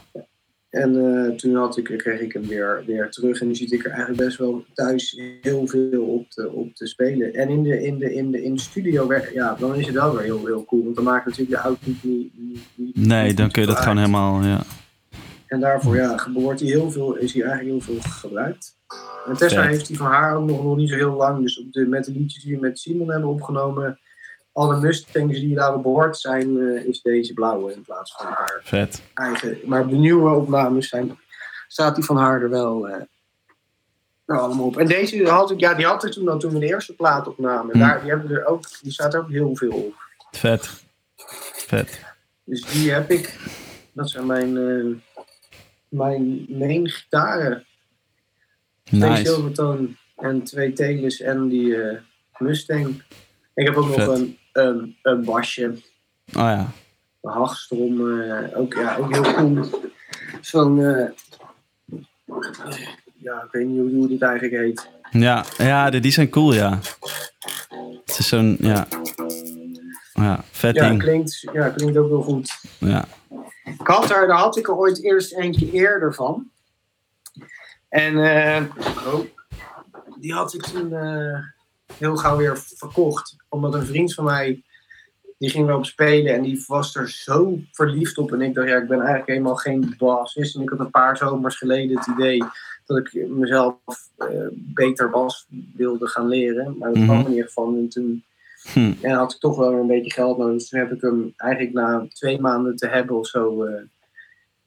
En 0.71 0.97
eh, 0.97 1.35
toen 1.35 1.55
had 1.55 1.77
ik, 1.77 1.85
kreeg 1.85 2.21
ik 2.21 2.33
hem 2.33 2.47
weer, 2.47 2.83
weer 2.87 3.11
terug. 3.11 3.41
En 3.41 3.47
nu 3.47 3.55
zit 3.55 3.73
ik 3.73 3.85
er 3.85 3.91
eigenlijk 3.91 4.23
best 4.23 4.39
wel 4.39 4.65
thuis 4.75 5.21
heel 5.41 5.67
veel 5.67 6.03
op 6.03 6.31
te, 6.31 6.51
op 6.51 6.75
te 6.75 6.87
spelen. 6.87 7.35
En 7.35 7.49
in 7.49 7.63
de, 7.63 7.83
in 7.83 7.99
de, 7.99 8.15
in 8.15 8.31
de, 8.31 8.43
in 8.43 8.55
de 8.55 8.61
studio, 8.61 9.15
ja, 9.33 9.55
dan 9.55 9.75
is 9.75 9.87
het 9.87 9.95
wel 9.95 10.13
weer 10.13 10.23
heel, 10.23 10.47
heel 10.47 10.65
cool. 10.65 10.85
Want 10.85 10.97
dan 10.97 11.05
maakt 11.05 11.27
natuurlijk 11.27 11.63
de 11.63 11.69
output 11.69 12.05
niet... 12.05 12.33
niet, 12.37 12.61
niet 12.75 12.97
Nee, 12.97 13.35
dan 13.35 13.51
kun 13.51 13.61
je 13.61 13.67
dat 13.69 13.77
uit. 13.77 13.85
gewoon 13.85 13.99
helemaal, 13.99 14.43
ja. 14.43 14.61
En 15.47 15.61
daarvoor 15.61 15.97
ja, 15.97 16.27
wordt 16.35 16.61
hij 16.61 16.69
heel 16.69 16.91
veel, 16.91 17.17
is 17.17 17.33
hij 17.33 17.43
eigenlijk 17.43 17.85
heel 17.85 17.95
veel 17.95 18.11
gebruikt. 18.11 18.77
En 19.27 19.37
Tessa 19.37 19.63
Vet. 19.63 19.71
heeft 19.71 19.89
hij 19.89 19.97
van 19.97 20.07
haar 20.07 20.37
ook 20.37 20.47
nog, 20.47 20.65
nog 20.65 20.77
niet 20.77 20.89
zo 20.89 20.97
heel 20.97 21.17
lang. 21.17 21.43
Dus 21.43 21.61
op 21.61 21.73
de, 21.73 21.87
met 21.87 22.05
de 22.05 22.13
liedjes 22.13 22.43
die 22.43 22.55
we 22.55 22.61
met 22.61 22.79
Simon 22.79 23.11
hebben 23.11 23.29
opgenomen, 23.29 23.99
alle 24.61 24.81
Mustangs 24.81 25.41
die 25.41 25.55
daarop 25.55 25.83
behoort 25.83 26.19
zijn, 26.19 26.59
eh, 26.59 26.85
is 26.85 27.03
deze 27.03 27.33
blauwe 27.33 27.73
in 27.73 27.83
plaats 27.83 28.13
van 28.13 28.27
haar 28.27 28.61
Vet. 28.65 29.03
eigen. 29.15 29.59
Maar 29.65 29.89
de 29.89 29.97
nieuwe 29.97 30.35
opnames 30.35 30.89
zijn, 30.89 31.19
staat 31.69 31.95
die 31.95 32.05
van 32.05 32.17
haar 32.17 32.43
er 32.43 32.51
wel 32.51 32.89
eh, 32.89 33.03
allemaal 34.27 34.67
op. 34.67 34.77
En 34.77 34.87
deze 34.87 35.29
had 35.29 35.51
ik, 35.51 35.61
ja, 35.61 35.75
die 35.75 35.87
had 35.87 36.05
ik 36.05 36.13
toen 36.13 36.29
al 36.29 36.39
toen 36.39 36.53
we 36.53 36.59
de 36.59 36.67
eerste 36.67 36.95
plaat 36.95 37.29
opnamen. 37.29 37.73
Hmm. 37.73 37.81
Daar, 37.81 38.01
die, 38.01 38.11
hebben 38.11 38.31
er 38.31 38.47
ook, 38.47 38.65
die 38.83 38.93
staat 38.93 39.15
er 39.15 39.21
ook 39.21 39.31
heel 39.31 39.57
veel 39.57 39.71
op. 39.71 39.95
Vet. 40.31 40.85
Vet. 41.67 42.01
Dus 42.45 42.65
die 42.73 42.91
heb 42.91 43.11
ik. 43.11 43.39
Dat 43.93 44.11
zijn 44.11 44.27
mijn, 44.27 44.57
eh, 44.57 45.19
mijn 45.89 46.47
main 46.49 46.89
gitaren. 46.89 47.67
Twee 48.85 49.01
Nice. 49.01 49.25
Silvertone 49.25 49.89
en 50.17 50.43
twee 50.43 50.73
Teles 50.73 51.21
en 51.21 51.49
die 51.49 51.77
Mustang. 52.39 53.03
Ik 53.55 53.67
heb 53.67 53.77
ook 53.77 53.87
Vet. 53.87 54.07
nog 54.07 54.17
een, 54.17 54.39
een, 54.53 54.97
een 55.03 55.25
basje, 55.25 55.75
Oh 56.27 56.43
ja. 56.43 56.73
een 57.23 57.31
Hagstrom, 57.31 58.21
eh, 58.21 58.59
ook, 58.59 58.75
ja, 58.75 58.97
ook 58.97 59.13
heel 59.13 59.35
cool. 59.35 59.65
Zo'n, 60.41 60.85
eh, 60.85 61.09
ja, 63.17 63.43
ik 63.43 63.49
weet 63.51 63.67
niet 63.67 63.81
hoe, 63.81 63.91
hoe 63.91 64.09
dit 64.09 64.23
eigenlijk 64.23 64.55
heet. 64.55 64.89
Ja, 65.11 65.45
ja 65.57 65.91
die, 65.91 66.01
die 66.01 66.13
zijn 66.13 66.31
cool, 66.31 66.55
ja. 66.55 66.79
Het 68.05 68.19
is 68.19 68.29
zo'n, 68.29 68.57
ja. 68.61 68.87
Ja, 70.13 70.45
vet 70.51 70.75
Ja, 70.75 70.89
ding. 70.89 71.03
klinkt, 71.03 71.41
ja, 71.53 71.69
klinkt 71.69 71.97
ook 71.97 72.11
wel 72.11 72.23
goed. 72.23 72.61
Ja. 72.79 73.05
Ik 73.65 73.87
had 73.87 74.11
er, 74.11 74.27
daar 74.27 74.39
had 74.39 74.57
ik 74.57 74.69
er 74.69 74.77
ooit 74.77 75.03
eerst 75.05 75.33
eentje 75.33 75.71
eerder 75.71 76.15
van. 76.15 76.51
En 77.89 78.25
eh, 78.25 78.63
oh, 79.07 79.21
die 80.21 80.33
had 80.33 80.55
ik 80.55 80.63
toen 80.63 80.93
eh, 80.95 81.39
heel 81.99 82.17
gauw 82.17 82.37
weer 82.37 82.57
verkocht. 82.59 83.37
Omdat 83.49 83.75
een 83.75 83.87
vriend 83.87 84.15
van 84.15 84.25
mij, 84.25 84.63
die 85.39 85.51
ging 85.51 85.69
erop 85.69 85.85
spelen 85.87 86.35
en 86.35 86.43
die 86.43 86.65
was 86.67 86.95
er 86.97 87.11
zo 87.11 87.59
verliefd 87.73 88.19
op. 88.19 88.33
En 88.33 88.41
ik 88.41 88.55
dacht, 88.55 88.69
ja, 88.69 88.77
ik 88.77 88.89
ben 88.89 88.99
eigenlijk 88.99 89.29
helemaal 89.29 89.57
geen 89.57 89.95
bassist. 89.99 90.57
En 90.57 90.63
ik 90.63 90.69
had 90.69 90.79
een 90.79 90.91
paar 90.91 91.17
zomers 91.17 91.57
geleden 91.57 91.97
het 91.99 92.07
idee 92.07 92.43
dat 92.87 92.99
ik 92.99 93.29
mezelf 93.29 93.75
eh, 94.17 94.27
beter 94.53 95.11
bas 95.11 95.47
wilde 95.77 96.07
gaan 96.07 96.29
leren. 96.29 96.77
Maar 96.79 96.89
dat 96.89 96.99
Mhm. 96.99 97.07
kwam 97.07 97.25
er 97.25 97.31
niet 97.31 97.53
van. 97.53 97.77
En 97.77 97.89
toen 97.89 98.25
Hm. 98.73 98.93
en 99.01 99.11
had 99.11 99.33
ik 99.33 99.39
toch 99.39 99.57
wel 99.57 99.73
een 99.73 99.87
beetje 99.87 100.13
geld 100.13 100.39
nodig. 100.39 100.55
Dus 100.59 100.69
toen 100.69 100.79
heb 100.81 100.93
ik 100.93 101.01
hem 101.01 101.33
eigenlijk 101.37 101.73
na 101.73 102.07
twee 102.13 102.41
maanden 102.41 102.77
te 102.77 102.87
hebben 102.87 103.17
of 103.17 103.27
zo, 103.27 103.65
eh, 103.65 103.83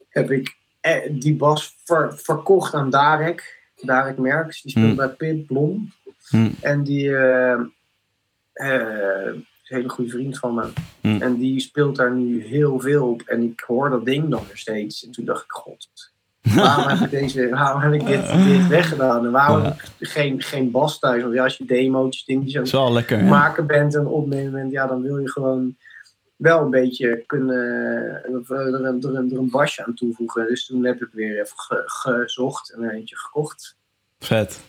heb 0.08 0.30
ik 0.30 0.56
eh, 0.80 1.10
die 1.10 1.36
bas 1.36 1.76
ver- 1.84 2.18
verkocht 2.18 2.74
aan 2.74 2.90
Darek. 2.90 3.62
Darek 3.80 4.18
Merks, 4.18 4.62
die 4.62 4.70
speelt 4.70 4.86
Hmm. 4.86 4.96
bij 4.96 5.08
Pip 5.08 5.46
Blom. 5.46 5.92
Hm. 6.28 6.50
En 6.60 6.82
die 6.82 7.16
eh, 7.16 7.52
eh, 8.52 9.34
is 9.62 9.70
een 9.70 9.76
hele 9.76 9.88
goede 9.88 10.10
vriend 10.10 10.38
van 10.38 10.54
me. 10.54 10.64
Hmm. 11.00 11.22
En 11.22 11.36
die 11.36 11.60
speelt 11.60 11.96
daar 11.96 12.12
nu 12.14 12.44
heel 12.44 12.80
veel 12.80 13.08
op. 13.08 13.22
En 13.22 13.42
ik 13.42 13.60
hoor 13.66 13.90
dat 13.90 14.04
ding 14.04 14.28
dan 14.28 14.42
weer 14.46 14.56
steeds. 14.56 15.04
En 15.06 15.10
toen 15.12 15.24
dacht 15.24 15.44
ik, 15.44 15.50
god, 15.50 15.88
waarom 16.42 16.88
heb 16.88 17.00
ik, 17.00 17.10
deze, 17.20 17.48
waarom 17.58 17.80
heb 17.80 17.92
ik 17.92 18.06
dit, 18.06 18.26
dit 18.44 18.66
weggedaan? 18.68 19.24
En 19.24 19.30
waarom 19.32 19.62
Ja. 19.62 19.64
heb 19.64 19.90
ik 19.98 20.08
geen, 20.08 20.42
geen 20.42 20.70
bas 20.70 20.98
thuis? 20.98 21.22
Want 21.22 21.34
ja, 21.34 21.42
als 21.44 21.56
je 21.56 21.64
demo's, 21.64 22.24
dingetjes 22.24 22.56
aan 22.56 22.96
hè? 22.96 23.22
maken 23.28 23.66
bent 23.66 23.94
en 23.94 24.06
opnemen 24.06 24.52
bent, 24.52 24.72
ja, 24.72 24.86
dan 24.86 25.02
wil 25.02 25.18
je 25.18 25.30
gewoon 25.30 25.76
wel 26.36 26.60
een 26.62 26.70
beetje 26.70 27.22
kunnen 27.26 27.56
eh, 28.24 28.30
er, 28.30 28.34
een, 28.34 29.02
er, 29.02 29.14
een, 29.14 29.30
er 29.32 29.38
een 29.38 29.50
basje 29.50 29.84
aan 29.84 29.94
toevoegen. 29.94 30.46
Dus 30.46 30.66
toen 30.66 30.84
heb 30.84 31.02
ik 31.02 31.08
weer 31.12 31.40
even 31.40 31.58
ge- 31.58 31.82
gezocht 31.86 32.70
en 32.72 32.82
er 32.82 32.90
eentje 32.94 33.16
gekocht. 33.16 33.76
Vet. 34.18 34.60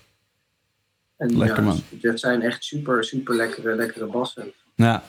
En 1.17 1.37
Lekker, 1.37 1.57
ja, 1.57 1.63
man. 1.63 1.79
Dat 1.89 2.19
zijn 2.19 2.41
echt 2.41 2.63
super, 2.63 3.03
super 3.03 3.35
lekkere, 3.35 3.75
lekkere 3.75 4.05
bassen. 4.05 4.51
Ja. 4.75 5.03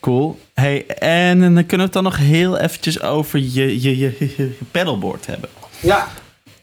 Cool. 0.00 0.38
Hey, 0.54 0.86
en 0.86 1.38
dan 1.40 1.54
kunnen 1.54 1.76
we 1.76 1.82
het 1.82 1.92
dan 1.92 2.02
nog 2.02 2.16
heel 2.16 2.58
eventjes 2.58 3.02
over 3.02 3.38
je, 3.38 3.80
je, 3.82 3.98
je, 3.98 4.14
je, 4.36 4.58
pedalboard 4.70 5.26
hebben. 5.26 5.48
Ja, 5.80 6.08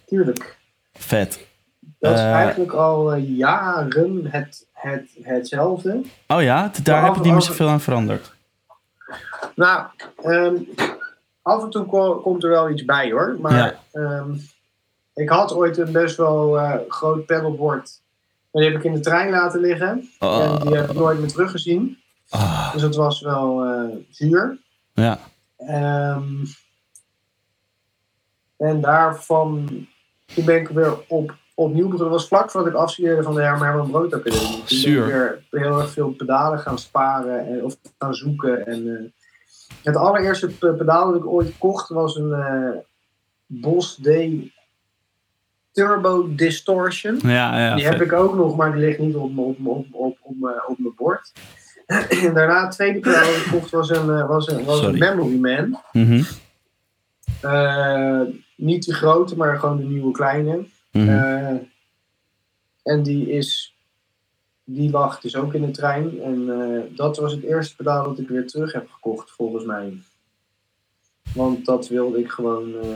tuurlijk. 0.05 0.57
Vet. 0.93 1.45
Dat 1.99 2.13
is 2.13 2.19
Eh. 2.19 2.31
eigenlijk 2.33 2.71
al 2.71 3.13
eh, 3.13 3.37
jaren 3.37 4.25
het, 4.31 4.65
het, 4.73 5.09
hetzelfde. 5.21 6.01
Oh 6.27 6.41
ja, 6.41 6.71
daar 6.83 7.05
heb 7.05 7.15
je 7.15 7.21
niet 7.21 7.31
meer 7.31 7.41
zoveel 7.41 7.67
aan 7.69 7.81
veranderd. 7.81 8.31
Nou, 9.55 9.85
ehm, 10.23 10.55
af 11.41 11.63
en 11.63 11.69
toe 11.69 11.85
ko- 11.85 12.15
komt 12.19 12.43
er 12.43 12.49
wel 12.49 12.69
iets 12.69 12.85
bij 12.85 13.11
hoor. 13.11 13.37
Maar 13.41 13.53
Ja. 13.57 13.79
ehm, 14.01 14.31
ik 15.13 15.29
had 15.29 15.53
ooit 15.53 15.77
een 15.77 15.91
best 15.91 16.17
wel 16.17 16.59
eh, 16.59 16.73
groot 16.87 17.25
pedalboard. 17.25 18.01
En 18.57 18.63
die 18.63 18.71
heb 18.71 18.79
ik 18.79 18.85
in 18.85 18.93
de 18.93 18.99
trein 18.99 19.29
laten 19.29 19.59
liggen. 19.59 19.87
En 20.19 20.27
Oh, 20.27 20.61
die 20.61 20.75
heb 20.75 20.89
ik 20.89 20.97
nooit 20.97 21.19
meer 21.19 21.27
teruggezien. 21.31 21.97
ah, 22.29 22.73
Dus 22.73 22.81
dat 22.81 22.95
was 22.95 23.21
wel 23.21 23.63
eh, 23.63 23.95
zuur. 24.09 24.57
ja. 24.93 25.19
Ehm, 25.57 26.45
en 28.57 28.81
daarvan 28.81 29.67
toen 30.33 30.45
ben 30.45 30.55
ik 30.61 30.67
weer 30.67 30.93
op, 31.07 31.35
opnieuw 31.55 31.83
begonnen. 31.87 31.97
Dat 32.11 32.19
was 32.19 32.27
vlak 32.27 32.51
voordat 32.51 32.71
ik 32.73 32.77
afstudeerde 32.79 33.23
van 33.23 33.33
de 33.35 33.41
Herman 33.41 33.67
Herman 33.67 33.91
Brood 33.91 34.13
Academie. 34.13 34.57
Toen 34.65 34.77
Zuur. 34.77 35.05
ben 35.07 35.33
ik 35.39 35.45
weer 35.49 35.61
heel 35.63 35.79
erg 35.79 35.91
veel 35.91 36.09
pedalen 36.09 36.59
gaan 36.59 36.79
sparen 36.79 37.47
en, 37.47 37.63
of 37.63 37.77
gaan 37.97 38.13
zoeken. 38.13 38.65
En, 38.65 38.97
eh, 38.97 39.11
het 39.83 39.95
allereerste 39.95 40.47
pe- 40.47 40.73
pedaal 40.73 41.05
dat 41.11 41.15
ik 41.21 41.27
ooit 41.27 41.57
kocht 41.57 41.89
was 41.89 42.15
een 42.15 42.33
eh 42.33 42.77
Boss 43.45 43.95
D 43.95 44.07
Turbo 45.77 46.35
Distortion. 46.35 47.19
Ja, 47.23 47.59
ja. 47.59 47.75
Die 47.75 47.83
vet. 47.83 47.93
heb 47.93 48.01
ik 48.01 48.13
ook 48.13 48.35
nog, 48.35 48.55
maar 48.55 48.71
die 48.71 48.81
ligt 48.81 48.99
niet 48.99 49.15
op, 49.15 49.37
op, 49.37 49.57
op, 49.65 49.85
op, 49.91 50.17
op, 50.21 50.35
mijn- 50.39 50.67
op 50.67 50.79
mijn 50.79 50.93
bord. 50.95 51.31
En 51.85 52.33
daarna 52.33 52.63
het 52.63 52.71
tweede 52.71 52.99
pedaal 52.99 53.25
dat 53.25 53.35
ik 53.35 53.47
kocht 53.51 53.69
was 53.71 53.89
een, 53.89 54.09
eh, 54.09 54.27
was 54.27 54.47
een, 54.47 54.63
was 54.65 54.81
een. 54.81 54.97
Memory 54.97 55.37
Man. 55.39 55.79
Mhm, 55.91 56.23
Eh, 57.41 58.21
niet 58.55 58.85
de 58.85 58.93
grote, 58.93 59.37
maar 59.37 59.59
gewoon 59.59 59.77
de 59.77 59.83
nieuwe 59.83 60.11
kleine. 60.11 60.65
Eh, 60.91 61.55
en 62.83 63.03
die 63.03 63.29
is. 63.29 63.75
Die 64.63 64.89
lag 64.91 65.19
dus 65.19 65.35
ook 65.35 65.53
in 65.53 65.61
de 65.61 65.71
trein. 65.71 66.21
En 66.21 66.49
eh, 66.61 66.97
dat 66.97 67.17
was 67.17 67.31
het 67.31 67.43
eerste 67.43 67.75
pedaal 67.75 68.03
dat 68.03 68.19
ik 68.19 68.27
weer 68.27 68.47
terug 68.47 68.73
heb 68.73 68.89
gekocht, 68.89 69.31
volgens 69.31 69.65
mij. 69.65 69.93
Want 71.33 71.65
dat 71.65 71.87
wilde 71.87 72.19
ik 72.19 72.29
gewoon. 72.31 72.73
eh, 72.81 72.89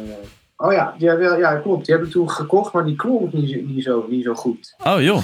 Oh 0.63 0.71
ja, 0.73 0.95
ja, 0.97 1.13
ja, 1.19 1.35
ja, 1.35 1.55
klopt. 1.55 1.85
Die 1.85 1.95
heb 1.95 2.03
ik 2.05 2.11
toen 2.11 2.29
gekocht, 2.29 2.73
maar 2.73 2.85
die 2.85 2.95
klonk 2.95 3.33
niet, 3.33 3.49
zo- 3.49 3.59
niet, 3.61 3.83
zo, 3.83 4.05
niet 4.09 4.23
zo 4.23 4.33
goed. 4.33 4.75
Oh 4.85 5.01
joh. 5.01 5.21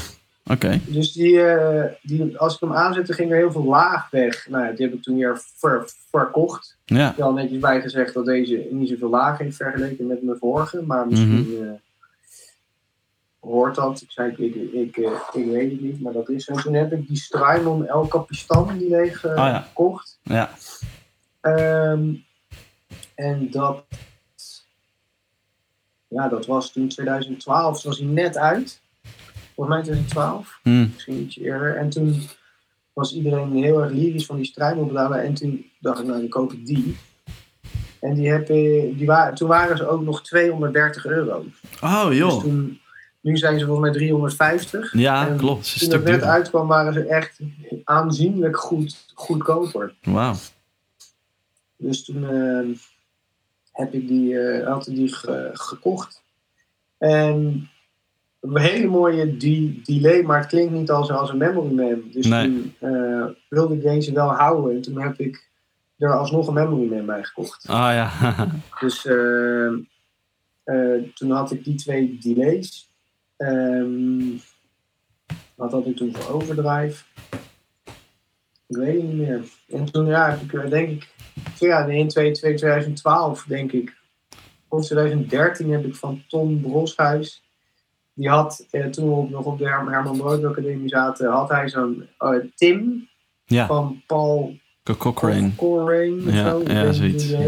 Oké. 0.51 0.79
Dus 0.85 1.11
die, 1.11 1.41
eh, 1.41 1.91
die, 2.01 2.37
als 2.37 2.53
ik 2.53 2.59
hem 2.59 2.73
aanzette, 2.73 3.13
ging 3.13 3.31
er 3.31 3.37
heel 3.37 3.51
veel 3.51 3.63
laag 3.65 4.09
weg. 4.09 4.47
Nou 4.49 4.65
ja, 4.65 4.71
die 4.71 4.85
heb 4.85 4.95
ik 4.95 5.03
toen 5.03 5.17
weer 5.17 5.41
ver, 5.55 5.89
verkocht. 6.11 6.77
Ja. 6.85 7.13
wel 7.17 7.33
netjes 7.33 7.59
bij 7.59 7.81
gezegd 7.81 8.13
dat 8.13 8.25
deze 8.25 8.67
niet 8.71 8.89
zoveel 8.89 9.09
laag 9.09 9.37
heeft 9.37 9.55
vergeleken 9.55 10.07
met 10.07 10.23
mijn 10.23 10.37
vorige. 10.37 10.81
Maar 10.81 11.07
misschien 11.07 11.57
eh, 11.61 11.69
hoort 13.49 13.75
dat. 13.75 14.01
Ik 14.01 14.11
zei, 14.11 14.31
ik, 14.31 14.37
ik, 14.37 14.55
ik, 14.73 14.97
eh, 14.97 15.11
ik 15.33 15.45
weet 15.45 15.71
het 15.71 15.81
niet, 15.81 16.01
maar 16.01 16.13
dat 16.13 16.29
is 16.29 16.45
zo. 16.45 16.53
Toen 16.53 16.73
heb 16.73 16.91
ik 16.93 17.07
die 17.07 17.17
Strymon 17.17 17.87
El 17.87 18.07
Capistan 18.07 18.77
die 18.77 18.89
leeg 18.89 19.23
eh, 19.25 19.31
Ah, 19.31 19.37
ja. 19.37 19.59
gekocht. 19.59 20.19
Ja. 20.23 20.49
Ehm, 21.41 22.13
en 23.15 23.47
dat... 23.51 23.83
Ja, 26.07 26.27
dat 26.27 26.45
was 26.45 26.71
toen 26.71 26.87
2012. 26.87 27.73
Dus 27.73 27.83
was 27.83 27.97
hij 27.97 28.07
net 28.07 28.37
uit. 28.37 28.81
Volgens 29.55 29.75
mij 29.75 29.83
2012 29.85 30.59
Hm. 30.63 30.87
misschien 30.93 31.19
ietsje 31.21 31.41
eerder. 31.41 31.75
En 31.77 31.89
toen 31.89 32.21
was 32.93 33.13
iedereen 33.13 33.51
heel 33.53 33.81
erg 33.81 33.91
lyrisch 33.91 34.25
van 34.25 34.35
die 34.35 34.45
strijdopbedalen. 34.45 35.23
En 35.23 35.33
toen 35.33 35.65
dacht 35.79 35.99
ik, 35.99 36.05
nou, 36.05 36.19
dan 36.19 36.29
koop 36.29 36.51
ik 36.53 36.65
die. 36.65 36.97
En 37.99 38.13
die 38.13 38.29
heb, 38.31 38.47
die 38.47 39.05
wa 39.05 39.33
toen 39.33 39.47
waren 39.47 39.77
ze 39.77 39.87
ook 39.87 40.01
nog 40.01 40.23
230 40.23 41.05
euro. 41.05 41.45
Oh 41.83 42.05
Dus 42.07 42.17
joh. 42.17 42.41
toen, 42.41 42.79
nu 43.21 43.37
zijn 43.37 43.59
ze 43.59 43.65
volgens 43.65 43.85
mij 43.89 43.97
350. 43.97 44.93
Ja, 44.93 45.27
en 45.27 45.37
klopt. 45.37 45.69
Toen 45.79 45.87
stuk 45.87 45.91
het 45.91 46.03
net 46.03 46.23
uitkwam, 46.23 46.67
waren 46.67 46.93
ze 46.93 47.03
echt 47.05 47.39
aanzienlijk 47.83 48.57
goed, 48.57 49.05
goedkoper. 49.13 49.93
Wauw. 50.01 50.35
Dus 51.77 52.05
toen 52.05 52.23
eh, 52.29 52.77
heb 53.77 53.93
ik 53.93 54.07
die, 54.07 54.39
eh, 54.39 54.67
had 54.67 54.87
ik 54.87 54.95
die 54.95 55.13
ge- 55.13 55.49
gekocht. 55.53 56.21
En 56.97 57.69
een 58.41 58.57
hele 58.57 58.87
mooie 58.87 59.37
de- 59.37 59.81
delay, 59.83 60.21
maar 60.21 60.37
het 60.39 60.47
klinkt 60.47 60.73
niet 60.73 60.91
als, 60.91 61.11
als 61.11 61.29
een 61.29 61.37
memory 61.37 61.73
man. 61.73 62.01
Dus 62.11 62.25
Nee. 62.27 62.43
toen 62.45 62.73
eh, 62.79 63.25
wilde 63.49 63.73
ik 63.75 63.81
deze 63.81 64.13
wel 64.13 64.29
houden. 64.29 64.75
En 64.75 64.81
toen 64.81 65.01
heb 65.01 65.19
ik 65.19 65.49
er 65.97 66.13
alsnog 66.17 66.47
een 66.47 66.53
memory 66.53 66.87
man 66.93 67.05
bij 67.05 67.23
gekocht. 67.23 67.67
Ah 67.67 67.91
ja. 67.93 68.11
Dus 68.79 69.05
eh, 69.05 69.67
eh, 70.63 71.03
toen 71.13 71.31
had 71.31 71.51
ik 71.51 71.63
die 71.63 71.75
twee 71.75 72.17
delays. 72.21 72.89
Ehm, 73.37 74.21
wat 75.55 75.71
had 75.71 75.85
ik 75.85 75.95
toen 75.95 76.15
voor 76.15 76.33
overdrive? 76.35 77.03
Ik 78.67 78.75
weet 78.77 78.93
het 79.01 79.03
niet 79.03 79.27
meer. 79.27 79.41
En 79.69 79.91
toen 79.91 80.05
ja, 80.05 80.29
heb 80.29 80.41
ik 80.41 80.53
eh, 80.53 80.69
denk 80.69 80.89
ik, 80.89 81.07
ja, 81.59 81.85
in 81.85 82.07
2, 82.07 82.31
2012 82.31 83.43
denk 83.47 83.71
ik, 83.71 83.95
of 84.67 84.85
2013 84.85 85.71
heb 85.71 85.85
ik 85.85 85.95
van 85.95 86.23
Tom 86.27 86.61
Broshuis, 86.61 87.43
die 88.13 88.29
had, 88.29 88.65
eh, 88.71 88.85
toen 88.85 89.23
we 89.23 89.29
nog 89.29 89.45
op 89.45 89.57
de 89.57 89.65
Herman 89.67 90.17
Brood 90.17 90.43
Academie 90.45 90.89
zaten, 90.89 91.31
had 91.31 91.49
hij 91.49 91.69
zo'n 91.69 92.07
eh, 92.17 92.29
Tim 92.55 93.07
Ja. 93.45 93.65
van 93.65 94.01
Paul 94.07 94.57
Cochrane. 94.97 95.55
Cochrane 95.55 96.23
of 96.27 96.33
Ja, 96.33 96.49
zo. 96.49 96.61
ja, 96.67 96.91
zoiets, 96.91 97.29
ja. 97.29 97.39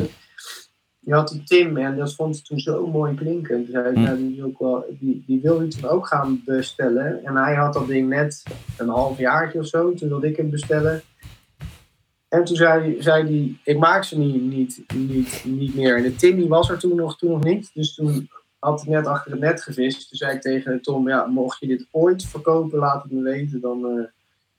Die 1.00 1.14
had 1.14 1.30
die 1.30 1.44
Tim 1.44 1.78
en 1.78 1.98
dat 1.98 2.16
vond 2.16 2.36
ik 2.38 2.44
toen 2.44 2.60
zo 2.60 2.88
mooi 2.88 3.16
klinken. 3.16 3.64
Toen 3.64 3.72
zei 3.72 3.90
ik, 3.90 3.96
Hm. 3.96 4.02
nou, 4.02 4.18
die, 4.18 4.36
is 4.38 4.44
ook 4.44 4.60
wel, 4.60 4.86
die, 5.00 5.24
die 5.28 5.42
wil 5.42 5.62
je 5.62 5.68
toen 5.68 5.90
ook 5.90 6.08
gaan 6.08 6.42
bestellen. 6.46 7.26
En 7.26 7.36
hij 7.36 7.56
had 7.56 7.74
dat 7.74 7.88
ding 7.88 8.10
net 8.10 8.44
een 8.78 8.90
half 8.90 9.18
jaartje 9.18 9.60
of 9.60 9.68
zo. 9.68 9.94
Toen 9.94 10.10
wilde 10.10 10.28
ik 10.28 10.38
hem 10.38 10.50
bestellen. 10.50 11.02
En 12.30 12.44
toen 12.44 12.56
zei, 12.56 13.02
zei 13.02 13.24
hij, 13.24 13.74
ik 13.74 13.80
maak 13.80 14.04
ze 14.04 14.18
niet, 14.18 14.42
niet, 14.42 14.84
niet, 14.96 15.44
niet 15.46 15.76
meer. 15.76 15.96
En 15.96 16.04
de 16.04 16.16
Timmy 16.16 16.48
was 16.48 16.70
er 16.70 16.80
toen 16.80 16.96
nog, 16.96 17.18
toen 17.18 17.32
nog 17.32 17.44
niet. 17.44 17.70
Dus 17.74 17.96
toen 17.96 18.30
had 18.60 18.82
ik 18.82 18.88
net 18.88 19.08
achter 19.08 19.32
het 19.32 19.40
net 19.40 19.62
gevist. 19.62 20.10
Toen 20.10 20.18
zei 20.18 20.36
ik 20.36 20.42
tegen 20.42 20.82
Tom, 20.82 21.08
ja, 21.08 21.26
mocht 21.26 21.60
je 21.60 21.68
dit 21.68 21.88
ooit 21.92 22.24
verkopen, 22.26 22.80
laat 22.80 23.04
het 23.04 23.12
me 23.12 23.22
weten. 23.22 23.62
Dan 23.62 23.86
eh, 23.86 24.04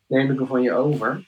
neem 0.06 0.30
ik 0.30 0.38
hem 0.38 0.46
van 0.46 0.62
je 0.62 0.72
over. 0.72 1.24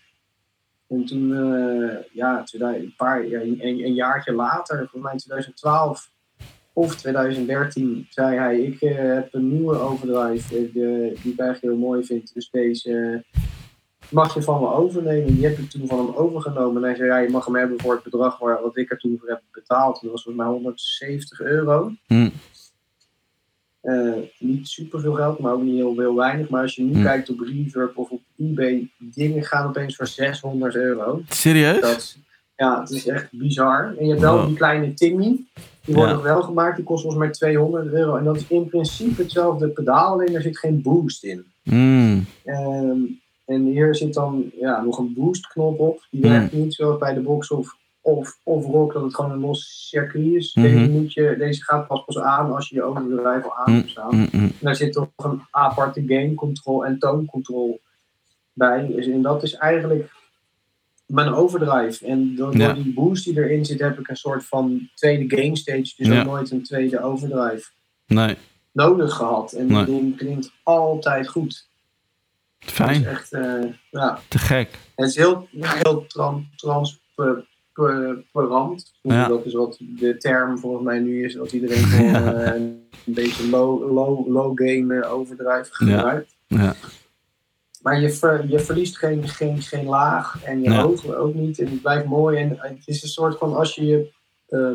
En 0.92 1.04
toen, 1.04 1.34
eh, 1.34 1.96
ja, 2.12 2.44
een, 2.52 2.94
paar, 2.96 3.26
ja, 3.26 3.40
een, 3.40 3.64
een 3.64 3.94
jaartje 3.94 4.32
later, 4.32 4.76
volgens 4.76 5.02
mij 5.02 5.16
2012 5.16 6.10
of 6.72 6.94
2013, 6.94 8.06
zei 8.10 8.38
hij: 8.38 8.60
Ik 8.60 8.80
uh, 8.80 8.96
heb 8.96 9.34
een 9.34 9.48
nieuwe 9.48 9.78
overdrive 9.78 10.58
uh, 10.58 10.72
die 11.22 11.32
ik 11.32 11.38
eigenlijk 11.38 11.60
heel 11.60 11.76
mooi 11.76 12.04
vind. 12.04 12.34
Dus 12.34 12.50
deze 12.50 13.24
mag 14.08 14.34
je 14.34 14.42
van 14.42 14.60
me 14.60 14.72
overnemen. 14.72 15.34
Die 15.34 15.46
heb 15.46 15.58
ik 15.58 15.70
toen 15.70 15.86
van 15.86 15.98
hem 15.98 16.14
overgenomen. 16.14 16.82
En 16.82 16.88
hij 16.88 16.96
zei: 16.96 17.08
Ja, 17.08 17.18
je 17.18 17.30
mag 17.30 17.44
hem 17.44 17.56
hebben 17.56 17.80
voor 17.80 17.94
het 17.94 18.02
bedrag 18.02 18.38
waar, 18.38 18.62
wat 18.62 18.76
ik 18.76 18.90
er 18.90 18.98
toen 18.98 19.18
voor 19.20 19.28
heb 19.28 19.42
betaald. 19.52 20.00
Dat 20.00 20.10
was 20.10 20.22
volgens 20.22 20.44
mij 20.44 20.52
170 20.52 21.40
euro. 21.40 21.92
Hm. 22.06 22.30
Uh, 23.82 24.14
niet 24.38 24.68
super 24.68 25.00
veel 25.00 25.12
geld, 25.12 25.38
maar 25.38 25.52
ook 25.52 25.62
niet 25.62 25.74
heel, 25.74 25.98
heel 25.98 26.14
weinig. 26.14 26.48
Maar 26.48 26.62
als 26.62 26.74
je 26.74 26.82
nu 26.82 26.94
Hm. 26.94 27.02
kijkt 27.02 27.30
op 27.30 27.40
Reverb 27.40 27.98
of 27.98 28.10
op 28.10 28.20
eBay, 28.38 28.88
dingen 28.98 29.42
gaan 29.42 29.68
opeens 29.68 29.96
voor 29.96 30.06
600 30.06 30.74
euro. 30.74 31.22
Serieus? 31.28 31.80
Dat, 31.80 32.16
ja, 32.56 32.80
het 32.80 32.90
is 32.90 33.06
echt 33.06 33.28
bizar. 33.30 33.94
En 33.98 34.04
je 34.04 34.10
hebt 34.10 34.20
wel 34.22 34.36
Wow. 34.36 34.46
die 34.46 34.56
kleine 34.56 34.94
Timmy. 34.94 35.36
Die 35.84 35.96
Ja. 35.96 36.12
nog 36.12 36.22
wel 36.22 36.42
gemaakt. 36.42 36.76
Die 36.76 36.84
kost 36.84 37.02
volgens 37.02 37.22
mij 37.22 37.32
200 37.32 37.92
euro. 37.92 38.16
En 38.16 38.24
dat 38.24 38.36
is 38.36 38.46
in 38.48 38.68
principe 38.68 39.22
hetzelfde 39.22 39.68
pedaal, 39.68 40.12
alleen 40.12 40.34
er 40.34 40.42
zit 40.42 40.58
geen 40.58 40.82
boost 40.82 41.24
in. 41.24 41.44
Mm. 41.62 42.24
Ehm, 42.44 42.98
en 43.44 43.64
hier 43.64 43.94
zit 43.94 44.14
dan 44.14 44.50
ja, 44.60 44.82
nog 44.82 44.98
een 44.98 45.12
boostknop 45.16 45.78
op. 45.80 46.06
Die 46.10 46.24
Mm. 46.24 46.30
werkt 46.30 46.52
niet 46.52 46.74
zoals 46.74 46.98
bij 46.98 47.14
de 47.14 47.20
box 47.20 47.50
of, 47.50 47.76
of, 48.04 48.38
of 48.42 48.64
rock, 48.66 48.92
dat 48.92 49.02
het 49.02 49.14
gewoon 49.14 49.30
een 49.30 49.40
los 49.40 49.88
circuit 49.88 50.26
is. 50.34 50.54
Mhm. 50.54 50.66
Deze, 50.66 50.90
moet 50.90 51.12
je, 51.12 51.34
deze 51.38 51.62
gaat 51.64 51.86
pas 51.86 52.04
pas 52.04 52.18
aan 52.18 52.54
als 52.54 52.68
je 52.68 52.74
je 52.74 52.82
overdrive 52.82 53.42
al 53.44 53.56
aan 53.56 53.72
hebt 53.74 53.90
staan. 53.90 54.16
Mm. 54.16 54.28
En 54.32 54.52
daar 54.60 54.76
zit 54.76 54.92
toch 54.92 55.08
een 55.16 55.42
aparte 55.50 56.02
game 56.06 56.34
control 56.34 56.84
en 56.86 56.98
tone 56.98 57.24
control 57.24 57.80
bij. 58.52 58.86
Dus, 58.86 59.06
en 59.06 59.22
dat 59.22 59.42
is 59.42 59.54
eigenlijk 59.54 60.12
mijn 61.06 61.32
overdrive. 61.34 62.06
En 62.06 62.34
door, 62.36 62.56
Ja. 62.56 62.72
die 62.72 62.92
boost 62.94 63.24
die 63.24 63.36
erin 63.36 63.64
zit, 63.64 63.80
heb 63.80 63.98
ik 63.98 64.08
een 64.08 64.16
soort 64.16 64.44
van 64.44 64.88
tweede 64.94 65.36
game 65.36 65.56
stage. 65.56 65.92
Dus 65.96 66.06
Ja. 66.06 66.20
ook 66.20 66.26
nooit 66.26 66.50
een 66.50 66.62
tweede 66.62 67.02
overdrive 67.02 67.70
Nee, 68.06 68.36
nodig 68.72 69.14
gehad. 69.14 69.52
En 69.52 69.66
Nee. 69.66 69.84
die 69.84 70.14
klinkt 70.14 70.52
altijd 70.62 71.28
goed. 71.28 71.66
Dat 72.58 72.68
is 72.68 72.74
fijn. 72.74 73.04
echt, 73.06 73.32
eh, 73.32 73.62
ja. 73.90 74.18
Te 74.28 74.38
gek. 74.38 74.78
Het 74.94 75.08
is 75.08 75.16
heel, 75.16 75.48
heel 75.52 76.06
tran, 76.06 76.46
transparant. 77.72 78.92
Ja. 79.02 79.28
Dat 79.28 79.44
is 79.44 79.54
wat 79.54 79.78
de 79.80 80.16
term 80.16 80.58
volgens 80.58 80.84
mij 80.84 80.98
nu 80.98 81.24
is, 81.24 81.34
wat 81.34 81.52
iedereen 81.52 81.88
Ja. 82.12 82.34
eh, 82.34 82.54
een 82.54 83.14
beetje 83.14 83.48
low, 83.48 83.92
low, 83.92 84.28
low 84.28 84.60
game 84.60 85.00
eh, 85.00 85.12
overdrive 85.12 85.68
gebruikt. 85.70 86.36
Ja. 86.46 86.74
Maar 87.82 88.00
je, 88.00 88.10
ver- 88.10 88.48
je 88.48 88.58
verliest 88.58 88.98
geen, 88.98 89.28
geen, 89.28 89.62
geen 89.62 89.86
laag 89.86 90.44
en 90.44 90.62
je 90.62 90.74
hoog 90.74 91.06
ook 91.14 91.34
niet. 91.34 91.58
En 91.58 91.66
het 91.70 91.82
blijft 91.82 92.06
mooi. 92.06 92.38
En 92.38 92.56
het 92.58 92.82
is 92.84 93.02
een 93.02 93.08
soort 93.08 93.38
van 93.38 93.54
als 93.54 93.74
je 93.74 93.86
je, 93.86 94.10
eh, 94.48 94.70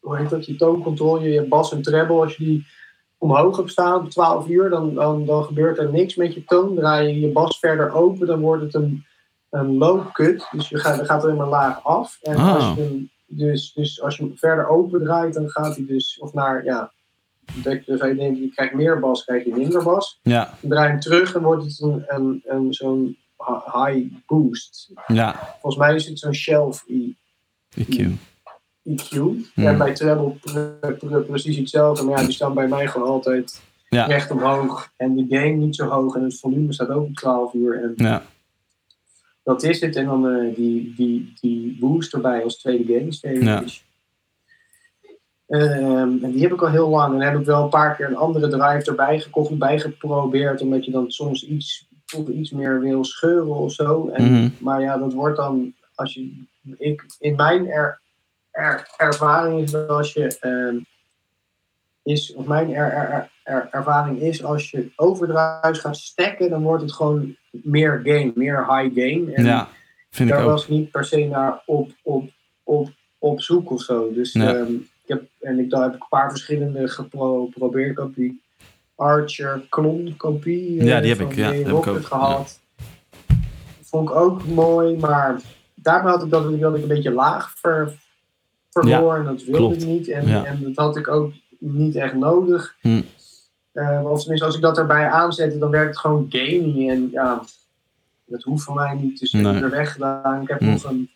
hoe 0.00 0.16
heet 0.16 0.30
dat, 0.30 0.46
je 0.46 0.56
tooncontrole, 0.56 1.28
je 1.28 1.48
bas 1.48 1.72
en 1.72 1.82
treble, 1.82 2.20
als 2.20 2.36
je 2.36 2.44
die 2.44 2.66
omhoog 3.18 3.56
hebt 3.56 3.70
staan 3.70 4.00
op 4.00 4.10
12 4.10 4.48
uur, 4.48 4.70
dan, 4.70 4.94
dan, 4.94 5.26
dan 5.26 5.44
gebeurt 5.44 5.78
er 5.78 5.92
niks 5.92 6.14
met 6.14 6.34
je 6.34 6.44
toon. 6.44 6.74
Draai 6.74 7.08
je 7.08 7.20
je 7.20 7.32
bas 7.32 7.58
verder 7.58 7.92
open, 7.92 8.26
dan 8.26 8.40
wordt 8.40 8.62
het 8.62 8.74
een, 8.74 9.04
een 9.50 9.76
low 9.76 10.12
cut. 10.12 10.48
Dus 10.50 10.68
je 10.68 10.78
gaat, 10.78 10.98
er 10.98 11.04
gaat 11.06 11.22
alleen 11.22 11.36
maar 11.36 11.48
laag 11.48 11.84
af. 11.84 12.18
En 12.22 12.36
Ah. 12.36 12.54
als 12.54 12.76
je, 12.76 12.82
hem- 12.82 13.10
dus, 13.26 13.72
dus 13.72 14.02
als 14.02 14.16
je 14.16 14.22
hem 14.22 14.36
verder 14.36 14.68
open 14.68 15.00
draait, 15.04 15.34
dan 15.34 15.50
gaat 15.50 15.76
hij 15.76 15.84
dus, 15.86 16.18
of 16.20 16.32
naar, 16.32 16.64
ja, 16.64 16.92
dat 17.54 17.84
je, 17.84 17.96
dan 17.96 18.14
denk 18.16 18.36
je, 18.36 18.42
je 18.42 18.50
krijgt 18.50 18.74
meer 18.74 18.98
bas, 19.00 19.24
krijg 19.24 19.44
je 19.44 19.54
minder 19.54 19.82
bas. 19.82 20.18
Ja, 20.22 20.54
draai 20.60 20.88
hem 20.90 21.00
terug 21.00 21.34
en 21.34 21.42
wordt 21.42 21.64
het 21.64 21.80
een, 21.80 22.04
een, 22.06 22.42
een, 22.44 22.74
zo'n 22.74 23.16
hi- 23.46 23.82
high 23.84 24.14
boost. 24.26 24.90
ja. 25.06 25.34
Volgens 25.60 25.76
mij 25.76 25.94
is 25.94 26.06
het 26.08 26.18
zo'n 26.18 26.34
shelf 26.34 26.84
I- 26.88 27.16
EQ. 27.80 28.10
EQ. 28.82 29.08
Hmm. 29.10 29.44
En 29.54 29.78
bij 29.78 29.94
treble 29.94 30.30
pre- 30.30 30.94
pre- 30.98 31.20
precies 31.20 31.56
hetzelfde. 31.56 32.04
Maar 32.04 32.18
ja, 32.18 32.24
die 32.24 32.34
staan 32.34 32.54
bij 32.54 32.68
mij 32.68 32.88
gewoon 32.88 33.08
altijd 33.08 33.62
Ja. 33.88 34.04
recht 34.06 34.30
omhoog. 34.30 34.90
En 34.96 35.14
de 35.16 35.24
gain 35.36 35.58
niet 35.58 35.76
zo 35.76 35.86
hoog. 35.88 36.14
En 36.16 36.22
het 36.22 36.38
volume 36.38 36.72
staat 36.72 36.88
ook 36.88 37.04
op 37.06 37.14
12 37.14 37.54
uur. 37.54 37.82
En 37.82 37.92
Ja, 37.96 38.22
dat 39.46 39.62
is 39.62 39.80
het. 39.80 39.96
En 39.96 40.04
dan 40.04 40.28
eh, 40.28 40.54
die, 40.54 40.94
die, 40.96 41.32
die 41.40 41.76
boost 41.80 42.14
erbij 42.14 42.42
als 42.42 42.58
tweede 42.58 43.12
stage. 43.12 43.44
Ja. 43.44 43.64
Ehm, 45.46 46.24
en 46.24 46.30
die 46.32 46.42
heb 46.42 46.52
ik 46.52 46.62
al 46.62 46.70
heel 46.70 46.88
lang. 46.88 47.12
En 47.12 47.18
dan 47.18 47.28
heb 47.28 47.40
ik 47.40 47.46
wel 47.46 47.62
een 47.62 47.68
paar 47.68 47.96
keer 47.96 48.06
een 48.06 48.16
andere 48.16 48.48
drive 48.48 48.90
erbij 48.90 49.20
gekocht, 49.20 49.50
erbij 49.50 49.78
geprobeerd. 49.80 50.60
Omdat 50.60 50.84
je 50.84 50.90
dan 50.90 51.10
soms 51.10 51.46
iets, 51.46 51.88
toch 52.04 52.28
iets 52.28 52.50
meer 52.50 52.80
wil 52.80 53.04
scheuren 53.04 53.54
of 53.54 53.72
zo. 53.72 54.08
En, 54.08 54.24
Mhm. 54.32 54.48
Maar 54.58 54.80
ja, 54.80 54.98
dat 54.98 55.12
wordt 55.12 55.36
dan, 55.36 55.74
als 55.94 56.14
je, 56.14 56.44
ik, 56.78 57.04
in 57.18 57.36
mijn 57.36 57.68
er, 57.68 58.00
er- 58.50 58.94
ervaring 58.96 59.60
is 59.60 59.70
dat 59.70 59.88
als 59.88 60.12
je, 60.12 60.36
ehm, 60.40 60.78
is, 62.02 62.34
of 62.34 62.46
mijn 62.46 62.74
er, 62.74 62.92
er- 62.92 63.30
er- 63.46 63.54
er- 63.54 63.68
ervaring 63.70 64.20
is, 64.20 64.44
als 64.44 64.70
je 64.70 64.88
overdrives 64.96 65.78
gaat 65.78 65.96
stekken, 65.96 66.50
dan 66.50 66.62
wordt 66.62 66.82
het 66.82 66.92
gewoon 66.92 67.36
meer 67.50 68.00
gain, 68.04 68.32
meer 68.34 68.56
high 68.58 68.94
gain. 69.00 69.34
En 69.34 69.44
ja. 69.44 69.68
Vind 70.10 70.28
ik 70.28 70.34
daar 70.34 70.44
ook. 70.44 70.50
was 70.50 70.62
ik 70.62 70.68
niet 70.68 70.90
per 70.90 71.04
se 71.04 71.24
naar 71.24 71.62
op, 71.66 71.90
op, 72.02 72.30
op, 72.62 72.88
op 73.18 73.40
zoek 73.40 73.70
of 73.70 73.82
zo. 73.82 74.12
Dus 74.12 74.34
Nee. 74.34 74.48
ehm, 74.56 74.72
ik 74.72 75.06
heb, 75.06 75.22
en 75.40 75.58
ik, 75.58 75.70
daar 75.70 75.82
heb 75.82 75.94
ik 75.94 76.00
een 76.00 76.08
paar 76.08 76.30
verschillende 76.30 76.88
geprobeerd. 76.88 77.90
Ik 77.90 77.98
heb 77.98 78.14
die 78.14 78.42
Archer 78.94 79.62
Klon 79.68 80.14
kopie 80.16 80.84
Ja, 80.84 81.00
die 81.00 81.10
heb 81.14 81.20
ik, 81.20 81.34
ja, 81.34 81.50
die 81.50 81.58
heb 81.58 81.68
ik 81.68 81.74
ook, 81.86 82.04
gehad. 82.04 82.60
Vond 83.82 84.08
ik 84.08 84.14
ook 84.14 84.46
mooi, 84.46 84.96
maar 84.96 85.40
daarmee 85.74 86.12
had 86.12 86.22
ik 86.22 86.30
dat, 86.30 86.50
ik 86.52 86.62
een 86.62 86.86
beetje 86.88 87.10
laag 87.10 87.54
ver, 87.58 87.92
verloor. 88.70 89.16
en 89.16 89.24
dat 89.24 89.42
wilde 89.42 89.58
klopt. 89.58 89.82
ik 89.82 89.88
niet. 89.88 90.08
En, 90.08 90.28
Ja. 90.28 90.44
en 90.44 90.62
dat 90.62 90.76
had 90.76 90.96
ik 90.96 91.08
ook 91.08 91.32
niet 91.58 91.96
echt 91.96 92.14
nodig. 92.14 92.76
Hm. 92.80 93.02
Eh, 93.76 94.10
of 94.10 94.18
tenminste, 94.20 94.46
als 94.46 94.54
ik 94.56 94.60
dat 94.62 94.78
erbij 94.78 95.08
aanzette, 95.08 95.58
dan 95.58 95.70
werkt 95.70 95.88
het 95.88 95.98
gewoon 95.98 96.26
gamey. 96.28 96.88
En 96.90 97.08
ja, 97.12 97.42
dat 98.24 98.42
hoeft 98.42 98.64
voor 98.64 98.74
mij 98.74 98.94
niet. 98.94 99.20
Dus 99.20 99.32
ik 99.32 99.44
heb 99.44 99.52
Nee. 99.52 99.62
er 99.62 99.70
weggedaan. 99.70 100.42
Ik 100.42 100.48
heb 100.48 100.60
nog 100.60 100.84
een 100.84 101.10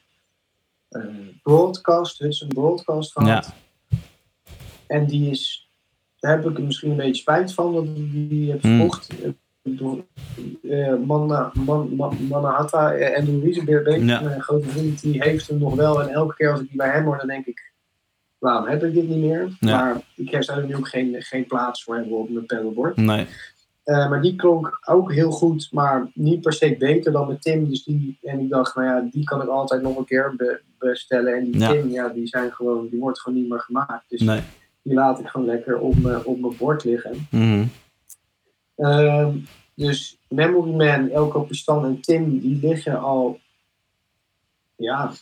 eh, 0.89 1.03
broadcast, 1.43 2.19
Hudson 2.19 2.49
broadcast 2.49 3.13
gehad. 3.13 3.53
Ja. 3.89 3.99
En 4.87 5.07
die 5.07 5.31
is, 5.31 5.71
daar 6.19 6.31
heb 6.37 6.49
ik 6.51 6.59
misschien 6.59 6.91
een 6.91 6.97
beetje 6.97 7.15
spijt 7.21 7.55
van 7.55 7.73
dat 7.75 7.85
ik 7.85 7.95
die 8.13 8.51
heb 8.51 8.61
verkocht. 8.61 9.15
Door, 9.63 10.05
eh, 10.71 10.95
Manna, 11.07 11.53
Man, 11.55 11.95
Man, 11.97 12.17
Manahata 12.29 12.93
eh, 12.93 13.19
en 13.19 13.39
Louise 13.39 13.65
Beerbeek, 13.65 14.03
Ja. 14.03 14.21
mijn 14.21 14.43
grote 14.43 14.69
vriend, 14.69 15.01
die 15.03 15.23
heeft 15.23 15.49
hem 15.49 15.59
nog 15.59 15.75
wel. 15.75 16.03
En 16.03 16.09
elke 16.09 16.35
keer 16.35 16.51
als 16.51 16.61
ik 16.61 16.69
die 16.69 16.77
bij 16.77 16.91
hem 16.91 17.05
hoor, 17.05 17.19
dan 17.19 17.27
denk 17.27 17.47
ik, 17.47 17.70
waarom 18.41 18.67
heb 18.69 18.83
ik 18.85 18.95
dit 18.95 19.09
niet 19.09 19.19
meer? 19.19 19.57
Ja. 19.61 19.77
Maar 19.85 20.01
ik 20.17 20.43
zou 20.43 20.61
er 20.61 20.67
nu 20.67 20.77
ook 20.77 20.89
geen, 20.89 21.17
geen 21.23 21.47
plaats 21.47 21.85
voor 21.85 21.95
hebben 21.97 22.17
op 22.19 22.31
mijn 22.31 22.47
pedalboard. 22.47 22.97
Nee. 22.97 23.27
Eh, 23.85 24.09
maar 24.11 24.23
die 24.23 24.37
klonk 24.37 24.81
ook 24.87 25.13
heel 25.13 25.31
goed, 25.31 25.69
maar 25.73 26.11
niet 26.15 26.41
per 26.41 26.53
se 26.53 26.77
beter 26.79 27.13
dan 27.13 27.29
met 27.29 27.43
Tim. 27.43 27.69
Dus 27.69 27.85
die, 27.85 28.19
en 28.23 28.41
ik 28.41 28.49
dacht, 28.49 28.75
nou 28.77 28.87
ja, 28.89 29.09
die 29.11 29.25
kan 29.25 29.43
ik 29.43 29.49
altijd 29.49 29.83
nog 29.83 29.97
een 29.97 30.05
keer 30.05 30.35
be- 30.37 30.61
bestellen. 30.79 31.35
En 31.37 31.45
die 31.51 31.61
Ja. 31.61 31.71
Tim, 31.71 31.89
ja, 31.91 32.09
die 32.09 32.27
zijn 32.27 32.53
gewoon, 32.53 32.89
die 32.89 33.01
wordt 33.01 33.21
gewoon 33.21 33.39
niet 33.41 33.49
meer 33.49 33.61
gemaakt. 33.61 34.05
Dus 34.09 34.21
Nee. 34.21 34.41
die 34.83 34.95
laat 34.95 35.19
ik 35.21 35.27
gewoon 35.27 35.47
lekker 35.47 35.79
op 35.79 35.97
mijn, 35.99 36.25
op 36.25 36.41
mijn 36.41 36.57
bord 36.57 36.85
liggen. 36.85 37.27
Mhm. 37.31 37.65
Ehm, 38.77 39.37
dus 39.75 40.19
Memory 40.29 40.71
Man, 40.71 41.11
Elko 41.11 41.41
Pistan 41.43 41.85
en 41.85 42.01
Tim, 42.01 42.39
die 42.39 42.59
liggen 42.69 43.01
al 43.01 43.39
ja, 44.77 45.13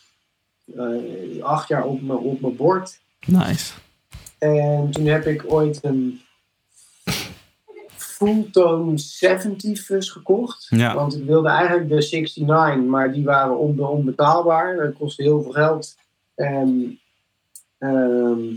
eh, 0.77 1.43
acht 1.43 1.69
jaar 1.69 1.85
op 1.85 2.03
mijn, 2.03 2.19
op 2.19 2.40
mijn 2.40 2.57
bord. 2.57 3.01
Nice. 3.27 3.73
En 4.39 4.90
toen 4.90 5.07
heb 5.07 5.27
ik 5.27 5.45
ooit 5.53 5.78
een 5.82 6.20
Fulltone 8.19 8.99
70 8.99 9.81
fuzz 9.81 10.12
gekocht. 10.12 10.66
Ja. 10.70 10.95
Want 10.95 11.16
ik 11.16 11.24
wilde 11.24 11.49
eigenlijk 11.49 11.89
de 11.89 11.95
69, 11.95 12.77
maar 12.77 13.12
die 13.12 13.24
waren 13.24 13.59
onbe 13.59 13.86
onbetaalbaar. 13.86 14.77
Dat 14.77 14.95
kostte 14.95 15.23
heel 15.23 15.43
veel 15.43 15.53
geld. 15.53 15.97
En 16.35 16.99
ehm, 17.78 18.55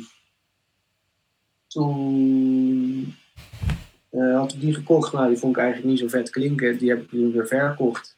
toen 1.67 3.15
eh, 4.09 4.37
had 4.37 4.53
ik 4.53 4.61
die 4.61 4.73
gekocht. 4.73 5.13
Nou, 5.13 5.27
die 5.27 5.37
vond 5.37 5.55
ik 5.55 5.61
eigenlijk 5.61 5.89
niet 5.89 5.99
zo 5.99 6.07
vet 6.07 6.29
klinken. 6.29 6.77
Die 6.77 6.89
heb 6.89 7.01
ik 7.01 7.09
toen 7.09 7.31
weer 7.31 7.47
verkocht. 7.47 8.17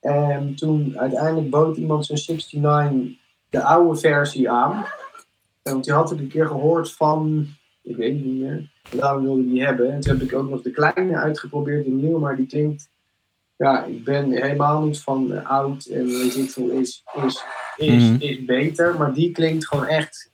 En 0.00 0.54
toen 0.54 0.98
uiteindelijk 0.98 1.50
bood 1.50 1.76
iemand 1.76 2.06
zijn 2.06 2.18
69 2.26 3.20
de 3.50 3.62
oude 3.62 3.98
versie 3.98 4.50
aan. 4.50 4.84
En 5.62 5.72
Want 5.72 5.84
die 5.84 5.92
had 5.94 6.12
ik 6.12 6.18
een 6.18 6.28
keer 6.28 6.46
gehoord 6.46 6.92
van, 6.92 7.46
ik 7.82 7.96
weet 7.96 8.14
het 8.14 8.24
niet 8.24 8.40
meer. 8.40 8.70
Daarom 8.96 9.22
wilde 9.22 9.48
die 9.48 9.64
hebben. 9.64 9.92
En 9.92 10.00
toen 10.00 10.12
heb 10.18 10.22
ik 10.28 10.34
ook 10.34 10.50
nog 10.50 10.62
de 10.62 10.70
kleine 10.70 11.16
uitgeprobeerd, 11.16 11.84
de 11.84 11.90
nieuwe, 11.90 12.18
maar 12.20 12.36
die 12.36 12.46
klinkt. 12.46 12.90
Ja, 13.56 13.84
ik 13.84 14.04
ben 14.04 14.30
helemaal 14.30 14.82
niet 14.82 15.00
van 15.00 15.44
oud 15.44 15.84
en 15.84 16.06
weet 16.06 16.36
ik 16.36 16.50
veel, 16.50 16.68
is, 16.68 17.02
is, 17.26 17.42
is, 17.76 18.02
Mhm. 18.02 18.16
is 18.18 18.44
beter. 18.44 18.94
Maar 18.98 19.14
die 19.14 19.30
klinkt 19.32 19.66
gewoon 19.66 19.86
echt 19.86 20.30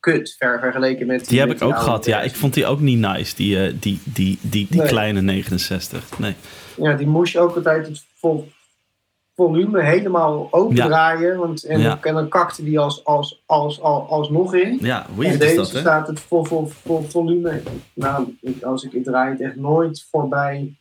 kut 0.00 0.34
ver 0.38 0.58
vergeleken 0.60 1.06
met 1.06 1.28
Die 1.28 1.38
heb 1.38 1.48
met 1.48 1.60
ik 1.60 1.66
ook 1.66 1.76
gehad. 1.78 2.04
Ja, 2.04 2.20
ik 2.22 2.34
vond 2.34 2.54
die 2.54 2.66
ook 2.66 2.80
niet 2.80 2.98
nice, 2.98 3.36
die, 3.36 3.58
eh, 3.66 3.74
die, 3.80 4.00
die, 4.04 4.38
die, 4.40 4.66
die 4.70 4.78
Nee. 4.80 4.88
kleine 4.88 5.20
69. 5.20 6.18
Nee. 6.18 6.34
Ja, 6.76 6.92
die 6.94 7.06
moest 7.06 7.32
je 7.32 7.38
ook 7.40 7.56
altijd 7.56 7.86
het 7.86 8.04
vol, 8.14 8.48
volume 9.36 9.82
helemaal 9.82 10.48
opendraaien. 10.50 11.36
Want, 11.38 11.64
en, 11.64 11.80
Ja. 11.80 11.98
en 12.02 12.14
dan 12.14 12.28
kakte 12.28 12.64
die 12.64 12.78
als, 12.78 13.04
als, 13.04 13.42
als, 13.46 13.80
als, 13.80 14.08
alsnog 14.08 14.54
in. 14.54 14.78
Ja, 14.80 15.06
En 15.06 15.14
weird 15.16 15.32
is 15.32 15.38
deze 15.38 15.54
dat, 15.56 15.70
hè? 15.70 15.78
staat 15.80 16.06
het 16.06 16.20
vol, 16.20 16.44
vol, 16.44 16.66
vol 16.66 17.02
volume. 17.02 17.62
Nou, 17.94 18.36
ik, 18.40 18.62
als 18.62 18.84
ik 18.84 18.92
het 18.92 19.04
draai, 19.04 19.30
het 19.30 19.40
echt 19.40 19.56
nooit 19.56 20.06
voorbij. 20.10 20.74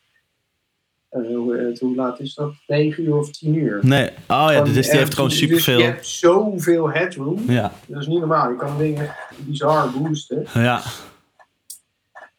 eh, 1.09 1.21
hoe, 1.35 1.57
het- 1.57 1.79
hoe 1.79 1.95
laat 1.95 2.19
is 2.19 2.33
dat? 2.33 2.53
9 2.67 3.03
uur 3.03 3.17
of 3.17 3.29
10 3.31 3.55
uur. 3.55 3.79
Nee. 3.81 4.09
Oh 4.09 4.47
ja, 4.51 4.61
dus 4.61 4.89
die 4.89 4.97
heeft 4.97 5.13
gewoon 5.13 5.29
dus 5.29 5.37
superveel. 5.37 5.77
Je 5.77 5.83
hebt 5.83 6.07
zoveel 6.07 6.89
headroom. 6.91 7.39
Ja, 7.47 7.71
Dat 7.87 8.01
is 8.01 8.07
niet 8.07 8.19
normaal. 8.19 8.49
Je 8.49 8.55
kan 8.55 8.77
dingen 8.77 9.15
bizar 9.37 9.89
boosten. 9.91 10.45
ja. 10.53 10.81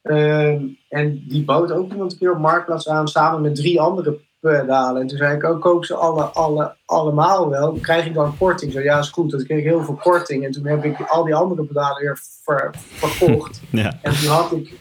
Ehm, 0.03 0.63
en 0.89 1.25
die 1.29 1.45
bood 1.45 1.73
ook 1.73 1.91
iemand 1.93 2.13
een 2.13 2.19
keer 2.19 2.33
op 2.33 2.39
Marktplaats 2.39 2.89
aan 2.89 3.09
samen 3.09 3.41
met 3.41 3.55
drie 3.55 3.81
andere 3.81 4.19
pedalen. 4.51 5.03
En 5.03 5.09
toen 5.09 5.19
zei 5.19 5.35
ik 5.37 5.45
ook, 5.45 5.61
koop 5.61 5.85
ze 5.85 5.95
alle, 5.95 6.23
alle, 6.23 6.75
allemaal 6.87 7.49
wel. 7.49 7.73
Krijg 7.73 8.07
ik 8.07 8.15
dan 8.15 8.37
korting? 8.39 8.73
Zo, 8.73 8.81
ja, 8.81 8.99
is 8.99 9.09
goed. 9.09 9.31
Dat 9.31 9.45
kreeg 9.45 9.59
ik 9.59 9.65
heel 9.65 9.85
veel 9.85 9.95
korting. 9.95 10.45
En 10.45 10.51
toen 10.53 10.67
heb 10.67 10.85
ik 10.85 11.01
al 11.01 11.25
die 11.25 11.35
andere 11.35 11.65
pedalen 11.65 12.03
weer 12.03 12.19
ver- 12.45 12.75
verkocht. 12.93 13.61
ja. 13.71 13.99
En 14.03 14.13
toen 14.13 14.29
had 14.29 14.53
ik 14.53 14.73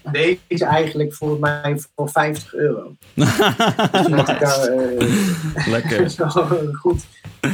deze 0.47 0.65
eigenlijk 0.65 1.13
voor 1.13 1.39
mij 1.39 1.79
voor 1.95 2.09
50 2.09 2.53
euro. 2.53 2.91
Dus 3.13 4.07
ik 4.07 4.39
daar 4.39 4.59
eh, 4.67 5.67
Lekker. 5.67 6.09
zo 6.31 6.47
een 6.49 6.73
goed, 6.75 7.05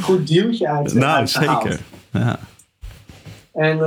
goed 0.02 0.28
dealtje 0.28 0.70
uit 0.70 0.94
Nou, 0.94 1.20
uit 1.20 1.32
gehaald. 1.32 1.62
zeker. 1.64 1.80
Ja, 2.12 2.40
En 3.54 3.78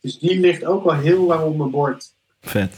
dus 0.00 0.18
die 0.18 0.40
ligt 0.40 0.64
ook 0.64 0.84
al 0.84 0.94
heel 0.94 1.26
lang 1.26 1.42
op 1.42 1.56
mijn 1.56 1.70
bord. 1.70 2.12
vet. 2.40 2.74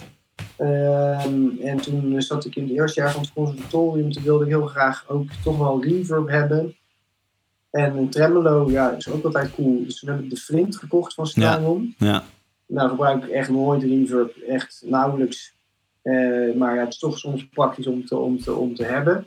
Ehm, 0.57 1.59
en 1.61 1.77
toen 1.77 2.23
zat 2.23 2.45
ik 2.45 2.57
in 2.57 2.63
het 2.63 2.73
eerste 2.73 3.01
jaar 3.01 3.13
van 3.13 3.21
het 3.21 3.33
conservatorium. 3.33 4.13
Toen 4.13 4.23
wilde 4.23 4.45
ik 4.45 4.51
heel 4.51 4.67
graag 4.67 5.05
ook 5.09 5.29
toch 5.43 5.59
wel 5.59 5.85
reverb 5.85 6.29
hebben. 6.29 6.77
En 7.71 7.97
een 7.97 8.11
tremolo, 8.11 8.71
ja, 8.71 8.91
is 8.91 9.09
ook 9.09 9.25
altijd 9.25 9.55
cool. 9.55 9.85
Dus 9.85 9.99
toen 9.99 10.09
heb 10.09 10.21
ik 10.21 10.31
de 10.31 10.37
Flint 10.37 10.77
gekocht 10.77 11.15
van 11.15 11.27
Strymon. 11.27 11.95
Ja, 11.99 12.25
Nou 12.67 12.89
gebruik 12.89 13.25
ik 13.25 13.31
echt 13.31 13.51
nooit 13.51 13.83
reverb, 13.83 14.37
echt 14.37 14.83
nauwelijks. 14.85 15.55
Eh, 16.03 16.55
maar 16.57 16.75
ja, 16.75 16.81
het 16.81 16.93
is 16.93 16.99
toch 16.99 17.19
soms 17.19 17.49
praktisch 17.49 17.87
om 17.87 18.07
te, 18.07 18.17
om 18.17 18.41
te, 18.41 18.55
om 18.55 18.75
te 18.75 18.85
hebben. 18.85 19.27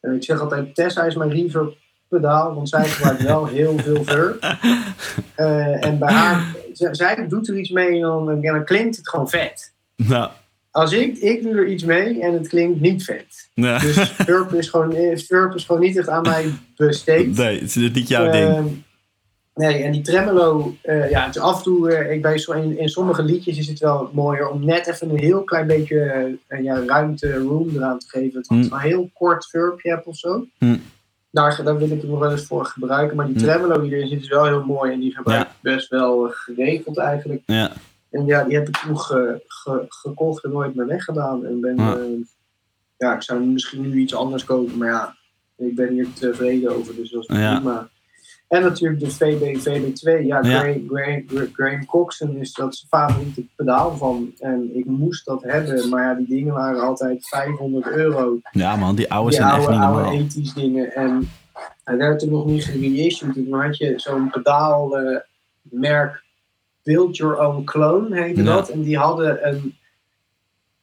En 0.00 0.14
ik 0.14 0.24
zeg 0.24 0.40
altijd, 0.40 0.74
Tessa 0.74 1.02
is 1.04 1.14
mijn 1.14 1.30
reverb 1.30 1.76
pedaal, 2.08 2.54
want 2.54 2.68
zij 2.68 2.88
gebruikt 2.88 3.22
wel 3.32 3.46
heel 3.46 3.78
veel 3.78 4.04
verb. 4.04 4.40
Eh, 5.34 5.84
en 5.84 5.98
bij 5.98 6.12
haar, 6.12 6.56
zij 6.72 7.28
doet 7.28 7.48
er 7.48 7.58
iets 7.58 7.70
mee 7.70 7.94
en 7.94 8.00
dan, 8.00 8.30
en 8.30 8.40
dan 8.40 8.64
klinkt 8.64 8.96
het 8.96 9.08
gewoon 9.08 9.28
vet. 9.28 9.72
Nou, 10.08 10.30
Als 10.70 10.92
ik, 10.92 11.16
ik 11.18 11.42
doe 11.42 11.52
er 11.54 11.66
iets 11.68 11.84
mee 11.84 12.20
en 12.22 12.32
het 12.32 12.48
klinkt 12.48 12.80
niet 12.80 13.04
vet. 13.04 13.48
Dus 13.54 14.10
verb 14.10 14.52
is 14.52 14.68
gewoon, 14.68 14.92
eh, 14.94 15.16
verb 15.18 15.54
is 15.54 15.64
gewoon 15.64 15.80
niet 15.80 15.96
echt 15.98 16.08
aan 16.08 16.22
mij 16.22 16.44
besteed. 16.76 17.36
Nee, 17.36 17.60
het 17.60 17.76
is 17.76 17.92
niet 17.92 18.08
jouw 18.08 18.30
ding. 18.30 18.48
Ehm, 18.48 18.64
nee, 19.54 19.82
en 19.82 19.92
die 19.92 20.00
tremolo, 20.02 20.76
eh, 20.82 21.10
ja, 21.10 21.26
het 21.26 21.34
is 21.36 21.40
af 21.42 21.56
en 21.56 21.62
toe, 21.62 21.92
eh, 21.92 22.12
ik 22.14 22.22
ben 22.22 22.38
zo 22.38 22.52
in, 22.52 22.78
in 22.78 22.88
sommige 22.88 23.22
liedjes 23.22 23.58
is 23.58 23.66
het 23.68 23.78
wel 23.78 24.10
mooier 24.12 24.48
om 24.48 24.64
net 24.64 24.86
even 24.86 25.10
een 25.10 25.18
heel 25.18 25.42
klein 25.44 25.66
beetje 25.66 26.00
eh, 26.46 26.62
ja, 26.62 26.84
ruimte, 26.86 27.34
room 27.38 27.68
eraan 27.76 27.98
te 27.98 28.08
geven. 28.08 28.38
Het 28.38 28.50
Mm. 28.50 28.62
een 28.70 28.78
heel 28.78 29.10
kort 29.14 29.46
verbje 29.46 29.90
hebt 29.90 30.06
of 30.06 30.16
zo. 30.16 30.46
Mm. 30.58 30.80
Daar, 31.30 31.60
daar 31.64 31.78
wil 31.78 31.90
ik 31.90 32.00
het 32.00 32.10
nog 32.10 32.18
wel 32.18 32.30
eens 32.30 32.46
voor 32.46 32.64
gebruiken. 32.64 33.16
Maar 33.16 33.26
die 33.26 33.36
Mm. 33.36 33.42
tremolo 33.42 33.80
die 33.80 33.94
erin 33.94 34.08
zit 34.08 34.22
is 34.22 34.28
wel 34.28 34.44
heel 34.44 34.64
mooi 34.64 34.92
en 34.92 35.00
die 35.00 35.14
gebruik 35.14 35.42
ik 35.46 35.48
best 35.60 35.88
wel 35.88 36.26
eh, 36.26 36.32
geregeld 36.34 36.98
eigenlijk. 36.98 37.42
Ja, 37.46 37.72
En 38.12 38.26
ja, 38.26 38.44
die 38.44 38.54
heb 38.56 38.68
ik 38.68 38.76
toen 38.76 38.98
ge- 38.98 39.42
ge- 39.46 39.84
gekocht 39.88 40.44
en 40.44 40.50
nooit 40.52 40.74
meer 40.74 40.86
weggedaan. 40.86 41.44
En 41.46 41.60
ben, 41.60 41.76
Ja. 41.76 41.96
eh, 41.96 42.02
ja, 42.96 43.14
ik 43.14 43.22
zou 43.22 43.40
misschien 43.44 43.80
nu 43.80 43.98
iets 44.00 44.14
anders 44.14 44.44
kopen, 44.44 44.78
maar 44.78 44.88
ja, 44.88 45.16
ik 45.56 45.74
ben 45.74 45.88
hier 45.92 46.12
tevreden 46.12 46.76
over, 46.76 46.94
dus 46.94 47.10
dat 47.10 47.28
is 47.30 47.36
Ja. 47.36 47.54
prima. 47.54 47.88
En 48.48 48.62
natuurlijk 48.62 49.00
de 49.00 49.10
VB, 49.10 49.56
VB2. 49.58 50.10
Ja, 50.26 50.42
Ja. 50.42 50.42
Graham, 50.42 50.88
Graham, 50.88 51.24
Graham 51.52 51.84
Coxon 51.86 52.36
is 52.36 52.52
dat 52.52 52.74
zijn 52.76 52.88
favoriete 52.88 53.44
pedaal 53.56 53.96
van. 53.96 54.32
En 54.38 54.70
ik 54.76 54.84
moest 54.84 55.24
dat 55.24 55.42
hebben, 55.42 55.88
maar 55.88 56.02
ja, 56.04 56.14
die 56.14 56.26
dingen 56.26 56.54
waren 56.54 56.80
altijd 56.80 57.28
500 57.28 57.86
euro. 57.86 58.38
ja 58.50 58.76
man, 58.76 58.96
die 58.96 59.12
oude 59.12 59.30
die 59.30 59.38
zijn 59.38 59.48
echt 59.50 59.58
oude, 59.58 59.72
niet 59.72 59.82
oude 59.84 60.00
normaal. 60.02 60.20
ethisch 60.20 60.54
dingen. 60.54 60.92
En 60.94 61.28
hij 61.84 61.96
werd 61.96 62.18
toen 62.18 62.30
nog 62.30 62.46
niet 62.46 62.64
gereissued. 62.64 63.34
Toen 63.34 63.52
had 63.52 63.76
je 63.76 63.92
zo'n 63.96 64.30
pedaalmerk 64.30 66.22
Build 66.82 67.16
Your 67.16 67.38
Own 67.38 67.64
Clone, 67.64 68.22
heette 68.22 68.42
Ja. 68.42 68.54
dat. 68.54 68.68
En 68.68 68.82
die 68.82 68.98
hadden 68.98 69.48
een, 69.48 69.74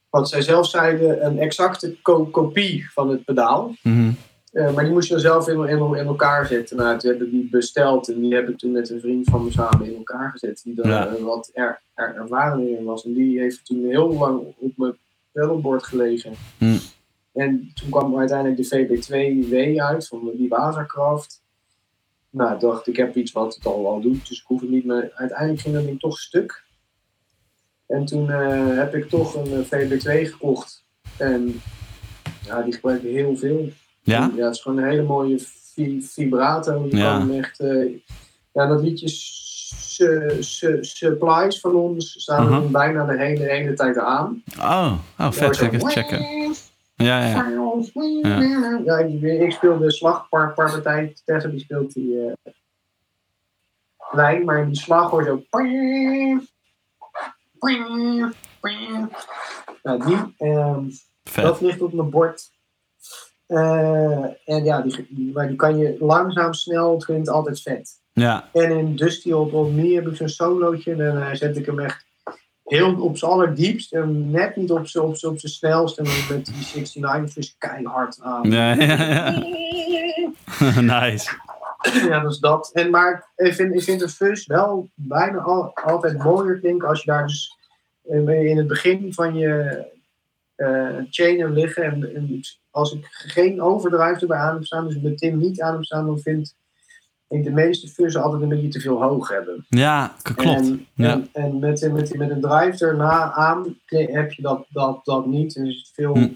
wat 0.10 0.30
zij 0.30 0.42
zelf 0.42 0.68
zeiden, 0.68 1.26
een 1.26 1.40
exacte 1.40 1.96
ko- 2.02 2.26
kopie 2.26 2.90
van 2.92 3.10
het 3.10 3.24
pedaal. 3.26 3.74
Mhm. 3.84 4.12
Eh, 4.52 4.74
maar 4.74 4.84
die 4.84 4.94
moest 4.94 5.08
je 5.08 5.14
dan 5.14 5.22
zelf 5.24 5.48
in, 5.48 5.68
in, 5.68 5.78
in 5.96 6.06
elkaar 6.06 6.46
zetten. 6.46 6.78
Nou, 6.78 6.98
toen 7.00 7.12
heb 7.12 7.22
ik 7.22 7.32
die 7.32 7.48
besteld 7.52 8.10
en 8.10 8.20
die 8.22 8.34
heb 8.36 8.50
ik 8.50 8.58
toen 8.58 8.72
met 8.72 8.90
een 8.90 9.00
vriend 9.00 9.30
van 9.30 9.44
me 9.44 9.52
samen 9.52 9.86
in 9.88 9.96
elkaar 9.96 10.32
gezet. 10.32 10.62
Die 10.64 10.88
Ja. 10.88 11.08
eh, 11.08 11.24
wat 11.24 11.50
er, 11.54 11.82
er 11.94 12.16
ervaren 12.16 12.78
in 12.78 12.84
was. 12.84 13.06
En 13.06 13.14
die 13.14 13.40
heeft 13.40 13.66
toen 13.66 13.86
heel 13.88 14.14
lang 14.14 14.42
op 14.58 14.72
mijn 14.78 14.98
pedalboard 15.32 15.84
gelegen. 15.84 16.32
Hm. 16.58 16.78
En 17.34 17.72
toen 17.74 17.90
kwam 17.90 18.18
uiteindelijk 18.18 18.70
de 18.70 18.76
VB2W 18.76 19.78
uit 19.80 20.08
van 20.08 20.32
die 20.38 20.50
Watercraft. 20.50 21.42
Nou, 22.30 22.54
ik 22.54 22.60
dacht 22.60 22.88
ik 22.88 22.96
heb 22.98 23.16
iets 23.16 23.32
wat 23.32 23.56
het 23.56 23.66
al 23.66 23.84
wel 23.84 24.02
doet, 24.02 24.28
dus 24.28 24.40
ik 24.40 24.46
hoef 24.48 24.62
het 24.62 24.70
niet 24.70 24.86
meer. 24.86 25.12
Uiteindelijk 25.16 25.62
ging 25.62 25.76
dat 25.76 25.86
ding 25.86 26.00
toch 26.00 26.20
stuk. 26.20 26.64
En 27.88 28.06
toen 28.06 28.30
eh, 28.32 28.78
heb 28.78 28.96
ik 28.96 29.10
toch 29.10 29.36
een 29.36 29.54
eh, 29.54 29.60
VB2 29.90 30.30
gekocht. 30.32 30.84
En 31.18 31.62
ja, 32.46 32.62
die 32.62 32.74
gebruik 32.74 33.04
ik 33.04 33.14
heel 33.14 33.38
veel. 33.38 33.70
Ja? 34.02 34.32
Ja, 34.36 34.46
het 34.46 34.56
is 34.56 34.62
gewoon 34.62 34.78
een 34.78 34.90
hele 34.90 35.04
mooie 35.04 35.40
vi- 35.74 36.02
vibrato. 36.02 36.86
Je 36.90 36.96
Ja. 36.98 37.18
kan 37.18 37.32
echt... 37.34 37.60
eh, 37.60 37.90
ja, 38.54 38.68
dat 38.68 38.82
liedje 38.82 39.08
Su- 39.08 40.38
Su- 40.44 40.78
Supplies 40.84 41.60
van 41.60 41.76
ons 41.76 42.12
staan 42.22 42.54
er 42.54 42.72
bijna 42.72 43.06
de 43.06 43.18
hele, 43.18 43.44
hele 43.44 43.74
tijd 43.74 43.98
aan. 43.98 44.44
Oh, 44.60 44.94
oh 45.20 45.32
vet. 45.32 45.58
Checken. 45.58 46.54
Ja, 47.04 47.26
ja. 47.26 47.48
Ja, 48.28 48.82
ja 48.86 48.98
ik, 48.98 49.22
ik 49.22 49.52
speel 49.52 49.78
de 49.78 49.92
slagpartij. 49.92 51.16
Tessa 51.26 51.48
die 51.48 51.60
speelt 51.60 51.94
die 51.94 52.26
eh 52.26 52.52
lijn, 54.12 54.46
maar 54.46 54.60
in 54.60 54.68
die 54.68 54.80
slag 54.80 55.10
hoor 55.10 55.24
je 55.24 55.30
zo... 55.30 55.44
Nou, 59.84 60.06
die, 60.06 60.18
ehm, 60.38 60.84
dat 61.36 61.62
ligt 61.62 61.82
op 61.82 61.94
mijn 61.94 62.10
bord. 62.10 62.52
Eh, 63.46 64.24
en 64.46 64.64
ja, 64.64 64.82
die, 64.82 65.08
die, 65.10 65.34
maar 65.34 65.48
die 65.48 65.56
kan 65.56 65.78
je 65.78 65.96
langzaam, 66.00 66.54
snel, 66.54 66.94
het 66.94 67.06
klinkt 67.06 67.30
altijd 67.30 67.62
vet. 67.62 68.02
Ja, 68.14 68.50
En 68.54 68.72
in 68.72 68.96
Dusty 68.96 69.32
op 69.32 69.72
Me 69.72 69.94
heb 69.94 70.08
ik 70.08 70.16
zo'n 70.16 70.30
solootje. 70.30 70.92
En 70.92 70.98
dan 70.98 71.18
eh, 71.18 71.34
zet 71.34 71.58
ik 71.58 71.66
hem 71.66 71.80
echt 71.80 72.06
heel 72.70 73.02
op 73.02 73.18
zijn 73.18 73.32
allerdiepst. 73.32 73.94
En 73.94 74.32
net 74.32 74.56
niet 74.56 74.72
op 74.72 74.88
zijn 74.88 75.04
op 75.04 75.16
z'n 75.16 75.48
snelst. 75.48 75.98
En 75.98 76.04
dan 76.04 76.14
met 76.30 76.46
die 76.46 76.56
69 76.76 77.34
dus 77.34 77.56
keihard 77.58 78.20
aan. 78.22 78.52
ja, 78.52 78.74
ja. 78.74 79.30
ja. 80.60 80.82
nice. 80.82 81.38
Ja, 81.82 82.20
dat 82.20 82.32
is 82.32 82.40
dat. 82.40 82.70
En, 82.74 82.90
maar 82.90 83.30
ik 83.36 83.54
vind, 83.54 83.74
ik 83.74 83.84
vind 83.84 84.00
de 84.00 84.10
fuzz 84.10 84.48
wel 84.48 84.90
bijna 84.94 85.38
al, 85.38 85.74
altijd 85.74 86.18
mooier 86.18 86.60
klinken 86.60 86.88
als 86.88 87.04
je 87.04 87.12
daar 87.12 87.28
dus 87.28 87.58
eh, 88.04 88.46
in 88.46 88.58
het 88.58 88.68
begin 88.68 89.14
van 89.14 89.36
je 89.36 89.86
eh 90.56 90.98
chainer 91.10 91.50
liggen. 91.50 91.84
En, 91.84 92.16
en 92.16 92.42
als 92.72 92.94
ik 92.94 93.08
geen 93.10 93.62
overdrive 93.62 94.20
erbij 94.20 94.38
aan 94.38 94.54
heb 94.54 94.66
staan, 94.66 94.88
dus 94.88 95.00
met 95.00 95.18
Tim 95.18 95.38
niet 95.38 95.62
aan 95.62 95.74
heb 95.74 95.84
staan, 95.84 96.06
dan 96.06 96.20
vind 96.20 96.56
ik 97.30 97.44
de 97.44 97.52
meeste 97.52 97.88
fuzzen 97.88 98.22
altijd 98.22 98.42
een 98.42 98.50
beetje 98.50 98.68
te 98.68 98.80
veel 98.80 99.02
hoog 99.04 99.30
hebben. 99.30 99.66
Ja, 99.70 100.14
klopt. 100.22 100.42
En, 100.60 100.88
Ja. 100.96 101.12
en, 101.12 101.30
en 101.34 101.60
met, 101.60 101.92
met, 101.94 102.18
met 102.18 102.30
een 102.30 102.42
drive 102.42 102.86
erna 102.86 103.32
aan 103.34 103.76
heb 103.86 104.32
je 104.32 104.42
dat, 104.42 104.66
dat, 104.70 105.00
dat 105.06 105.26
niet. 105.26 105.56
Het 105.56 105.92
veel, 105.94 106.14
Hm. 106.14 106.30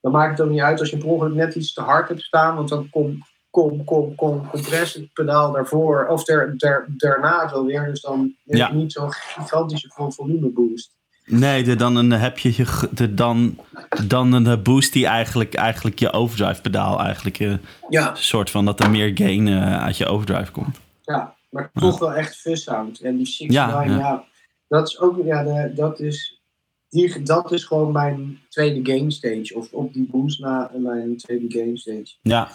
Dan 0.00 0.12
maakt 0.14 0.38
het 0.38 0.46
ook 0.46 0.52
niet 0.52 0.60
uit 0.60 0.80
als 0.80 0.90
je 0.90 0.96
per 0.98 1.08
ongeluk 1.08 1.34
net 1.34 1.54
iets 1.54 1.72
te 1.72 1.80
hard 1.80 2.08
hebt 2.08 2.20
staan. 2.22 2.56
Want 2.56 2.68
dan 2.68 2.90
komt 2.90 3.24
kom, 3.50 3.84
kom, 3.84 4.14
kom, 4.14 4.46
compressiepedaal 4.46 5.52
daarvoor. 5.52 6.06
Of 6.06 6.24
der, 6.24 6.58
der, 6.58 6.84
daarna 6.96 7.48
zo 7.48 7.64
weer. 7.64 7.84
Dus 7.84 8.00
dan 8.00 8.34
heb 8.44 8.56
Ja. 8.56 8.68
je 8.68 8.74
niet 8.74 8.92
zo'n 8.92 9.12
gigantische 9.12 9.90
vol- 9.94 10.10
volume 10.10 10.48
boost. 10.48 10.94
Nee, 11.26 11.62
de, 11.64 11.76
dan 11.76 11.96
een, 11.96 12.10
heb 12.10 12.38
je, 12.38 12.52
je 12.56 12.88
de, 12.92 13.14
dan, 13.14 13.58
dan 14.06 14.32
een 14.32 14.62
boost 14.62 14.92
die 14.92 15.06
eigenlijk, 15.06 15.54
eigenlijk 15.54 15.98
je 15.98 16.12
overdrive 16.12 16.60
pedaal 16.60 17.00
eigenlijk 17.00 17.38
eh, 17.38 17.54
Ja. 17.88 18.10
een 18.10 18.16
soort 18.16 18.50
van 18.50 18.64
dat 18.64 18.80
er 18.80 18.90
meer 18.90 19.10
gain 19.14 19.48
eh, 19.48 19.82
uit 19.82 19.96
je 19.96 20.06
overdrive 20.06 20.52
komt. 20.52 20.80
Ja, 21.02 21.34
maar 21.50 21.70
toch 21.74 21.98
wel 21.98 22.12
echt 22.12 22.36
fuzz 22.36 22.62
sound. 22.62 23.00
En 23.00 23.16
die 23.16 23.26
69, 23.26 23.54
Ja, 23.54 23.82
ja, 23.98 24.24
dat 24.68 24.88
is 24.88 25.00
ook, 25.00 25.24
ja, 25.24 25.42
de- 25.42 25.72
dat 25.74 26.00
is, 26.00 26.40
die, 26.88 27.22
dat 27.22 27.52
is 27.52 27.64
gewoon 27.64 27.92
mijn 27.92 28.40
tweede 28.48 28.92
game 28.92 29.10
stage. 29.10 29.54
Of 29.54 29.72
op 29.72 29.92
die 29.92 30.08
boost 30.10 30.40
na 30.40 30.70
mijn 30.76 31.16
tweede 31.16 31.58
game 31.60 31.76
stage. 31.78 32.14
Ja, 32.22 32.48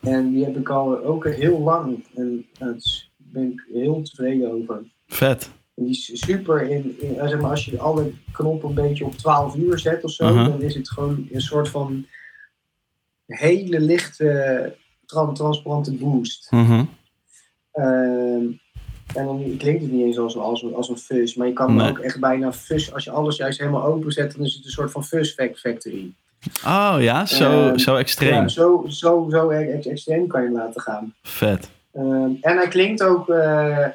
En 0.00 0.30
die 0.32 0.44
heb 0.44 0.56
ik 0.56 0.68
al 0.68 1.04
ook 1.04 1.24
heel 1.28 1.58
lang. 1.60 2.04
En 2.14 2.46
is 2.76 3.12
ben 3.16 3.52
ik 3.52 3.64
heel 3.72 4.02
tevreden 4.02 4.52
over. 4.52 4.82
Vet. 5.06 5.50
Die 5.76 5.90
is 5.90 6.10
super 6.20 6.62
in, 6.70 6.96
in 7.00 7.18
eh, 7.18 7.28
zeg 7.28 7.40
maar, 7.40 7.50
als 7.50 7.64
je 7.64 7.78
alle 7.80 8.10
knoppen 8.32 8.68
een 8.68 8.74
beetje 8.74 9.04
op 9.04 9.16
12 9.16 9.56
uur 9.56 9.78
zet 9.78 10.04
of 10.04 10.10
zo, 10.10 10.34
dan 10.34 10.62
is 10.62 10.74
het 10.74 10.90
gewoon 10.90 11.28
een 11.32 11.40
soort 11.40 11.68
van 11.68 12.06
hele 13.26 13.80
lichte, 13.80 14.74
tran- 15.06 15.34
transparante 15.34 15.92
boost. 15.92 16.50
Mhm. 16.50 16.84
Ehm, 17.72 18.44
en 19.14 19.24
dan 19.24 19.54
klinkt 19.58 19.82
het 19.82 19.92
niet 19.92 20.04
eens 20.04 20.18
als, 20.18 20.36
als, 20.36 20.72
als 20.74 20.88
een 20.88 20.98
fuzz, 20.98 21.34
maar 21.34 21.46
je 21.46 21.52
kan 21.52 21.74
Nee. 21.76 21.90
ook 21.90 21.98
echt 21.98 22.20
bijna 22.20 22.52
fuzz, 22.52 22.92
als 22.92 23.04
je 23.04 23.10
alles 23.10 23.36
juist 23.36 23.58
helemaal 23.58 23.84
openzet, 23.84 24.32
dan 24.36 24.44
is 24.46 24.54
het 24.54 24.64
een 24.64 24.70
soort 24.70 24.90
van 24.90 25.04
fac- 25.04 25.56
factory. 25.58 26.12
Oh 26.66 26.96
ja, 26.98 27.26
zo, 27.26 27.50
Ehm, 27.68 27.78
zo 27.78 27.96
extreem. 27.96 28.32
Ja, 28.32 28.48
zo, 28.48 28.84
zo, 28.88 29.26
zo 29.30 29.48
ex- 29.50 29.86
extreem 29.86 30.26
kan 30.26 30.40
je 30.42 30.46
hem 30.48 30.56
laten 30.56 30.80
gaan. 30.80 31.14
Vet. 31.22 31.70
Ehm, 31.92 32.30
en 32.40 32.56
hij 32.56 32.68
klinkt 32.68 33.02
ook 33.02 33.28
eh, 33.28 33.86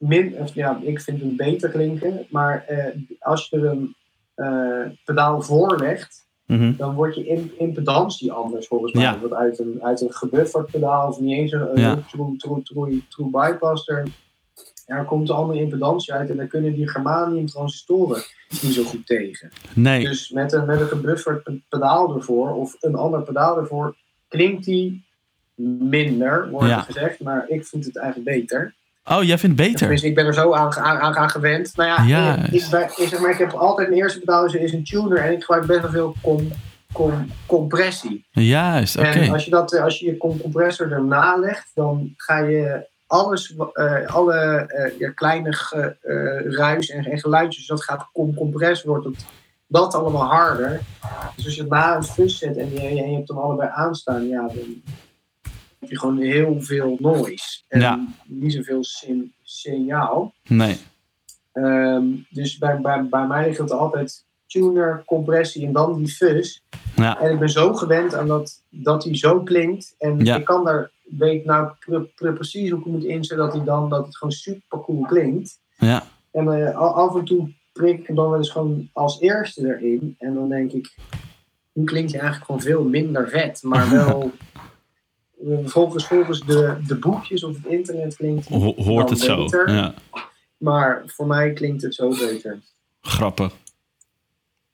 min, 0.00 0.34
of, 0.38 0.54
ja, 0.54 0.80
ik 0.82 1.00
vind 1.00 1.20
hem 1.20 1.36
beter 1.36 1.70
klinken, 1.70 2.26
maar 2.30 2.64
eh, 2.66 2.86
als 3.18 3.48
je 3.48 3.56
er 3.56 3.64
een 3.64 3.94
eh, 4.34 4.90
pedaal 5.04 5.42
voor 5.42 5.78
legt, 5.78 6.28
Mhm. 6.46 6.76
dan 6.76 6.94
wordt 6.94 7.14
je 7.16 7.26
in, 7.26 7.52
impedantie 7.58 8.32
anders 8.32 8.66
volgens 8.66 8.92
mij. 8.92 9.02
Ja. 9.02 9.18
Want 9.20 9.32
uit 9.32 9.58
een, 9.58 9.78
uit 9.82 10.00
een 10.00 10.12
gebufferd 10.12 10.70
pedaal 10.70 11.08
of 11.08 11.20
niet 11.20 11.36
eens 11.38 11.52
een, 11.52 11.68
Ja. 11.74 11.98
true, 12.10 12.36
true, 12.36 12.62
true, 12.62 13.02
true 13.08 13.30
bypass, 13.30 13.88
er, 13.88 15.04
komt 15.06 15.28
een 15.28 15.34
andere 15.34 15.60
impedantie 15.60 16.12
uit 16.12 16.30
en 16.30 16.36
daar 16.36 16.46
kunnen 16.46 16.74
die 16.74 16.88
germanium 16.88 17.46
transistoren 17.46 18.22
niet 18.62 18.72
zo 18.74 18.82
goed 18.84 19.06
tegen. 19.06 19.50
Nee. 19.74 20.04
Dus 20.04 20.30
met 20.30 20.52
een, 20.52 20.66
met 20.66 20.80
een 20.80 20.86
gebufferd 20.88 21.42
pe- 21.42 21.60
pedaal 21.68 22.14
ervoor 22.16 22.54
of 22.54 22.76
een 22.80 22.94
ander 22.94 23.22
pedaal 23.22 23.58
ervoor 23.58 23.96
klinkt 24.28 24.64
die 24.64 25.04
minder, 25.78 26.50
wordt 26.50 26.68
Ja. 26.68 26.80
gezegd, 26.80 27.20
maar 27.20 27.48
ik 27.48 27.66
vind 27.66 27.84
het 27.84 27.96
eigenlijk 27.96 28.36
beter. 28.38 28.74
Oh, 29.04 29.22
jij 29.22 29.38
vindt 29.38 29.56
het 29.58 29.66
beter? 29.66 29.78
Tenminste, 29.78 30.06
ik 30.06 30.14
ben 30.14 30.26
er 30.26 30.34
zo 30.34 30.52
aan, 30.54 30.74
aan, 31.16 31.30
gewend. 31.30 31.76
Nou 31.76 31.88
ja, 31.88 32.02
Ja. 32.02 32.36
ik, 32.36 32.52
ik, 32.52 32.66
ben- 32.70 32.82
ik 32.96 33.08
zeg 33.08 33.20
maar, 33.20 33.30
ik 33.30 33.38
heb 33.38 33.52
altijd 33.52 33.88
mijn 33.88 34.00
eerste 34.00 34.18
pedaal 34.18 34.44
is, 34.44 34.72
een 34.72 34.84
tuner 34.84 35.18
en 35.18 35.32
ik 35.32 35.40
gebruik 35.40 35.66
best 35.66 35.80
wel 35.80 35.90
veel 35.90 36.14
com, 36.22 36.48
com, 36.92 37.26
compressie. 37.46 38.26
Juist, 38.30 38.96
oké. 38.98 39.06
En 39.08 39.32
als 39.32 39.44
je, 39.44 39.50
dat, 39.50 39.72
eh, 39.72 39.82
als 39.82 39.98
je 39.98 40.06
je 40.06 40.16
com- 40.16 40.40
compressor 40.40 40.92
erna 40.92 41.36
legt, 41.36 41.70
dan 41.74 42.12
ga 42.16 42.38
je 42.38 42.88
alles, 43.06 43.54
eh, 43.72 44.06
alle 44.06 44.34
eh, 44.66 44.98
ja, 44.98 45.10
kleine 45.10 45.52
ge- 45.52 45.96
ruis 46.56 46.90
en, 46.90 47.04
en 47.04 47.18
geluidjes, 47.18 47.66
dat 47.66 47.82
gaat 47.82 48.08
com 48.12 48.34
compress 48.34 48.82
wordt 48.84 49.04
dat, 49.04 49.14
dat 49.66 49.94
allemaal 49.94 50.24
harder. 50.30 50.80
Dus 51.36 51.44
als 51.44 51.54
je 51.54 51.60
het 51.60 51.70
na 51.70 51.96
een 51.96 52.04
fuzz 52.04 52.38
zet 52.38 52.56
en 52.56 52.72
je, 52.72 52.94
je 52.94 53.14
hebt 53.14 53.28
dan 53.28 53.42
allebei 53.42 53.70
aanstaan, 53.74 54.28
ja, 54.28 54.40
dan 54.40 54.82
heb 55.80 55.90
je 55.90 55.98
gewoon 55.98 56.18
heel 56.18 56.56
veel 56.62 56.96
noise. 57.00 57.62
En 57.68 57.80
Ja. 57.80 58.06
niet 58.26 58.52
zoveel 58.52 58.84
sin- 58.84 59.32
signaal. 59.42 60.34
Nee. 60.48 60.76
Ehm, 61.52 62.04
dus 62.30 62.58
bij, 62.58 62.80
bij, 62.80 63.08
bij 63.08 63.26
mij 63.26 63.46
ligt 63.46 63.58
het 63.58 63.70
altijd 63.72 64.24
tuner, 64.46 65.02
compressie 65.06 65.66
en 65.66 65.72
dan 65.72 65.96
die 65.98 66.08
fuzz. 66.08 66.60
Ja. 66.96 67.20
En 67.20 67.32
ik 67.32 67.38
ben 67.38 67.50
zo 67.50 67.72
gewend 67.74 68.14
aan 68.14 68.26
dat, 68.28 68.62
dat 68.68 69.04
hij 69.04 69.16
zo 69.16 69.42
klinkt. 69.42 69.94
En 69.98 70.18
Ja. 70.24 70.36
ik 70.36 70.44
kan 70.44 70.64
daar, 70.64 70.90
weet 71.02 71.44
nou 71.44 71.70
pre- 71.78 72.00
pre- 72.14 72.32
precies 72.32 72.70
hoe 72.70 72.80
ik 72.80 72.86
moet 72.86 73.04
instellen 73.04 73.44
dat, 73.44 73.54
hij 73.54 73.64
dan, 73.64 73.88
dat 73.88 74.06
het 74.06 74.16
gewoon 74.16 74.32
super 74.32 74.80
cool 74.80 75.00
klinkt. 75.06 75.58
Ja. 75.76 76.02
En 76.32 76.52
eh, 76.66 76.76
af 76.76 77.14
en 77.16 77.24
toe 77.24 77.52
prik 77.72 77.98
ik 77.98 78.06
hem 78.06 78.16
dan 78.16 78.28
wel 78.30 78.38
eens 78.38 78.50
gewoon 78.50 78.88
als 78.92 79.20
eerste 79.20 79.66
erin. 79.76 80.14
En 80.18 80.34
dan 80.34 80.48
denk 80.48 80.72
ik, 80.72 80.94
nu 81.72 81.84
klinkt 81.84 82.10
hij 82.12 82.20
eigenlijk 82.20 82.50
gewoon 82.50 82.60
veel 82.72 82.84
minder 82.84 83.28
vet. 83.28 83.62
Maar 83.62 83.90
wel, 84.06 84.30
volgens, 85.64 86.06
volgens 86.06 86.40
de, 86.40 86.76
de 86.86 86.98
boekjes 86.98 87.44
of 87.44 87.56
het 87.56 87.66
internet 87.66 88.16
klinkt 88.16 88.48
Ho- 88.48 88.74
hoort 88.76 89.10
het 89.10 89.18
zo. 89.18 89.36
beter. 89.36 89.70
Ja. 89.70 89.94
Maar 90.56 91.02
voor 91.06 91.26
mij 91.26 91.52
klinkt 91.52 91.82
het 91.82 91.94
zo 91.94 92.08
beter. 92.08 92.60
Grappig. 93.00 93.52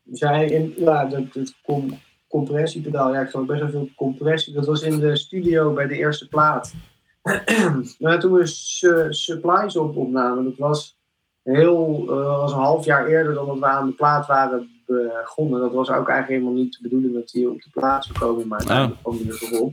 Dus 0.03 0.21
hij, 0.21 0.47
in, 0.47 0.75
ja, 0.77 1.05
dat, 1.05 1.33
dat 1.33 1.55
com- 1.63 1.99
compressiepedaal, 2.29 3.13
ja, 3.15 3.21
ik 3.21 3.31
gebruik 3.31 3.61
best 3.61 3.61
wel 3.61 3.71
veel 3.71 3.95
compressie. 3.97 4.55
Dat 4.55 4.67
was 4.67 4.83
in 4.83 4.99
de 4.99 5.17
studio 5.17 5.73
bij 5.73 5.87
de 5.87 5.97
eerste 5.97 6.29
plaat. 6.29 6.75
nou, 7.99 8.21
toen 8.21 8.33
we 8.33 8.47
su- 8.47 9.13
Supplies 9.13 9.77
op 9.77 9.97
opnamen, 9.97 10.45
dat 10.45 10.57
was 10.57 10.99
heel, 11.43 12.05
eh, 12.09 12.39
was 12.39 12.53
een 12.53 12.59
half 12.59 12.85
jaar 12.85 13.07
eerder 13.07 13.35
dan 13.35 13.47
dat 13.47 13.59
we 13.59 13.67
aan 13.67 13.87
de 13.87 13.93
plaat 13.93 14.27
waren 14.27 14.71
begonnen. 14.87 15.61
Dat 15.61 15.73
was 15.73 15.89
ook 15.89 16.09
eigenlijk 16.09 16.29
helemaal 16.29 16.63
niet 16.63 16.73
de 16.73 16.83
bedoeling 16.83 17.15
dat 17.15 17.33
hij 17.33 17.47
op 17.47 17.63
de 17.63 17.71
plaat 17.71 18.05
zou 18.05 18.19
komen, 18.19 18.49
maar 18.49 18.59
uiteindelijk 18.59 19.03
kwam 19.03 19.17
hij 19.17 19.27
er 19.27 19.39
toch 19.39 19.73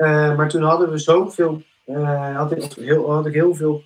Eh, 0.00 0.36
maar 0.36 0.48
toen 0.48 0.62
hadden 0.62 0.90
we 0.90 0.98
zoveel, 0.98 1.62
eh 1.84 2.36
had, 2.36 2.52
ik 2.52 2.72
heel, 2.72 3.10
had 3.12 3.26
ik 3.26 3.32
heel 3.34 3.54
veel 3.54 3.82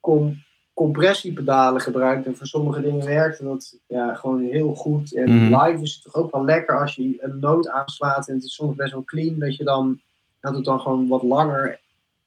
com- 0.00 0.42
compressiepedalen 0.74 1.80
gebruikt. 1.80 2.26
En 2.26 2.36
voor 2.36 2.46
sommige 2.46 2.80
dingen 2.80 3.06
werkte 3.06 3.44
dat 3.44 3.78
ja, 3.86 4.14
gewoon 4.14 4.42
heel 4.42 4.74
goed. 4.74 5.14
En 5.14 5.34
Mhm. 5.34 5.62
live 5.62 5.82
is 5.82 5.94
het 5.94 6.02
toch 6.02 6.14
ook 6.14 6.32
wel 6.32 6.44
lekker 6.44 6.80
als 6.80 6.94
je 6.94 7.16
een 7.20 7.38
noot 7.38 7.68
aanslaat 7.68 8.28
en 8.28 8.34
het 8.34 8.44
is 8.44 8.54
soms 8.54 8.76
best 8.76 8.92
wel 8.92 9.04
clean, 9.04 9.38
dat 9.38 9.56
je 9.56 9.64
dan, 9.64 10.00
dat 10.40 10.54
het 10.54 10.64
dan 10.64 10.80
gewoon 10.80 11.08
wat 11.08 11.22
langer 11.22 11.80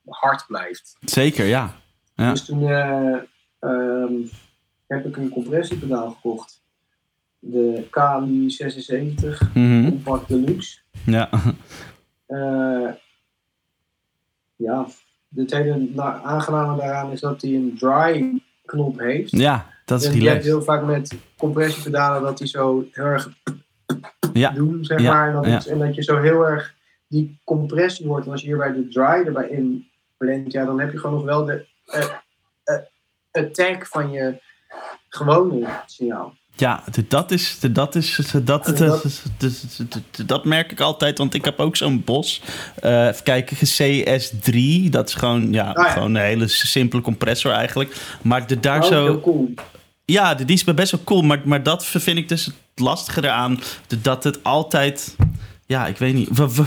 hard 0.05 0.45
blijft. 0.47 0.97
Zeker, 1.01 1.45
ja. 1.45 1.71
Ja. 2.15 2.29
Dus 2.31 2.45
toen 2.45 2.67
eh, 2.69 3.15
ehm, 3.59 4.13
heb 4.87 5.05
ik 5.05 5.17
een 5.17 5.29
compressiepedaal 5.29 6.09
gekocht. 6.11 6.61
De 7.39 7.87
KMI 7.89 8.49
76 8.49 9.53
Mhm. 9.53 9.89
Compact 9.89 10.27
Deluxe. 10.27 10.79
Ja. 11.05 11.29
Eh, 12.29 12.89
ja, 14.59 14.87
het 15.35 15.51
hele 15.53 15.77
na- 15.93 16.21
aangename 16.21 16.77
daaraan 16.77 17.11
is 17.11 17.19
dat 17.19 17.41
hij 17.41 17.51
een 17.53 17.75
dry 17.77 18.41
knop 18.65 18.99
heeft. 18.99 19.31
ja, 19.31 19.65
dat 19.85 20.01
is 20.01 20.07
en 20.07 20.11
je 20.13 20.17
hebt 20.17 20.27
relaxed. 20.29 20.51
heel 20.51 20.61
vaak 20.61 20.85
met 20.85 21.13
compressiepedalen 21.37 22.21
dat 22.21 22.37
die 22.37 22.47
zo 22.47 22.85
heel 22.91 23.05
erg 23.05 23.29
Ja. 24.33 24.51
doen, 24.51 24.85
zeg 24.85 25.01
Ja, 25.01 25.13
maar. 25.13 25.27
En 25.27 25.33
dat, 25.33 25.45
ja. 25.45 25.51
het- 25.51 25.67
en 25.67 25.79
dat 25.79 25.95
je 25.95 26.03
zo 26.03 26.17
heel 26.21 26.47
erg 26.47 26.75
die 27.07 27.39
compressie 27.43 28.07
hoort. 28.07 28.25
En 28.25 28.31
als 28.31 28.41
je 28.41 28.47
hier 28.47 28.57
bij 28.57 28.71
de 28.73 28.87
dry 28.87 29.03
erbij 29.25 29.47
in 29.49 29.87
blendt, 30.17 30.51
ja, 30.51 30.65
dan 30.65 30.79
heb 30.79 30.91
je 30.91 30.97
gewoon 30.99 31.15
nog 31.15 31.25
wel 31.25 31.45
de 31.45 31.65
eh, 31.85 32.03
eh, 32.63 32.75
attack 33.31 33.85
van 33.87 34.11
je 34.11 34.41
gewone 35.09 35.67
signaal. 35.85 36.33
Ja, 36.59 36.83
dat 37.07 37.31
is, 37.31 37.57
dat 37.71 37.95
is, 37.95 38.19
dat, 39.89 40.27
dat- 40.27 40.45
merk 40.45 40.71
ik 40.71 40.79
altijd, 40.79 41.17
want 41.17 41.33
ik 41.33 41.45
heb 41.45 41.59
ook 41.59 41.75
zo'n 41.75 42.01
bos. 42.05 42.41
Eh, 42.75 43.07
even 43.07 43.23
kijken, 43.23 43.57
CS3, 43.57 44.89
dat 44.89 45.07
is 45.07 45.13
gewoon, 45.15 45.53
ja, 45.53 45.71
Ah, 45.71 45.85
ja. 45.85 45.91
gewoon 45.91 46.15
een 46.15 46.21
hele 46.21 46.47
simpele 46.47 47.01
compressor 47.01 47.51
eigenlijk. 47.51 47.95
Maar 48.21 48.47
de, 48.47 48.59
daar 48.59 48.77
ook 48.77 48.83
zo, 48.83 49.19
cool. 49.19 49.53
ja, 50.05 50.35
die 50.35 50.45
is 50.55 50.63
best 50.63 50.91
wel 50.91 51.01
cool, 51.03 51.21
maar, 51.21 51.41
maar 51.43 51.63
dat 51.63 51.85
vind 51.85 52.17
ik 52.17 52.29
dus 52.29 52.45
het 52.45 52.55
lastige 52.75 53.23
eraan, 53.23 53.59
dat 54.01 54.23
het 54.23 54.43
altijd, 54.43 55.15
ja, 55.69 55.87
ik 55.87 55.97
weet 55.97 56.13
niet. 56.13 56.29
Wa- 56.37 56.47
wa- 56.47 56.65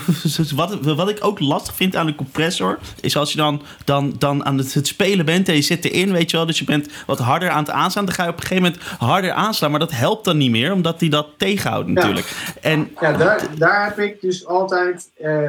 Wat, 0.67 0.75
wat 0.95 1.09
ik 1.11 1.25
ook 1.25 1.41
lastig 1.41 1.75
vind 1.75 1.97
aan 1.97 2.07
een 2.07 2.15
compressor, 2.15 2.79
is 3.01 3.17
als 3.17 3.31
je 3.33 3.37
dan, 3.39 3.63
dan, 3.85 4.15
dan 4.19 4.45
aan 4.45 4.59
het, 4.59 4.79
spelen 4.87 5.25
bent 5.25 5.49
en 5.49 5.55
je 5.55 5.63
zit 5.63 5.85
erin, 5.85 6.13
weet 6.13 6.31
je 6.31 6.37
wel, 6.37 6.47
dus 6.47 6.59
je 6.59 6.65
bent 6.65 6.89
wat 7.07 7.19
harder 7.19 7.51
aan 7.51 7.63
het 7.65 7.71
aanslaan, 7.73 8.05
dan 8.05 8.15
ga 8.15 8.23
je 8.25 8.29
op 8.31 8.35
een 8.37 8.43
gegeven 8.47 8.63
moment 8.63 8.83
harder 8.83 9.33
aanslaan, 9.33 9.71
maar 9.71 9.81
dat 9.81 9.91
helpt 9.91 10.25
dan 10.25 10.37
niet 10.37 10.51
meer, 10.51 10.73
omdat 10.73 10.99
die 10.99 11.11
dat 11.11 11.29
tegenhoudt 11.37 11.89
natuurlijk. 11.89 12.55
En 12.61 12.91
Ja, 13.01 13.13
daar, 13.13 13.47
daar 13.59 13.85
heb 13.85 13.99
ik 13.99 14.21
dus 14.21 14.47
altijd. 14.47 15.11
eh, 15.19 15.49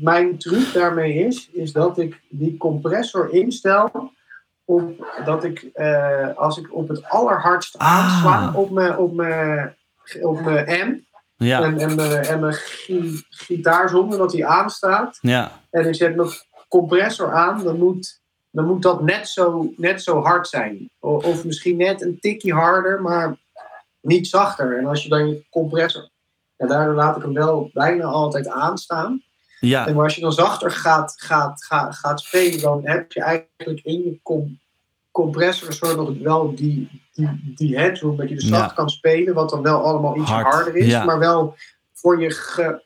mijn 0.00 0.38
truc 0.38 0.72
daarmee 0.72 1.14
is, 1.26 1.48
is 1.52 1.72
dat 1.72 1.98
ik 1.98 2.20
die 2.28 2.56
compressor 2.56 3.32
instel. 3.32 4.12
Op, 4.64 5.06
dat 5.24 5.44
ik, 5.44 5.68
eh, 5.74 6.26
als 6.36 6.58
ik 6.58 6.74
op 6.74 6.88
het 6.88 7.04
allerhardst 7.08 7.78
Ah. 7.78 7.88
aansla 7.98 8.52
op 8.54 8.70
mijn, 8.70 8.96
op 8.96 9.14
mijn, 9.14 9.74
op 10.22 10.40
mijn 10.44 10.68
amp 10.82 11.00
ja, 11.46 11.62
en, 11.62 11.78
en 11.78 11.94
mijn, 11.94 12.24
en 12.24 12.52
gi- 12.52 13.22
gitaar 13.30 13.88
zonder 13.88 14.18
dat 14.18 14.30
die 14.30 14.46
aanstaat. 14.46 15.18
ja, 15.20 15.60
En 15.70 15.88
ik 15.88 15.94
zet 15.94 16.16
mijn 16.16 16.28
compressor 16.68 17.32
aan, 17.32 17.64
dan 17.64 17.78
moet, 17.78 18.20
dan 18.50 18.66
moet 18.66 18.82
dat 18.82 19.02
net 19.02 19.28
zo, 19.28 19.72
net 19.76 20.02
zo 20.02 20.22
hard 20.22 20.48
zijn. 20.48 20.90
O- 20.98 21.16
Of 21.24 21.44
misschien 21.44 21.76
net 21.76 22.02
een 22.02 22.18
tikje 22.20 22.52
harder, 22.54 23.02
maar 23.02 23.36
niet 24.00 24.26
zachter. 24.28 24.78
En 24.78 24.86
als 24.86 25.02
je 25.02 25.08
dan 25.08 25.28
je 25.28 25.44
compressor. 25.50 26.08
Ja, 26.56 26.66
daardoor 26.66 26.94
laat 26.94 27.16
ik 27.16 27.22
hem 27.22 27.32
wel 27.34 27.70
bijna 27.72 28.04
altijd 28.04 28.48
aanstaan. 28.48 29.22
ja, 29.60 29.86
En 29.86 29.94
maar 29.94 30.04
als 30.04 30.14
je 30.14 30.20
dan 30.20 30.32
zachter 30.32 30.70
gaat, 30.70 31.14
gaat, 31.16 31.64
gaat, 31.64 31.94
gaat 31.96 32.20
spelen, 32.20 32.60
dan 32.60 32.80
heb 32.84 33.12
je 33.12 33.20
eigenlijk 33.22 33.80
in 33.82 34.02
je 34.04 34.18
com- 34.22 34.58
compressor 35.10 35.72
soort 35.72 35.96
nog 35.96 36.18
wel 36.18 36.54
die, 36.54 37.02
die, 37.20 37.52
die 37.56 37.78
headroom 37.78 38.16
dat 38.16 38.28
je 38.28 38.34
dus 38.34 38.48
Ja. 38.48 38.56
zacht 38.58 38.74
kan 38.74 38.90
spelen, 38.90 39.34
wat 39.34 39.50
dan 39.50 39.62
wel 39.62 39.82
allemaal 39.84 40.16
iets 40.16 40.30
Hard, 40.30 40.46
harder 40.54 40.76
is. 40.76 40.86
ja. 40.86 41.04
Maar 41.04 41.18
wel 41.18 41.54
voor 41.94 42.20
je 42.20 42.30
ge- 42.30 42.82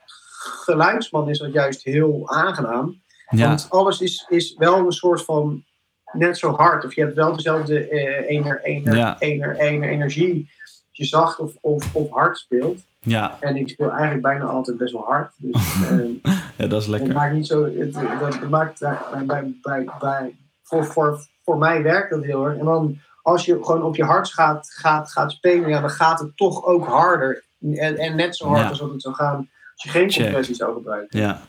geluidsman 0.62 1.28
is 1.28 1.38
dat 1.38 1.52
juist 1.52 1.84
heel 1.84 2.22
aangenaam. 2.30 3.00
ja, 3.30 3.46
Want 3.48 3.66
alles 3.70 4.00
is, 4.00 4.26
is 4.28 4.54
wel 4.58 4.78
een 4.78 4.92
soort 4.92 5.24
van 5.24 5.64
net 6.12 6.38
zo 6.38 6.50
hard. 6.52 6.84
Of 6.84 6.94
je 6.94 7.00
hebt 7.00 7.14
wel 7.14 7.36
dezelfde 7.36 7.88
eh, 7.88 8.30
ener, 8.36 8.60
ener, 8.62 8.96
Ja. 8.96 9.16
ener, 9.18 9.56
ener, 9.56 9.88
energie. 9.88 10.50
Als 10.88 10.98
je 10.98 11.04
zacht 11.04 11.38
of, 11.38 11.52
of, 11.60 11.94
of 11.94 12.10
hard 12.10 12.38
speelt. 12.38 12.80
ja. 13.00 13.36
En 13.40 13.56
ik 13.56 13.68
speel 13.68 13.90
eigenlijk 13.90 14.22
bijna 14.22 14.44
altijd 14.44 14.76
best 14.76 14.92
wel 14.92 15.04
hard. 15.04 15.32
Dus, 15.36 15.54
eh, 15.90 16.32
Ja, 16.56 16.66
dat 16.66 16.80
is 16.80 16.86
Het 16.86 16.96
lekker. 16.98 17.14
maakt 17.14 17.34
niet 17.34 17.46
zo. 17.46 17.64
Het, 17.64 17.92
dat, 17.92 18.32
dat 18.40 18.48
maakt 18.48 18.78
bij, 18.80 19.24
bij, 19.26 19.54
bij, 19.62 19.88
bij, 20.00 20.36
voor, 20.62 20.84
voor, 20.84 21.26
voor 21.44 21.58
mij 21.58 21.82
werkt 21.82 22.10
dat 22.10 22.24
heel 22.24 22.44
erg. 22.46 22.58
En 22.58 22.64
dan 22.64 22.98
als 23.24 23.44
je 23.44 23.58
gewoon 23.62 23.82
op 23.82 23.96
je 23.96 24.04
hart 24.04 24.32
gaat, 24.32 24.70
gaat, 24.74 25.12
gaat 25.12 25.32
spelen, 25.32 25.68
ja, 25.68 25.80
dan 25.80 25.90
gaat 25.90 26.20
het 26.20 26.36
toch 26.36 26.64
ook 26.64 26.86
harder. 26.86 27.44
En, 27.60 27.96
en 27.98 28.16
net 28.16 28.36
zo 28.36 28.46
hard 28.46 28.60
Ja. 28.60 28.68
als 28.68 28.78
dat 28.78 28.90
het 28.90 29.02
zou 29.02 29.14
gaan 29.14 29.36
als 29.74 29.82
je 29.82 29.88
geen 29.88 30.12
compressie 30.12 30.54
zou 30.54 30.74
gebruiken. 30.74 31.20
Ja. 31.20 31.40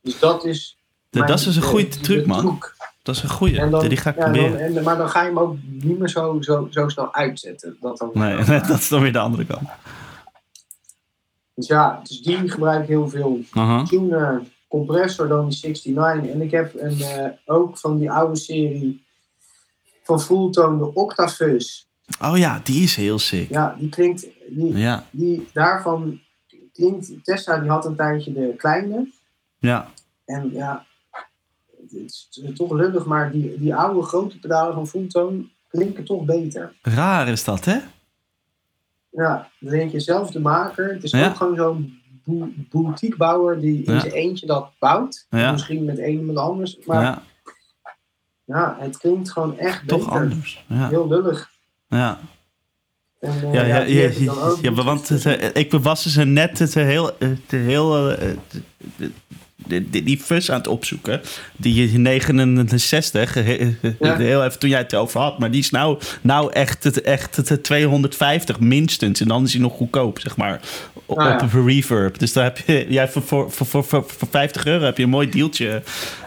Dus 0.00 0.18
dat 0.18 0.44
is. 0.44 0.78
De- 1.10 1.24
dat 1.24 1.38
is 1.38 1.44
dus 1.44 1.54
een 1.54 1.60
de- 1.60 1.66
goede 1.66 1.88
de 1.88 2.00
truc, 2.00 2.26
man. 2.26 2.40
truc. 2.40 2.74
Dat 3.02 3.14
is 3.16 3.22
een 3.22 3.28
goede. 3.28 3.68
Dan, 3.68 3.88
Die 3.88 3.96
ga 3.96 4.10
ik 4.10 4.16
ja, 4.16 4.24
dan, 4.24 4.32
proberen. 4.32 4.76
en, 4.76 4.82
maar 4.82 4.96
dan 4.96 5.08
ga 5.08 5.20
je 5.20 5.26
hem 5.28 5.38
ook 5.38 5.56
niet 5.62 5.98
meer 5.98 6.08
zo, 6.08 6.36
zo, 6.40 6.68
zo 6.70 6.88
snel 6.88 7.14
uitzetten. 7.14 7.76
Dat 7.80 7.98
dan, 7.98 8.10
Nee, 8.12 8.44
dat 8.60 8.68
is 8.78 8.88
dan 8.88 9.00
weer 9.02 9.12
de 9.12 9.18
andere 9.18 9.44
kant. 9.46 9.68
Dus 11.54 11.66
ja, 11.66 12.00
dus 12.02 12.22
die 12.22 12.48
gebruik 12.50 12.82
ik 12.82 12.88
heel 12.88 13.08
veel. 13.08 13.40
Tuner, 13.88 14.42
compressor 14.68 15.28
dan 15.28 15.48
die 15.48 15.58
69. 15.60 16.32
En 16.32 16.42
ik 16.42 16.50
heb 16.50 16.72
een, 16.76 17.00
eh, 17.00 17.26
ook 17.46 17.78
van 17.78 17.98
die 17.98 18.10
oude 18.10 18.36
serie 18.36 19.04
van 20.10 20.20
Fulltone 20.20 20.78
de 20.78 20.94
Octafus. 20.94 21.88
Oh 22.22 22.36
ja, 22.38 22.60
die 22.64 22.82
is 22.82 22.96
heel 22.96 23.18
sick. 23.18 23.48
Ja, 23.50 23.74
die 23.78 23.88
klinkt, 23.88 24.26
die, 24.48 24.76
Ja, 24.76 25.06
die 25.10 25.48
daarvan 25.52 26.20
klinkt, 26.72 27.12
Tesla 27.24 27.58
die 27.58 27.70
had 27.70 27.84
een 27.84 27.96
tijdje 27.96 28.32
de 28.32 28.54
kleine. 28.56 29.10
ja. 29.58 29.88
En 30.24 30.50
ja, 30.52 30.86
het 31.80 31.92
is 31.92 32.28
toch 32.54 32.72
lullig, 32.72 33.04
maar 33.04 33.30
die, 33.32 33.58
die 33.58 33.74
oude 33.74 34.02
grote 34.02 34.38
pedalen 34.38 34.74
van 34.74 34.86
Fulltone 34.86 35.44
klinken 35.68 36.04
toch 36.04 36.24
beter. 36.24 36.74
Raar 36.82 37.28
is 37.28 37.44
dat, 37.44 37.64
hè? 37.64 37.78
Ja, 39.10 39.48
dan 39.60 39.70
denk 39.72 39.92
je 39.92 40.00
zelf 40.00 40.30
de 40.30 40.40
maker. 40.40 40.92
Het 40.92 41.02
is 41.04 41.10
Ja. 41.10 41.28
ook 41.28 41.36
gewoon 41.36 41.56
zo'n 41.56 42.00
bo- 42.24 42.48
boutiquebouwer 42.70 43.60
die 43.60 43.82
in 43.84 43.92
Ja. 43.92 44.00
zijn 44.00 44.12
eentje 44.12 44.46
dat 44.46 44.70
bouwt. 44.78 45.26
Ja. 45.30 45.52
Misschien 45.52 45.84
met 45.84 45.98
een 45.98 46.10
iemand 46.10 46.38
anders. 46.38 46.78
Maar 46.86 47.22
ja. 48.58 48.76
Het 48.80 48.96
klinkt 48.98 49.30
gewoon 49.30 49.58
echt 49.58 49.88
toch 49.88 50.04
beter. 50.04 50.20
anders. 50.20 50.64
Ja, 50.66 50.88
Heel 50.88 51.08
lullig. 51.08 51.50
ja. 51.88 52.18
En, 53.20 53.30
eh, 53.42 53.52
Ja, 53.52 53.64
ja, 53.64 53.80
ja, 53.80 54.10
ja, 54.62 54.72
want 54.72 55.08
het, 55.08 55.26
eh, 55.26 55.48
ik 55.52 55.72
was 55.72 56.06
ze 56.06 56.24
net 56.24 56.58
het 56.58 56.74
heel, 56.74 57.10
het 57.18 57.38
heel 57.50 58.10
eh, 58.10 58.28
die 59.90 60.18
fus 60.18 60.50
aan 60.50 60.58
het 60.58 60.66
opzoeken. 60.68 61.20
Die 61.56 61.98
69, 61.98 63.36
eh, 63.36 63.60
eh, 63.60 63.68
Ja. 64.00 64.16
heel 64.16 64.44
even 64.44 64.58
toen 64.58 64.70
jij 64.70 64.78
het 64.78 64.92
erover 64.92 65.20
had. 65.20 65.38
Maar 65.38 65.50
die 65.50 65.60
is 65.60 65.70
nou, 65.70 65.98
nou 66.20 66.52
echt, 66.52 66.84
het, 66.84 67.00
echt 67.02 67.36
het 67.36 67.62
250 67.64 68.60
minstens. 68.60 69.20
En 69.20 69.28
dan 69.28 69.44
is 69.44 69.52
hij 69.52 69.62
nog 69.62 69.76
goedkoop, 69.76 70.18
zeg 70.18 70.36
maar. 70.36 70.60
Op, 71.06 71.18
Ah, 71.18 71.24
ja. 71.24 71.34
op 71.34 71.52
een 71.52 71.66
reverb. 71.66 72.18
Dus 72.18 72.32
daar 72.32 72.44
heb 72.44 72.58
je, 72.58 72.86
jij 72.88 73.08
voor, 73.08 73.22
voor, 73.22 73.50
voor, 73.50 73.66
voor, 73.66 73.84
voor, 73.84 74.04
voor 74.18 74.28
50 74.30 74.64
euro 74.66 74.84
heb 74.84 74.96
je 74.96 75.02
een 75.02 75.08
mooi 75.08 75.28
dealtje, 75.30 75.82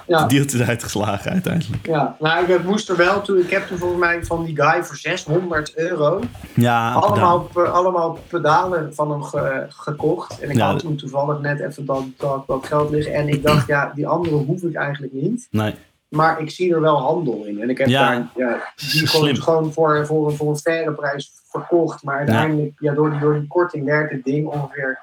Ja, 0.08 0.26
dealtje 0.28 0.66
uitgeslagen 0.66 1.32
uiteindelijk. 1.32 1.86
ja. 1.86 2.16
Nou, 2.20 2.52
ik 2.52 2.64
moest 2.64 2.90
er 2.90 2.96
wel 2.98 3.22
toe. 3.22 3.40
Ik 3.40 3.50
heb 3.50 3.68
toen 3.68 3.78
volgens 3.78 4.00
mij 4.00 4.26
van 4.26 4.44
die 4.46 4.62
guy 4.62 4.84
voor 4.84 4.96
600 4.96 5.76
euro. 5.76 6.20
Ja, 6.56 6.92
allemaal, 6.94 7.48
allemaal 7.54 8.18
pedalen 8.28 8.96
van 8.96 9.12
hem 9.12 9.24
ge- 9.24 9.66
gekocht. 9.70 10.40
En 10.40 10.50
ik 10.50 10.56
Ja, 10.56 10.68
had 10.72 10.80
toen 10.80 10.96
toevallig 10.96 11.40
net 11.40 11.60
even 11.60 11.86
dat, 11.86 12.04
dat, 12.18 12.48
dat 12.48 12.66
geld 12.66 12.90
liggen. 12.90 13.14
En 13.14 13.28
ik 13.28 13.44
dacht, 13.44 13.68
ja, 13.68 13.92
die 13.96 14.08
andere 14.08 14.36
hoef 14.36 14.62
ik 14.62 14.76
eigenlijk 14.76 15.14
niet. 15.14 15.48
Nee, 15.52 15.76
Maar 16.10 16.42
ik 16.42 16.50
zie 16.52 16.74
er 16.74 16.82
wel 16.82 16.98
handel 17.00 17.44
in. 17.46 17.62
En 17.62 17.70
ik 17.70 17.78
heb 17.78 17.88
Ja, 17.88 18.10
daar 18.12 18.28
ja, 18.36 18.74
die 18.92 19.08
gewoon, 19.08 19.36
gewoon 19.38 19.74
voor, 19.74 20.06
voor, 20.06 20.36
voor 20.36 20.50
een 20.50 20.58
faire 20.58 20.92
prijs 20.92 21.32
verkocht. 21.50 22.04
Maar 22.04 22.18
uiteindelijk, 22.18 22.72
ja. 22.80 22.94
door, 22.94 23.10
die, 23.10 23.20
door 23.20 23.34
die 23.34 23.48
korting 23.48 23.86
werd 23.86 24.12
het 24.12 24.24
ding 24.24 24.48
ongeveer 24.48 25.00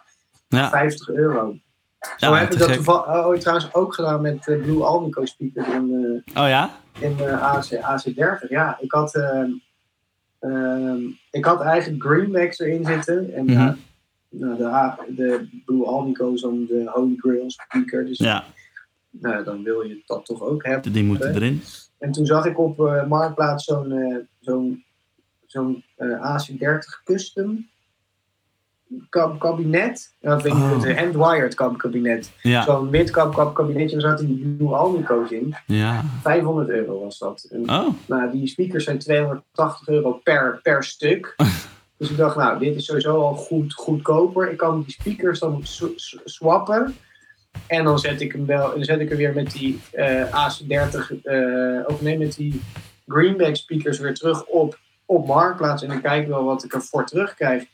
ja. 0.48 0.68
50 0.68 1.08
euro. 1.08 1.54
Zo 2.16 2.32
heb 2.32 2.52
ik 2.52 2.58
dat 2.58 2.72
toevallig 2.72 3.24
ooit 3.24 3.40
trouwens 3.40 3.74
ook 3.74 3.94
gedaan 3.94 4.20
met 4.22 4.48
eh, 4.48 4.62
Blue 4.62 4.82
Alnico 4.84 5.24
speakers 5.24 5.66
in, 5.68 6.22
Oh 6.28 6.48
ja? 6.48 6.70
in 6.98 7.18
eh, 7.18 7.42
AC, 7.42 7.64
AC30. 7.74 8.48
Ja, 8.48 8.76
ik 8.80 8.92
had, 8.92 9.14
ehm, 9.14 11.00
ik 11.30 11.44
had 11.44 11.60
eigenlijk 11.60 12.02
greenbacks 12.02 12.58
erin 12.58 12.84
zitten. 12.84 13.34
En 13.34 13.44
Mhm. 13.44 13.72
nou, 14.28 14.58
de, 15.06 15.14
de 15.16 15.48
Blue 15.64 15.84
Alnico 15.86 16.32
is 16.32 16.40
dan 16.40 16.66
de 16.66 16.90
Holy 16.92 17.14
Grail 17.16 17.50
speaker. 17.50 18.04
Dus 18.06 18.18
Ja, 18.18 18.44
nou, 19.10 19.44
dan 19.44 19.62
wil 19.62 19.80
je 19.82 20.02
dat 20.06 20.24
toch 20.26 20.40
ook 20.42 20.64
hebben. 20.64 20.92
die 20.92 21.04
moeten 21.04 21.34
erin. 21.34 21.62
En 21.98 22.12
toen 22.12 22.26
zag 22.26 22.44
ik 22.44 22.58
op 22.58 22.78
Marktplaats 23.08 23.64
zo'n 23.64 24.26
zo'n 24.40 24.84
zo'n 25.46 25.84
eh, 25.96 26.36
AC30 26.36 27.02
custom 27.04 27.68
kabinet. 29.38 30.14
Ja, 30.20 30.36
ik 30.36 30.42
weet 30.42 30.52
Oh. 30.52 30.82
het 30.82 30.98
hand-wired 30.98 31.54
kab- 31.54 31.78
kabinet. 31.78 32.30
Ja, 32.42 32.62
Zo'n 32.62 32.90
midcap 32.90 33.34
kab 33.34 33.54
kabinetje, 33.54 33.96
daar 33.98 34.10
zaten 34.10 34.26
die 34.26 34.54
Blue 34.56 34.74
Alnico's 34.74 35.30
in. 35.30 35.54
ja. 35.66 36.04
500 36.22 36.68
euro 36.68 37.00
was 37.00 37.18
dat. 37.18 37.46
En, 37.50 37.70
Oh, 37.70 37.88
nou, 38.06 38.30
die 38.30 38.46
speakers 38.46 38.84
zijn 38.84 38.98
280 38.98 39.88
euro 39.88 40.12
per, 40.12 40.60
per 40.62 40.84
stuk. 40.84 41.34
dus 41.98 42.10
ik 42.10 42.16
dacht, 42.16 42.36
nou, 42.36 42.58
dit 42.58 42.76
is 42.76 42.84
sowieso 42.84 43.20
al 43.20 43.34
goed, 43.34 43.74
goedkoper. 43.74 44.50
Ik 44.50 44.56
kan 44.56 44.82
die 44.82 44.92
speakers 45.00 45.38
dan 45.38 45.60
sw- 45.62 45.84
sw- 45.96 46.18
swappen. 46.24 46.94
En 47.66 47.84
dan 47.84 47.98
zet 47.98 48.20
ik 48.20 48.32
hem, 48.32 48.46
wel, 48.46 48.70
dan 48.74 48.84
zet 48.84 49.00
ik 49.00 49.08
hem 49.08 49.18
weer 49.18 49.34
met 49.34 49.50
die 49.50 49.80
eh, 49.92 50.22
AC30, 50.24 51.22
eh 51.22 51.80
of 51.86 52.00
nee, 52.02 52.18
met 52.18 52.36
die 52.36 52.60
Greenback 53.06 53.56
speakers 53.56 53.98
weer 53.98 54.14
terug 54.14 54.44
op, 54.46 54.78
op 55.06 55.26
Marktplaats. 55.26 55.82
En 55.82 55.88
dan 55.88 56.00
kijk 56.00 56.22
ik 56.22 56.28
wel 56.28 56.44
wat 56.44 56.64
ik 56.64 56.72
ervoor 56.74 57.06
terugkrijg. 57.06 57.64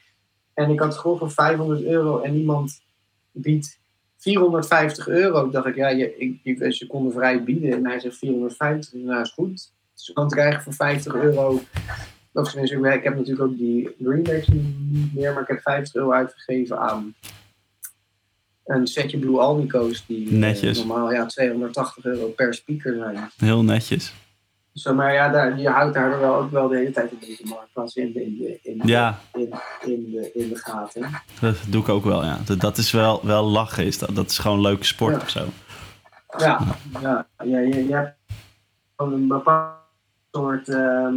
En 0.56 0.70
ik 0.70 0.78
had 0.78 0.88
het 0.88 0.98
gewoon 0.98 1.18
voor 1.18 1.30
500 1.30 1.82
euro 1.82 2.20
en 2.20 2.34
iemand 2.34 2.80
biedt 3.32 3.78
450 4.16 5.08
euro. 5.08 5.50
dacht 5.50 5.66
ik, 5.66 5.74
ja, 5.74 5.88
je, 5.88 6.16
ik, 6.16 6.40
ik, 6.42 6.72
ze 6.72 6.86
konden 6.86 7.12
vrij 7.12 7.44
bieden. 7.44 7.72
En 7.72 7.86
hij 7.86 8.00
zegt 8.00 8.16
450, 8.16 9.00
nou 9.00 9.20
is 9.20 9.30
goed. 9.30 9.72
Dus 9.94 10.10
dan 10.14 10.28
krijg 10.28 10.54
ik 10.54 10.60
voor 10.60 10.72
50 10.72 11.14
euro. 11.14 11.60
Of 12.32 12.50
tenminste, 12.50 12.94
ik 12.94 13.04
heb 13.04 13.16
natuurlijk 13.16 13.50
ook 13.50 13.56
die 13.56 13.94
Greenbacks 14.02 14.48
niet 14.48 15.14
meer, 15.14 15.32
maar 15.32 15.42
ik 15.42 15.48
heb 15.48 15.60
50 15.60 15.94
euro 15.94 16.12
uitgegeven 16.12 16.78
aan 16.78 17.14
een 18.64 18.86
setje 18.86 19.18
Blue 19.18 19.38
Alnico's 19.38 20.06
die 20.06 20.26
eh, 20.28 20.32
Netjes. 20.32 20.78
normaal 20.78 21.12
ja, 21.12 21.26
280 21.26 22.04
euro 22.04 22.28
per 22.28 22.54
speaker 22.54 22.96
zijn. 22.96 23.30
heel 23.36 23.62
netjes. 23.62 24.14
Eh, 24.84 24.92
maar 24.92 25.12
ja, 25.12 25.28
daar, 25.28 25.58
je 25.60 25.68
houdt 25.68 25.94
daar 25.94 26.20
wel 26.20 26.34
ook 26.34 26.50
wel 26.50 26.68
de 26.68 26.76
hele 26.76 26.90
tijd 26.90 27.10
een 27.12 27.18
beetje 27.20 27.44
marktplaats 27.46 27.96
in, 27.96 28.12
de- 28.12 28.22
in, 28.24 28.36
de, 28.38 28.58
in, 28.62 28.78
de- 28.78 28.86
Ja. 28.88 29.18
in, 29.32 29.52
in, 29.84 30.10
de, 30.10 30.30
in 30.34 30.48
de 30.48 30.56
gaten. 30.58 31.10
Dat 31.40 31.56
doe 31.68 31.82
ik 31.82 31.88
ook 31.88 32.04
wel, 32.04 32.24
ja. 32.24 32.38
Dat, 32.44 32.60
dat 32.60 32.78
is 32.78 32.90
wel, 32.90 33.20
wel 33.26 33.44
lachen, 33.44 33.84
is 33.84 33.98
dat. 33.98 34.14
Dat 34.14 34.30
is 34.30 34.38
gewoon 34.38 34.60
leuke 34.60 34.84
sport 34.84 35.14
Ja. 35.14 35.20
of 35.20 35.30
zo. 35.30 35.46
Ja, 36.38 36.60
ja, 37.00 37.26
ja 37.44 37.58
je, 37.58 37.86
je 37.86 37.94
hebt 37.94 38.14
een 38.96 39.26
bepaald 39.28 39.74
soort, 40.32 40.68
ehm, 40.68 41.14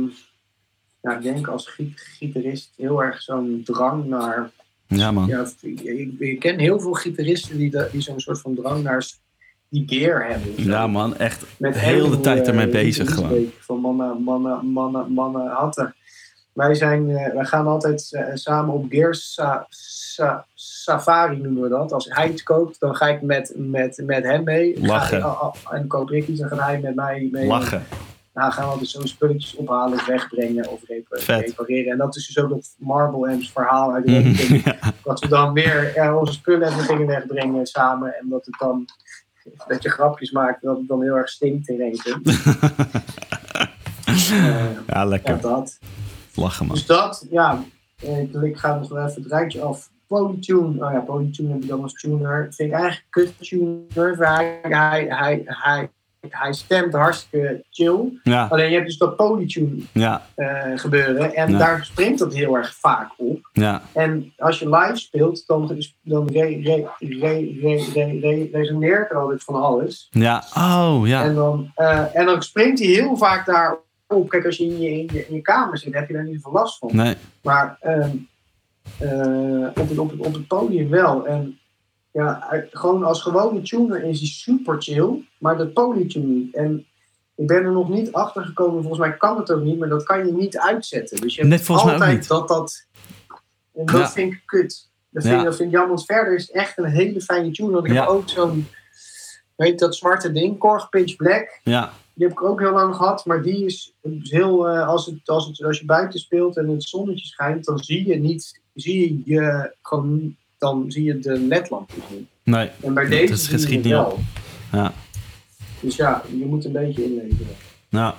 ja, 1.02 1.15
ik 1.15 1.22
denk 1.22 1.48
als 1.48 1.68
gi- 1.68 1.94
gitarist 1.95 2.73
heel 2.77 3.03
erg 3.03 3.22
zo'n 3.22 3.61
drang 3.65 4.06
naar, 4.06 4.49
Ja, 4.88 5.11
man. 5.11 5.27
ja, 5.27 5.45
ik, 6.19 6.40
ken 6.40 6.60
heel 6.60 6.80
veel 6.80 6.94
gitaristen 6.94 7.57
die, 7.57 7.69
de, 7.69 7.90
die 7.91 8.02
zo'n 8.02 8.19
soort 8.19 8.41
van 8.41 8.56
drang 8.56 8.84
naar 8.84 9.06
die 9.70 9.84
gear 9.88 10.28
hebben. 10.30 10.56
zo. 10.64 10.70
Ja, 10.70 10.88
man. 10.88 11.18
Echt 11.18 11.46
Met 11.58 11.80
heel 11.80 12.10
de 12.10 12.20
tijd 12.20 12.48
ermee 12.48 12.66
eh, 12.66 12.72
bezig 12.72 13.14
gewoon. 13.14 13.46
Van 13.60 13.80
mannen, 13.80 14.24
mannen, 14.24 14.66
mannen, 14.72 15.12
mannen 15.12 15.48
hatten. 15.48 15.96
Wij, 16.54 16.76
zijn, 16.76 17.10
eh, 17.10 17.34
wij 17.34 17.46
gaan 17.46 17.68
altijd 17.68 18.14
eh, 18.14 18.24
samen 18.34 18.74
op 18.74 18.86
Gear 18.90 19.16
sa- 19.16 19.66
sa- 19.70 20.46
Safari 20.54 21.38
noemen 21.38 21.62
we 21.64 21.70
dat. 21.70 21.91
Als 21.94 22.08
hij 22.10 22.30
iets 22.30 22.44
koopt, 22.44 22.80
dan 22.80 22.96
ga 22.96 23.08
ik 23.08 23.22
met, 23.22 23.54
met, 23.58 24.02
met 24.06 24.24
hem 24.24 24.44
mee. 24.44 24.76
Ga- 24.80 24.88
Lachen. 24.88 25.24
ah, 25.24 25.56
en 25.72 25.88
koop 25.88 26.12
ik 26.12 26.28
iets, 26.28 26.40
dan 26.40 26.50
gaat 26.50 26.60
hij 26.60 26.80
met 26.80 26.96
mij 26.96 27.30
mee. 27.32 27.48
Lachen. 27.48 27.84
Nou, 28.34 28.52
gaan 28.52 28.64
we 28.66 28.72
altijd 28.72 28.90
zo'n 28.90 29.08
spulletjes 29.08 29.56
ophalen, 29.56 30.00
wegbrengen 30.08 30.70
of 30.70 30.82
repareren. 30.86 31.91
En 31.91 31.98
dat 31.98 32.16
is 32.16 32.28
dus 32.28 32.44
ook 32.44 32.50
dat 32.50 32.76
Marble 32.78 33.38
verhaal 33.54 33.94
uit 33.94 34.06
de 34.06 34.62
ja. 34.66 34.76
Dat 35.04 35.20
we 35.20 35.28
dan 35.28 35.54
weer 35.54 35.91
ja, 35.96 36.16
onze 36.16 36.34
spullen 36.34 36.68
even 36.68 36.80
gingen 36.84 37.08
wegbrengen 37.08 37.66
samen. 37.66 38.14
En 38.20 38.30
dat 38.30 38.46
het 38.46 38.56
dan, 38.60 38.86
dat 39.67 39.84
je 39.84 39.89
grapjes 39.89 40.31
maakt, 40.31 40.61
dat 40.61 40.77
het 40.77 40.88
dan 40.88 41.01
heel 41.01 41.15
erg 41.15 41.30
stinkt 41.30 41.67
in 41.67 41.81
één 41.81 41.97
keer. 41.97 42.19
Eh, 44.09 44.73
ja, 44.73 44.84
ja, 44.88 45.05
lekker. 45.05 45.41
dat. 45.41 45.80
Lachen, 46.34 46.65
man. 46.65 46.76
Dus 46.76 46.85
dat, 46.85 47.26
ja. 47.30 47.63
Ik, 47.99 48.34
ik 48.34 48.57
ga 48.57 48.76
nog 48.76 48.89
wel 48.89 49.07
even 49.07 49.21
het 49.21 49.31
rijtje 49.31 49.61
af. 49.61 49.89
Polytune, 50.07 50.85
oh 50.85 50.91
ja, 50.91 50.99
Polytune 50.99 51.51
heb 51.51 51.61
ik 51.61 51.67
dan 51.67 51.81
als 51.84 51.93
tuner. 51.93 52.47
Vind 52.53 52.69
ik 52.69 52.76
eigenlijk 52.76 53.05
kut 53.09 53.34
tuner. 53.39 54.17
Hij, 54.17 54.59
hij, 54.61 55.05
hij, 55.09 55.41
hij, 55.45 55.89
hij 56.30 56.53
stemt 56.53 56.93
hartstikke 56.93 57.64
chill. 57.69 58.19
Ja, 58.23 58.47
Alleen 58.49 58.68
je 58.69 58.73
hebt 58.76 58.85
dus 58.88 58.97
dat 58.97 59.15
Polytune 59.15 59.84
ja, 59.93 60.26
eh, 60.35 60.64
gebeuren. 60.76 61.35
En 61.35 61.51
Ja. 61.51 61.57
daar 61.57 61.85
springt 61.85 62.19
dat 62.19 62.34
heel 62.34 62.56
erg 62.57 62.76
vaak 62.76 63.11
op. 63.18 63.49
ja. 63.53 63.81
En 63.93 64.34
als 64.38 64.60
je 64.60 64.69
live 64.69 64.95
speelt, 64.95 65.43
dan, 65.47 65.84
dan 66.01 66.27
re, 66.31 66.39
re, 66.41 66.88
re, 66.99 67.56
re, 67.61 67.89
re, 67.93 68.19
re- 68.22 68.49
resoneert 68.51 69.11
er 69.11 69.18
altijd 69.18 69.43
van 69.43 69.56
alles. 69.61 70.07
Ja, 70.11 70.43
oh, 70.57 71.01
ja. 71.07 71.23
En, 71.23 71.34
dan, 71.35 71.72
eh, 71.76 72.15
en 72.15 72.26
dan 72.26 72.41
springt 72.43 72.80
hij 72.80 72.88
heel 72.88 73.18
vaak 73.18 73.45
daar 73.45 73.77
op. 74.07 74.30
Kijk, 74.30 74.45
als 74.45 74.57
je 74.57 74.64
in 74.65 74.80
je, 74.81 74.89
in 74.89 75.10
je, 75.14 75.27
in 75.27 75.35
je 75.35 75.41
kamer 75.41 75.77
zit, 75.77 75.93
heb 75.93 76.07
je 76.07 76.14
daar 76.14 76.23
niet 76.23 76.35
zoveel 76.41 76.60
last 76.60 76.77
van. 76.77 76.89
Nee, 76.93 77.15
Maar 77.43 77.77
ehm, 77.81 78.10
eh, 78.97 79.68
op, 79.76 79.89
het, 79.89 79.97
op, 79.97 80.10
het, 80.11 80.19
op 80.19 80.34
het 80.34 80.47
podium 80.47 80.89
wel. 80.89 81.26
En 81.27 81.60
ja, 82.11 82.48
gewoon 82.72 83.03
als 83.03 83.22
gewone 83.22 83.61
tuner 83.61 84.03
is 84.03 84.19
hij 84.19 84.27
super 84.30 84.81
chill, 84.81 85.26
maar 85.40 85.57
dat 85.57 85.73
polytune 85.73 86.26
niet. 86.26 86.56
En 86.56 86.86
ik 87.36 87.48
ben 87.48 87.64
er 87.64 87.72
nog 87.72 87.90
niet 87.90 88.11
achter 88.11 88.44
gekomen, 88.44 88.81
volgens 88.84 89.07
mij 89.07 89.18
kan 89.18 89.38
het 89.38 89.52
ook 89.52 89.61
niet, 89.64 89.80
maar 89.80 89.90
dat 89.90 90.03
kan 90.03 90.26
je 90.26 90.34
niet 90.34 90.57
uitzetten. 90.57 91.22
Dus 91.22 91.36
je 91.36 91.45
hebt 91.48 91.69
altijd 91.69 92.27
dat 92.27 92.48
dat. 92.48 92.86
En 93.73 93.86
dat 93.86 93.95
Ja. 93.99 94.10
vind 94.10 94.34
ik 94.34 94.41
kut. 94.45 94.90
Dat 95.10 95.23
vind, 95.23 95.36
Ja. 95.36 95.44
dat 95.44 95.56
vind 95.56 95.68
ik 95.68 95.73
jammer, 95.76 95.95
want 95.95 96.06
verder 96.06 96.36
is 96.36 96.41
het 96.41 96.52
echt 96.52 96.77
een 96.77 96.86
hele 96.86 97.22
fijne 97.22 97.52
tune. 97.52 97.72
Want 97.72 97.86
ik 97.86 97.94
Ja. 97.94 97.99
heb 97.99 98.10
ook 98.10 98.30
zo'n, 98.30 98.68
weet 99.56 99.80
dat 99.80 99.95
zwarte 99.95 100.31
ding, 100.31 100.57
Korg 100.57 100.90
Pitch 100.90 101.15
Black. 101.15 101.60
Ja, 101.64 101.91
Die 102.14 102.27
heb 102.27 102.38
ik 102.38 102.44
ook 102.44 102.60
heel 102.60 102.72
lang 102.72 102.95
gehad, 102.95 103.26
maar 103.26 103.41
die 103.41 103.65
is 103.65 103.94
is 104.02 104.31
heel, 104.31 104.68
eh, 104.68 104.88
als, 104.88 105.06
het, 105.06 105.30
als, 105.30 105.48
het, 105.48 105.64
als 105.64 105.80
je 105.80 105.86
buiten 105.86 106.19
speelt 106.19 106.57
en 106.57 106.69
het 106.69 106.84
zonnetje 106.84 107.26
schijnt, 107.26 107.65
dan 107.65 107.77
zie 107.80 108.07
je 108.07 108.15
niet, 108.15 108.61
zie 108.73 108.99
je, 108.99 109.34
je 109.36 109.76
gewoon, 109.81 110.36
dan 110.60 110.91
zie 110.91 111.03
je 111.03 111.19
de 111.19 111.40
ledlampjes 111.40 112.03
niet. 112.10 112.27
nee. 112.44 112.69
En 112.81 112.94
bij 112.94 113.03
Dat 113.03 113.11
deze 113.11 113.52
het 113.52 113.69
niet 113.69 113.86
wel. 113.86 114.06
op. 114.06 114.19
Ja. 114.72 114.94
Dus 115.81 115.95
ja, 115.95 116.23
je 116.38 116.45
moet 116.45 116.65
een 116.65 116.72
beetje 116.72 117.03
inleveren. 117.03 117.56
Nou, 117.90 118.14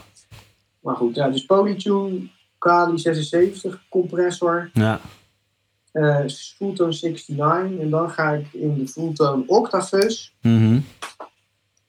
Maar 0.80 0.96
goed, 0.96 1.14
ja, 1.14 1.28
dus 1.28 1.44
Polytune, 1.44 2.28
Kali 2.58 2.98
76, 2.98 3.82
compressor, 3.88 4.70
ja. 4.72 5.00
eh 5.92 6.24
Fulltone 6.56 6.92
69 7.00 7.80
en 7.80 7.90
dan 7.90 8.10
ga 8.10 8.30
ik 8.32 8.46
in 8.52 8.74
de 8.78 8.88
Fulltone 8.88 9.42
Octafus. 9.46 10.34
Mhm. 10.42 10.80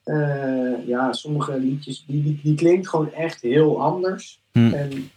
Eh, 0.04 0.88
ja, 0.88 1.14
sommige 1.14 1.60
liedjes, 1.60 2.04
die, 2.08 2.24
die, 2.24 2.40
die 2.44 2.56
klinkt 2.56 2.90
gewoon 2.90 3.14
echt 3.14 3.42
heel 3.42 3.82
anders. 3.82 4.42
Hm. 4.52 4.74
En 4.74 5.10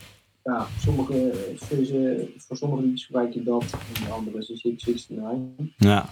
ja, 0.44 0.66
sommige, 0.78 1.32
voor 2.36 2.56
sommige 2.56 2.82
liedjes 2.82 3.04
gebruik 3.06 3.32
je 3.34 3.42
dat 3.42 3.62
en 3.72 4.04
de 4.04 4.10
andere 4.10 4.38
is 4.38 4.46
de 4.46 4.56
669. 4.56 5.66
Ja. 5.76 6.06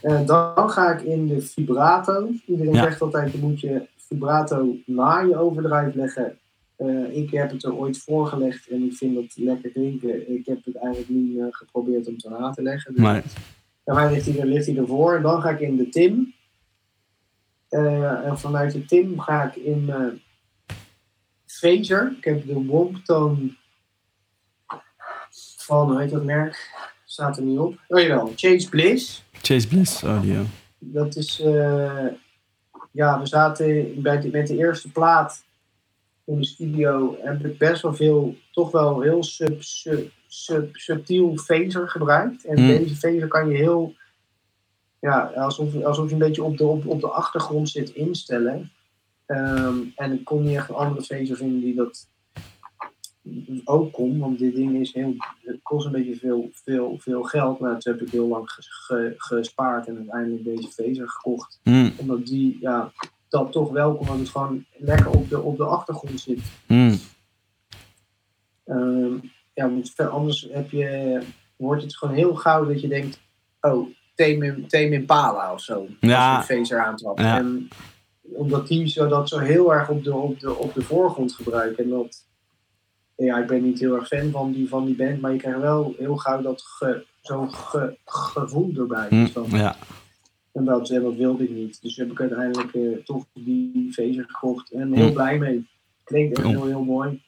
Eh, 0.00 0.26
dan 0.26 0.70
ga 0.70 0.92
ik 0.92 1.02
in 1.02 1.26
de 1.26 1.40
vibrato. 1.40 2.30
Iedereen 2.46 2.74
Ja. 2.74 2.82
zegt 2.82 3.00
altijd, 3.02 3.32
je 3.32 3.38
moet 3.38 3.60
je 3.60 3.86
vibrato 3.96 4.76
na 4.86 5.18
je 5.20 5.36
overdrive 5.36 5.92
leggen. 5.94 6.38
Eh, 6.76 7.16
ik 7.16 7.30
heb 7.30 7.50
het 7.50 7.64
er 7.64 7.74
ooit 7.76 7.98
voorgelegd 7.98 8.68
en 8.68 8.82
ik 8.82 8.92
vind 8.92 9.14
dat 9.14 9.36
lekker 9.36 9.70
klinken. 9.70 10.34
Ik 10.34 10.46
heb 10.46 10.64
het 10.64 10.76
eigenlijk 10.76 11.08
niet 11.08 11.38
eh, 11.38 11.46
geprobeerd 11.50 12.08
om 12.08 12.16
te 12.18 12.28
na 12.28 12.50
te 12.50 12.62
leggen. 12.62 12.92
Dus 12.94 13.02
Maar, 13.02 13.22
bij 13.84 13.94
mij 13.94 14.12
ligt 14.12 14.26
hij, 14.26 14.40
er, 14.40 14.46
ligt 14.46 14.66
hij 14.66 14.76
ervoor. 14.76 15.14
En 15.16 15.22
dan 15.22 15.40
ga 15.42 15.50
ik 15.50 15.60
in 15.60 15.76
de 15.76 15.88
Tim. 15.88 16.34
Eh, 17.68 18.26
en 18.26 18.38
vanuit 18.38 18.72
de 18.72 18.84
Tim 18.84 19.20
ga 19.20 19.42
ik 19.44 19.56
in 19.56 19.90
Phaser. 21.58 22.14
Ik 22.18 22.24
heb 22.24 22.46
de 22.46 22.64
Womptone 22.64 23.56
van, 25.56 25.90
hoe 25.90 26.00
heet 26.00 26.10
dat 26.10 26.24
merk? 26.24 26.70
Staat 27.04 27.36
er 27.36 27.42
niet 27.42 27.58
op. 27.58 27.78
Oh 27.88 28.00
jawel, 28.00 28.32
Chase 28.36 28.68
Bliss. 28.68 29.24
Chase 29.32 29.68
Bliss 29.68 30.02
audio. 30.02 30.44
Dat 30.78 31.16
is, 31.16 31.40
eh, 31.40 32.06
ja, 32.90 33.20
we 33.20 33.26
zaten 33.26 34.02
bij 34.02 34.20
de, 34.20 34.28
met 34.30 34.46
de 34.46 34.56
eerste 34.56 34.92
plaat 34.92 35.44
in 36.24 36.38
de 36.38 36.46
studio. 36.46 37.18
Heb 37.20 37.44
ik 37.44 37.58
best 37.58 37.82
wel 37.82 37.94
veel, 37.94 38.36
toch 38.52 38.70
wel 38.70 39.00
heel 39.00 39.22
sub, 39.22 39.62
sub, 39.62 40.10
sub, 40.26 40.76
subtiel 40.76 41.36
phaser 41.36 41.88
gebruikt. 41.88 42.44
En 42.44 42.58
Hmm. 42.58 42.66
deze 42.66 42.96
phaser 42.96 43.28
kan 43.28 43.48
je 43.48 43.56
heel, 43.56 43.94
ja, 45.00 45.20
alsof, 45.36 45.82
alsof 45.82 46.06
je 46.06 46.12
een 46.12 46.18
beetje 46.18 46.42
op 46.42 46.56
de, 46.56 46.64
op, 46.64 46.86
op 46.86 47.00
de 47.00 47.08
achtergrond 47.08 47.68
zit 47.68 47.90
instellen. 47.90 48.72
Ehm, 49.28 49.76
en 49.96 50.12
ik 50.12 50.24
kon 50.24 50.42
niet 50.42 50.56
echt 50.56 50.68
een 50.68 50.74
andere 50.74 51.02
phaser 51.04 51.36
vinden 51.36 51.60
die 51.60 51.74
dat 51.74 52.08
ook 53.64 53.92
kon, 53.92 54.18
want 54.18 54.38
dit 54.38 54.54
ding 54.54 54.76
is 54.80 54.92
heel, 54.94 55.14
het 55.44 55.58
kost 55.62 55.86
een 55.86 55.92
beetje 55.92 56.16
veel, 56.16 56.50
veel, 56.52 56.96
veel 57.00 57.22
geld. 57.22 57.58
Maar 57.58 57.78
toen 57.78 57.92
heb 57.92 58.02
ik 58.02 58.10
heel 58.12 58.28
lang 58.28 58.50
ges- 58.50 58.68
ge- 58.86 59.14
gespaard 59.16 59.86
en 59.86 59.96
uiteindelijk 59.96 60.44
deze 60.44 60.68
phaser 60.68 61.08
gekocht. 61.08 61.60
Mm, 61.64 61.92
Omdat 61.96 62.26
die, 62.26 62.58
ja, 62.60 62.92
dat 63.28 63.52
toch 63.52 63.70
wel 63.70 63.90
kon, 63.92 64.00
omdat 64.00 64.18
het 64.18 64.28
gewoon 64.28 64.64
lekker 64.78 65.10
op 65.10 65.28
de, 65.28 65.40
op 65.40 65.56
de 65.56 65.64
achtergrond 65.64 66.20
zit. 66.20 66.40
mm. 66.66 66.96
Ehm, 68.64 69.12
ja, 69.54 69.70
want 69.70 69.98
anders 69.98 70.48
heb 70.52 70.70
je, 70.70 71.20
wordt 71.56 71.82
het 71.82 71.96
gewoon 71.96 72.14
heel 72.14 72.34
gauw 72.34 72.64
dat 72.66 72.80
je 72.80 72.88
denkt, 72.88 73.20
oh, 73.60 73.88
Tame 74.14 74.66
Tame 74.66 74.90
Impala 74.90 75.52
of 75.52 75.60
zo. 75.60 75.86
Ja. 76.00 76.36
Als 76.36 76.46
je 76.46 76.52
een 76.54 76.58
phaser 76.66 76.84
aantrapt. 76.84 77.20
Ja. 77.20 77.36
En 77.38 77.68
omdat 78.32 78.68
zo, 78.84 79.08
dat 79.08 79.28
zo 79.28 79.38
heel 79.38 79.74
erg 79.74 79.88
op 79.88 80.04
de, 80.04 80.14
op, 80.14 80.40
de, 80.40 80.54
op 80.54 80.74
de 80.74 80.82
voorgrond 80.82 81.32
gebruiken. 81.34 81.84
En 81.84 81.90
dat, 81.90 82.24
ja, 83.16 83.38
ik 83.38 83.46
ben 83.46 83.62
niet 83.62 83.78
heel 83.80 83.94
erg 83.94 84.06
fan 84.06 84.30
van 84.30 84.52
die, 84.52 84.68
van 84.68 84.84
die 84.84 84.96
band, 84.96 85.20
maar 85.20 85.32
je 85.32 85.38
krijgt 85.38 85.60
wel 85.60 85.94
heel 85.98 86.16
gauw 86.16 86.42
dat 86.42 86.62
ge, 86.62 87.04
zo'n 87.20 87.52
ge- 87.54 87.96
gevoel 88.04 88.72
erbij. 88.76 89.06
Mm, 89.10 89.24
Dus 89.24 89.32
dan- 89.32 89.46
Ja. 89.50 89.76
En 90.52 90.64
dat, 90.64 90.90
en 90.90 91.02
dat 91.02 91.14
wilde 91.14 91.42
ik 91.44 91.50
niet. 91.50 91.82
Dus 91.82 91.96
heb 91.96 92.10
ik 92.10 92.20
uiteindelijk 92.20 92.74
eh, 92.74 92.82
toch 93.04 93.24
die 93.34 93.88
phaser 93.92 94.24
gekocht. 94.28 94.70
En 94.70 94.92
heel 94.92 95.06
Mm. 95.06 95.12
blij 95.12 95.38
mee. 95.38 95.66
Klinkt 96.04 96.38
echt 96.38 96.46
heel, 96.48 96.66
heel 96.66 96.82
mooi. 96.84 97.22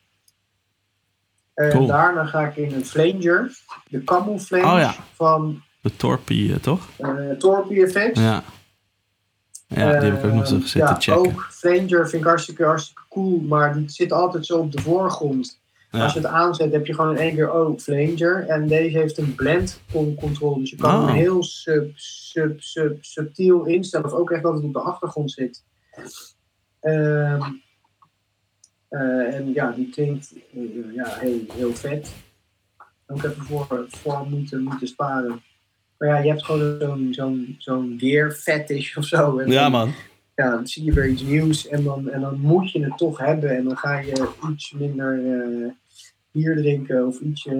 En 1.54 1.70
Cool. 1.70 1.86
daarna 1.86 2.24
ga 2.24 2.46
ik 2.46 2.56
in 2.56 2.72
een 2.74 2.84
flanger. 2.84 3.52
De 3.88 4.04
camouflage 4.04 4.64
Oh 4.74 4.78
ja. 4.78 4.94
van 5.14 5.62
De 5.82 5.96
Torpie, 5.96 6.52
eh, 6.52 6.58
toch? 6.58 6.88
eh 6.96 7.30
Torpy 7.30 7.80
Effects. 7.82 8.20
Ja. 8.20 8.42
Ja, 9.74 9.98
die 10.00 10.10
heb 10.10 10.18
ik 10.18 10.24
ook 10.30 10.32
nog 10.36 10.46
zo 10.46 10.54
Ehm, 10.54 10.62
zitten 10.64 10.80
ja, 10.90 10.94
checken. 11.00 11.16
Ook 11.32 11.46
Flanger 11.50 12.08
vind 12.08 12.22
ik 12.22 12.28
hartstikke, 12.28 12.64
hartstikke 12.64 13.02
cool. 13.08 13.40
Maar 13.40 13.74
die 13.74 13.88
zit 13.90 14.12
altijd 14.12 14.46
zo 14.46 14.58
op 14.58 14.72
de 14.72 14.82
voorgrond. 14.82 15.58
Ja. 15.90 16.02
Als 16.02 16.12
je 16.12 16.18
het 16.18 16.28
aanzet, 16.28 16.72
heb 16.72 16.86
je 16.86 16.94
gewoon 16.94 17.10
in 17.10 17.16
één 17.16 17.34
keer, 17.34 17.52
oh, 17.52 17.78
Flanger. 17.78 18.46
En 18.48 18.68
deze 18.68 18.98
heeft 18.98 19.18
een 19.18 19.34
blend 19.34 19.80
con- 19.92 20.14
control. 20.14 20.58
Dus 20.58 20.70
je 20.70 20.76
kan 20.76 20.94
Oh. 21.00 21.06
hem 21.06 21.14
heel 21.14 21.42
sub, 21.42 21.90
sub, 21.96 22.60
sub, 22.60 23.04
subtiel 23.04 23.64
instellen. 23.64 24.06
Of 24.06 24.12
ook 24.12 24.30
echt 24.30 24.42
dat 24.42 24.54
het 24.54 24.62
op 24.64 24.72
de 24.72 24.80
achtergrond 24.80 25.30
zit. 25.30 25.64
Ehm, 26.80 27.42
eh, 28.88 29.34
en 29.34 29.52
ja, 29.52 29.70
die 29.70 29.90
klinkt 29.90 30.32
eh, 30.54 30.94
ja, 30.94 31.06
heel, 31.08 31.40
heel 31.52 31.74
vet. 31.74 32.12
Ook 33.06 33.22
even 33.22 33.42
voor, 33.44 33.86
voor 33.88 34.26
moeten, 34.28 34.62
moeten 34.62 34.88
sparen. 34.88 35.42
Maar 36.00 36.08
ja, 36.08 36.18
je 36.18 36.28
hebt 36.28 36.44
gewoon 36.44 36.76
zo'n 36.80 37.08
zo'n 37.14 37.54
zo'n 37.58 37.94
gear 37.98 38.30
fetish 38.30 38.96
of 38.96 39.04
zo. 39.04 39.38
En 39.38 39.50
Ja, 39.50 39.62
dan- 39.62 39.70
man. 39.70 39.92
ja, 40.34 40.50
dan 40.50 40.66
zie 40.66 40.84
je 40.84 40.92
weer 40.92 41.08
iets 41.08 41.22
nieuws 41.22 41.68
en 41.68 41.82
dan, 41.84 42.08
en 42.10 42.20
dan 42.20 42.38
moet 42.40 42.70
je 42.72 42.84
het 42.84 42.96
toch 42.98 43.18
hebben. 43.18 43.56
En 43.56 43.64
dan 43.64 43.76
ga 43.76 43.98
je 43.98 44.28
iets 44.52 44.72
minder 44.72 45.24
eh, 45.24 45.70
bier 46.32 46.56
drinken 46.56 47.06
of 47.06 47.20
iets 47.20 47.46
eh, 47.46 47.54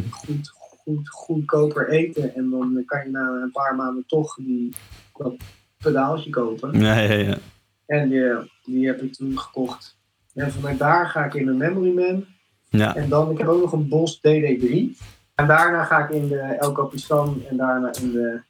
goed, 0.10 0.48
goed, 0.54 1.08
goedkoper 1.08 1.88
eten. 1.88 2.34
En 2.34 2.50
dan 2.50 2.82
kan 2.86 3.04
je 3.04 3.10
na 3.10 3.28
een 3.42 3.50
paar 3.52 3.74
maanden 3.74 4.04
toch 4.06 4.34
die, 4.36 4.72
dat 5.16 5.34
pedaaltje 5.78 6.30
kopen. 6.30 6.80
Ja, 6.80 6.98
ja, 7.00 7.12
ja. 7.14 7.38
En 7.86 8.08
die, 8.08 8.22
die 8.64 8.86
heb 8.86 9.02
ik 9.02 9.12
toen 9.14 9.38
gekocht. 9.38 9.96
En 10.34 10.52
vanuit 10.52 10.78
daar 10.78 11.06
ga 11.06 11.24
ik 11.24 11.34
in 11.34 11.48
een 11.48 11.56
Memory 11.56 11.92
Man. 11.94 12.24
Ja, 12.68 12.96
En 12.96 13.08
dan, 13.08 13.30
ik 13.30 13.38
heb 13.38 13.46
ook 13.48 13.60
nog 13.60 13.72
een 13.72 13.88
Bos 13.88 14.18
DD3. 14.18 14.96
En 15.36 15.46
daarna 15.46 15.84
ga 15.84 15.98
ik 16.04 16.10
in 16.10 16.28
de 16.28 16.38
El 16.38 16.72
Capistan 16.72 17.42
en 17.48 17.56
daarna 17.56 17.94
in 18.00 18.12
de 18.12 18.40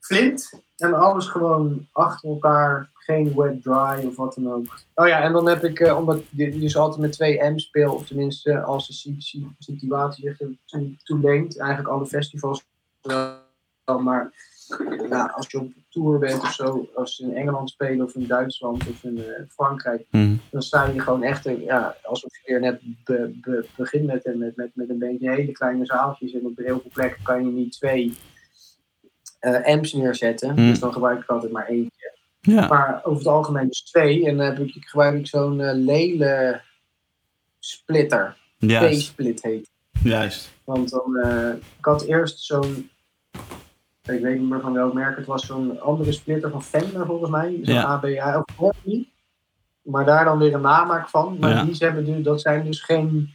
Flint. 0.00 0.62
En 0.76 0.94
alles 0.94 1.26
gewoon 1.26 1.88
achter 1.92 2.28
elkaar. 2.28 2.92
Geen 2.94 3.34
wet 3.36 3.62
dry 3.62 4.06
of 4.06 4.16
wat 4.16 4.34
dan 4.34 4.52
ook. 4.52 4.78
Oh 4.94 5.06
ja, 5.06 5.20
en 5.20 5.32
dan 5.32 5.48
heb 5.48 5.64
ik, 5.64 5.80
eh, 5.80 5.96
omdat 5.98 6.20
ik 6.36 6.60
dus 6.60 6.76
altijd 6.76 7.00
met 7.00 7.12
twee 7.12 7.42
M 7.50 7.58
speel, 7.58 7.94
of 7.94 8.06
tenminste 8.06 8.62
als 8.62 8.86
de 8.86 8.92
si- 8.92 9.16
si- 9.20 9.54
situatie 9.58 10.34
zich 10.36 10.48
toeleent. 11.02 11.58
Eigenlijk 11.58 11.88
alle 11.90 12.06
festivals 12.06 12.64
wel, 13.02 13.98
maar 14.00 14.32
ja, 15.08 15.32
als 15.36 15.50
je 15.50 15.60
op 15.60 15.72
tour 15.88 16.18
bent 16.18 16.40
of 16.42 16.52
zo, 16.52 16.88
als 16.94 17.16
ze 17.16 17.22
in 17.22 17.34
Engeland 17.36 17.70
spelen 17.70 18.06
of 18.06 18.14
in 18.14 18.26
Duitsland 18.26 18.88
of 18.88 19.04
in 19.04 19.18
eh, 19.18 19.42
Frankrijk, 19.48 20.06
Mhm. 20.10 20.34
dan 20.50 20.62
sta 20.62 20.84
je 20.86 21.00
gewoon 21.00 21.22
echt, 21.22 21.46
eh, 21.46 21.64
ja, 21.64 21.96
alsof 22.02 22.30
je 22.36 22.40
weer 22.52 22.60
net 22.60 22.80
be- 23.04 23.32
be- 23.40 23.66
begint 23.76 24.06
met, 24.06 24.26
een- 24.26 24.38
met, 24.38 24.56
met, 24.56 24.70
met 24.74 24.88
een 24.88 24.98
beetje 24.98 25.30
hele 25.30 25.52
kleine 25.52 25.84
zaaltjes. 25.86 26.32
En 26.32 26.46
op 26.46 26.56
heel 26.56 26.80
veel 26.80 26.90
plekken 26.92 27.22
kan 27.22 27.44
je 27.46 27.52
niet 27.52 27.72
twee 27.72 28.16
eh, 29.38 29.64
amps 29.64 29.92
neerzetten. 29.92 30.48
Hmm. 30.54 30.68
Dus 30.68 30.78
dan 30.80 30.92
gebruik 30.92 31.22
ik 31.22 31.28
altijd 31.28 31.52
maar 31.52 31.66
eentje. 31.66 32.12
ja. 32.40 32.66
Maar 32.68 33.00
over 33.04 33.18
het 33.18 33.26
algemeen 33.28 33.68
dus 33.68 33.82
twee. 33.84 34.26
En 34.26 34.36
dan 34.36 34.46
heb 34.46 34.58
ik, 34.58 34.84
gebruik 34.84 35.18
ik 35.18 35.26
zo'n 35.26 35.60
eh, 35.60 35.74
lele 35.74 36.60
splitter. 37.58 38.36
Juist. 38.58 38.98
P-split 39.10 39.42
heet. 39.42 39.70
Juist. 40.02 40.52
Want 40.64 40.90
dan, 40.90 41.16
eh, 41.16 41.48
ik 41.78 41.84
had 41.84 42.02
eerst 42.04 42.38
zo'n, 42.44 42.90
ik 44.12 44.20
weet 44.20 44.38
niet 44.38 44.48
meer 44.48 44.60
van 44.60 44.72
welk 44.72 44.92
merk 44.92 45.16
het 45.16 45.26
was, 45.26 45.46
zo'n 45.46 45.80
andere 45.80 46.12
splitter 46.12 46.50
van 46.50 46.62
Fender 46.62 47.06
volgens 47.06 47.30
mij. 47.30 47.58
Zo'n 47.62 47.74
Ja. 47.74 47.82
ABA 47.84 48.38
of 48.38 48.60
Orly. 48.60 49.08
Maar 49.82 50.04
daar 50.04 50.24
dan 50.24 50.38
weer 50.38 50.54
een 50.54 50.60
namaak 50.60 51.08
van. 51.08 51.36
Maar 51.40 51.50
Ja. 51.50 51.64
die 51.64 51.74
ze 51.74 51.84
hebben, 51.84 52.04
dus- 52.04 52.22
dat 52.24 52.40
zijn 52.40 52.64
dus 52.64 52.80
geen 52.82 53.30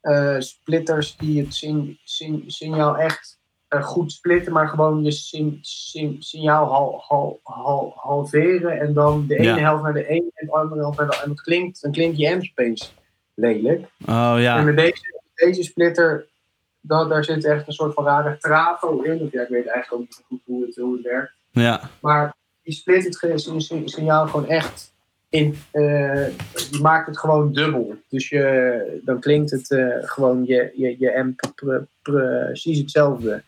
eh, 0.00 0.36
splitters 0.38 1.16
die 1.16 1.42
het 1.42 1.54
sign- 1.54 1.98
sign- 2.04 2.42
signaal 2.46 2.96
echt 2.98 3.38
eh, 3.68 3.82
goed 3.82 4.12
splitten, 4.12 4.52
maar 4.52 4.68
gewoon 4.68 5.02
je 5.04 5.10
sin- 5.10 6.16
signaal 6.18 6.66
hal, 6.66 7.04
hal, 7.08 7.40
hal, 7.42 7.92
halveren 7.96 8.80
en 8.80 8.92
dan 8.92 9.26
de 9.26 9.34
ene 9.36 9.44
Ja. 9.48 9.56
helft 9.58 9.82
naar 9.82 9.92
de 9.92 10.06
ene 10.06 10.30
en 10.34 10.46
de 10.46 10.52
andere 10.52 10.80
helft 10.80 10.98
naar 10.98 11.06
de 11.08 11.20
En 11.22 11.28
dat 11.28 11.40
klinkt, 11.40 11.82
dan 11.82 11.92
klinkt 11.92 12.18
je 12.18 12.32
amp 12.32 12.76
lelijk. 13.34 13.80
Oh 14.06 14.34
En 14.34 14.40
ja. 14.42 14.62
met 14.62 14.76
deze, 14.76 15.20
deze 15.34 15.62
splitter 15.62 16.28
dat, 16.86 17.08
daar 17.08 17.24
zit 17.24 17.44
echt 17.44 17.66
een 17.66 17.72
soort 17.72 17.94
van 17.94 18.04
rare 18.04 18.36
trafo 18.38 19.00
in. 19.00 19.28
Ja, 19.32 19.42
ik 19.42 19.48
weet 19.48 19.66
eigenlijk 19.66 19.92
ook 19.92 20.00
niet 20.00 20.22
goed 20.26 20.40
hoe 20.44 20.66
het, 20.66 20.76
hoe 20.76 20.94
het 20.94 21.02
werkt. 21.04 21.32
Ja, 21.50 21.90
Maar 22.00 22.34
die 22.62 22.74
split 22.74 23.04
het 23.04 23.40
signaal 23.84 24.26
gewoon 24.26 24.48
echt 24.48 24.92
in. 25.28 25.56
eh, 25.70 26.26
die 26.70 26.80
maakt 26.80 27.06
het 27.06 27.18
gewoon 27.18 27.52
dubbel. 27.52 27.94
Dus 28.08 28.28
je, 28.28 29.00
dan 29.04 29.20
klinkt 29.20 29.50
het 29.50 29.70
eh, 29.70 29.86
gewoon 30.00 30.44
je, 30.46 30.72
je, 30.76 30.96
je 30.98 31.16
amp 31.16 31.40
pre- 31.54 31.86
precies 32.02 32.78
hetzelfde. 32.78 33.42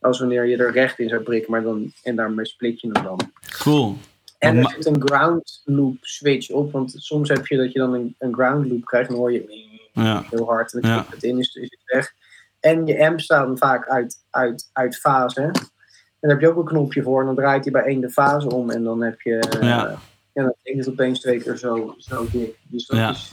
Als 0.00 0.18
wanneer 0.18 0.44
je 0.46 0.56
er 0.56 0.72
recht 0.72 0.98
in 0.98 1.08
zou 1.08 1.22
prikken, 1.22 1.50
maar 1.50 1.62
dan, 1.62 1.92
en 2.02 2.16
daarmee 2.16 2.46
split 2.46 2.80
je 2.80 2.90
hem 2.92 3.04
dan. 3.04 3.20
cool. 3.62 3.96
En 4.38 4.56
er 4.58 4.70
zit 4.70 4.86
een 4.86 5.02
ground 5.08 5.62
loop 5.64 5.96
switch 6.00 6.50
op, 6.50 6.72
want 6.72 6.94
soms 6.96 7.28
heb 7.28 7.46
je 7.46 7.56
dat 7.56 7.72
je 7.72 7.78
dan 7.78 7.94
een, 7.94 8.14
een 8.18 8.34
ground 8.34 8.68
loop 8.70 8.84
krijgt 8.84 9.08
en 9.08 9.14
dan 9.14 9.22
hoor 9.22 9.32
je 9.32 9.64
Ja, 9.92 10.24
heel 10.30 10.44
hard 10.46 10.72
en 10.72 10.80
dan 10.80 10.90
Ja. 10.90 11.06
het 11.10 11.22
in, 11.22 11.38
is, 11.38 11.54
is 11.54 11.70
het 11.70 11.80
weg. 11.84 12.12
En 12.66 12.86
je 12.86 13.06
amp 13.06 13.20
staat 13.20 13.46
dan 13.46 13.58
vaak 13.58 13.88
uit, 13.88 14.16
uit, 14.30 14.70
uit 14.72 14.96
fase. 14.96 15.40
En 15.40 15.52
daar 16.20 16.30
heb 16.30 16.40
je 16.40 16.48
ook 16.48 16.56
een 16.58 16.64
knopje 16.64 17.02
voor 17.02 17.20
en 17.20 17.26
dan 17.26 17.34
draait 17.34 17.64
hij 17.64 17.72
bij 17.72 17.82
één 17.82 18.00
de 18.00 18.10
fase 18.10 18.48
om 18.50 18.70
en 18.70 18.82
dan 18.84 19.02
heb 19.02 19.20
je... 19.20 19.38
eh, 19.38 19.60
Ja. 19.68 19.98
ja, 20.32 20.42
dan 20.42 20.54
klinkt 20.62 20.84
het 20.84 20.94
opeens 20.94 21.20
twee 21.20 21.40
keer 21.42 21.56
zo, 21.56 21.94
zo 21.98 22.26
dik. 22.32 22.56
Dus 22.62 22.86
dat 22.86 22.96
Ja. 22.98 23.10
is... 23.10 23.32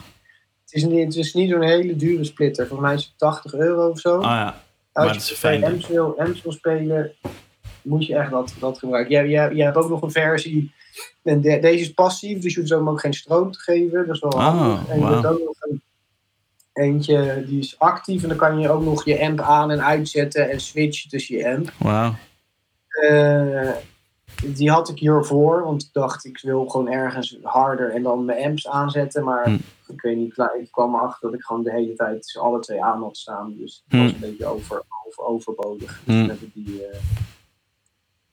Het 0.65 0.73
is 0.73 0.83
niet, 0.89 1.05
het 1.05 1.15
is 1.15 1.33
niet 1.33 1.49
zo'n 1.49 1.61
hele 1.61 1.95
dure 1.95 2.23
splitter. 2.23 2.67
Volgens 2.67 2.87
mij 2.89 2.97
is 2.97 3.03
het 3.05 3.13
80 3.17 3.53
euro 3.53 3.89
of 3.89 3.99
zo. 3.99 4.15
ah 4.15 4.21
ja. 4.23 4.45
Als 4.91 5.05
maar 5.05 5.13
je 5.13 5.19
is 5.19 5.31
fijn. 5.31 5.63
amps 5.63 5.87
wil, 5.87 6.51
spelen, 6.51 7.11
moet 7.81 8.05
je 8.05 8.15
echt 8.15 8.31
dat, 8.31 8.53
dat 8.59 8.79
gebruiken. 8.79 9.11
Jij, 9.13 9.27
jij, 9.27 9.53
jij 9.53 9.65
hebt 9.65 9.77
ook 9.77 9.89
nog 9.89 10.01
een 10.01 10.11
versie. 10.11 10.73
En 11.23 11.41
de- 11.41 11.59
deze 11.59 11.79
is 11.83 11.93
passief, 11.93 12.39
dus 12.41 12.53
je 12.53 12.59
hoeft 12.59 12.71
hem 12.71 12.89
ook 12.89 12.99
geen 12.99 13.13
stroom 13.13 13.51
te 13.51 13.59
geven. 13.59 14.05
Dat 14.07 14.15
is 14.15 14.21
wel 14.21 14.31
Oh, 14.31 14.39
handig. 14.59 14.87
En 14.89 14.99
je 14.99 15.05
hebt 15.05 15.25
ook 15.25 15.39
nog 15.39 15.55
een 15.59 15.81
eentje 16.73 17.43
die 17.47 17.59
is 17.59 17.79
actief. 17.79 18.21
En 18.23 18.27
dan 18.29 18.37
kan 18.37 18.59
je 18.59 18.69
ook 18.69 18.83
nog 18.83 19.05
je 19.05 19.25
amp 19.25 19.39
aan- 19.39 19.71
en 19.71 19.83
uitzetten 19.83 20.49
en 20.49 20.59
switchen 20.59 21.09
tussen 21.09 21.37
je 21.37 21.47
amp. 21.55 21.71
Wauw. 21.79 22.15
Eh, 22.87 23.71
die 24.45 24.71
had 24.71 24.89
ik 24.89 24.97
hiervoor, 24.99 25.63
want 25.63 25.83
ik 25.83 25.89
dacht 25.93 26.25
ik 26.25 26.39
wil 26.41 26.65
gewoon 26.67 26.91
ergens 26.91 27.37
harder 27.43 27.89
en 27.91 28.03
dan 28.03 28.25
mijn 28.25 28.43
amps 28.43 28.67
aanzetten. 28.67 29.23
Maar 29.23 29.45
Hm. 29.45 29.57
ik 29.87 30.01
weet 30.01 30.17
niet, 30.17 30.37
ik 30.59 30.67
kwam 30.71 30.95
erachter 30.95 31.21
dat 31.21 31.39
ik 31.39 31.43
gewoon 31.45 31.63
de 31.63 31.71
hele 31.71 31.93
tijd 31.93 32.25
ze 32.25 32.39
alle 32.39 32.59
twee 32.59 32.83
aan 32.83 33.01
had 33.01 33.17
staan. 33.17 33.55
Dus 33.57 33.83
het 33.87 33.99
Hm. 33.99 34.03
was 34.03 34.13
een 34.13 34.19
beetje 34.19 34.45
over, 34.45 34.81
over, 35.07 35.23
overbodig. 35.23 36.01
Hm. 36.05 36.27
Dus 36.27 36.39
ik 36.39 36.53
die, 36.53 36.85
eh, 36.87 36.97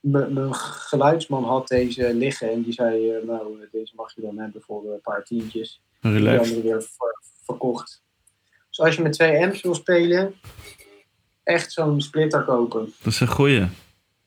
mijn 0.00 0.54
geluidsman 0.54 1.44
had 1.44 1.68
deze 1.68 2.14
liggen 2.14 2.50
en 2.50 2.62
die 2.62 2.72
zei, 2.72 3.10
eh, 3.10 3.26
nou 3.26 3.68
deze 3.72 3.92
mag 3.96 4.14
je 4.14 4.20
dan 4.20 4.38
hebben 4.38 4.62
voor 4.62 4.82
een 4.92 5.00
paar 5.00 5.24
tientjes. 5.24 5.80
Die 6.00 6.12
Relaxed. 6.12 6.40
andere 6.40 6.62
weer 6.62 6.82
ver- 6.82 7.20
verkocht. 7.44 8.02
Dus 8.70 8.80
als 8.80 8.97
je 8.97 9.02
met 9.02 9.12
twee 9.12 9.42
amps 9.42 9.62
wil 9.62 9.74
spelen, 9.74 10.34
echt 11.42 11.72
zo'n 11.72 12.01
splitter 12.01 12.44
kopen. 12.44 12.92
Dat 13.02 13.12
is 13.12 13.20
een 13.20 13.28
goeie. 13.28 13.60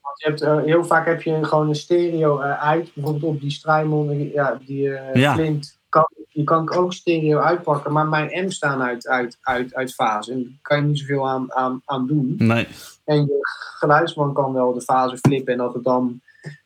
Want 0.01 0.19
je 0.19 0.27
hebt, 0.27 0.41
eh, 0.41 0.63
heel 0.63 0.85
vaak 0.85 1.05
heb 1.05 1.21
je 1.21 1.43
gewoon 1.43 1.69
een 1.69 1.75
stereo 1.75 2.39
eh, 2.39 2.63
uit. 2.63 2.91
Bijvoorbeeld 2.93 3.33
op 3.33 3.41
die 3.41 3.51
Strymon, 3.51 4.31
ja, 4.31 4.59
die 4.65 4.95
eh 4.95 5.21
Ja. 5.21 5.33
Flint. 5.33 5.81
Kan, 5.89 6.07
die 6.29 6.43
kan 6.43 6.63
ik 6.63 6.75
ook 6.75 6.93
stereo 6.93 7.39
uitpakken. 7.39 7.91
Maar 7.91 8.07
mijn 8.07 8.33
amps 8.33 8.55
staan 8.55 8.81
uit, 8.81 9.07
uit, 9.07 9.37
uit, 9.41 9.73
uit 9.73 9.93
fase. 9.93 10.31
En 10.31 10.43
daar 10.43 10.51
kan 10.61 10.77
je 10.77 10.83
niet 10.83 10.99
zoveel 10.99 11.29
aan, 11.29 11.53
aan, 11.53 11.81
aan 11.85 12.07
doen. 12.07 12.35
Nee. 12.37 12.67
En 13.05 13.15
je 13.25 13.37
geluidsman 13.77 14.33
kan 14.33 14.53
wel 14.53 14.73
de 14.73 14.81
fase 14.81 15.17
flippen. 15.17 15.53
En 15.53 15.59
dat 15.59 15.73
het 15.73 15.83
dan 15.83 16.21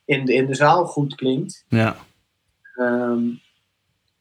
in 0.06 0.26
de, 0.26 0.34
in 0.34 0.46
de 0.46 0.56
zaal 0.56 0.86
goed 0.86 1.16
klinkt. 1.16 1.66
Ja. 1.68 1.96
Ehm, 2.76 3.22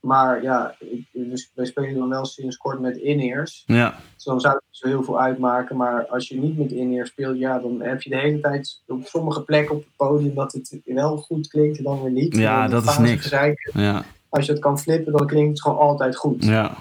maar 0.06 0.42
ja, 0.42 0.74
dus 1.12 1.50
wij 1.54 1.64
spelen 1.64 1.94
dan 1.94 2.08
wel 2.08 2.24
sinds 2.24 2.56
kort 2.56 2.80
met 2.80 2.96
in-ears. 2.96 3.62
Ja. 3.66 3.94
Dus 4.14 4.24
dan 4.24 4.40
zou 4.40 4.54
het 4.54 4.62
niet 4.66 4.76
zo 4.76 4.88
heel 4.88 5.02
veel 5.02 5.20
uitmaken. 5.20 5.76
Maar 5.76 6.06
als 6.06 6.28
je 6.28 6.40
niet 6.40 6.58
met 6.58 6.72
in-ear 6.72 7.06
speelt, 7.06 7.38
ja, 7.38 7.58
dan 7.58 7.80
heb 7.80 8.02
je 8.02 8.10
de 8.10 8.18
hele 8.18 8.40
tijd 8.40 8.82
op 8.86 9.06
sommige 9.06 9.42
plekken 9.42 9.74
op 9.74 9.80
het 9.80 9.96
podium 9.96 10.34
dat 10.34 10.52
het 10.52 10.80
wel 10.84 11.16
goed 11.16 11.48
klinkt 11.48 11.78
en 11.78 11.84
dan 11.84 12.02
weer 12.02 12.12
niet. 12.12 12.36
Ja, 12.36 12.68
dat 12.68 12.84
is 12.84 12.98
niks. 12.98 13.28
Ja. 13.72 14.04
Als 14.28 14.46
je 14.46 14.52
het 14.52 14.60
kan 14.60 14.78
flippen, 14.78 15.12
dan 15.12 15.26
klinkt 15.26 15.48
het 15.48 15.62
gewoon 15.62 15.78
altijd 15.78 16.16
goed. 16.16 16.44
Ja. 16.44 16.76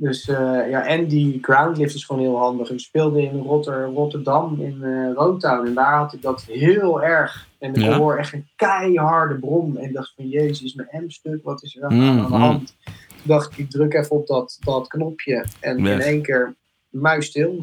Dus 0.00 0.28
eh, 0.28 0.70
ja, 0.70 0.86
en 0.86 1.06
die 1.06 1.38
groundlift 1.42 1.94
is 1.94 2.04
gewoon 2.04 2.22
heel 2.22 2.38
handig. 2.38 2.70
Ik 2.70 2.80
speelde 2.80 3.22
in 3.22 3.38
Rotter, 3.38 3.84
Rotterdam 3.84 4.60
in 4.60 4.82
Rotown 5.14 5.66
en 5.66 5.74
daar 5.74 5.96
had 5.98 6.12
ik 6.12 6.22
dat 6.22 6.42
heel 6.42 7.02
erg. 7.02 7.48
En 7.58 7.74
ik 7.74 7.82
Ja? 7.82 7.96
hoor 7.96 8.16
echt 8.16 8.32
een 8.32 8.48
keiharde 8.56 9.34
brom. 9.38 9.76
En 9.76 9.84
ik 9.84 9.92
dacht 9.94 10.12
van, 10.16 10.28
jezus, 10.28 10.62
is 10.62 10.74
mijn 10.74 11.04
M-stuk, 11.04 11.42
wat 11.42 11.62
is 11.62 11.76
er 11.76 11.84
aan, 11.84 11.94
Mm, 11.94 12.08
aan 12.08 12.16
de 12.16 12.22
mm. 12.22 12.40
hand? 12.42 12.76
Toen 13.08 13.16
dacht 13.24 13.52
ik, 13.52 13.58
ik 13.58 13.70
druk 13.70 13.94
even 13.94 14.16
op 14.16 14.26
dat, 14.26 14.56
dat 14.60 14.88
knopje 14.88 15.44
en 15.60 15.78
in 15.78 16.00
één 16.00 16.22
keer 16.22 16.54
muisstil. 16.88 17.62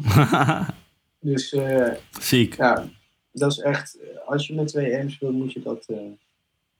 Dus 1.20 1.52
eh, 1.52 1.92
Ziek. 2.20 2.56
ja, 2.56 2.84
dat 3.32 3.50
is 3.50 3.58
echt, 3.58 3.98
als 4.26 4.46
je 4.46 4.54
met 4.54 4.68
twee 4.68 5.04
M's 5.04 5.12
speelt, 5.12 5.32
moet 5.32 5.52
je 5.52 5.60
dat 5.62 5.86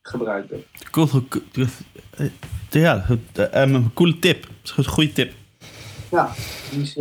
gebruiken. 0.02 0.62
Cool. 0.90 1.09
Ja, 2.70 3.06
een 3.35 3.90
coole 3.94 4.18
tip. 4.18 4.47
Een 4.76 4.85
goede 4.85 5.12
tip. 5.12 5.32
Ja, 6.10 6.32
dus, 6.72 6.94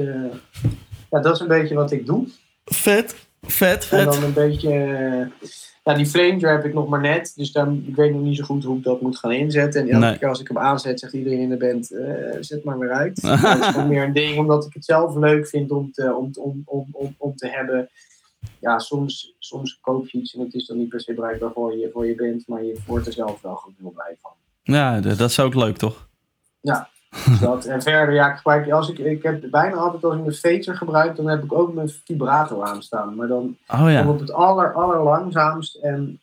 ja, 1.10 1.20
dat 1.22 1.34
is 1.36 1.40
een 1.40 1.48
beetje 1.48 1.76
wat 1.76 1.92
ik 1.92 2.06
doe. 2.06 2.28
Vet. 2.66 3.16
Vet, 3.42 3.82
En 3.82 3.88
vet. 3.88 4.14
dan 4.14 4.24
een 4.24 4.34
beetje. 4.34 4.70
eh, 4.70 5.50
ja, 5.84 5.94
die 5.94 6.06
flame 6.06 6.48
heb 6.48 6.66
ik 6.66 6.74
nog 6.74 6.88
maar 6.90 7.02
net. 7.02 7.32
Dus 7.36 7.52
dan, 7.52 7.84
ik 7.88 7.96
weet 7.96 8.12
nog 8.14 8.22
niet 8.22 8.38
zo 8.38 8.44
goed 8.44 8.64
hoe 8.64 8.78
ik 8.78 8.84
dat 8.84 9.02
moet 9.02 9.18
gaan 9.18 9.32
inzetten. 9.32 9.82
En 9.82 9.90
elke 9.90 10.06
Nee. 10.06 10.18
keer 10.18 10.28
als 10.28 10.40
ik 10.40 10.48
hem 10.48 10.58
aanzet, 10.58 11.00
zegt 11.00 11.14
iedereen 11.14 11.40
in 11.40 11.50
de 11.50 11.58
band: 11.58 11.92
eh, 11.92 12.38
zet 12.40 12.64
maar 12.64 12.80
weer 12.80 12.92
uit. 12.92 13.22
dat 13.42 13.60
is 13.60 13.66
gewoon 13.66 13.88
meer 13.88 14.04
een 14.04 14.14
ding 14.14 14.38
omdat 14.38 14.66
ik 14.66 14.74
het 14.74 14.86
zelf 14.86 15.16
leuk 15.16 15.48
vind 15.48 15.72
om 15.72 15.92
te, 15.92 16.14
om, 16.16 16.30
om, 16.40 16.62
om, 16.66 16.88
om, 16.92 17.16
om 17.18 17.36
te 17.36 17.48
hebben. 17.48 17.90
Ja, 18.60 18.80
soms, 18.80 19.36
soms 19.40 19.78
koop 19.82 20.08
je 20.10 20.18
iets 20.18 20.34
en 20.36 20.40
het 20.42 20.54
is 20.54 20.66
dan 20.66 20.78
niet 20.78 20.90
per 20.90 21.02
se 21.02 21.14
bruikbaar 21.14 21.52
voor 21.54 21.78
je, 21.78 21.90
voor 21.94 22.08
je 22.08 22.16
band. 22.16 22.48
Maar 22.48 22.64
je 22.64 22.78
wordt 22.88 23.08
er 23.08 23.14
zelf 23.14 23.42
wel 23.42 23.74
heel 23.80 23.92
blij 23.92 24.18
van. 24.22 24.32
Ja, 24.64 25.00
dat 25.00 25.20
is 25.30 25.40
ook 25.40 25.54
leuk, 25.56 25.78
toch? 25.78 26.08
Dus 27.10 27.40
dat. 27.50 27.66
En 27.66 27.82
verder, 27.82 28.16
ja, 28.16 28.30
ik 28.32 28.36
gebruik, 28.38 28.72
als 28.72 28.90
ik, 28.90 28.98
ik 28.98 29.24
heb 29.24 29.44
bijna 29.52 29.76
altijd 29.76 30.04
als 30.04 30.14
ik 30.16 30.22
mijn 30.22 30.34
fader 30.36 30.78
gebruik, 30.78 31.16
dan 31.16 31.28
heb 31.28 31.44
ik 31.44 31.54
ook 31.54 31.74
mijn 31.74 31.90
vibrato 31.90 32.62
aanstaan. 32.62 33.16
Maar 33.16 33.28
dan 33.28 33.58
Oh 33.68 33.92
ja. 33.92 34.08
op 34.08 34.20
het 34.20 34.32
aller, 34.32 34.74
allerlangzaamst 34.74 35.76
en 35.76 36.20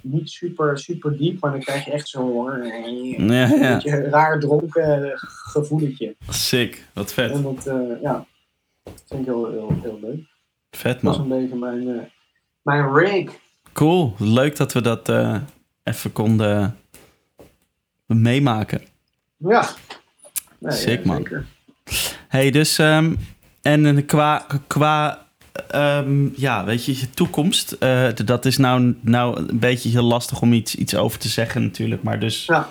niet 0.00 0.30
super, 0.30 0.78
super 0.78 1.16
diep, 1.16 1.40
maar 1.40 1.50
dan 1.50 1.60
krijg 1.60 1.84
je 1.84 1.90
echt 1.92 2.08
zo'n 2.08 2.32
Ja, 3.16 3.46
ja. 3.46 3.74
beetje 3.74 4.00
raar 4.08 4.40
dronken 4.40 5.12
gevoeletje. 5.16 6.16
Sick. 6.28 6.86
Wat 6.94 7.12
vet. 7.12 7.30
En 7.30 7.42
dat, 7.42 7.66
eh, 7.66 8.02
ja, 8.02 8.24
dat 8.82 9.02
vind 9.06 9.20
ik 9.20 9.26
heel, 9.26 9.50
heel, 9.50 9.72
heel 9.82 9.98
leuk. 10.00 10.20
Vet, 10.70 11.00
Dat 11.00 11.12
is 11.12 11.18
man. 11.18 11.30
een 11.32 11.40
beetje 11.40 11.56
mijn, 11.58 11.88
eh, 11.88 12.02
mijn 12.62 12.94
rig. 12.94 13.30
Cool. 13.72 14.14
Leuk 14.18 14.56
dat 14.56 14.72
we 14.72 14.80
dat 14.80 15.08
eh, 15.08 15.36
even 15.82 16.12
konden 16.12 16.78
meemaken. 18.06 18.80
Ja. 19.36 19.68
Nee, 20.58 20.72
Sick, 20.76 21.04
man. 21.04 21.16
zeker. 21.16 21.44
Hey, 22.28 22.50
dus... 22.50 22.78
ehm, 22.78 23.14
en 23.62 23.86
eh, 23.96 24.06
qua... 24.06 24.46
qua 24.66 25.26
ehm, 25.68 26.26
ja, 26.36 26.64
weet 26.64 26.84
je, 26.84 26.98
je 26.98 27.10
toekomst. 27.10 27.72
eh, 27.72 28.08
dat 28.24 28.44
is 28.44 28.56
nou, 28.56 28.94
nou 29.00 29.38
een 29.48 29.58
beetje 29.58 29.88
heel 29.88 30.02
lastig 30.02 30.40
om 30.40 30.52
iets, 30.52 30.74
iets 30.74 30.94
over 30.96 31.18
te 31.18 31.28
zeggen 31.28 31.62
natuurlijk. 31.62 32.02
Maar 32.02 32.18
dus... 32.20 32.44
Ja. 32.46 32.68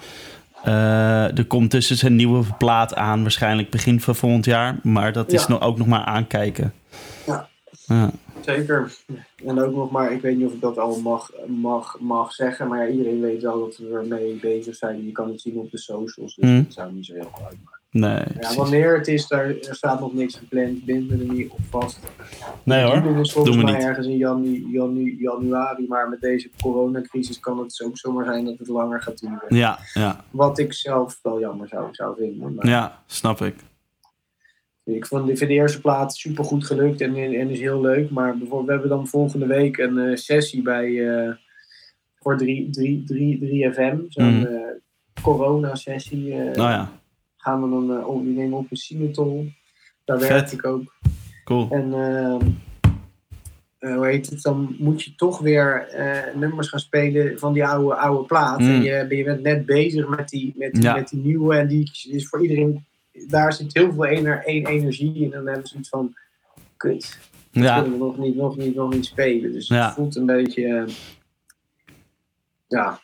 eh, 0.63 1.37
er 1.37 1.45
komt 1.45 1.71
dus 1.71 2.01
een 2.01 2.15
nieuwe 2.15 2.43
plaat 2.57 2.95
aan. 2.95 3.21
Waarschijnlijk 3.21 3.69
begin 3.69 4.01
van 4.01 4.15
volgend 4.15 4.45
jaar. 4.45 4.79
Maar 4.83 5.11
dat 5.13 5.31
is 5.31 5.47
nog, 5.47 5.61
ook 5.61 5.77
nog 5.77 5.87
maar 5.87 6.03
aankijken. 6.03 6.73
Ja. 7.25 7.47
Ja. 7.87 8.11
Zeker. 8.41 8.91
En 9.45 9.59
ook 9.61 9.75
nog 9.75 9.91
maar, 9.91 10.11
ik 10.11 10.21
weet 10.21 10.37
niet 10.37 10.45
of 10.47 10.53
ik 10.53 10.61
dat 10.61 10.77
al 10.77 10.99
mag, 11.01 11.31
mag, 11.47 11.99
mag 11.99 12.33
zeggen, 12.33 12.67
maar 12.67 12.83
ja, 12.85 12.91
iedereen 12.91 13.21
weet 13.21 13.41
wel 13.41 13.59
dat 13.59 13.77
we 13.77 13.93
ermee 13.93 14.33
bezig 14.41 14.75
zijn. 14.75 15.05
Je 15.05 15.11
kan 15.11 15.29
het 15.29 15.41
zien 15.41 15.57
op 15.57 15.71
de 15.71 15.77
socials, 15.77 16.35
dus 16.35 16.49
Mm. 16.49 16.63
dat 16.63 16.73
zou 16.73 16.93
niet 16.93 17.05
zo 17.05 17.13
heel 17.13 17.29
veel 17.35 17.45
uitmaken. 17.45 17.76
Nee, 17.91 18.23
Ja, 18.39 18.55
wanneer 18.55 18.97
het 18.97 19.07
is, 19.07 19.27
daar, 19.27 19.45
er 19.45 19.75
staat 19.75 19.99
nog 19.99 20.13
niks 20.13 20.35
gepland. 20.35 20.85
Bind 20.85 21.09
me 21.09 21.17
er 21.17 21.33
niet 21.33 21.49
op 21.51 21.59
vast. 21.69 21.99
nee 22.63 22.83
hoor. 22.83 23.01
Volgens 23.01 23.33
doen 23.33 23.57
we 23.57 23.63
mij 23.63 23.73
niet. 23.73 23.83
ergens 23.83 24.07
in 24.07 24.17
janu, 24.17 24.65
janu, 24.71 25.15
januari. 25.19 25.85
Maar 25.87 26.09
met 26.09 26.21
deze 26.21 26.49
coronacrisis 26.61 27.39
kan 27.39 27.59
het 27.59 27.81
ook 27.85 27.97
zomaar 27.97 28.25
zijn 28.25 28.45
dat 28.45 28.57
het 28.57 28.67
langer 28.67 29.01
gaat 29.01 29.19
duren. 29.19 29.41
Ja, 29.55 29.79
ja, 29.93 30.23
Wat 30.31 30.59
ik 30.59 30.73
zelf 30.73 31.19
wel 31.21 31.39
jammer 31.39 31.67
zou, 31.67 31.87
zou 31.91 32.15
vinden. 32.17 32.55
Maar 32.55 32.67
ja, 32.67 33.03
snap 33.05 33.41
ik. 33.41 33.55
Ik 34.83 35.05
vond, 35.05 35.29
ik 35.29 35.37
vind 35.37 35.49
de 35.49 35.55
eerste 35.55 35.81
plaat 35.81 36.15
super 36.15 36.43
goed 36.43 36.65
gelukt 36.65 37.01
en, 37.01 37.15
en 37.15 37.49
is 37.49 37.59
heel 37.59 37.81
leuk. 37.81 38.09
Maar 38.09 38.31
bijvoorbeeld, 38.37 38.65
we 38.65 38.71
hebben 38.71 38.89
dan 38.89 39.07
volgende 39.07 39.45
week 39.45 39.77
een 39.77 39.97
eh, 39.97 40.15
sessie 40.15 40.61
bij 40.61 41.09
eh, 41.25 41.31
voor 42.19 42.37
3, 42.37 42.69
3, 42.69 43.03
3, 43.03 43.39
3FM. 43.39 43.97
Zo'n 44.07 44.37
Mhm. 44.39 44.45
eh, 44.45 44.61
corona-sessie. 45.21 46.33
Nou 46.33 46.53
ja, 46.55 46.91
Gaan 47.47 47.63
we 47.63 47.69
dan 47.69 47.91
uh, 47.99 48.07
op, 48.07 48.23
die 48.23 48.33
nemen 48.33 48.57
op 48.57 48.71
een 48.71 48.77
Sinatol. 48.77 49.47
Daar 50.05 50.19
Vet. 50.19 50.29
werk 50.29 50.51
ik 50.51 50.65
ook. 50.65 50.95
cool. 51.43 51.67
En 51.71 51.93
ehm, 51.93 52.47
eh, 53.79 53.95
hoe 53.95 54.05
heet 54.07 54.29
het, 54.29 54.41
dan 54.41 54.75
moet 54.79 55.03
je 55.03 55.15
toch 55.15 55.39
weer 55.39 55.87
eh, 55.87 56.35
nummers 56.35 56.67
gaan 56.69 56.79
spelen 56.79 57.39
van 57.39 57.53
die 57.53 57.65
oude, 57.65 57.95
oude 57.95 58.25
plaat. 58.27 58.59
Mm. 58.59 58.67
En 58.67 58.81
je, 58.81 59.15
je 59.15 59.23
bent 59.23 59.41
net 59.41 59.65
bezig 59.65 60.07
met 60.07 60.29
die, 60.29 60.53
met, 60.57 60.73
die, 60.73 60.83
Ja. 60.83 60.93
met 60.95 61.09
die 61.09 61.19
nieuwe. 61.19 61.55
En 61.55 61.67
die 61.67 61.91
is 62.11 62.27
voor 62.27 62.41
iedereen, 62.41 62.85
daar 63.27 63.53
zit 63.53 63.73
heel 63.73 63.93
veel 63.93 64.05
ener, 64.05 64.45
energie 64.45 65.15
in. 65.15 65.23
En 65.23 65.29
dan 65.43 65.47
hebben 65.47 65.67
ze 65.67 65.77
iets 65.77 65.89
van, 65.89 66.15
kut. 66.77 67.19
Ja, 67.51 67.81
kunnen 67.81 67.99
we 67.99 68.05
nog 68.05 68.17
niet, 68.17 68.35
nog 68.35 68.57
niet, 68.57 68.75
nog 68.75 68.93
niet 68.93 69.05
spelen. 69.05 69.51
Dus 69.51 69.67
Ja. 69.67 69.85
het 69.85 69.93
voelt 69.93 70.15
een 70.15 70.25
beetje. 70.25 70.87
ja, 72.67 72.99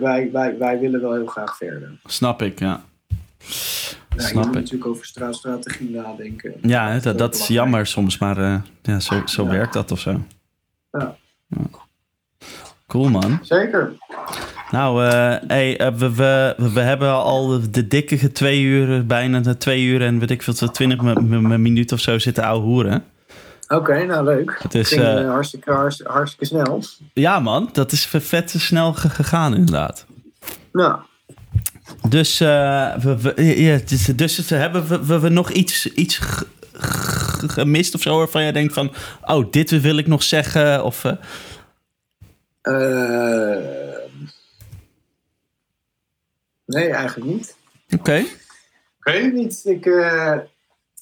wij, 0.00 0.30
wij, 0.32 0.58
wij 0.58 0.78
willen 0.78 1.00
wel 1.00 1.12
heel 1.14 1.26
graag 1.26 1.56
verder. 1.56 2.00
snap 2.04 2.42
ik, 2.42 2.58
ja. 2.58 2.84
Ja, 3.46 4.22
je 4.22 4.22
Snap 4.22 4.34
moet 4.44 4.54
ik. 4.54 4.60
natuurlijk 4.60 4.86
over 4.90 5.04
stra- 5.06 5.32
strategie 5.32 5.90
nadenken. 5.90 6.54
Ja, 6.62 6.98
dat, 6.98 7.18
dat 7.18 7.34
is 7.34 7.46
jammer 7.46 7.86
soms, 7.86 8.18
maar 8.18 8.38
eh, 8.38 8.56
ja, 8.82 9.00
zo, 9.00 9.22
zo 9.24 9.44
Ja. 9.44 9.50
werkt 9.50 9.72
dat 9.72 9.90
of 9.92 10.00
zo. 10.00 10.10
Ja. 10.92 11.16
Ja. 11.48 11.60
Cool, 12.86 13.08
man. 13.08 13.38
Zeker. 13.42 13.92
Nou, 14.70 15.04
eh, 15.04 15.34
hey, 15.46 15.78
eh, 15.78 15.92
we, 15.94 16.14
we, 16.14 16.54
we 16.72 16.80
hebben 16.80 17.12
al 17.12 17.60
de 17.70 17.86
dikke 17.88 18.32
twee 18.32 18.60
uur, 18.62 19.06
bijna 19.06 19.40
de 19.40 19.56
twee 19.56 19.84
uur 19.84 20.02
en 20.02 20.18
weet 20.18 20.30
ik 20.30 20.42
veel, 20.42 20.54
twintig 20.70 21.00
mi- 21.00 21.20
mi- 21.20 21.40
mi- 21.40 21.58
minuten 21.58 21.96
of 21.96 22.02
zo 22.02 22.18
zitten 22.18 22.44
ouwe 22.44 22.62
hoeren. 22.64 23.04
Oké, 23.68 24.04
nou 24.04 24.24
leuk. 24.24 24.58
Het 24.62 24.74
is, 24.74 24.88
Ging 24.88 25.02
hartstikke, 25.26 25.70
hartstikke, 25.72 26.12
hartstikke 26.12 26.44
snel. 26.44 26.82
Ja, 27.12 27.40
man, 27.40 27.68
dat 27.72 27.92
is 27.92 28.06
vet 28.06 28.54
snel 28.58 28.92
ge- 28.92 29.08
gegaan, 29.10 29.54
inderdaad. 29.54 30.06
Nou, 30.72 30.98
Dus, 32.08 32.40
eh, 32.40 32.96
we, 32.96 33.20
we- 33.20 33.60
ja, 33.62 33.78
dus, 33.86 34.04
dus 34.04 34.48
hebben 34.48 34.86
we, 34.88 35.04
we, 35.06 35.20
we 35.20 35.28
nog 35.28 35.50
iets, 35.50 35.86
iets 35.86 36.20
gemist 37.46 37.94
of 37.94 38.00
zo 38.00 38.16
waarvan 38.16 38.42
jij 38.42 38.52
denkt 38.52 38.72
van, 38.74 38.92
oh, 39.24 39.50
dit 39.50 39.80
wil 39.80 39.96
ik 39.96 40.06
nog 40.06 40.22
zeggen? 40.22 40.84
Of, 40.84 41.04
eh, 41.04 41.14
eh, 42.62 43.98
nee, 46.66 46.88
eigenlijk 46.90 47.30
niet. 47.32 47.56
Oké. 47.98 48.14
Ik 48.14 49.12
weet 49.12 49.32
niet. 49.32 49.60
Ik 49.64 49.84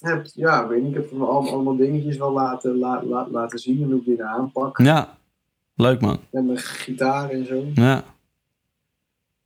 heb, 0.01 0.27
ja, 0.35 0.67
weet 0.69 0.83
niet, 0.83 0.91
ik 0.91 1.03
heb 1.03 1.13
me 1.13 1.25
allemaal, 1.25 1.53
allemaal 1.53 1.77
dingetjes 1.77 2.17
wel 2.17 2.33
laten, 2.33 2.79
la, 2.79 3.03
la- 3.05 3.29
laten 3.31 3.59
zien 3.59 3.83
en 3.83 3.91
hoe 3.91 4.01
ik 4.01 4.05
dit 4.07 4.21
aanpak. 4.21 4.79
Ja, 4.79 5.17
leuk 5.77 6.01
man. 6.01 6.21
Met 6.31 6.45
mijn 6.45 6.59
gitaar 6.59 7.31
en 7.31 7.47
zo. 7.47 7.65
Ja. 7.75 8.05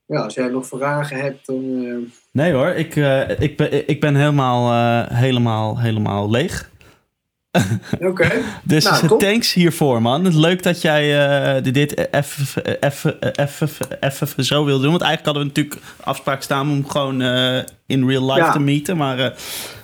Ja, 0.06 0.20
als 0.20 0.34
jij 0.34 0.48
nog 0.48 0.66
vragen 0.66 1.16
hebt, 1.20 1.46
dan... 1.46 1.84
eh, 1.84 2.12
Nee 2.32 2.52
hoor, 2.52 2.68
ik, 2.68 2.96
eh, 2.96 3.40
ik, 3.40 3.56
ben, 3.56 3.88
ik 3.88 4.00
ben 4.00 4.14
helemaal, 4.16 4.72
eh, 4.72 5.16
helemaal, 5.16 5.78
helemaal 5.80 6.30
leeg. 6.30 6.70
Oké. 8.00 8.28
Dus 8.62 8.84
Nou, 8.84 9.18
thanks 9.18 9.52
hiervoor, 9.52 10.02
man. 10.02 10.38
Leuk 10.40 10.62
dat 10.62 10.80
jij 10.82 11.60
dit 11.62 12.12
even- 12.14 12.80
even 12.80 13.32
even- 13.32 13.76
even 14.00 14.44
zo 14.44 14.64
wil 14.64 14.80
doen. 14.80 14.90
Want 14.90 15.02
eigenlijk 15.02 15.24
hadden 15.36 15.42
we 15.42 15.48
natuurlijk 15.60 15.80
afspraak 16.04 16.42
staan 16.42 16.70
om 16.70 16.88
gewoon 16.88 17.22
in 17.86 18.08
real 18.08 18.24
life 18.32 18.44
Ja. 18.46 18.52
te 18.52 18.58
meeten. 18.58 18.96
Maar 18.96 19.18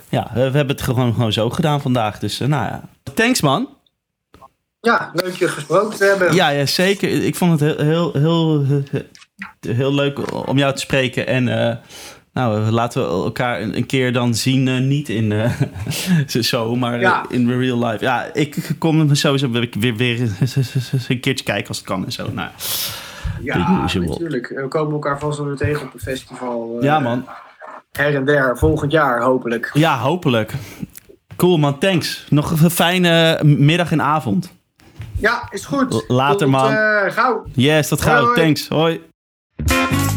ja, 0.09 0.31
we 0.33 0.39
hebben 0.39 0.67
het 0.67 0.81
gewoon, 0.81 1.13
gewoon 1.13 1.33
zo 1.33 1.49
gedaan 1.49 1.81
vandaag. 1.81 2.19
Dus 2.19 2.37
nou 2.39 2.49
ja, 2.65 2.81
thanks 3.13 3.41
man. 3.41 3.69
Ja, 4.81 5.11
leuk 5.13 5.33
je 5.35 5.47
gesproken 5.47 5.97
te 5.97 6.03
hebben. 6.05 6.33
Ja, 6.35 6.49
ja, 6.49 6.65
zeker. 6.65 7.09
Ik 7.23 7.35
vond 7.35 7.59
het 7.59 7.77
heel, 7.77 8.13
heel, 8.13 8.63
heel, 8.65 8.83
heel 9.59 9.93
leuk 9.93 10.47
om 10.47 10.57
jou 10.57 10.73
te 10.73 10.79
spreken. 10.81 11.27
En 11.27 11.67
eh, 11.69 11.75
nou, 12.33 12.59
laten 12.71 13.01
we 13.01 13.07
elkaar 13.23 13.61
een, 13.61 13.85
keer 13.85 14.13
dan 14.13 14.33
zien. 14.35 14.67
eh, 14.67 14.79
niet 14.79 15.09
in 15.09 15.31
eh, 15.31 15.51
zo, 16.41 16.75
maar 16.75 16.99
Ja. 16.99 17.25
in 17.29 17.59
real 17.59 17.85
life. 17.85 18.03
Ja, 18.03 18.29
ik 18.33 18.69
kom 18.79 19.15
sowieso 19.15 19.49
weer, 19.51 19.69
weer, 19.97 20.19
een 21.07 21.19
keertje 21.19 21.43
kijken 21.45 21.67
als 21.67 21.77
het 21.77 21.85
kan 21.87 22.05
en 22.05 22.11
zo. 22.11 22.27
Nou, 22.33 22.49
Ja, 23.41 23.81
natuurlijk. 23.81 24.47
We 24.47 24.67
komen 24.67 24.93
elkaar 24.93 25.19
vast 25.19 25.37
wel 25.37 25.47
weer 25.47 25.55
tegen 25.55 25.87
op 25.87 25.93
een 25.93 25.99
festival. 25.99 26.77
ja, 26.81 26.99
man. 26.99 27.25
Her 27.91 28.15
en 28.15 28.25
der, 28.25 28.57
volgend 28.57 28.91
jaar 28.91 29.21
hopelijk. 29.21 29.69
Ja, 29.73 29.97
hopelijk. 29.97 30.53
Cool, 31.35 31.57
man. 31.57 31.77
Thanks. 31.79 32.25
Nog 32.29 32.51
een 32.61 32.69
fijne 32.71 33.39
middag 33.43 33.91
en 33.91 34.01
avond. 34.01 34.53
Ja, 35.19 35.47
is 35.49 35.65
goed. 35.65 36.03
Later, 36.07 36.37
Tot, 36.37 36.47
man. 36.49 36.71
gauw. 37.11 37.43
Yes, 37.53 37.89
Hoi, 37.89 38.01
gauw. 38.01 38.33
Thanks. 38.33 38.67
Hoi. 38.67 39.01
Bye. 39.67 40.12